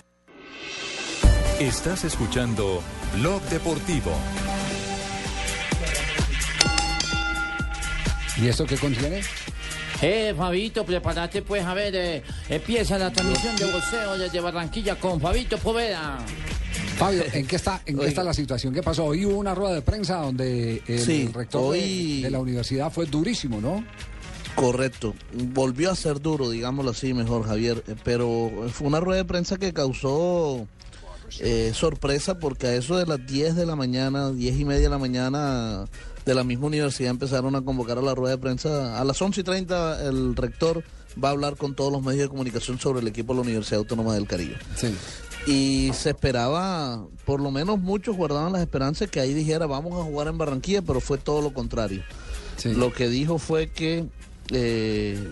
Estás 1.61 2.03
escuchando 2.05 2.81
Blog 3.19 3.39
Deportivo. 3.43 4.11
¿Y 8.41 8.47
esto 8.47 8.65
qué 8.65 8.77
contiene? 8.77 9.21
Eh, 10.01 10.33
Fabito, 10.35 10.83
prepárate 10.83 11.43
pues, 11.43 11.63
a 11.63 11.75
ver, 11.75 11.93
eh, 11.95 12.23
empieza 12.49 12.97
la 12.97 13.11
transmisión 13.11 13.55
de 13.57 13.65
boxeo 13.71 14.17
desde 14.17 14.39
Barranquilla 14.39 14.95
con 14.95 15.21
Fabito 15.21 15.59
Poveda. 15.59 16.17
Fabio, 16.97 17.23
¿en 17.31 17.45
qué 17.47 17.55
está, 17.57 17.81
en 17.85 17.99
qué 17.99 18.07
está 18.07 18.23
la 18.23 18.33
situación? 18.33 18.73
¿Qué 18.73 18.81
pasó? 18.81 19.05
Hoy 19.05 19.25
hubo 19.27 19.37
una 19.37 19.53
rueda 19.53 19.75
de 19.75 19.83
prensa 19.83 20.15
donde 20.17 20.81
el 20.87 20.99
Sí, 20.99 21.29
rector 21.31 21.61
hoy- 21.61 22.23
de, 22.23 22.31
la 22.31 22.39
universidad 22.39 22.91
fue 22.91 23.05
durísimo, 23.05 23.61
¿no? 23.61 23.83
Correcto. 24.55 25.13
Volvió 25.31 25.91
a 25.91 25.95
ser 25.95 26.19
duro, 26.19 26.49
digámoslo 26.49 26.89
así, 26.91 27.13
mejor 27.13 27.45
Javier. 27.45 27.83
eh, 27.87 27.93
Pero 28.03 28.49
fue 28.73 28.87
una 28.87 28.99
rueda 28.99 29.19
de 29.19 29.25
prensa 29.25 29.57
que 29.57 29.71
causó 29.71 30.67
eh, 31.39 31.71
sorpresa 31.73 32.39
porque 32.39 32.67
a 32.67 32.75
eso 32.75 32.97
de 32.97 33.05
las 33.05 33.25
10 33.25 33.55
de 33.55 33.65
la 33.65 33.75
mañana, 33.75 34.31
10 34.31 34.59
y 34.59 34.65
media 34.65 34.83
de 34.83 34.89
la 34.89 34.97
mañana 34.97 35.85
de 36.25 36.35
la 36.35 36.43
misma 36.43 36.67
universidad 36.67 37.09
empezaron 37.09 37.55
a 37.55 37.61
convocar 37.61 37.97
a 37.97 38.01
la 38.01 38.13
rueda 38.15 38.35
de 38.35 38.41
prensa. 38.41 38.99
A 38.99 39.03
las 39.03 39.21
11 39.21 39.41
y 39.41 39.43
30 39.43 40.07
el 40.07 40.35
rector 40.35 40.83
va 41.21 41.29
a 41.29 41.31
hablar 41.31 41.55
con 41.57 41.75
todos 41.75 41.91
los 41.91 42.01
medios 42.01 42.23
de 42.23 42.29
comunicación 42.29 42.79
sobre 42.79 43.01
el 43.01 43.07
equipo 43.07 43.33
de 43.33 43.37
la 43.37 43.41
Universidad 43.43 43.79
Autónoma 43.79 44.13
del 44.13 44.27
Caribe. 44.27 44.57
Y 45.47 45.91
se 45.93 46.11
esperaba, 46.11 47.05
por 47.25 47.41
lo 47.41 47.49
menos 47.49 47.79
muchos 47.79 48.15
guardaban 48.15 48.53
las 48.53 48.61
esperanzas 48.61 49.09
que 49.09 49.19
ahí 49.19 49.33
dijera 49.33 49.65
vamos 49.65 49.99
a 49.99 50.03
jugar 50.03 50.27
en 50.27 50.37
Barranquilla, 50.37 50.81
pero 50.81 50.99
fue 50.99 51.17
todo 51.17 51.41
lo 51.41 51.53
contrario. 51.53 52.03
Lo 52.63 52.93
que 52.93 53.09
dijo 53.09 53.39
fue 53.39 53.67
que, 53.71 54.05
eh, 54.51 55.31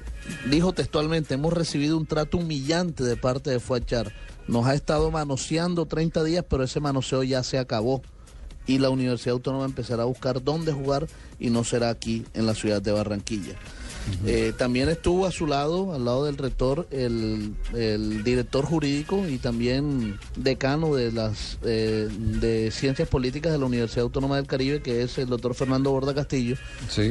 dijo 0.50 0.74
textualmente, 0.74 1.36
hemos 1.36 1.54
recibido 1.54 1.96
un 1.96 2.08
trato 2.08 2.38
humillante 2.38 3.04
de 3.04 3.16
parte 3.18 3.52
de 3.52 3.60
Fuachar. 3.60 4.12
Nos 4.50 4.66
ha 4.66 4.74
estado 4.74 5.12
manoseando 5.12 5.86
30 5.86 6.24
días, 6.24 6.44
pero 6.50 6.64
ese 6.64 6.80
manoseo 6.80 7.24
ya 7.24 7.44
se 7.44 7.58
acabó. 7.60 8.02
Y 8.66 8.78
la 8.78 8.90
Universidad 8.90 9.34
Autónoma 9.34 9.66
empezará 9.66 10.04
a 10.04 10.06
buscar 10.06 10.44
dónde 10.44 10.72
jugar 10.72 11.08
y 11.40 11.50
no 11.50 11.64
será 11.64 11.90
aquí 11.90 12.26
en 12.34 12.46
la 12.46 12.54
ciudad 12.54 12.82
de 12.82 12.92
Barranquilla. 12.92 13.54
Eh, 14.26 14.54
también 14.58 14.90
estuvo 14.90 15.26
a 15.28 15.32
su 15.32 15.46
lado, 15.46 15.94
al 15.94 16.06
lado 16.06 16.26
del 16.26 16.38
rector, 16.38 16.88
el, 16.92 17.54
el 17.76 18.24
director 18.24 18.66
jurídico 18.66 19.28
y 19.28 19.38
también 19.38 20.18
decano 20.36 20.96
de 20.96 21.12
las 21.12 21.58
eh, 21.64 22.08
de 22.12 22.72
ciencias 22.72 23.08
políticas 23.08 23.52
de 23.52 23.58
la 23.60 23.66
Universidad 23.66 24.04
Autónoma 24.04 24.38
del 24.38 24.48
Caribe, 24.48 24.82
que 24.82 25.02
es 25.04 25.18
el 25.18 25.28
doctor 25.28 25.54
Fernando 25.54 25.92
Borda 25.92 26.14
Castillo, 26.16 26.56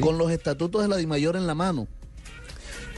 con 0.00 0.16
los 0.18 0.30
estatutos 0.32 0.82
de 0.82 0.88
la 0.88 0.96
DIMAYOR 0.96 1.36
en 1.36 1.46
la 1.46 1.54
mano. 1.54 1.86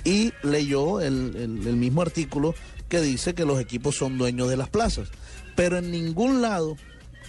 Y 0.05 0.33
leyó 0.43 1.01
el, 1.01 1.35
el- 1.37 1.67
el 1.67 1.77
mismo 1.77 2.01
artículo 2.03 2.55
que 2.91 3.01
dice 3.01 3.35
que 3.35 3.47
los 3.47 3.59
equipos 3.59 3.97
son 3.97 4.19
dueños 4.19 4.51
de 4.51 4.59
las 4.59 4.69
plazas. 4.69 5.09
Pero 5.57 5.79
en 5.79 5.91
ningún 5.91 6.43
lado, 6.43 6.77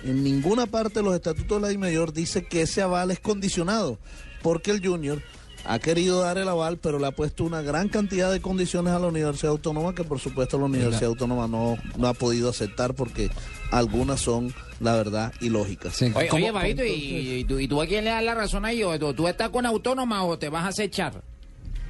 en 0.04 0.24
ninguna 0.24 0.66
parte 0.66 1.00
de 1.00 1.04
los 1.04 1.16
estatutos 1.16 1.58
de 1.58 1.62
la 1.62 1.68
DIMAYOR 1.70 2.12
dice 2.12 2.44
que 2.44 2.64
ese 2.64 2.82
aval 2.82 3.12
es 3.12 3.20
condicionado, 3.20 3.98
porque 4.42 4.72
el 4.72 4.86
Junior 4.86 5.22
ha 5.64 5.78
querido 5.78 6.22
dar 6.22 6.40
el 6.40 6.50
aval, 6.50 6.78
pero 6.78 6.98
le 6.98 7.06
ha 7.06 7.12
puesto 7.12 7.44
una 7.44 7.62
gran 7.62 7.88
cantidad 7.88 8.32
de 8.32 8.42
condiciones 8.42 8.94
a 8.94 9.00
la 9.00 9.08
Universidad 9.08 9.52
Autónoma 9.52 9.94
que 9.94 10.04
por 10.04 10.20
supuesto 10.20 10.58
la 10.58 10.66
Universidad 10.66 11.06
Autónoma 11.06 11.48
no, 11.48 11.78
no 11.98 12.08
ha 12.08 12.14
podido 12.16 12.50
aceptar 12.50 12.96
porque 12.96 13.30
algunas 13.70 14.20
son, 14.20 14.54
la 14.80 14.96
verdad, 14.96 15.32
ilógicas. 15.40 16.02
Oye, 16.02 16.30
oye, 16.32 16.52
Fabito, 16.52 16.84
¿y, 16.84 16.90
y 16.92 17.44
tú, 17.46 17.60
¿y 17.60 17.68
tú 17.68 17.80
a 17.80 17.86
quién 17.86 18.04
le 18.04 18.10
das 18.10 18.24
la 18.24 18.34
razón? 18.34 18.66
¿O 18.66 19.00
tú, 19.00 19.14
tú 19.14 19.28
estás 19.28 19.50
con 19.50 19.66
autónoma 19.66 20.24
o 20.24 20.40
te 20.40 20.50
vas 20.50 20.66
a 20.66 20.70
acechar? 20.70 21.22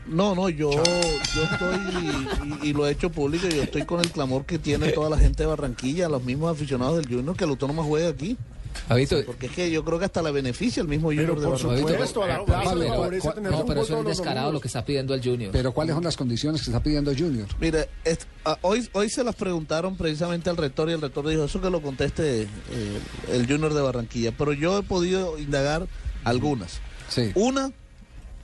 No, 0.07 0.35
no, 0.35 0.49
yo, 0.49 0.71
yo 0.71 1.43
estoy, 1.43 1.77
y, 2.63 2.69
y 2.69 2.73
lo 2.73 2.87
he 2.87 2.91
hecho 2.91 3.09
público, 3.11 3.47
yo 3.47 3.63
estoy 3.63 3.83
con 3.83 3.99
el 3.99 4.09
clamor 4.09 4.45
que 4.45 4.57
tiene 4.59 4.91
toda 4.91 5.09
la 5.09 5.17
gente 5.17 5.43
de 5.43 5.47
Barranquilla, 5.47 6.09
los 6.09 6.23
mismos 6.23 6.51
aficionados 6.51 6.97
del 6.97 7.07
Junior, 7.07 7.35
que 7.35 7.43
el 7.43 7.51
Autónoma 7.51 7.83
juegue 7.83 8.07
aquí. 8.07 8.37
Porque 9.25 9.47
es 9.47 9.51
que 9.51 9.69
yo 9.69 9.83
creo 9.85 9.99
que 9.99 10.05
hasta 10.05 10.21
le 10.21 10.31
beneficia 10.31 10.81
el 10.81 10.87
mismo 10.87 11.09
Junior 11.09 11.39
de 11.39 11.45
Barranquilla. 11.67 11.97
No, 13.51 13.65
pero 13.65 13.81
eso 13.81 13.93
es 13.99 14.05
descarado 14.17 14.51
lo 14.53 14.59
que 14.61 14.67
está 14.67 14.85
pidiendo 14.85 15.13
el 15.13 15.21
Junior. 15.23 15.51
Pero 15.51 15.71
¿cuáles 15.73 15.93
son 15.93 16.03
las 16.03 16.17
condiciones 16.17 16.61
que 16.61 16.71
está 16.71 16.81
pidiendo 16.81 17.11
Junior? 17.15 17.47
Mire, 17.59 17.89
es- 18.05 18.27
ah, 18.45 18.57
hoy, 18.61 18.87
hoy 18.93 19.09
se 19.09 19.23
las 19.23 19.35
preguntaron 19.35 19.97
precisamente 19.97 20.49
al 20.49 20.57
rector 20.57 20.89
y 20.89 20.93
el 20.93 21.01
rector 21.01 21.27
dijo 21.27 21.43
eso 21.43 21.61
que 21.61 21.69
lo 21.69 21.81
conteste 21.81 22.43
eh, 22.43 22.47
el 23.29 23.45
Junior 23.45 23.73
de 23.73 23.81
Barranquilla. 23.81 24.31
Pero 24.37 24.53
yo 24.53 24.79
he 24.79 24.83
podido 24.83 25.37
indagar 25.37 25.85
algunas. 26.23 26.79
Una, 27.35 27.71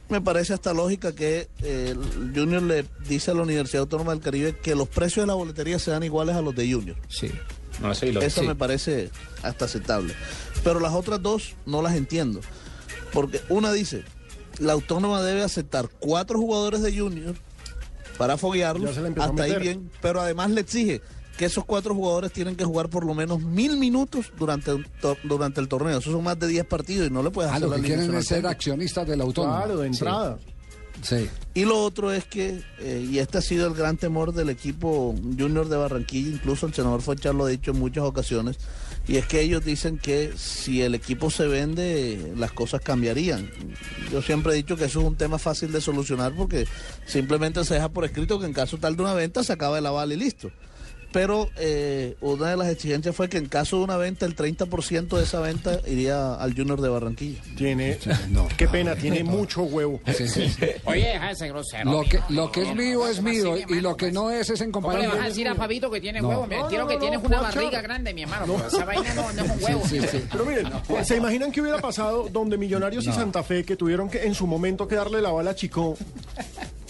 me 0.10 0.22
parece 0.22 0.54
hasta 0.54 0.74
lógica 0.74 1.14
que 1.14 1.50
eh, 1.62 1.96
Junior 2.36 2.62
le 2.62 2.86
dice 3.08 3.32
a 3.32 3.34
la 3.34 3.42
Universidad 3.44 3.82
Autónoma 3.82 4.12
del 4.14 4.22
Caribe 4.22 4.58
que 4.58 4.76
los 4.76 4.88
precios 4.88 5.24
de 5.24 5.28
la 5.28 5.34
boletería 5.34 5.80
sean 5.80 6.04
iguales 6.04 6.36
a 6.36 6.42
los 6.42 6.56
de 6.56 6.72
Junior. 6.72 6.98
Sí. 7.10 7.32
No, 7.82 7.92
eso 7.92 8.06
Eso 8.06 8.42
sí. 8.42 8.48
me 8.48 8.56
parece 8.56 9.10
hasta 9.44 9.66
aceptable. 9.66 10.14
Pero 10.64 10.80
las 10.80 10.94
otras 10.94 11.22
dos 11.22 11.56
no 11.66 11.82
las 11.82 11.96
entiendo. 11.96 12.42
Porque 13.14 13.42
una 13.50 13.72
dice, 13.72 14.04
la 14.60 14.74
autónoma 14.74 15.22
debe 15.22 15.44
aceptar 15.44 15.90
cuatro 16.00 16.40
jugadores 16.40 16.82
de 16.82 16.98
Junior 16.98 17.36
para 18.18 18.38
foguearlos, 18.38 18.98
hasta 18.98 19.44
ahí 19.44 19.56
bien, 19.60 19.92
pero 20.02 20.22
además 20.22 20.50
le 20.50 20.62
exige 20.62 21.02
que 21.38 21.46
esos 21.46 21.64
cuatro 21.66 21.94
jugadores 21.94 22.32
tienen 22.32 22.56
que 22.56 22.66
jugar 22.66 22.90
por 22.90 23.06
lo 23.06 23.14
menos 23.14 23.42
mil 23.42 23.78
minutos 23.78 24.32
durante, 24.38 24.72
durante 25.24 25.62
el 25.62 25.68
torneo. 25.68 26.00
Esos 26.00 26.12
son 26.14 26.24
más 26.24 26.38
de 26.40 26.48
10 26.48 26.66
partidos 26.66 27.08
y 27.08 27.12
no 27.12 27.22
le 27.24 27.30
puedes 27.32 27.52
Ah, 27.52 27.56
hacer 27.56 27.70
lo 27.70 27.76
la 27.76 27.82
que 27.82 27.88
quieren 27.88 28.16
es 28.16 28.26
ser 28.26 28.48
accionistas 28.48 29.08
del 29.08 29.22
autónomo. 29.22 29.56
Claro, 29.58 29.78
de 29.78 29.84
Sí. 29.88 30.00
entrada. 30.00 30.40
Sí. 31.04 31.30
Y 31.54 31.66
lo 31.66 31.80
otro 31.84 32.12
es 32.12 32.26
que, 32.26 32.60
eh, 32.80 33.08
y 33.08 33.20
este 33.20 33.38
ha 33.38 33.42
sido 33.42 33.68
el 33.68 33.76
gran 33.76 33.98
temor 33.98 34.34
del 34.34 34.50
equipo 34.50 35.14
junior 35.38 35.70
de 35.70 35.78
Barranquilla, 35.78 36.30
incluso 36.30 36.66
el 36.66 36.74
senador 36.74 37.04
Fochar 37.04 37.36
lo 37.36 37.46
ha 37.46 37.50
dicho 37.50 37.70
en 37.70 37.78
muchas 37.78 38.04
ocasiones, 38.04 38.58
y 39.08 39.18
es 39.18 39.28
que 39.28 39.42
ellos 39.42 39.64
dicen 39.64 40.00
que 40.00 40.34
si 40.38 40.82
el 40.82 40.96
equipo 40.96 41.30
se 41.30 41.46
vende, 41.46 42.34
las 42.36 42.52
cosas 42.52 42.82
cambiarían. 42.82 43.48
Yo 44.12 44.24
siempre 44.24 44.54
he 44.54 44.56
dicho 44.56 44.76
que 44.76 44.86
eso 44.86 45.02
es 45.02 45.06
un 45.06 45.16
tema 45.16 45.38
fácil 45.38 45.72
de 45.72 45.82
solucionar 45.82 46.34
porque 46.36 46.66
simplemente 47.06 47.64
se 47.64 47.76
deja 47.76 47.90
por 47.90 48.04
escrito 48.04 48.40
que 48.40 48.48
en 48.48 48.54
caso 48.54 48.80
tal 48.80 48.96
de 48.96 49.04
una 49.04 49.14
venta 49.14 49.44
se 49.44 49.54
acaba 49.54 49.78
el 49.78 49.86
aval 49.86 50.12
y 50.14 50.16
listo. 50.16 50.50
Pero 51.12 51.50
eh, 51.58 52.16
una 52.22 52.50
de 52.50 52.58
las 52.58 52.68
exigencias 52.70 53.16
fue 53.16 53.30
que 53.30 53.38
en 53.38 53.48
caso 53.48 53.78
de 53.78 53.84
una 53.84 53.98
venta, 53.98 54.26
el 54.26 54.36
30% 54.36 55.18
de 55.18 55.24
esa 55.24 55.40
venta 55.40 55.80
iría 55.88 56.36
al 56.36 56.54
Junior 56.56 56.82
de 56.82 56.90
Barranquilla. 56.90 57.42
Tiene, 57.58 57.98
qué 58.58 58.68
pena, 58.68 58.96
tiene 58.96 59.24
mucho 59.24 59.64
huevo. 59.64 60.02
Oye, 60.86 61.08
deja 61.08 61.32
ese 61.32 61.48
grosero. 61.48 61.92
Lo 61.92 62.04
que, 62.04 62.20
lo 62.30 62.46
No, 62.48 62.52
que 62.52 62.62
es 62.62 62.76
mío 62.76 63.08
es 63.08 63.22
mío 63.22 63.56
y 63.58 63.82
lo 63.82 63.96
que 63.98 64.12
no 64.12 64.30
es 64.32 64.50
es 64.50 64.62
en 64.62 64.72
¿Cómo 64.72 64.92
le 64.92 65.08
vas 65.08 65.18
a 65.20 65.24
decir 65.26 65.48
a 65.48 65.56
Fabito 65.56 65.90
que 65.90 66.00
tiene 66.02 66.22
No. 66.22 66.30
huevo? 66.30 66.48
Quiero 66.68 66.84
no, 66.84 66.90
que 66.90 66.96
no, 66.96 67.00
tienes 67.02 67.22
no, 67.22 67.28
una 67.28 67.42
barriga 67.42 67.82
grande, 67.82 68.14
mi 68.14 68.24
hermano. 68.24 68.46
pero 68.56 68.68
esa 68.68 68.86
vaina 68.86 69.14
no, 69.14 69.32
no 69.34 69.44
es 69.44 69.52
un 69.52 69.64
huevo. 69.64 69.84
Pero 70.32 70.46
miren, 70.46 71.06
¿se 71.06 71.18
imaginan 71.18 71.52
qué 71.52 71.62
hubiera 71.62 71.80
pasado 71.80 72.28
donde 72.32 72.58
Millonarios 72.58 73.06
y. 73.06 73.12
Santa 73.12 73.44
Fe, 73.44 73.64
que 73.64 73.76
tuvieron 73.76 74.10
que 74.10 74.24
en 74.26 74.36
su 74.36 74.46
momento 74.48 74.88
que 74.88 74.96
darle 74.96 75.22
la 75.22 75.32
bala 75.32 75.52
a 75.52 75.56
Chico, 75.56 75.98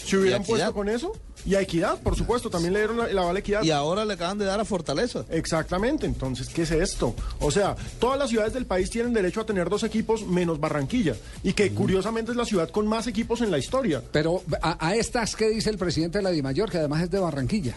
se 0.08 0.18
hubieran 0.18 0.44
puesto 0.44 0.74
con 0.74 0.90
eso? 0.90 1.14
Y 1.46 1.56
a 1.56 1.62
Equidad, 1.62 2.02
por 2.02 2.16
supuesto, 2.16 2.50
también 2.50 2.74
le 2.74 2.80
dieron 2.80 2.98
la, 2.98 3.08
la 3.08 3.22
bala 3.22 3.38
a 3.38 3.40
Equidad. 3.40 3.64
Y 3.64 3.72
ahora 3.72 4.06
le 4.06 4.14
acaban 4.14 4.38
de 4.38 4.46
dar 4.46 4.60
a 4.60 4.66
Fortaleza. 4.66 5.26
Exactamente, 5.30 6.06
entonces, 6.06 6.50
¿qué 6.50 6.64
es 6.64 6.72
esto? 6.72 7.16
O 7.40 7.52
sea, 7.52 7.76
todas 8.00 8.18
las 8.18 8.30
ciudades 8.30 8.54
del 8.54 8.66
país 8.66 8.90
tienen 8.90 9.14
derecho 9.14 9.42
a 9.42 9.46
tener 9.46 9.70
dos 9.70 9.84
equipos 9.84 10.26
menos 10.26 10.60
Barranquilla, 10.60 11.16
y 11.44 11.54
que 11.54 11.72
curiosamente 11.72 12.32
es 12.32 12.38
la 12.38 12.46
ciudad 12.46 12.70
con 12.70 12.88
más 12.88 13.08
equipos 13.08 13.42
en 13.42 13.52
la 13.52 13.58
historia. 13.58 14.02
Pero 14.12 14.42
a, 14.62 14.88
a 14.88 14.96
estas, 14.96 15.36
¿qué 15.36 15.50
dice 15.50 15.70
el 15.70 15.78
presidente 15.78 16.18
de 16.18 16.24
la 16.24 16.32
DIMAYOR, 16.32 16.70
que 16.70 16.78
además 16.80 17.04
es 17.04 17.12
de 17.12 17.20
Barranquilla? 17.20 17.76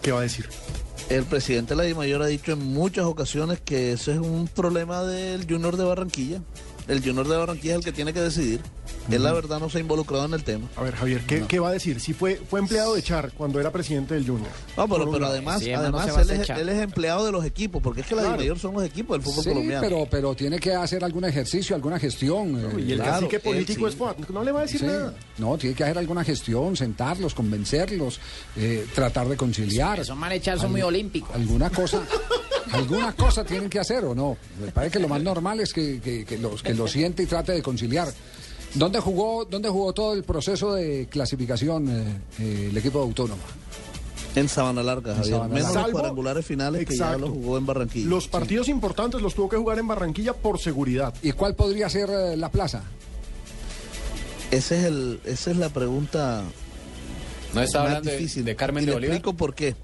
¿Qué 0.00 0.12
va 0.12 0.20
a 0.20 0.22
decir? 0.22 0.48
El 1.08 1.24
presidente 1.24 1.74
de 1.74 1.76
la 1.76 1.82
DIMAYOR 1.84 2.22
ha 2.22 2.26
dicho 2.26 2.52
en 2.52 2.58
muchas 2.58 3.04
ocasiones 3.04 3.60
que 3.60 3.92
ese 3.92 4.12
es 4.12 4.18
un 4.18 4.48
problema 4.48 5.04
del 5.04 5.46
Junior 5.48 5.76
de 5.76 5.84
Barranquilla. 5.84 6.40
El 6.88 7.02
Junior 7.02 7.28
de 7.28 7.36
Barranquilla 7.36 7.74
es 7.74 7.78
el 7.78 7.84
que 7.84 7.92
tiene 7.92 8.12
que 8.12 8.20
decidir. 8.20 8.60
Él 9.10 9.22
la 9.22 9.32
verdad 9.32 9.58
no 9.60 9.68
se 9.70 9.78
ha 9.78 9.80
involucrado 9.80 10.24
en 10.26 10.34
el 10.34 10.44
tema. 10.44 10.68
A 10.76 10.82
ver, 10.82 10.94
Javier, 10.94 11.20
¿qué, 11.26 11.44
qué 11.46 11.58
va 11.58 11.68
a 11.68 11.72
decir? 11.72 12.00
Si 12.00 12.12
fue, 12.12 12.40
fue 12.48 12.60
empleado 12.60 12.94
de 12.94 13.02
Char 13.02 13.32
cuando 13.32 13.60
era 13.60 13.70
presidente 13.72 14.14
del 14.14 14.26
Junior. 14.26 14.48
No, 14.76 14.88
pero, 14.88 15.10
pero 15.10 15.26
además, 15.26 15.62
Sí, 15.62 15.72
además 15.72 16.06
no 16.08 16.14
él, 16.14 16.20
es, 16.20 16.30
acechar. 16.38 16.58
él 16.60 16.68
es 16.68 16.82
empleado 16.82 17.24
de 17.26 17.32
los 17.32 17.44
equipos, 17.44 17.82
porque 17.82 18.00
es 18.02 18.06
que 18.06 18.14
la 18.14 18.22
Claro. 18.22 18.36
Dimayor 18.36 18.58
son 18.58 18.74
los 18.74 18.84
equipos 18.84 19.16
del 19.16 19.22
fútbol 19.22 19.44
Sí, 19.44 19.50
colombiano. 19.50 19.80
pero, 19.82 20.06
pero 20.10 20.34
tiene 20.34 20.58
que 20.58 20.74
hacer 20.74 21.02
algún 21.04 21.24
ejercicio, 21.24 21.76
alguna 21.76 21.98
gestión. 21.98 22.58
eh, 22.58 22.82
Y 22.86 22.92
el 22.92 22.98
Claro, 22.98 23.12
cacique 23.12 23.36
él 23.36 23.42
político 23.42 23.80
sí. 23.80 23.86
es 23.92 23.94
Fuad. 23.96 24.16
No 24.28 24.42
le 24.44 24.52
va 24.52 24.60
a 24.60 24.62
decir 24.62 24.80
Sí. 24.80 24.86
nada. 24.86 25.14
No, 25.38 25.56
tiene 25.58 25.74
que 25.76 25.84
hacer 25.84 25.98
alguna 25.98 26.24
gestión, 26.24 26.76
sentarlos, 26.76 27.34
convencerlos, 27.34 28.20
eh, 28.56 28.86
tratar 28.94 29.28
de 29.28 29.36
conciliar. 29.36 30.00
Esos 30.00 30.16
manechar 30.16 30.58
son 30.58 30.72
muy 30.72 30.82
olímpicos. 30.82 31.34
Alguna 31.34 31.70
cosa, 31.70 32.02
alguna 32.72 33.12
cosa 33.12 33.44
tienen 33.44 33.68
que 33.70 33.78
hacer 33.78 34.04
o 34.04 34.14
no. 34.14 34.36
Me 34.60 34.70
parece 34.72 34.94
que 34.94 34.98
lo 35.00 35.08
más 35.08 35.22
normal 35.22 35.60
es 35.60 35.72
que, 35.72 36.00
que- 36.00 36.24
que 36.24 36.38
los 36.38 36.62
que 36.62 36.74
lo 36.74 36.88
siente 36.88 37.22
y 37.22 37.26
trate 37.26 37.52
de 37.52 37.62
conciliar. 37.62 38.08
¿Dónde 38.76 39.00
jugó, 39.00 39.44
dónde 39.44 39.68
jugó 39.68 39.92
todo 39.92 40.12
el 40.12 40.22
proceso 40.22 40.74
de 40.74 41.06
clasificación 41.10 41.88
eh, 41.88 42.04
eh, 42.40 42.68
el 42.70 42.76
equipo 42.76 42.98
de 42.98 43.04
Autónoma? 43.06 43.42
En 44.34 44.48
Sabana 44.50 44.82
Larga, 44.82 45.12
En 45.12 45.16
Javier. 45.18 45.34
Sabana 45.34 45.54
Menos 45.54 45.68
Larga. 45.70 45.82
los 45.82 45.92
cuadrangulares 45.92 46.44
finales 46.46 46.86
que 46.86 46.94
ya 46.96 47.04
Exacto. 47.06 47.26
los 47.26 47.30
jugó 47.30 47.56
en 47.58 47.64
Barranquilla. 47.66 48.06
Los 48.08 48.28
partidos 48.28 48.68
importantes 48.68 49.22
los 49.22 49.34
tuvo 49.34 49.48
que 49.48 49.56
jugar 49.56 49.78
en 49.78 49.88
Barranquilla 49.88 50.34
por 50.34 50.58
seguridad. 50.58 51.14
¿Y 51.22 51.32
cuál 51.32 51.54
podría 51.54 51.88
ser 51.88 52.10
eh, 52.10 52.36
la 52.36 52.50
plaza? 52.50 52.82
Ese 54.50 54.78
es 54.78 54.84
el, 54.84 55.20
esa 55.24 55.50
es 55.50 55.56
la 55.56 55.70
pregunta 55.70 56.42
No 57.54 57.62
está 57.62 57.78
más 57.80 57.88
hablando 57.88 58.10
de, 58.10 58.16
difícil. 58.18 58.44
de 58.44 58.56
Carmen 58.56 58.84
y 58.84 58.86
de 58.88 58.92
Bolívar. 58.92 59.16
explico 59.16 59.36
por 59.36 59.54
qué. 59.54 59.74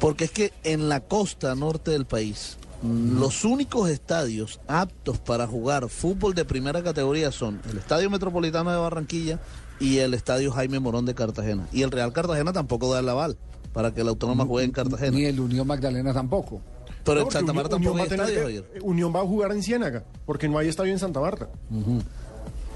Porque 0.00 0.24
es 0.24 0.30
que 0.32 0.52
en 0.64 0.88
la 0.88 1.00
costa 1.00 1.54
norte 1.54 1.92
del 1.92 2.06
país, 2.06 2.56
los 2.82 3.44
únicos 3.44 3.88
estadios 3.90 4.60
aptos 4.68 5.18
para 5.18 5.46
jugar 5.46 5.88
fútbol 5.88 6.34
de 6.34 6.44
primera 6.44 6.82
categoría 6.82 7.32
son 7.32 7.60
el 7.70 7.78
Estadio 7.78 8.10
Metropolitano 8.10 8.70
de 8.70 8.76
Barranquilla 8.78 9.40
y 9.80 9.98
el 9.98 10.14
Estadio 10.14 10.52
Jaime 10.52 10.78
Morón 10.78 11.04
de 11.06 11.14
Cartagena. 11.14 11.66
Y 11.72 11.82
el 11.82 11.90
Real 11.90 12.12
Cartagena 12.12 12.52
tampoco 12.52 12.92
da 12.92 13.00
el 13.00 13.08
aval 13.08 13.36
para 13.72 13.92
que 13.92 14.00
el 14.02 14.08
Autónoma 14.08 14.44
juegue 14.46 14.66
en 14.66 14.72
Cartagena. 14.72 15.16
Ni 15.16 15.24
el 15.24 15.40
Unión 15.40 15.66
Magdalena 15.66 16.12
tampoco. 16.14 16.60
Pero 17.04 17.16
No, 17.16 17.20
en 17.20 17.24
porque 17.26 17.38
Santa 17.38 17.52
Unión- 17.52 17.56
Marta 17.62 17.76
Unión 17.76 17.96
tampoco 17.96 18.16
va 18.18 18.24
hay 18.26 18.30
estadio, 18.34 18.72
que-. 18.72 18.80
Unión 18.80 19.14
va 19.14 19.20
a 19.20 19.24
jugar 19.26 19.52
en 19.52 19.62
Ciénaga, 19.62 20.04
porque 20.24 20.48
no 20.48 20.58
hay 20.58 20.68
estadio 20.68 20.92
en 20.92 20.98
Santa 20.98 21.20
Marta. 21.20 21.48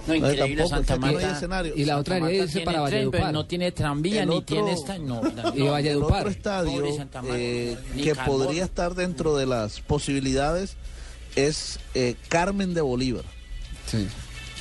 No, 0.06 0.14
increíble 0.14 0.56
tampoco, 0.56 0.68
Santa 0.68 0.80
es 0.80 0.86
que 0.86 0.92
aquí 0.92 1.00
no 1.00 1.06
hay 1.06 1.14
Marta. 1.14 1.36
escenario. 1.36 1.72
Y 1.76 1.84
la 1.84 1.86
Santa 1.94 2.00
otra 2.00 2.14
Marta 2.20 2.32
idea 2.32 2.42
dice 2.46 2.52
tiene 2.58 2.64
para 2.64 2.78
tren, 2.86 2.90
pero 2.90 3.10
Valledupar. 3.10 3.32
No 3.32 3.46
tiene 3.46 3.72
tranvía, 3.72 4.26
ni 4.26 4.42
tiene 4.42 4.72
esta... 4.72 4.98
No, 4.98 5.20
Y 5.54 5.62
El 5.62 5.68
Valledupar. 5.70 6.18
otro 6.20 6.30
estadio 6.30 6.84
eh, 7.32 7.76
que 8.02 8.14
podría 8.14 8.64
estar 8.64 8.94
dentro 8.94 9.36
de 9.36 9.46
las 9.46 9.80
posibilidades 9.80 10.76
es 11.36 11.78
eh, 11.94 12.16
Carmen 12.28 12.74
de 12.74 12.80
Bolívar. 12.80 13.24
Sí. 13.86 14.06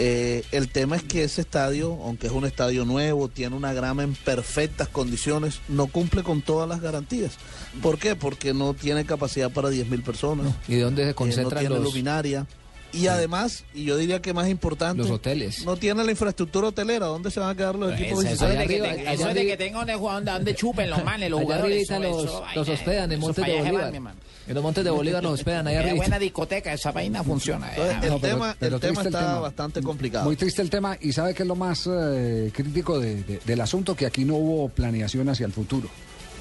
Eh, 0.02 0.45
el 0.53 0.70
tema 0.70 0.95
es 0.95 1.03
que 1.03 1.26
ese 1.26 1.41
estadio, 1.41 1.99
aunque 2.06 2.28
es 2.28 2.34
un 2.34 2.45
estadio 2.45 2.86
nuevo, 2.86 3.28
tiene 3.28 3.57
una 3.57 3.74
grama 3.74 4.03
en 4.03 4.16
perfectas 4.16 4.88
condiciones, 4.88 5.60
no 5.68 5.88
cumple 5.88 6.24
con 6.24 6.41
todas 6.41 6.70
las 6.70 6.80
garantías. 6.80 7.34
¿Por 7.82 7.99
qué? 7.99 8.16
Porque 8.16 8.53
no 8.53 8.74
tiene 8.74 9.06
capacidad 9.06 9.52
para 9.52 9.70
10.000 9.70 10.02
personas. 10.02 10.53
¿Y 10.70 10.78
dónde 10.78 11.03
se 11.03 11.10
eh, 11.10 11.11
no 11.11 11.16
concentran 11.16 11.60
tiene 11.60 11.76
los, 11.76 11.84
luminaria. 11.84 12.48
Y 12.91 13.06
además, 13.07 13.64
y 13.74 13.86
yo 13.86 13.98
diría 13.98 14.22
que 14.22 14.34
más 14.34 14.48
importante, 14.49 15.03
los 15.03 15.11
hoteles? 15.11 15.64
no 15.66 15.78
tiene 15.78 16.03
la 16.03 16.11
infraestructura 16.11 16.70
hotelera. 16.70 17.06
¿Dónde 17.06 17.30
se 17.30 17.40
van 17.40 17.49
a 17.52 17.56
quedar 17.56 17.76
los 17.76 17.94
equipos 17.94 18.24
Eso, 18.26 18.34
eso 18.34 18.48
visitantes? 18.48 18.57
de 18.60 18.68
que, 18.68 18.74
arriba, 18.82 18.95
te- 18.95 19.02
allá 19.02 19.14
eso 19.14 19.24
de 19.26 19.30
arriba- 19.30 19.45
que 19.52 19.57
tengan 19.57 19.88
donde, 19.88 20.32
donde, 20.32 20.56
chupen 20.56 20.90
los 20.90 21.03
manes, 21.03 21.30
los 21.30 21.40
Allá 21.40 21.45
jugadores. 21.45 21.84
eso- 21.84 21.99
los, 21.99 22.24
eso, 22.24 22.26
los 22.26 22.41
vaina, 22.41 22.74
hospedan 22.74 23.11
en 23.11 23.20
Montes 23.20 23.45
de 23.45 23.52
allá 23.52 23.61
van, 23.61 23.72
Bolívar. 23.72 23.90
mi 23.91 23.95
hermano. 23.98 24.20
En 24.48 24.56
los 24.56 24.64
Montes 24.64 24.84
de 24.84 24.90
Bolívar 24.90 25.22
los 25.24 25.34
hospedan 25.34 25.68
ahí 25.68 25.76
Es 25.76 25.80
arriba. 25.82 25.95
buena 25.98 26.18
discoteca, 26.20 26.74
esa 26.74 26.91
vaina 26.91 27.24
funciona. 27.24 27.68
eh. 27.68 27.74
Entonces, 27.76 28.03
el 28.03 28.10
No, 28.10 28.20
pero- 28.20 28.34
tema, 28.36 28.56
pero 28.60 28.76
el 28.78 28.82
tema 28.82 29.02
el 29.02 29.07
está 29.07 29.20
tema. 29.20 29.40
bastante 29.40 29.82
complicado. 29.84 30.26
Muy 30.26 30.36
triste 30.36 30.61
el 30.64 30.70
tema 30.72 30.98
y 30.99 31.14
sabe 31.14 31.36
que 31.36 31.44
es 31.44 31.48
lo 31.48 31.56
más 31.56 31.88
eh, 31.91 32.49
crítico 32.52 32.99
de- 32.99 33.24
de- 33.24 33.40
del 33.45 33.61
asunto, 33.61 33.95
que 33.95 34.07
aquí 34.07 34.26
no 34.26 34.36
hubo 34.36 34.70
planeación 34.70 35.30
hacia 35.30 35.45
el 35.45 35.52
futuro. 35.53 35.88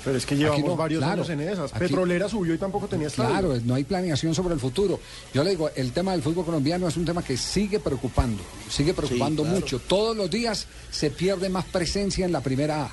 Pero 0.05 0.17
es 0.17 0.25
que 0.27 0.37
llevamos 0.37 0.65
no, 0.65 0.77
varios 0.77 1.01
claro. 1.01 1.15
años 1.23 1.31
en 1.31 1.41
esas. 1.41 1.73
Aquí- 1.73 1.81
Petrolera 1.81 2.29
subió 2.29 2.55
y 2.55 2.59
tampoco 2.59 2.87
tenía 2.87 3.09
estadio. 3.09 3.31
Claro, 3.31 3.61
no 3.65 3.75
hay 3.75 3.85
planeación 3.85 4.35
sobre 4.35 4.55
el 4.55 4.61
futuro. 4.61 5.01
Yo 5.35 5.45
le 5.45 5.51
digo, 5.51 5.71
el 5.75 5.93
tema 5.93 6.13
del 6.13 6.23
fútbol 6.23 6.45
colombiano 6.45 6.89
es 6.89 6.97
un 6.97 7.05
tema 7.05 7.23
que 7.23 7.37
sigue 7.37 7.81
preocupando, 7.81 8.43
sigue 8.71 8.95
preocupando 8.95 9.43
claro. 9.43 9.59
mucho. 9.61 9.79
Todos 9.81 10.17
los 10.17 10.31
días 10.31 10.67
se 10.91 11.11
pierde 11.11 11.49
más 11.49 11.65
presencia 11.67 12.25
en 12.25 12.33
la 12.33 12.41
primera 12.41 12.85
A. 12.85 12.91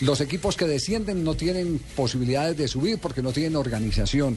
Los 0.00 0.20
equipos 0.20 0.56
que 0.56 0.66
descienden 0.66 1.22
no 1.22 1.34
tienen 1.34 1.78
posibilidades 1.94 2.56
de 2.56 2.66
subir 2.66 2.98
porque 2.98 3.22
no 3.22 3.32
tienen 3.32 3.56
organización. 3.56 4.36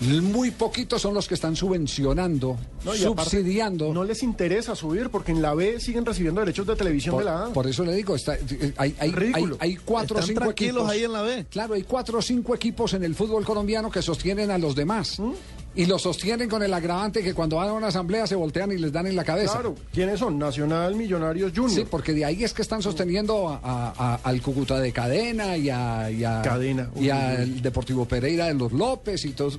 Muy 0.00 0.50
poquitos 0.50 1.02
son 1.02 1.12
los 1.12 1.28
que 1.28 1.34
están 1.34 1.54
subvencionando, 1.56 2.56
No, 2.84 2.90
aparte, 2.92 3.04
subsidiando. 3.04 3.92
No 3.92 4.02
les 4.02 4.22
interesa 4.22 4.74
subir 4.74 5.10
porque 5.10 5.30
en 5.32 5.42
la 5.42 5.52
B 5.54 5.78
siguen 5.78 6.06
recibiendo 6.06 6.40
derechos 6.40 6.66
de 6.66 6.74
televisión 6.74 7.14
Por, 7.16 7.24
de 7.24 7.30
la 7.30 7.44
A. 7.46 7.52
por 7.52 7.66
eso 7.66 7.84
le 7.84 7.92
digo, 7.94 8.14
está- 8.16 8.32
hay, 8.78 8.94
hay, 8.98 9.14
hay, 9.34 9.44
hay 9.58 9.76
cuatro 9.76 10.18
o 10.18 10.22
cinco 10.22 10.50
equipos. 10.50 10.88
ahí 10.88 11.04
en 11.04 11.12
la 11.12 11.20
B. 11.22 11.44
Claro, 11.50 11.74
hay 11.74 11.82
cuatro 11.82 12.18
o 12.18 12.22
cinco 12.22 12.54
equipos 12.54 12.94
en 12.94 13.04
el 13.04 13.14
fútbol 13.14 13.44
colombiano 13.44 13.90
que 13.90 14.00
sostienen 14.00 14.50
a 14.50 14.56
los 14.58 14.74
demás. 14.74 15.18
¿Mm? 15.20 15.32
Y 15.72 15.86
los 15.86 16.02
sostienen 16.02 16.48
con 16.48 16.64
el 16.64 16.74
agravante 16.74 17.22
que 17.22 17.32
cuando 17.32 17.54
van 17.56 17.68
a 17.68 17.72
una 17.72 17.86
asamblea 17.86 18.26
se 18.26 18.34
voltean 18.34 18.72
y 18.72 18.76
les 18.78 18.90
dan 18.92 19.06
en 19.06 19.14
la 19.14 19.22
cabeza. 19.22 19.52
Claro, 19.52 19.76
¿quiénes 19.92 20.18
son? 20.18 20.36
Nacional, 20.36 20.96
Millonarios, 20.96 21.52
Junior. 21.54 21.70
Sí, 21.82 21.86
porque 21.88 22.12
de 22.12 22.24
ahí 22.24 22.42
es 22.42 22.52
que 22.52 22.62
están 22.62 22.82
sosteniendo 22.82 23.48
a- 23.48 23.60
a- 23.62 23.94
a- 23.96 24.14
al 24.24 24.42
Cúcuta 24.42 24.80
de 24.80 24.90
Cadena 24.92 25.56
y, 25.56 25.70
a, 25.70 26.10
y, 26.10 26.22
Cadena, 26.22 26.90
y 26.98 27.08
al 27.10 27.62
Deportivo 27.62 28.04
Pereira 28.04 28.46
de 28.46 28.54
los 28.54 28.72
López 28.72 29.24
y 29.24 29.30
todo. 29.30 29.52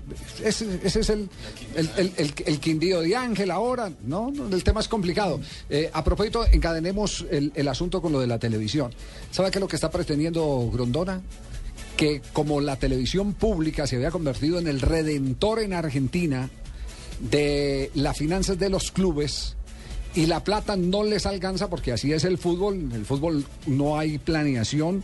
Ese, 0.44 0.82
ese 0.84 1.00
es 1.00 1.10
el, 1.12 1.30
el, 1.76 1.90
el, 1.96 2.14
el- 2.18 2.34
el 2.46 2.60
Quindío 2.60 3.00
de 3.00 3.16
Ángel 3.16 3.50
ahora. 3.50 3.90
No, 4.04 4.34
el 4.52 4.64
tema 4.66 4.82
es 4.82 4.90
complicado. 4.90 5.40
Eh, 5.70 5.90
a 5.94 6.04
propósito, 6.04 6.46
encadenemos 6.52 7.26
el, 7.32 7.54
el 7.56 7.68
asunto 7.70 8.02
con 8.02 8.12
lo 8.12 8.20
de 8.20 8.28
la 8.28 8.38
televisión. 8.38 8.92
¿Sabe 9.32 9.50
qué 9.50 9.60
es 9.60 9.62
lo 9.62 9.68
que 9.70 9.78
está 9.78 9.90
pretendiendo 9.90 10.70
Grondona? 10.74 11.22
Que 12.02 12.20
como 12.34 12.62
la 12.62 12.78
televisión 12.78 13.36
pública 13.36 13.86
se 13.86 13.96
había 13.96 14.10
convertido 14.10 14.58
en 14.58 14.68
el 14.68 14.82
redentor 14.82 15.60
en 15.60 15.72
Argentina 15.72 16.50
de 17.20 17.92
las 17.94 18.18
finanzas 18.18 18.58
de 18.58 18.72
los 18.72 18.92
clubes 18.92 19.56
y 20.16 20.26
la 20.26 20.44
plata 20.44 20.76
no 20.76 21.04
les 21.04 21.28
alcanza 21.28 21.70
porque 21.70 21.92
así 21.92 22.12
es 22.12 22.24
el 22.24 22.40
fútbol, 22.40 22.74
en 22.74 22.92
el 22.94 23.06
fútbol 23.06 23.46
no 23.68 24.00
hay 24.00 24.18
planeación, 24.18 25.04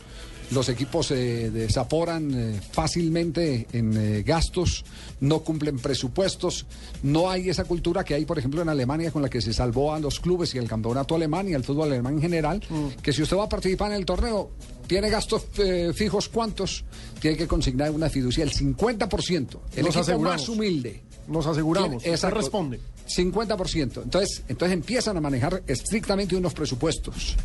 los 0.49 0.69
equipos 0.69 1.05
se 1.05 1.51
desaforan 1.51 2.33
eh, 2.33 2.61
fácilmente 2.71 3.67
en 3.73 3.95
eh, 3.95 4.23
gastos, 4.23 4.83
no 5.19 5.41
cumplen 5.41 5.77
presupuestos, 5.77 6.65
no 7.03 7.29
hay 7.29 7.51
esa 7.51 7.65
cultura 7.65 8.03
que 8.03 8.15
hay, 8.15 8.25
por 8.25 8.39
ejemplo, 8.39 8.63
en 8.63 8.69
Alemania 8.69 9.11
con 9.11 9.21
la 9.21 9.29
que 9.29 9.41
se 9.41 9.53
salvó 9.53 9.93
a 9.93 9.99
los 9.99 10.19
clubes 10.19 10.55
y 10.55 10.57
el 10.57 10.67
campeonato 10.67 11.13
alemán 11.13 11.47
y 11.47 11.53
el 11.53 11.63
fútbol 11.63 11.91
alemán 11.91 12.15
en 12.15 12.21
general, 12.21 12.63
que 13.03 13.13
si 13.13 13.21
usted 13.21 13.37
va 13.37 13.43
a 13.43 13.49
participar 13.49 13.91
en 13.91 13.97
el 13.97 14.05
torneo, 14.05 14.49
tiene 14.87 15.09
gastos 15.09 15.45
eh, 15.57 15.91
fijos, 15.93 16.29
¿cuántos? 16.29 16.83
Tiene 17.19 17.37
que 17.37 17.47
consignar 17.47 17.91
una 17.91 18.09
fiducia, 18.09 18.43
el 18.43 18.51
50%, 18.51 19.59
el 19.75 19.85
Nos 19.85 19.95
equipo 19.95 20.19
más 20.19 20.49
humilde. 20.49 21.01
Nos 21.27 21.45
aseguramos. 21.45 22.05
Usted 22.05 22.29
responde. 22.29 22.79
50%. 23.07 24.03
Entonces, 24.03 24.43
entonces 24.47 24.73
empiezan 24.73 25.17
a 25.17 25.21
manejar 25.21 25.63
estrictamente 25.67 26.35
unos 26.35 26.53
presupuestos. 26.53 27.35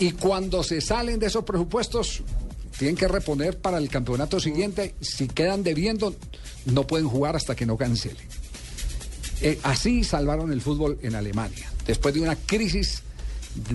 Y 0.00 0.12
cuando 0.12 0.62
se 0.62 0.80
salen 0.80 1.18
de 1.20 1.26
esos 1.26 1.44
presupuestos, 1.44 2.22
tienen 2.76 2.96
que 2.96 3.06
reponer 3.06 3.58
para 3.58 3.78
el 3.78 3.88
campeonato 3.88 4.40
siguiente. 4.40 4.94
Si 5.00 5.28
quedan 5.28 5.62
debiendo, 5.62 6.14
no 6.66 6.86
pueden 6.86 7.08
jugar 7.08 7.36
hasta 7.36 7.54
que 7.54 7.66
no 7.66 7.76
cancelen. 7.76 8.26
Eh, 9.40 9.58
así 9.62 10.04
salvaron 10.04 10.52
el 10.52 10.60
fútbol 10.60 10.98
en 11.02 11.14
Alemania, 11.14 11.70
después 11.86 12.14
de 12.14 12.20
una 12.20 12.36
crisis 12.36 13.02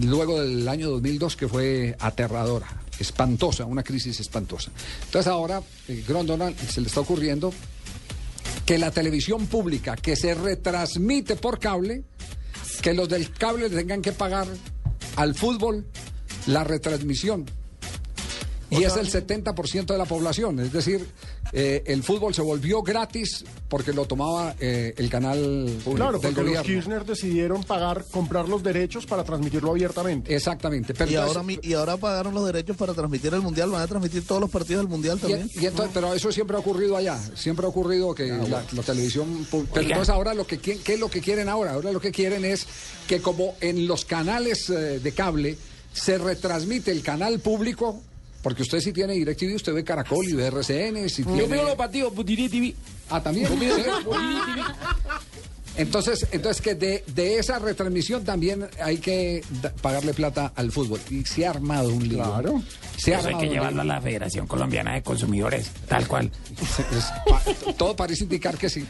luego 0.01 0.41
del 0.41 0.67
año 0.67 0.89
2002 0.89 1.35
que 1.35 1.47
fue 1.47 1.95
aterradora, 1.99 2.67
espantosa, 2.99 3.65
una 3.65 3.83
crisis 3.83 4.19
espantosa. 4.19 4.71
Entonces 5.05 5.31
ahora, 5.31 5.61
eh, 5.87 6.03
Grondona 6.07 6.51
se 6.51 6.81
le 6.81 6.87
está 6.87 7.01
ocurriendo 7.01 7.53
que 8.65 8.77
la 8.77 8.91
televisión 8.91 9.47
pública 9.47 9.95
que 9.95 10.15
se 10.15 10.35
retransmite 10.35 11.35
por 11.35 11.59
cable, 11.59 12.03
que 12.81 12.93
los 12.93 13.09
del 13.09 13.31
cable 13.31 13.69
le 13.69 13.75
tengan 13.75 14.01
que 14.01 14.11
pagar 14.11 14.47
al 15.15 15.35
fútbol 15.35 15.85
la 16.45 16.63
retransmisión. 16.63 17.45
Y 18.71 18.83
es 18.83 18.95
el 18.97 19.09
70% 19.09 19.85
de 19.87 19.97
la 19.97 20.05
población, 20.05 20.59
es 20.59 20.71
decir, 20.71 21.05
eh, 21.53 21.81
el 21.87 22.03
fútbol 22.03 22.33
se 22.35 22.41
volvió 22.41 22.81
gratis 22.83 23.43
porque 23.67 23.93
lo 23.93 24.05
tomaba 24.05 24.55
eh, 24.59 24.93
el 24.97 25.09
canal 25.09 25.69
Claro, 25.95 26.19
del 26.19 26.21
porque 26.21 26.27
los 26.27 26.35
gobierno. 26.35 26.63
Kirchner 26.63 27.05
decidieron 27.05 27.63
pagar, 27.63 28.05
comprar 28.11 28.47
los 28.47 28.61
derechos 28.61 29.05
para 29.07 29.23
transmitirlo 29.23 29.71
abiertamente. 29.71 30.35
Exactamente. 30.35 30.93
Pero 30.93 31.09
y, 31.09 31.15
entonces- 31.15 31.37
ahora, 31.37 31.47
mi- 31.47 31.59
y 31.63 31.73
ahora 31.73 31.97
pagaron 31.97 32.33
los 32.33 32.45
derechos 32.45 32.77
para 32.77 32.93
transmitir 32.93 33.33
el 33.33 33.41
Mundial. 33.41 33.69
Van 33.71 33.81
a 33.81 33.87
transmitir 33.87 34.25
todos 34.25 34.41
los 34.41 34.49
partidos 34.51 34.83
del 34.83 34.89
Mundial 34.89 35.19
también. 35.19 35.49
y 35.53 35.65
entonces- 35.65 35.91
pero 35.93 36.13
eso 36.13 36.31
siempre 36.31 36.55
ha 36.55 36.59
ocurrido 36.59 36.95
allá, 36.95 37.19
siempre 37.35 37.65
ha 37.65 37.69
ocurrido 37.69 38.13
que 38.13 38.27
la, 38.27 38.63
la 38.71 38.83
televisión... 38.83 39.47
Pero 39.49 39.63
Oiga. 39.73 39.81
entonces 39.81 40.09
ahora 40.09 40.33
lo 40.33 40.45
que 40.45 40.59
¿qué 40.59 40.79
es 40.93 40.99
lo 40.99 41.09
que 41.09 41.21
quieren 41.21 41.49
ahora? 41.49 41.73
Ahora 41.73 41.91
lo 41.91 41.99
que 41.99 42.11
quieren 42.11 42.45
es 42.45 42.67
que 43.07 43.19
como 43.21 43.55
en 43.61 43.87
los 43.87 44.05
canales 44.05 44.69
eh, 44.69 44.99
de 44.99 45.11
cable 45.13 45.57
se 45.93 46.17
retransmite 46.19 46.91
el 46.91 47.01
canal 47.01 47.39
público, 47.39 48.01
porque 48.41 48.61
usted 48.63 48.79
si 48.79 48.93
tiene 48.93 49.13
DirecTV, 49.13 49.55
usted 49.55 49.73
ve 49.73 49.83
Caracol 49.83 50.25
y 50.27 50.33
ve 50.33 50.47
RCN, 50.47 51.09
si 51.09 51.23
Yo 51.23 51.47
veo 51.47 51.63
los 51.63 51.75
partidos 51.75 52.13
por 52.13 52.25
DirecTV. 52.25 52.73
Ah, 53.09 53.21
también. 53.21 53.47
Entonces, 55.77 56.27
entonces 56.33 56.61
que 56.61 56.75
de, 56.75 57.05
de 57.07 57.37
esa 57.39 57.57
retransmisión 57.57 58.25
también 58.25 58.67
hay 58.83 58.97
que 58.97 59.41
da- 59.61 59.71
pagarle 59.81 60.13
plata 60.13 60.51
al 60.55 60.73
fútbol. 60.73 60.99
Y 61.09 61.23
se 61.23 61.45
ha 61.45 61.51
armado 61.51 61.87
un 61.93 62.05
lío. 62.09 62.17
Claro. 62.21 62.61
Se 62.97 63.15
ha 63.15 63.19
Eso 63.19 63.29
hay 63.29 63.37
que 63.37 63.47
llevarlo 63.47 63.81
a 63.81 63.85
la 63.85 64.01
Federación 64.01 64.45
Colombiana 64.45 64.95
de 64.95 65.03
Consumidores, 65.03 65.71
tal 65.87 66.05
cual. 66.05 66.29
Es- 66.61 67.05
pa- 67.25 67.73
todo 67.77 67.95
parece 67.95 68.23
indicar 68.25 68.57
que 68.57 68.67
sí. 68.67 68.83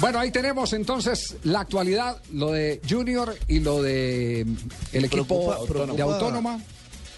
Bueno, 0.00 0.18
ahí 0.18 0.32
tenemos 0.32 0.72
entonces 0.72 1.36
la 1.44 1.60
actualidad, 1.60 2.20
lo 2.32 2.50
de 2.50 2.80
Junior 2.90 3.36
y 3.46 3.60
lo 3.60 3.80
de 3.80 4.44
mm, 4.44 4.56
el 4.96 5.04
equipo 5.04 5.26
Preocupa- 5.46 5.66
preocupa- 5.72 5.94
de 5.96 6.02
Autónoma. 6.02 6.60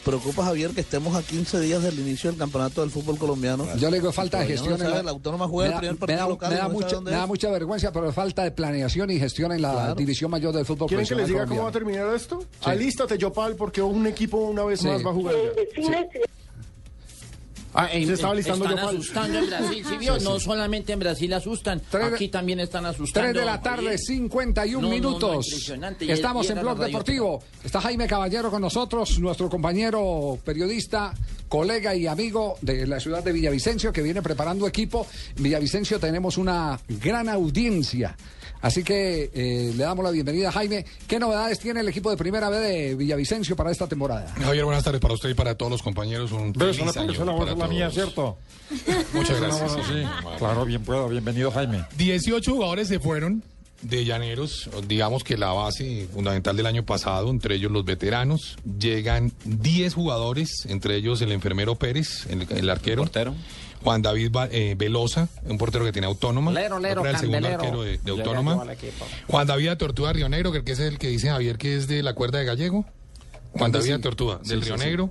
Preocupa, 0.04 0.44
Javier, 0.44 0.70
que 0.72 0.82
estemos 0.82 1.16
a 1.16 1.22
15 1.22 1.60
días 1.60 1.82
del 1.82 1.98
inicio 1.98 2.30
del 2.30 2.38
campeonato 2.38 2.82
del 2.82 2.90
fútbol 2.90 3.16
colombiano. 3.18 3.66
Yo 3.76 3.90
le 3.90 3.96
digo 3.98 4.12
falta 4.12 4.38
de 4.40 4.44
no 4.44 4.50
gestión. 4.50 4.74
en 4.74 4.80
sabe, 4.80 4.94
la- 4.96 5.02
la 5.04 5.10
Autónoma 5.12 5.48
juega 5.48 5.70
me 5.70 5.70
el 5.70 5.72
da- 5.74 5.78
primer 5.80 5.94
me 5.94 5.98
partido 5.98 6.18
da- 6.18 6.28
local 6.28 6.50
me 6.50 6.56
da 6.56 6.62
no 6.68 6.74
mucha, 6.74 7.00
me 7.00 7.10
da 7.10 7.26
mucha 7.26 7.50
vergüenza, 7.50 7.90
pero 7.92 8.12
falta 8.12 8.44
de 8.44 8.50
planeación 8.50 9.10
y 9.10 9.18
gestión 9.18 9.52
en 9.52 9.62
la 9.62 9.72
Claro. 9.72 9.94
división 9.94 10.30
mayor 10.30 10.54
del 10.54 10.66
fútbol 10.66 10.88
¿Quieren 10.88 11.06
que 11.06 11.14
les 11.14 11.26
diga 11.26 11.38
profesional 11.40 11.48
cómo 11.48 11.62
va 11.62 11.68
a 11.70 11.72
colombiano. 11.72 12.06
terminar 12.06 12.14
esto? 12.14 12.44
Alístate, 12.70 13.16
Yopal, 13.16 13.56
porque 13.56 13.80
un 13.80 14.06
equipo 14.06 14.36
una 14.36 14.64
vez 14.64 14.80
Sí. 14.80 14.88
más 14.88 15.04
va 15.04 15.10
a 15.10 15.14
jugar. 15.14 15.34
ya. 15.76 16.06
Ah, 17.74 17.88
en- 17.92 18.06
Se 18.06 18.12
estaba 18.14 18.34
listando 18.34 18.64
están 18.66 18.78
Yopal. 18.78 18.94
asustando 18.96 19.38
en 19.40 19.46
Brasil, 19.48 19.84
¿sí 19.88 19.96
vio? 19.98 20.14
Sí, 20.14 20.20
sí. 20.20 20.24
No 20.26 20.38
solamente 20.40 20.92
en 20.92 20.98
Brasil 21.00 21.32
asustan, 21.34 21.82
Tres 21.90 22.08
de- 22.10 22.14
aquí 22.14 22.28
también 22.28 22.60
están 22.60 22.86
asustando. 22.86 23.30
3 23.32 23.40
de 23.40 23.44
la 23.44 23.60
tarde, 23.60 23.88
Oye, 23.88 23.98
51 23.98 24.80
No, 24.82 24.88
no, 24.88 24.88
no, 24.88 24.94
minutos. 24.94 25.46
impresionante. 25.48 26.04
Y- 26.04 26.10
Estamos 26.12 26.48
en 26.50 26.60
Blog. 26.60 26.78
Deportivo. 26.78 27.42
Está 27.64 27.80
Jaime 27.80 28.06
Caballero 28.06 28.50
con 28.50 28.62
nosotros, 28.62 29.18
nuestro 29.18 29.48
compañero 29.50 30.38
periodista, 30.44 31.12
colega 31.48 31.94
y 31.94 32.06
amigo 32.06 32.56
de 32.62 32.86
la 32.86 33.00
ciudad 33.00 33.22
de 33.24 33.32
Villavicencio, 33.32 33.92
que 33.92 34.02
viene 34.02 34.22
preparando 34.22 34.66
equipo. 34.66 35.06
En 35.36 35.42
Villavicencio 35.42 35.98
tenemos 35.98 36.38
una 36.38 36.78
gran 36.88 37.28
audiencia. 37.28 38.16
Así 38.64 38.82
que 38.82 39.30
eh, 39.34 39.74
le 39.76 39.84
damos 39.84 40.02
la 40.02 40.10
bienvenida 40.10 40.48
a 40.48 40.52
Jaime. 40.52 40.86
¿Qué 41.06 41.18
novedades 41.18 41.58
tiene 41.58 41.80
el 41.80 41.88
equipo 41.88 42.08
de 42.10 42.16
primera 42.16 42.48
B 42.48 42.58
de 42.60 42.94
Villavicencio 42.94 43.54
para 43.56 43.70
esta 43.70 43.86
temporada? 43.86 44.32
Javier, 44.40 44.64
buenas 44.64 44.82
tardes 44.82 45.02
para 45.02 45.12
usted 45.12 45.28
y 45.28 45.34
para 45.34 45.54
todos 45.54 45.70
los 45.70 45.82
compañeros. 45.82 46.32
Un 46.32 46.54
Pero 46.54 46.72
no 46.72 46.90
año 46.98 47.36
parece 47.36 47.56
la 47.56 47.66
mía. 47.68 47.90
¿cierto? 47.90 48.38
Muchas 49.12 49.36
Una 49.38 49.48
gracias. 49.48 49.72
sí. 49.72 49.80
así. 50.02 50.38
Claro, 50.38 50.64
bien 50.64 50.82
puedo. 50.82 51.10
Bienvenido, 51.10 51.50
Jaime. 51.50 51.84
18 51.98 52.52
jugadores 52.54 52.88
se 52.88 52.98
fueron 53.00 53.42
de 53.82 54.02
Llaneros, 54.06 54.70
digamos 54.88 55.24
que 55.24 55.36
la 55.36 55.52
base 55.52 56.08
fundamental 56.14 56.56
del 56.56 56.64
año 56.64 56.86
pasado, 56.86 57.28
entre 57.28 57.56
ellos 57.56 57.70
los 57.70 57.84
veteranos. 57.84 58.56
Llegan 58.80 59.30
10 59.44 59.92
jugadores, 59.92 60.64
entre 60.70 60.96
ellos 60.96 61.20
el 61.20 61.32
enfermero 61.32 61.74
Pérez, 61.74 62.24
el, 62.30 62.46
el 62.50 62.70
arquero. 62.70 63.04
Juan 63.84 64.00
David 64.02 64.30
eh, 64.50 64.74
Velosa, 64.76 65.28
un 65.44 65.58
portero 65.58 65.84
que 65.84 65.92
tiene 65.92 66.06
autónoma. 66.06 66.50
Lero, 66.50 66.78
lero, 66.78 67.02
era 67.02 67.10
el 67.10 67.16
segundo 67.18 67.46
arquero 67.48 67.82
de, 67.82 67.98
de 67.98 68.10
autónoma. 68.10 68.64
Juan 69.28 69.46
David 69.46 69.76
Tortuga 69.76 70.12
Río 70.12 70.28
Negro, 70.28 70.50
que 70.52 70.72
es 70.72 70.80
el 70.80 70.98
que 70.98 71.08
dice 71.08 71.28
Javier 71.28 71.58
que 71.58 71.76
es 71.76 71.86
de 71.86 72.02
la 72.02 72.14
cuerda 72.14 72.38
de 72.38 72.46
Gallego. 72.46 72.86
Juan 73.52 73.70
David 73.70 73.94
sí. 73.96 74.00
Tortuga, 74.00 74.38
del 74.44 74.60
Sí, 74.62 74.66
Río 74.66 74.76
sí, 74.76 74.80
sí. 74.82 74.86
Negro. 74.88 75.10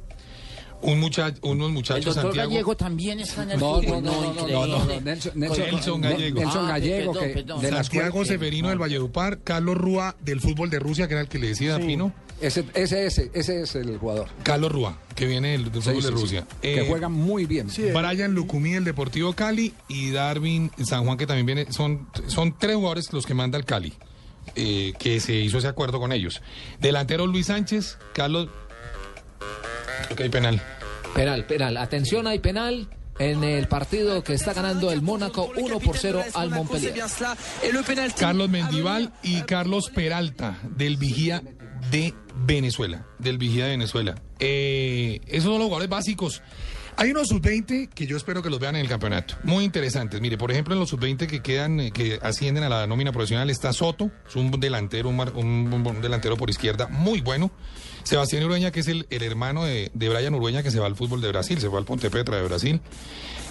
Un 0.81 0.99
muchacho, 0.99 1.39
unos 1.43 1.67
El 1.67 1.73
muchachos 1.73 2.03
doctor 2.07 2.23
Santiago. 2.23 2.49
Gallego 2.49 2.75
también 2.75 3.19
está 3.21 3.43
en 3.43 3.51
el 3.51 3.59
No, 3.59 3.75
fútbol. 3.81 4.03
no, 4.03 4.11
no, 4.11 4.33
no, 4.33 4.47
no, 4.47 4.65
no, 4.67 4.77
no, 4.79 4.85
Nelson- 4.99 5.31
Nelson- 5.35 5.71
Nelson 5.71 6.01
Nel- 6.01 6.09
Gallego. 6.11 6.39
Nelson 6.41 6.65
Ah, 6.65 6.69
Gallego, 6.71 7.13
perdón, 7.13 7.27
que 7.29 7.33
perdón. 7.35 7.61
de 7.61 7.69
Santiago 7.69 8.25
Severino 8.25 8.67
del 8.69 8.79
Valledupar, 8.79 9.39
Carlos 9.43 9.77
Rúa 9.77 10.17
del 10.19 10.41
fútbol 10.41 10.69
de 10.69 10.79
Rusia, 10.79 11.07
que 11.07 11.13
era 11.13 11.21
el 11.21 11.29
que 11.29 11.39
le 11.39 11.47
decía 11.47 11.75
a 11.75 11.79
Pino. 11.79 12.11
Ese, 12.41 12.65
ese, 12.73 13.05
ese, 13.05 13.31
ese 13.33 13.61
es 13.61 13.75
el 13.75 13.97
jugador. 13.97 14.27
Carlos 14.43 14.71
Rúa, 14.71 14.97
que 15.15 15.25
viene 15.27 15.51
del, 15.53 15.71
del 15.71 15.81
Sí, 15.81 15.89
fútbol 15.91 16.01
sí, 16.01 16.07
de 16.09 16.15
sí. 16.15 16.21
Rusia. 16.21 16.47
Que 16.61 16.81
Eh, 16.81 16.85
juega 16.89 17.07
muy 17.09 17.45
bien. 17.45 17.67
Brian 17.93 18.33
Lucumí 18.33 18.71
del 18.73 18.83
Deportivo 18.83 19.33
Cali 19.33 19.73
y 19.87 20.11
Darwin 20.11 20.69
San 20.83 21.05
Juan, 21.05 21.17
que 21.17 21.25
también 21.27 21.45
viene. 21.45 21.71
Son, 21.71 22.07
son 22.27 22.57
tres 22.57 22.75
jugadores 22.75 23.13
los 23.13 23.25
que 23.25 23.33
manda 23.33 23.57
el 23.57 23.63
Cali, 23.65 23.93
eh, 24.55 24.93
que 24.99 25.19
se 25.21 25.33
hizo 25.35 25.57
ese 25.59 25.67
acuerdo 25.67 25.99
con 25.99 26.11
ellos. 26.11 26.41
Delantero 26.81 27.27
Luis 27.27 27.45
Sánchez, 27.47 27.97
Carlos. 28.13 28.49
Creo 30.05 30.17
que 30.17 30.23
hay 30.23 30.29
penal. 30.29 30.61
Penal, 31.15 31.45
penal. 31.45 31.77
Atención, 31.77 32.27
hay 32.27 32.39
penal 32.39 32.89
en 33.19 33.43
el 33.43 33.67
partido 33.67 34.23
que 34.23 34.33
está 34.33 34.53
ganando 34.53 34.91
el 34.91 35.01
Mónaco 35.01 35.49
1 35.55 35.79
por 35.79 35.97
0 35.97 36.23
al 36.33 36.49
Montpellier. 36.49 36.95
Carlos 38.17 38.49
Mendival 38.49 39.13
y 39.21 39.41
Carlos 39.43 39.89
Peralta 39.93 40.57
del 40.75 40.97
Vigía 40.97 41.43
de 41.91 42.13
Venezuela. 42.45 43.05
Del 43.19 43.37
Vigía 43.37 43.65
de 43.65 43.71
Venezuela. 43.71 44.15
Eh, 44.39 45.21
esos 45.27 45.45
son 45.45 45.59
los 45.59 45.63
jugadores 45.63 45.89
básicos. 45.89 46.41
Hay 46.95 47.09
unos 47.09 47.29
sub-20 47.29 47.89
que 47.89 48.05
yo 48.05 48.17
espero 48.17 48.43
que 48.43 48.49
los 48.49 48.59
vean 48.59 48.75
en 48.75 48.81
el 48.81 48.89
campeonato. 48.89 49.35
Muy 49.43 49.63
interesantes. 49.63 50.21
Mire, 50.21 50.37
por 50.37 50.51
ejemplo, 50.51 50.73
en 50.73 50.79
los 50.79 50.89
sub-20 50.89 51.27
que 51.27 51.41
quedan, 51.41 51.79
eh, 51.79 51.91
que 51.91 52.19
ascienden 52.21 52.63
a 52.63 52.69
la 52.69 52.87
nómina 52.87 53.11
profesional 53.11 53.49
está 53.49 53.73
Soto, 53.73 54.11
es 54.27 54.35
un 54.35 54.51
delantero, 54.51 55.09
un, 55.09 55.19
un 55.19 56.01
delantero 56.01 56.37
por 56.37 56.49
izquierda 56.49 56.87
muy 56.87 57.21
bueno. 57.21 57.51
Sebastián 58.03 58.43
Urueña, 58.43 58.71
que 58.71 58.81
es 58.81 58.87
el, 58.87 59.07
el 59.09 59.23
hermano 59.23 59.63
de, 59.63 59.91
de 59.93 60.09
Brian 60.09 60.33
Urueña, 60.35 60.63
que 60.63 60.71
se 60.71 60.79
va 60.79 60.87
al 60.87 60.95
fútbol 60.95 61.21
de 61.21 61.29
Brasil, 61.29 61.59
se 61.59 61.67
va 61.67 61.79
al 61.79 61.85
Ponte 61.85 62.09
Petra 62.09 62.37
de 62.37 62.43
Brasil. 62.43 62.81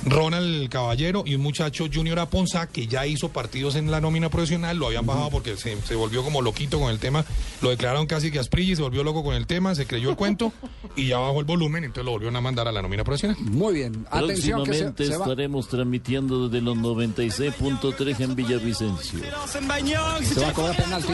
Ronald 0.05 0.69
Caballero 0.69 1.23
y 1.25 1.35
un 1.35 1.43
muchacho 1.43 1.87
Junior 1.93 2.19
Aponza 2.19 2.67
que 2.67 2.87
ya 2.87 3.07
hizo 3.07 3.29
partidos 3.29 3.77
en 3.77 3.91
la 3.91 4.01
nómina 4.01 4.29
profesional, 4.31 4.77
lo 4.77 4.87
habían 4.87 5.07
bajado 5.07 5.31
porque 5.31 5.57
se, 5.57 5.81
se 5.83 5.95
volvió 5.95 6.25
como 6.25 6.43
loquito 6.43 6.81
con 6.81 6.91
el 6.91 6.99
tema, 6.99 7.25
lo 7.61 7.71
declararon 7.71 8.07
casi 8.07 8.31
que 8.31 8.39
Asprilla 8.39 8.73
y 8.73 8.77
se 8.77 8.83
volvió 8.83 9.05
loco 9.05 9.23
con 9.23 9.35
el 9.35 9.47
tema, 9.47 9.75
se 9.75 9.87
creyó 9.87 10.11
el 10.11 10.17
cuento 10.17 10.53
y 10.97 11.09
ya 11.09 11.19
bajó 11.19 11.41
el 11.41 11.45
volumen, 11.45 11.85
entonces 11.85 12.05
lo 12.05 12.13
volvieron 12.13 12.37
a 12.37 12.41
mandar 12.41 12.67
a 12.67 12.73
la 12.73 12.83
nómina 12.83 13.05
profesional. 13.05 13.37
Muy 13.41 13.75
bien, 13.75 14.07
atención 14.11 14.65
que 14.65 14.75
se, 14.75 14.85
va. 14.85 14.93
estaremos 14.93 15.69
transmitiendo 15.69 16.49
desde 16.49 16.65
los 16.65 16.77
96.3 16.77 18.21
en 18.21 18.35
Villavicencio. 18.35 19.21
Se 19.47 20.41
va 20.41 20.49
a 20.49 20.53
cobrar 20.53 20.77
penalti. 20.77 21.13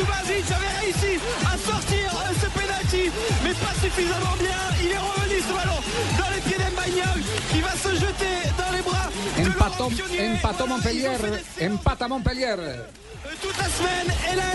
Subasic 0.00 0.44
avait 0.50 0.76
réussi 0.80 1.20
à 1.44 1.58
sortir 1.58 2.08
euh, 2.08 2.32
ce 2.40 2.48
penalty, 2.58 3.10
mais 3.44 3.52
pas 3.52 3.74
suffisamment 3.84 4.36
bien. 4.38 4.60
Il 4.82 4.90
est 4.92 4.96
revenu 4.96 5.36
ce 5.46 5.52
ballon 5.52 5.80
dans 6.18 6.30
les 6.34 6.40
pieds 6.40 6.56
d'Embagnac 6.56 7.20
qui 7.52 7.60
va 7.60 7.72
se 7.76 7.92
jeter 8.00 8.36
dans 8.56 8.72
les 8.74 8.80
bras 8.82 9.08
de 9.36 9.50
Empató, 10.32 10.66
Montpellier, 10.66 11.08
empata 11.70 12.08
Montpellier. 12.08 12.54
Toute 13.42 13.56
la 13.58 13.68
semaine, 13.68 14.08
et 14.32 14.36
là 14.36 14.50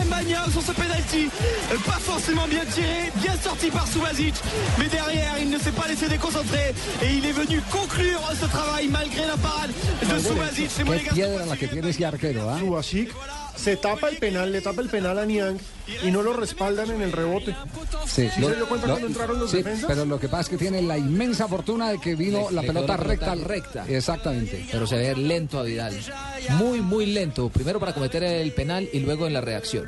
sur 0.51 0.61
ce 0.63 0.71
penalty, 0.71 1.29
euh, 1.71 1.77
pas 1.85 1.99
forcément 1.99 2.47
bien 2.47 2.65
tiré, 2.65 3.11
bien 3.17 3.33
sorti 3.41 3.69
par 3.69 3.87
Subasic, 3.87 4.33
mais 4.79 4.87
derrière 4.87 5.33
il 5.39 5.49
ne 5.51 5.59
s'est 5.59 5.71
pas 5.71 5.87
laissé 5.87 6.07
déconcentrer 6.07 6.73
et 7.03 7.13
il 7.13 7.25
est 7.25 7.31
venu 7.31 7.61
conclure 7.71 8.19
ce 8.39 8.47
travail 8.47 8.87
malgré 8.89 9.25
la 9.27 9.37
parade 9.37 9.71
de 10.01 10.19
Subasic. 10.19 10.69
C'est 10.71 10.83
Qué 10.83 10.89
Monégasque. 10.89 11.13
piedra 11.13 11.45
la 11.45 11.55
que 11.55 11.67
tiene 11.67 11.89
ese 11.89 12.03
arquero, 12.05 12.49
¿ah? 12.49 12.57
Subasic 12.59 13.09
se 13.55 13.77
tapa 13.77 14.09
el 14.09 14.17
penal, 14.17 14.51
le 14.51 14.61
tapa 14.61 14.81
el 14.81 14.89
penal 14.89 15.17
a 15.19 15.25
Niang 15.25 15.57
y 16.03 16.11
no 16.11 16.21
lo 16.23 16.33
respaldan 16.33 16.89
en 16.91 17.01
el 17.01 17.11
rebote. 17.11 17.55
Sí, 18.07 18.29
¿Sí 18.29 18.41
se 18.43 18.55
dio 18.55 18.67
cuenta 18.67 18.87
cuando 18.87 19.07
entraron 19.07 19.39
los 19.39 19.51
sí, 19.51 19.57
defensas? 19.57 19.85
pero 19.87 20.05
lo 20.05 20.19
que 20.19 20.27
pasa 20.27 20.41
es 20.41 20.49
que 20.49 20.57
tiene 20.57 20.81
la 20.81 20.97
inmensa 20.97 21.47
fortuna 21.47 21.89
de 21.91 21.99
que 21.99 22.15
vino 22.15 22.47
Le- 22.49 22.55
la 22.55 22.61
le 22.61 22.67
pelota 22.67 22.97
recta. 22.97 23.31
pelota 23.33 23.47
recta. 23.47 23.85
Exactamente. 23.87 24.65
Pero 24.71 24.87
se 24.87 24.95
ve 24.97 25.15
lento 25.15 25.59
a 25.59 25.63
Vidal. 25.63 25.93
Muy, 26.51 26.81
muy 26.81 27.05
lento. 27.07 27.49
Primero 27.49 27.79
para 27.79 27.93
cometer 27.93 28.23
el 28.23 28.51
penal 28.53 28.87
y 28.91 28.99
luego 28.99 29.27
en 29.27 29.33
la 29.33 29.41
reacción. 29.41 29.85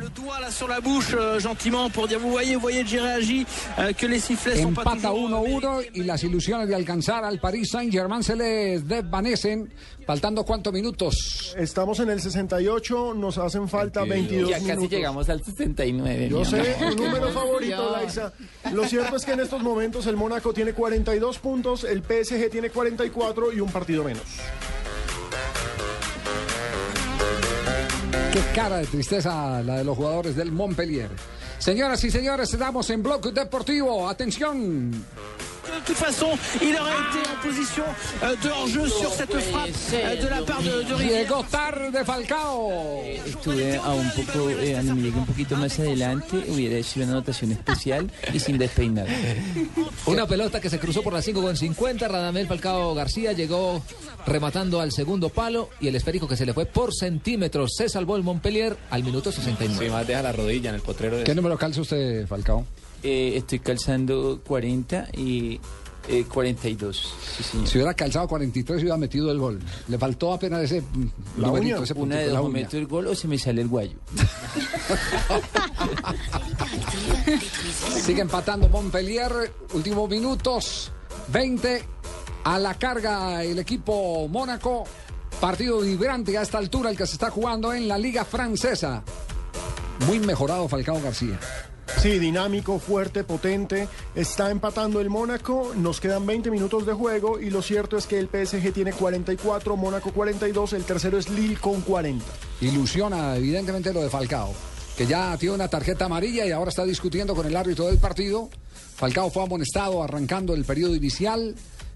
Empata 4.55 5.09
toujours 5.09 5.31
1-1 5.31 5.85
y 5.93 6.03
las 6.03 6.23
ilusiones 6.23 6.67
de 6.67 6.75
alcanzar 6.75 7.23
al 7.23 7.39
Paris 7.39 7.69
Saint-Germain 7.71 8.23
se 8.23 8.35
les 8.35 8.87
desvanecen. 8.87 9.71
Faltando 10.07 10.45
cuántos 10.45 10.71
minutos. 10.71 11.53
Estamos 11.57 11.99
en 11.99 12.09
el 12.09 12.21
68, 12.21 13.13
nos 13.13 13.37
hacen 13.37 13.67
falta 13.67 14.05
22 14.05 14.49
Ya 14.49 14.55
casi 14.55 14.67
minutos. 14.69 14.89
llegamos 14.89 15.29
al 15.29 15.43
69. 15.43 16.29
Yo 16.29 16.45
sé, 16.45 16.77
tu 16.79 16.95
número 16.95 17.27
favorito, 17.33 17.91
Laisa. 17.91 18.31
Lo 18.71 18.85
cierto 18.87 19.17
es 19.17 19.25
que 19.25 19.33
en 19.33 19.41
estos 19.41 19.61
momentos 19.61 20.07
el 20.07 20.15
Mónaco 20.15 20.53
tiene 20.53 20.71
42 20.71 21.39
puntos, 21.39 21.83
el 21.83 22.03
PSG 22.03 22.49
tiene 22.49 22.69
44 22.69 23.51
y 23.51 23.59
un 23.59 23.69
partido 23.69 24.05
menos. 24.05 24.23
Qué 28.31 28.39
cara 28.55 28.77
de 28.77 28.85
tristeza 28.85 29.61
la 29.61 29.79
de 29.79 29.83
los 29.83 29.97
jugadores 29.97 30.37
del 30.37 30.53
Montpellier. 30.53 31.09
Señoras 31.59 32.01
y 32.05 32.11
señores, 32.11 32.53
estamos 32.53 32.89
en 32.91 33.03
Bloque 33.03 33.33
Deportivo. 33.33 34.07
Atención. 34.07 34.91
De 35.77 35.93
toute 35.93 35.95
façon, 35.97 36.27
il 36.61 36.75
aurait 36.75 36.91
été 36.91 37.29
en 37.29 37.47
position 37.47 37.83
euh, 38.23 38.35
de 38.43 38.49
hors-jeu 38.49 38.89
sur 38.89 39.11
cette 39.13 39.33
frappe 39.39 39.69
euh, 39.93 40.21
de 40.21 40.27
la 40.27 40.41
part 40.41 40.61
de, 40.61 40.83
de. 40.83 41.03
Llegó 41.03 41.43
tarde 41.43 42.03
Falcao. 42.03 43.03
Estuve 43.25 43.77
a 43.77 43.91
un 43.93 44.09
poco, 44.11 44.49
eh, 44.49 44.71
cuando 44.73 44.95
me 44.95 45.01
llegué 45.03 45.17
un 45.17 45.25
poquito 45.25 45.55
más 45.55 45.79
adelante, 45.79 46.43
hubiera 46.49 46.77
hecho 46.77 46.99
una 46.99 47.11
anotación 47.11 47.51
especial 47.51 48.09
y 48.33 48.39
sin 48.39 48.57
despeinar. 48.57 49.07
Una 50.07 50.25
pelota 50.25 50.59
que 50.59 50.69
se 50.69 50.79
cruzó 50.79 51.03
por 51.03 51.13
las 51.13 51.23
5 51.25 51.41
con 51.41 51.55
50. 51.55 52.07
Radamel 52.07 52.47
Falcao 52.47 52.95
García 52.95 53.33
llegó 53.33 53.81
rematando 54.25 54.81
al 54.81 54.91
segundo 54.91 55.29
palo 55.29 55.69
y 55.79 55.87
el 55.87 55.95
esférico 55.95 56.27
que 56.27 56.35
se 56.35 56.45
le 56.45 56.53
fue 56.53 56.65
por 56.65 56.93
centímetros. 56.93 57.75
Se 57.75 57.87
salvó 57.87 58.15
el 58.17 58.23
Montpellier 58.23 58.75
al 58.89 59.03
minuto 59.03 59.31
69. 59.31 59.85
Sí, 59.85 59.91
más 59.91 60.07
deja 60.07 60.21
la 60.21 60.31
rodilla 60.31 60.69
en 60.69 60.75
el 60.75 60.81
potrero 60.81 61.17
de 61.17 61.23
¿Qué 61.23 61.35
número 61.35 61.57
calza 61.57 61.81
usted, 61.81 62.25
Falcao? 62.27 62.65
Eh, 63.03 63.33
estoy 63.37 63.59
calzando 63.59 64.41
40 64.45 65.09
y 65.13 65.59
Eh, 66.09 66.23
42. 66.23 67.13
Sí, 67.37 67.43
señor. 67.43 67.67
Si 67.67 67.77
hubiera 67.77 67.93
calzado 67.93 68.29
43 68.29 68.79
hubiera 68.81 68.95
metido 68.95 69.29
el 69.29 69.39
gol. 69.39 69.59
Le 69.89 69.97
faltó 69.97 70.31
apenas 70.31 70.63
ese 70.63 70.81
La 71.37 71.47
numerito, 71.47 71.75
uña. 71.75 71.83
ese 71.83 71.93
Una 71.95 72.15
de 72.15 72.29
dos, 72.29 72.49
meto 72.49 72.77
el 72.77 72.87
gol 72.87 73.07
o 73.07 73.15
se 73.15 73.27
me 73.27 73.37
sale 73.37 73.61
el 73.61 73.67
guayo. 73.67 73.97
Sigue 78.05 78.21
empatando 78.21 78.69
Montpellier. 78.69 79.51
Últimos 79.73 80.09
minutos. 80.09 80.91
20 81.29 81.83
a 82.45 82.57
la 82.59 82.73
carga 82.75 83.43
el 83.43 83.59
equipo 83.59 84.27
Mónaco. 84.29 84.85
Partido 85.41 85.79
vibrante 85.81 86.37
a 86.37 86.41
esta 86.41 86.57
altura 86.57 86.89
el 86.89 86.97
que 86.97 87.05
se 87.05 87.13
está 87.13 87.29
jugando 87.29 87.73
en 87.73 87.87
la 87.87 87.97
Liga 87.97 88.23
Francesa. 88.25 89.03
Muy 90.07 90.19
mejorado 90.19 90.67
Falcao 90.69 91.01
García. 91.01 91.37
Sí, 91.95 92.19
dinámico, 92.19 92.77
fuerte, 92.79 93.23
potente. 93.23 93.87
Está 94.13 94.51
empatando 94.51 94.99
el 94.99 95.09
Mónaco. 95.09 95.73
Nos 95.75 95.99
quedan 95.99 96.25
20 96.25 96.51
minutos 96.51 96.85
de 96.85 96.93
juego 96.93 97.39
y 97.39 97.49
lo 97.49 97.61
cierto 97.61 97.97
es 97.97 98.05
que 98.05 98.19
el 98.19 98.27
PSG 98.27 98.71
tiene 98.73 98.93
44, 98.93 99.75
Mónaco 99.77 100.11
42, 100.11 100.73
el 100.73 100.83
tercero 100.83 101.17
es 101.17 101.29
Lille 101.29 101.57
con 101.57 101.81
40. 101.81 102.23
Ilusiona 102.61 103.35
evidentemente 103.35 103.93
lo 103.93 104.03
de 104.03 104.09
Falcao, 104.09 104.53
que 104.95 105.07
ya 105.07 105.35
tiene 105.37 105.55
una 105.55 105.69
tarjeta 105.69 106.05
amarilla 106.05 106.45
y 106.45 106.51
ahora 106.51 106.69
está 106.69 106.83
discutiendo 106.83 107.33
con 107.33 107.47
el 107.47 107.55
árbitro 107.55 107.87
del 107.87 107.97
partido. 107.97 108.49
Falcao 108.95 109.31
fue 109.31 109.43
amonestado 109.43 110.03
arrancando 110.03 110.53
el 110.53 110.65
periodo 110.65 110.95
inicial, 110.95 111.55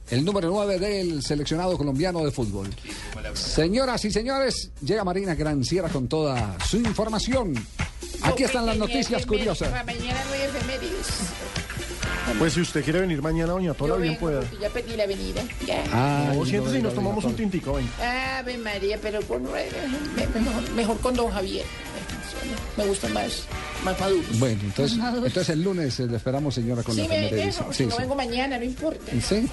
el 0.10 0.26
número 0.26 0.50
9 0.50 0.80
del 0.80 1.22
seleccionado 1.22 1.78
colombiano 1.78 2.24
de 2.24 2.32
fútbol. 2.32 2.70
Señoras 3.34 4.04
y 4.06 4.12
señores, 4.12 4.72
llega 4.82 5.04
Marina 5.04 5.36
Granciera 5.36 5.90
con 5.90 6.08
toda 6.08 6.58
su 6.68 6.78
información. 6.78 7.54
Aquí 8.24 8.44
están 8.44 8.66
las 8.66 8.78
noticias 8.78 9.26
curiosas. 9.26 9.72
Mañana 9.86 10.24
no 10.26 10.34
hay 10.34 10.42
efemérides. 10.42 11.08
Pues 12.38 12.54
si 12.54 12.62
usted 12.62 12.84
quiere 12.84 13.02
venir 13.02 13.22
mañana, 13.22 13.54
doña 13.54 13.74
Tola, 13.74 13.96
Yo 13.96 14.00
bien 14.02 14.14
vengo 14.14 14.20
pueda. 14.22 14.40
porque 14.42 14.58
Ya 14.62 14.70
pedí 14.70 14.96
la 14.96 15.06
venida. 15.08 15.42
Ya. 15.66 15.84
Ah, 15.92 16.32
No, 16.34 16.46
siéntese 16.46 16.76
y 16.78 16.82
no 16.82 16.86
nos 16.90 16.96
tomamos 16.96 17.26
un 17.26 17.36
tintico, 17.36 17.74
ven. 17.74 17.90
Ave 18.02 18.58
María, 18.58 18.98
pero 19.02 19.22
con, 19.24 19.44
me- 19.44 19.50
mejor, 20.40 20.72
mejor 20.76 21.00
con 21.00 21.16
don 21.16 21.32
Javier. 21.32 21.66
Me 22.78 22.86
gustan 22.86 23.14
más, 23.14 23.44
más 23.84 24.00
maduros. 24.00 24.40
Bueno, 24.40 24.60
entonces, 24.64 24.98
entonces 24.98 25.50
el 25.50 25.64
lunes 25.64 26.00
eh, 26.00 26.08
le 26.08 26.18
esperamos, 26.18 26.56
señora, 26.56 26.84
con 26.84 26.96
Sí, 26.96 27.02
la 27.02 27.08
me 27.10 27.26
efemérides. 27.28 27.60
si 27.72 27.86
no 27.86 27.98
vengo 27.98 28.16
mañana, 28.16 28.58
no 28.58 28.64
importa. 28.64 29.12
¿Sí? 29.22 29.48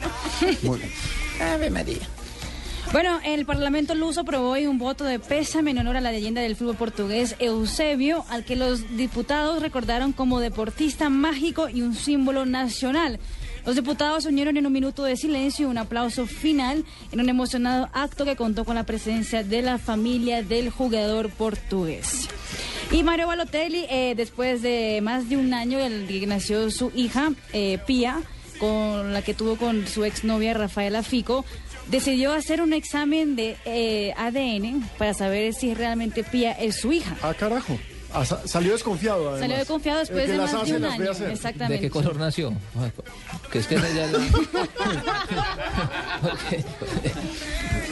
Muy 0.62 0.78
bien. 0.78 0.92
Ave 1.40 1.70
María. 1.70 1.98
Bueno, 2.94 3.18
el 3.24 3.44
Parlamento 3.44 3.96
luso 3.96 4.20
aprobó 4.20 4.50
hoy 4.50 4.68
un 4.68 4.78
voto 4.78 5.02
de 5.02 5.18
pésame 5.18 5.72
en 5.72 5.78
honor 5.78 5.96
a 5.96 6.00
la 6.00 6.12
leyenda 6.12 6.42
del 6.42 6.54
fútbol 6.54 6.76
portugués 6.76 7.34
Eusebio, 7.40 8.24
al 8.28 8.44
que 8.44 8.54
los 8.54 8.96
diputados 8.96 9.60
recordaron 9.60 10.12
como 10.12 10.38
deportista 10.38 11.08
mágico 11.08 11.68
y 11.68 11.82
un 11.82 11.96
símbolo 11.96 12.46
nacional. 12.46 13.18
Los 13.66 13.74
diputados 13.74 14.26
unieron 14.26 14.56
en 14.58 14.66
un 14.66 14.72
minuto 14.72 15.02
de 15.02 15.16
silencio 15.16 15.66
y 15.66 15.70
un 15.70 15.78
aplauso 15.78 16.26
final 16.26 16.84
en 17.10 17.20
un 17.20 17.28
emocionado 17.28 17.88
acto 17.92 18.24
que 18.24 18.36
contó 18.36 18.64
con 18.64 18.76
la 18.76 18.86
presencia 18.86 19.42
de 19.42 19.62
la 19.62 19.78
familia 19.78 20.44
del 20.44 20.70
jugador 20.70 21.30
portugués. 21.30 22.28
Y 22.92 23.02
Mario 23.02 23.26
Balotelli, 23.26 23.86
eh, 23.90 24.14
después 24.16 24.62
de 24.62 25.00
más 25.02 25.28
de 25.28 25.36
un 25.36 25.52
año 25.52 25.80
el 25.80 26.06
que 26.06 26.28
nació 26.28 26.70
su 26.70 26.92
hija, 26.94 27.32
eh, 27.52 27.80
Pía, 27.88 28.22
con 28.68 29.12
la 29.12 29.22
que 29.22 29.34
tuvo 29.34 29.56
con 29.56 29.86
su 29.86 30.04
exnovia 30.04 30.54
Rafaela 30.54 31.02
Fico, 31.02 31.44
decidió 31.88 32.32
hacer 32.32 32.62
un 32.62 32.72
examen 32.72 33.36
de 33.36 33.56
eh, 33.66 34.14
ADN 34.16 34.82
para 34.96 35.12
saber 35.14 35.52
si 35.54 35.74
realmente 35.74 36.24
Pía 36.24 36.52
es 36.52 36.76
su 36.76 36.92
hija. 36.92 37.14
Ah, 37.22 37.34
carajo. 37.34 37.78
Ah, 38.16 38.24
sa- 38.24 38.46
salió 38.46 38.72
desconfiado, 38.72 39.22
además. 39.22 39.40
Salió 39.40 39.56
desconfiado 39.58 40.00
El 40.00 40.06
después 40.06 40.28
de 40.28 40.36
más 40.38 40.54
hace, 40.54 40.72
de 40.72 40.76
un 40.78 40.84
año. 40.84 41.10
Exactamente. 41.30 41.74
¿De 41.74 41.80
qué 41.80 41.90
color 41.90 42.16
nació? 42.16 42.52
Que 43.50 43.58
es 43.58 43.66
que 43.66 43.74
ella 43.74 43.88
ya 43.92 44.06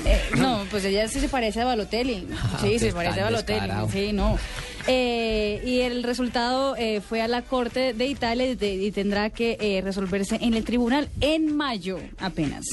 Eh, 0.05 0.21
no, 0.37 0.65
pues 0.71 0.85
ella 0.85 1.07
sí 1.09 1.21
se 1.21 1.29
parece 1.29 1.61
a 1.61 1.65
Balotelli. 1.65 2.27
Sí, 2.61 2.71
qué 2.71 2.79
se 2.79 2.93
parece 2.93 3.21
a 3.21 3.25
Balotelli. 3.25 3.61
descarado. 3.61 3.89
Sí, 3.91 4.13
no. 4.13 4.39
Eh, 4.89 5.63
y 5.65 5.81
el 5.81 6.03
resultado 6.03 6.75
eh, 6.77 7.01
fue 7.01 7.23
a 7.23 7.29
la 7.29 7.43
Corte 7.43 7.93
de 7.93 8.07
Italia 8.07 8.47
y, 8.51 8.65
y 8.65 8.91
tendrá 8.91 9.31
que 9.31 9.57
eh, 9.61 9.81
resolverse 9.81 10.39
en 10.41 10.55
el 10.55 10.65
tribunal 10.65 11.09
en 11.21 11.57
mayo 11.57 12.01
apenas. 12.19 12.65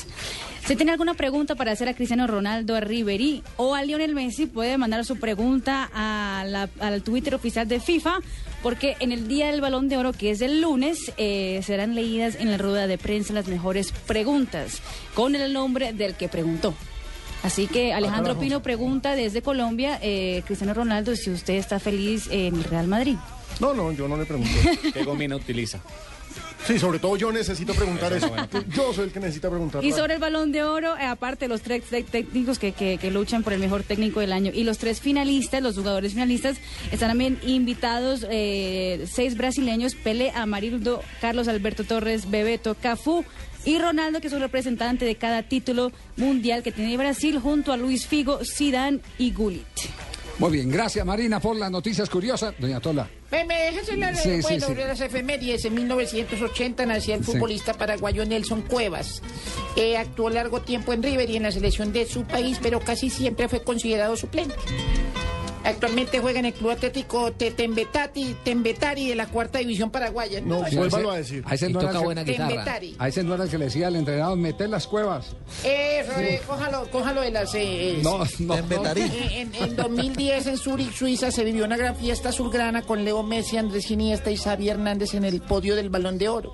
Si 0.65 0.75
tiene 0.75 0.91
alguna 0.91 1.13
pregunta 1.15 1.55
para 1.55 1.71
hacer 1.71 1.87
a 1.89 1.93
Cristiano 1.95 2.27
Ronaldo, 2.27 2.75
a 2.75 2.81
o 3.57 3.75
a 3.75 3.83
Lionel 3.83 4.13
Messi, 4.13 4.45
puede 4.45 4.77
mandar 4.77 5.03
su 5.05 5.17
pregunta 5.17 5.89
a 5.93 6.43
la- 6.47 6.69
al 6.79 7.01
Twitter 7.01 7.33
oficial 7.33 7.67
de 7.67 7.79
FIFA, 7.79 8.19
porque 8.61 8.95
en 8.99 9.11
el 9.11 9.27
Día 9.27 9.49
del 9.51 9.61
Balón 9.61 9.87
de 9.89 9.97
Oro, 9.97 10.11
que 10.13 10.31
es 10.31 10.41
el 10.41 10.61
lunes, 10.61 11.11
eh, 11.17 11.61
serán 11.63 11.95
leídas 11.95 12.35
en 12.35 12.51
la 12.51 12.57
rueda 12.57 12.85
de 12.87 12.97
prensa 12.97 13.33
las 13.33 13.47
mejores 13.47 13.91
preguntas, 14.05 14.81
con 15.15 15.35
el 15.35 15.53
nombre 15.53 15.93
del 15.93 16.13
que 16.15 16.27
preguntó. 16.27 16.75
Así 17.43 17.67
que 17.67 17.93
Alejandro. 17.93 18.37
Pino 18.39 18.61
pregunta 18.61 19.15
desde 19.15 19.41
Colombia, 19.41 19.97
eh, 20.01 20.43
Cristiano 20.45 20.73
Ronaldo, 20.73 21.15
si 21.15 21.29
usted 21.31 21.55
está 21.55 21.79
feliz 21.79 22.27
en 22.31 22.55
el 22.55 22.63
Real 22.65 22.87
Madrid. 22.87 23.15
No, 23.59 23.73
no, 23.73 23.91
yo 23.91 24.07
no 24.07 24.17
le 24.17 24.25
pregunto. 24.25 24.51
¿Qué 24.93 25.03
gomina 25.03 25.35
utiliza? 25.35 25.79
Sí, 26.67 26.77
sobre 26.77 26.99
todo 26.99 27.15
yo 27.15 27.31
necesito 27.31 27.73
preguntar 27.73 28.11
Eso 28.11 28.25
eso. 28.27 28.35
es 28.35 28.49
bueno. 28.51 28.65
Yo 28.75 28.93
soy 28.93 29.05
el 29.05 29.11
que 29.13 29.19
necesita 29.21 29.49
preguntar. 29.49 29.83
Y 29.83 29.91
sobre 29.93 30.15
el 30.15 30.19
balón 30.19 30.51
de 30.51 30.63
oro, 30.63 30.97
eh, 30.97 31.05
aparte 31.05 31.47
los 31.47 31.61
tres 31.61 31.83
técnicos 32.11 32.59
que, 32.59 32.73
que- 32.73 32.97
que 32.97 33.09
luchan 33.11 33.43
por 33.43 33.53
el 33.53 33.59
mejor 33.59 33.83
técnico 33.83 34.19
del 34.19 34.33
año 34.33 34.51
y 34.53 34.65
los 34.65 34.77
tres 34.77 34.99
finalistas, 34.99 35.63
los 35.63 35.75
jugadores 35.75 36.11
finalistas, 36.13 36.57
están 36.91 37.09
también 37.09 37.39
invitados 37.43 38.25
eh, 38.29 39.05
seis 39.09 39.37
brasileños, 39.37 39.95
Pelé, 39.95 40.31
Amarildo, 40.31 41.01
Carlos 41.21 41.47
Alberto 41.47 41.85
Torres, 41.85 42.29
Bebeto, 42.29 42.75
Cafú 42.75 43.23
y 43.65 43.77
Ronaldo, 43.79 44.21
que 44.21 44.27
es 44.27 44.33
un 44.33 44.39
representante 44.41 45.05
de 45.05 45.15
cada 45.15 45.43
título 45.43 45.91
mundial 46.17 46.63
que 46.63 46.71
tiene 46.71 46.95
Brasil, 46.97 47.39
junto 47.39 47.71
a 47.73 47.77
Luis 47.77 48.07
Figo, 48.07 48.39
Zidane 48.45 48.99
y 49.17 49.31
Gullit. 49.33 49.65
Muy 50.37 50.51
bien, 50.51 50.71
gracias 50.71 51.05
Marina 51.05 51.41
por 51.41 51.55
las 51.57 51.69
noticias 51.69 52.09
curiosas. 52.09 52.53
Doña 52.57 52.79
Tola. 52.79 53.09
Me, 53.29 53.43
me 53.43 53.55
dejas 53.59 53.89
hablar 53.89 54.15
Sí, 54.15 54.37
sí, 54.37 54.41
bueno, 54.41 54.67
sí. 54.67 54.73
de 54.73 54.85
las 54.85 55.01
efemérides. 55.01 55.65
En 55.65 55.73
1980 55.73 56.85
nació 56.85 57.15
el 57.15 57.25
Sí. 57.25 57.33
futbolista 57.33 57.73
paraguayo 57.73 58.25
Nelson 58.25 58.61
Cuevas. 58.61 59.21
Eh, 59.75 59.97
actuó 59.97 60.29
largo 60.29 60.61
tiempo 60.61 60.93
en 60.93 61.03
River 61.03 61.29
y 61.29 61.35
en 61.35 61.43
la 61.43 61.51
selección 61.51 61.91
de 61.91 62.05
su 62.07 62.23
país, 62.23 62.57
pero 62.61 62.79
casi 62.79 63.09
siempre 63.09 63.49
fue 63.49 63.61
considerado 63.63 64.15
suplente. 64.15 64.55
Actualmente 65.63 66.19
juega 66.19 66.39
en 66.39 66.45
el 66.45 66.53
Club 66.53 66.71
Atlético 66.71 67.31
Te- 67.33 67.51
Tembetati, 67.51 68.35
Tembetari 68.43 69.09
de 69.09 69.15
la 69.15 69.27
cuarta 69.27 69.59
división 69.59 69.91
paraguaya. 69.91 70.39
No, 70.41 70.65
Sí, 70.67 70.75
vuélvalo 70.77 71.11
a 71.11 71.17
decir. 71.17 71.43
A 71.45 71.55
ese, 71.55 71.69
no 71.69 71.81
era 71.81 71.89
toca 71.91 72.03
buena 72.03 72.23
que, 72.23 72.31
guitarra. 72.31 72.49
Tembetari. 72.49 72.95
a 72.97 73.07
ese 73.07 73.23
no 73.23 73.35
era 73.35 73.43
el 73.43 73.49
que 73.49 73.57
le 73.57 73.65
decía 73.65 73.87
al 73.87 73.95
entrenador, 73.95 74.37
meter 74.37 74.69
las 74.69 74.87
cuevas. 74.87 75.35
Eso, 75.63 76.11
eh, 76.19 76.41
cójalo, 76.47 76.89
cójalo 76.91 77.21
de 77.21 77.31
las... 77.31 77.53
eh, 77.55 77.61
eh, 77.63 77.99
No, 78.03 78.19
no. 78.39 78.55
Tembetarí. 78.55 79.01
Eh, 79.01 79.41
En, 79.41 79.55
en 79.55 79.75
2010 79.75 80.47
en 80.47 80.57
Zurich, 80.57 80.93
Suiza, 80.93 81.29
se 81.31 81.43
vivió 81.43 81.65
una 81.65 81.77
gran 81.77 81.95
fiesta 81.95 82.29
azulgrana 82.29 82.81
con 82.83 83.03
Leo 83.03 83.21
Messi, 83.23 83.57
Andrés 83.57 83.91
Iniesta 83.91 84.31
y 84.31 84.37
Xavi 84.37 84.69
Hernández 84.69 85.13
en 85.13 85.25
el 85.25 85.41
podio 85.41 85.75
del 85.75 85.89
Balón 85.89 86.17
de 86.17 86.29
Oro. 86.29 86.53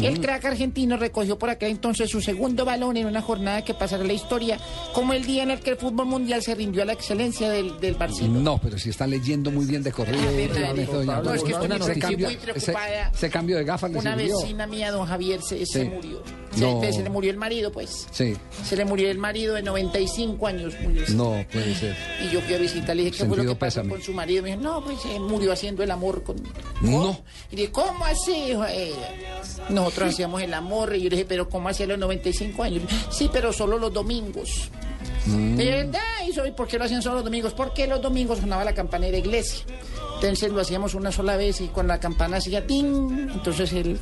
El 0.00 0.20
crack 0.20 0.44
argentino 0.44 0.96
recogió 0.96 1.38
por 1.38 1.50
aquel 1.50 1.70
entonces 1.70 2.10
su 2.10 2.20
segundo 2.20 2.64
balón 2.64 2.96
en 2.96 3.06
una 3.06 3.22
jornada 3.22 3.62
que 3.62 3.74
pasará 3.74 4.04
la 4.04 4.12
historia 4.12 4.58
como 4.94 5.12
el 5.12 5.24
día 5.24 5.42
en 5.42 5.50
el 5.50 5.60
que 5.60 5.70
el 5.70 5.76
fútbol 5.76 6.06
mundial 6.06 6.42
se 6.42 6.54
rindió 6.54 6.82
a 6.82 6.84
la 6.84 6.92
excelencia 6.92 7.50
del, 7.50 7.78
del 7.80 7.94
Barcelona. 7.94 8.40
No, 8.40 8.58
pero 8.58 8.78
si 8.78 8.90
está 8.90 9.06
leyendo 9.06 9.50
muy 9.50 9.66
bien 9.66 9.82
de 9.82 9.92
corrido. 9.92 10.22
No, 11.22 11.34
es 11.34 11.42
que 11.42 11.52
estoy 11.52 12.16
muy 12.16 12.36
preocupada. 12.36 13.10
ese 13.14 13.30
cambio 13.30 13.56
de 13.56 13.64
gafas 13.64 13.90
Una 13.94 14.16
vecina 14.16 14.66
mía, 14.66 14.90
don 14.90 15.06
Javier, 15.06 15.40
se, 15.42 15.64
se 15.66 15.84
murió. 15.84 16.22
Se, 16.54 16.60
No. 16.60 16.80
se 16.82 17.02
le 17.02 17.08
murió 17.10 17.30
el 17.30 17.36
marido, 17.38 17.72
pues. 17.72 18.06
Sí, 18.10 18.34
Se 18.64 18.76
le 18.76 18.84
murió 18.84 19.10
el 19.10 19.18
marido 19.18 19.54
de 19.54 19.62
95 19.62 20.46
años. 20.46 20.74
murió 20.82 21.02
no 21.14 21.44
puede 21.50 21.74
ser. 21.74 21.96
Y 22.24 22.30
yo 22.30 22.40
fui 22.42 22.54
a 22.54 22.58
visitar, 22.58 22.94
le 22.94 23.04
dije, 23.04 23.18
¿qué 23.18 23.24
fue 23.26 23.36
lo 23.38 23.42
que 23.44 23.48
pasó 23.56 23.80
pésame. 23.80 23.88
con 23.90 24.02
su 24.02 24.12
marido? 24.12 24.42
Me 24.42 24.50
dijo, 24.50 24.60
no, 24.62 24.82
pues 24.84 24.98
eh, 25.06 25.18
murió 25.18 25.52
haciendo 25.52 25.82
el 25.82 25.90
amor 25.90 26.22
con... 26.22 26.36
No. 26.82 27.18
Y 27.50 27.56
dije, 27.56 27.72
¿cómo 27.72 28.04
así? 28.04 28.52
Nosotros 29.70 30.10
hacíamos 30.10 30.42
el 30.42 30.52
amor. 30.54 30.94
Y 30.94 31.02
yo 31.02 31.10
le 31.10 31.16
dije, 31.16 31.24
¿pero 31.26 31.48
cómo 31.48 31.68
hacía 31.68 31.86
los 31.86 31.98
95 31.98 32.62
años? 32.62 32.82
Sí, 33.10 33.30
pero 33.32 33.52
solo 33.52 33.78
los 33.78 33.92
domingos. 33.92 34.70
Mm. 35.26 35.60
Y 36.28 36.32
soy, 36.32 36.50
¿por 36.52 36.66
qué 36.66 36.78
lo 36.78 36.84
hacían 36.84 37.02
solo 37.02 37.16
los 37.16 37.24
domingos? 37.24 37.54
Porque 37.54 37.86
los 37.86 38.00
domingos 38.00 38.38
sonaba 38.40 38.64
la 38.64 38.74
campana 38.74 39.06
de 39.06 39.12
la 39.12 39.18
iglesia. 39.18 39.64
Entonces 40.16 40.50
lo 40.52 40.60
hacíamos 40.60 40.94
una 40.94 41.10
sola 41.12 41.36
vez 41.36 41.60
y 41.60 41.68
con 41.68 41.86
la 41.88 41.98
campana 41.98 42.36
hacía 42.38 42.66
ting. 42.66 43.28
Entonces 43.32 43.72
él 43.72 43.98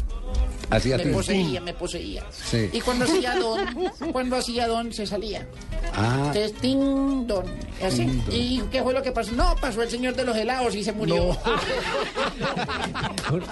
Hacía 0.70 0.96
me 0.98 1.06
poseía, 1.06 1.60
me 1.60 1.74
poseía. 1.74 2.24
Sí. 2.30 2.70
Y 2.72 2.80
cuando 2.80 3.04
hacía 3.04 3.34
don, 3.34 3.68
cuando 4.12 4.36
hacía 4.36 4.68
don 4.68 4.92
se 4.92 5.06
salía. 5.06 5.46
Ah, 5.94 6.26
Entonces, 6.28 6.52
ting, 6.60 7.26
don. 7.26 7.44
Así. 7.82 8.06
Ting, 8.06 8.24
don. 8.24 8.34
¿Y 8.34 8.60
qué 8.70 8.82
fue 8.82 8.92
lo 8.92 9.02
que 9.02 9.10
pasó? 9.10 9.32
No, 9.32 9.56
pasó 9.60 9.82
el 9.82 9.90
señor 9.90 10.14
de 10.14 10.24
los 10.24 10.36
helados 10.36 10.74
y 10.74 10.84
se 10.84 10.92
murió. 10.92 11.36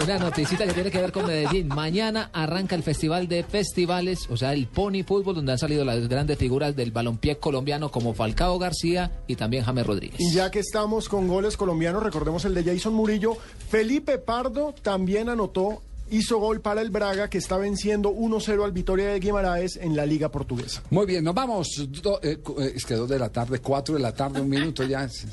Una 0.04 0.18
noticita 0.18 0.66
que 0.66 0.72
tiene 0.72 0.90
que 0.90 1.00
ver 1.00 1.12
con 1.12 1.26
Medellín. 1.26 1.68
Mañana 1.68 2.30
arranca 2.32 2.76
el 2.76 2.82
Festival 2.82 3.28
de 3.28 3.42
Festivales, 3.42 4.26
o 4.30 4.36
sea, 4.36 4.52
el 4.52 4.66
Pony 4.66 5.02
Fútbol, 5.06 5.34
donde 5.34 5.52
han 5.52 5.58
salido 5.58 5.84
las 5.84 6.08
grandes 6.08 6.38
figuras 6.38 6.76
del 6.76 6.92
balompié 6.92 7.38
colombiano 7.38 7.90
como 7.90 8.14
Falcao 8.14 8.58
García 8.58 9.22
y 9.26 9.36
también 9.36 9.64
James 9.64 9.86
Rodríguez. 9.86 10.20
Y 10.20 10.32
ya 10.32 10.50
que 10.50 10.60
estamos 10.60 11.08
con 11.08 11.26
goles 11.28 11.56
colombianos, 11.56 12.02
recordemos 12.02 12.44
el 12.44 12.54
de 12.54 12.64
Jason 12.64 12.94
Murillo. 12.94 13.36
Felipe 13.68 14.18
Pardo 14.18 14.74
también 14.82 15.28
anotó 15.28 15.82
hizo 16.10 16.38
gol 16.38 16.60
para 16.60 16.80
el 16.82 16.90
Braga, 16.90 17.28
que 17.30 17.38
está 17.38 17.56
venciendo 17.56 18.10
1-0 18.12 18.64
al 18.64 18.72
Vitoria 18.72 19.08
de 19.08 19.20
Guimaraes 19.20 19.76
en 19.76 19.96
la 19.96 20.06
Liga 20.06 20.30
Portuguesa. 20.30 20.82
Muy 20.90 21.06
bien, 21.06 21.24
nos 21.24 21.34
vamos. 21.34 21.68
Do- 22.02 22.20
eh, 22.22 22.38
eh, 22.60 22.72
es 22.76 22.84
que 22.84 22.94
dos 22.94 23.08
de 23.08 23.18
la 23.18 23.28
tarde, 23.30 23.58
cuatro 23.60 23.94
de 23.94 24.00
la 24.00 24.12
tarde, 24.12 24.40
un 24.40 24.48
minuto 24.48 24.84
ya. 24.84 25.08
Se- 25.08 25.26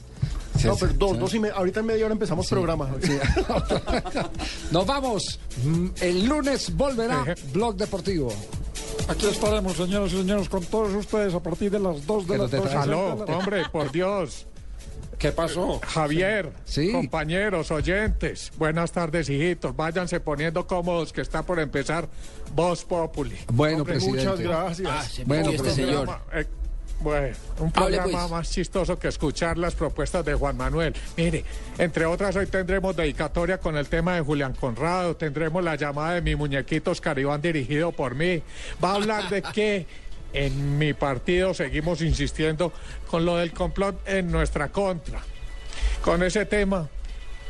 No, 0.68 0.76
pero 0.78 0.94
dos, 0.94 1.12
se- 1.12 1.18
dos 1.18 1.34
y 1.34 1.40
me- 1.40 1.50
ahorita 1.50 1.82
en 1.82 1.86
media 1.86 2.06
hora 2.06 2.14
empezamos 2.14 2.48
programa. 2.48 2.90
Sí. 3.02 3.18
Nos 4.72 4.86
vamos. 4.86 5.40
Mm, 5.64 5.88
El 6.02 6.26
lunes 6.26 6.76
volverá 6.76 7.26
Blog 7.54 7.76
Deportivo. 7.76 8.32
Aquí 9.08 9.26
estaremos, 9.28 9.76
señoras 9.78 10.12
y 10.14 10.18
señores, 10.18 10.50
con 10.50 10.64
todos 10.66 10.94
ustedes 10.96 11.34
a 11.34 11.40
partir 11.40 11.70
de 11.72 11.80
las 11.80 12.06
2 12.08 12.26
de 12.28 12.34
Que 12.34 12.38
la 12.40 12.48
tarde. 12.50 12.94
hombre, 12.96 13.64
por 13.72 13.92
Dios. 13.92 14.46
¿Qué 15.18 15.32
pasó? 15.32 15.80
Javier, 15.86 16.52
compañeros, 16.92 17.72
oyentes, 17.72 18.52
buenas 18.58 18.92
tardes, 18.92 19.30
hijitos. 19.30 19.76
Váyanse 19.76 20.20
poniendo 20.20 20.68
cómodos 20.68 21.14
que 21.14 21.22
está 21.22 21.44
por 21.44 21.60
empezar 21.60 22.08
Voz 22.54 22.84
Populi. 22.86 23.36
Bueno, 23.48 23.80
Hombre, 23.80 23.94
presidente. 23.94 24.26
Muchas 24.26 24.40
gracias. 24.42 24.90
Ah, 24.92 25.04
se 25.04 25.24
Bueno, 25.24 25.52
presidente. 25.52 25.94
programa, 25.94 26.22
eh, 26.34 26.46
bueno, 27.00 27.36
un 27.60 27.72
Hable, 27.76 27.98
programa 27.98 28.20
pues. 28.22 28.32
más 28.32 28.52
chistoso 28.52 28.98
que 28.98 29.10
escuchar 29.10 29.58
las 29.58 29.76
propuestas 29.76 30.24
de 30.26 30.34
Juan 30.34 30.56
Manuel. 30.58 30.94
Mire, 31.18 31.44
entre 31.78 32.06
otras 32.06 32.36
hoy 32.38 32.48
tendremos 32.48 32.96
dedicatoria 32.96 33.58
con 33.58 33.76
el 33.76 33.88
tema 33.88 34.16
de 34.16 34.22
Julián 34.22 34.54
Conrado, 34.54 35.16
tendremos 35.16 35.64
la 35.64 35.76
llamada 35.76 36.14
de 36.16 36.22
mi 36.22 36.36
muñequito 36.36 36.92
Oscar 36.92 37.20
Iván 37.20 37.42
dirigido 37.42 37.92
por 37.92 38.16
mí. 38.16 38.42
Va 38.84 38.92
a 38.92 38.96
hablar 38.96 39.30
de 39.30 39.42
que 39.54 39.86
en 40.36 40.78
mi 40.78 40.94
partido 40.94 41.54
seguimos 41.54 42.02
insistiendo 42.02 42.74
con 43.10 43.26
lo 43.26 43.38
del 43.38 43.52
complot 43.52 44.08
en 44.08 44.32
nuestra 44.32 44.70
contra. 44.70 45.22
Con 46.02 46.22
ese 46.24 46.46
tema 46.46 46.90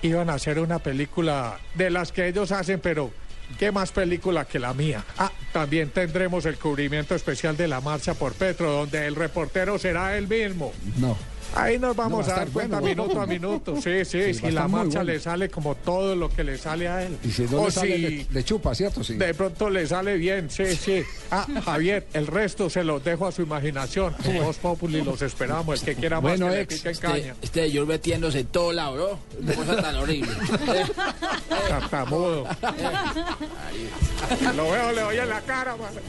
iban 0.02 0.30
a 0.30 0.36
hacer 0.36 0.60
una 0.60 0.80
película 0.80 1.60
de 1.74 1.90
las 1.90 2.12
que 2.12 2.28
ellos 2.28 2.52
hacen, 2.52 2.80
pero 2.80 3.12
¿qué 3.58 3.72
más 3.72 3.92
película 3.92 4.46
que 4.46 4.60
la 4.60 4.74
mía? 4.74 5.04
Ah, 5.18 5.32
también 5.52 5.90
tendremos 5.90 6.46
el 6.46 6.58
cubrimiento 6.58 7.16
especial 7.16 7.58
de 7.58 7.68
la 7.68 7.82
marcha 7.82 8.14
por 8.14 8.34
Petro, 8.34 8.72
donde 8.72 9.08
el 9.08 9.16
reportero 9.16 9.80
será 9.80 10.18
él 10.18 10.28
mismo. 10.28 10.72
No. 10.98 11.18
Ahí 11.54 11.78
nos 11.78 11.96
No, 11.96 12.04
vamos 12.04 12.28
va 12.28 12.32
a 12.32 12.36
a 12.36 12.40
dar 12.40 12.48
cuenta 12.50 12.80
bueno, 12.80 13.04
minuto 13.04 13.22
a 13.22 13.26
minuto. 13.28 13.76
Sí, 13.82 14.04
sí, 14.06 14.34
Sí, 14.34 14.34
si 14.34 14.52
la 14.52 14.68
marcha 14.68 15.00
bueno. 15.00 15.04
le 15.14 15.20
sale 15.20 15.50
como 15.50 15.76
todo 15.76 16.16
lo 16.16 16.30
que 16.30 16.44
le 16.44 16.58
sale 16.58 16.88
a 16.88 17.04
él. 17.04 17.18
Y 17.24 17.32
si 17.32 17.44
no 17.44 17.62
o 17.62 17.66
le 17.66 17.72
sale, 17.72 17.96
si 17.96 18.02
le, 18.02 18.28
le 18.32 18.44
chupa, 18.44 18.74
¿cierto? 18.76 19.04
Sí. 19.04 19.16
de 19.16 19.34
pronto 19.34 19.70
le 19.70 19.86
sale 19.88 20.18
bien, 20.18 20.50
sí, 20.50 20.76
sí. 20.76 21.04
Ah, 21.32 21.46
Javier, 21.64 22.08
el 22.14 22.28
resto 22.28 22.70
se 22.70 22.84
los 22.84 23.04
dejo 23.04 23.28
a 23.28 23.32
su 23.32 23.42
imaginación. 23.44 24.16
Voz 24.42 24.58
Populi 24.58 25.02
los 25.02 25.22
esperamos. 25.22 25.80
El 25.80 25.86
que 25.86 25.96
quiera 25.96 26.20
más 26.22 26.32
Bueno, 26.38 26.48
que 26.50 26.56
le 26.56 26.62
ex, 26.64 26.76
pique 26.76 26.88
en 26.90 26.92
Este, 26.94 27.08
caña. 27.08 27.36
este 27.42 27.62
de 27.62 27.72
George 27.72 27.92
metiéndose 27.94 28.40
en 28.40 28.48
todo 28.48 28.74
lado, 28.74 29.20
¿no? 29.42 29.46
Qué 29.48 29.54
cosa 29.54 29.82
tan 29.82 29.96
horrible. 29.96 30.32
Tartamudo. 31.70 32.48
Lo 34.56 34.72
veo, 34.72 34.92
le 34.92 35.02
doy 35.02 35.18
en 35.18 35.30
la 35.30 35.42
cara, 35.42 35.76
madre. 35.76 36.02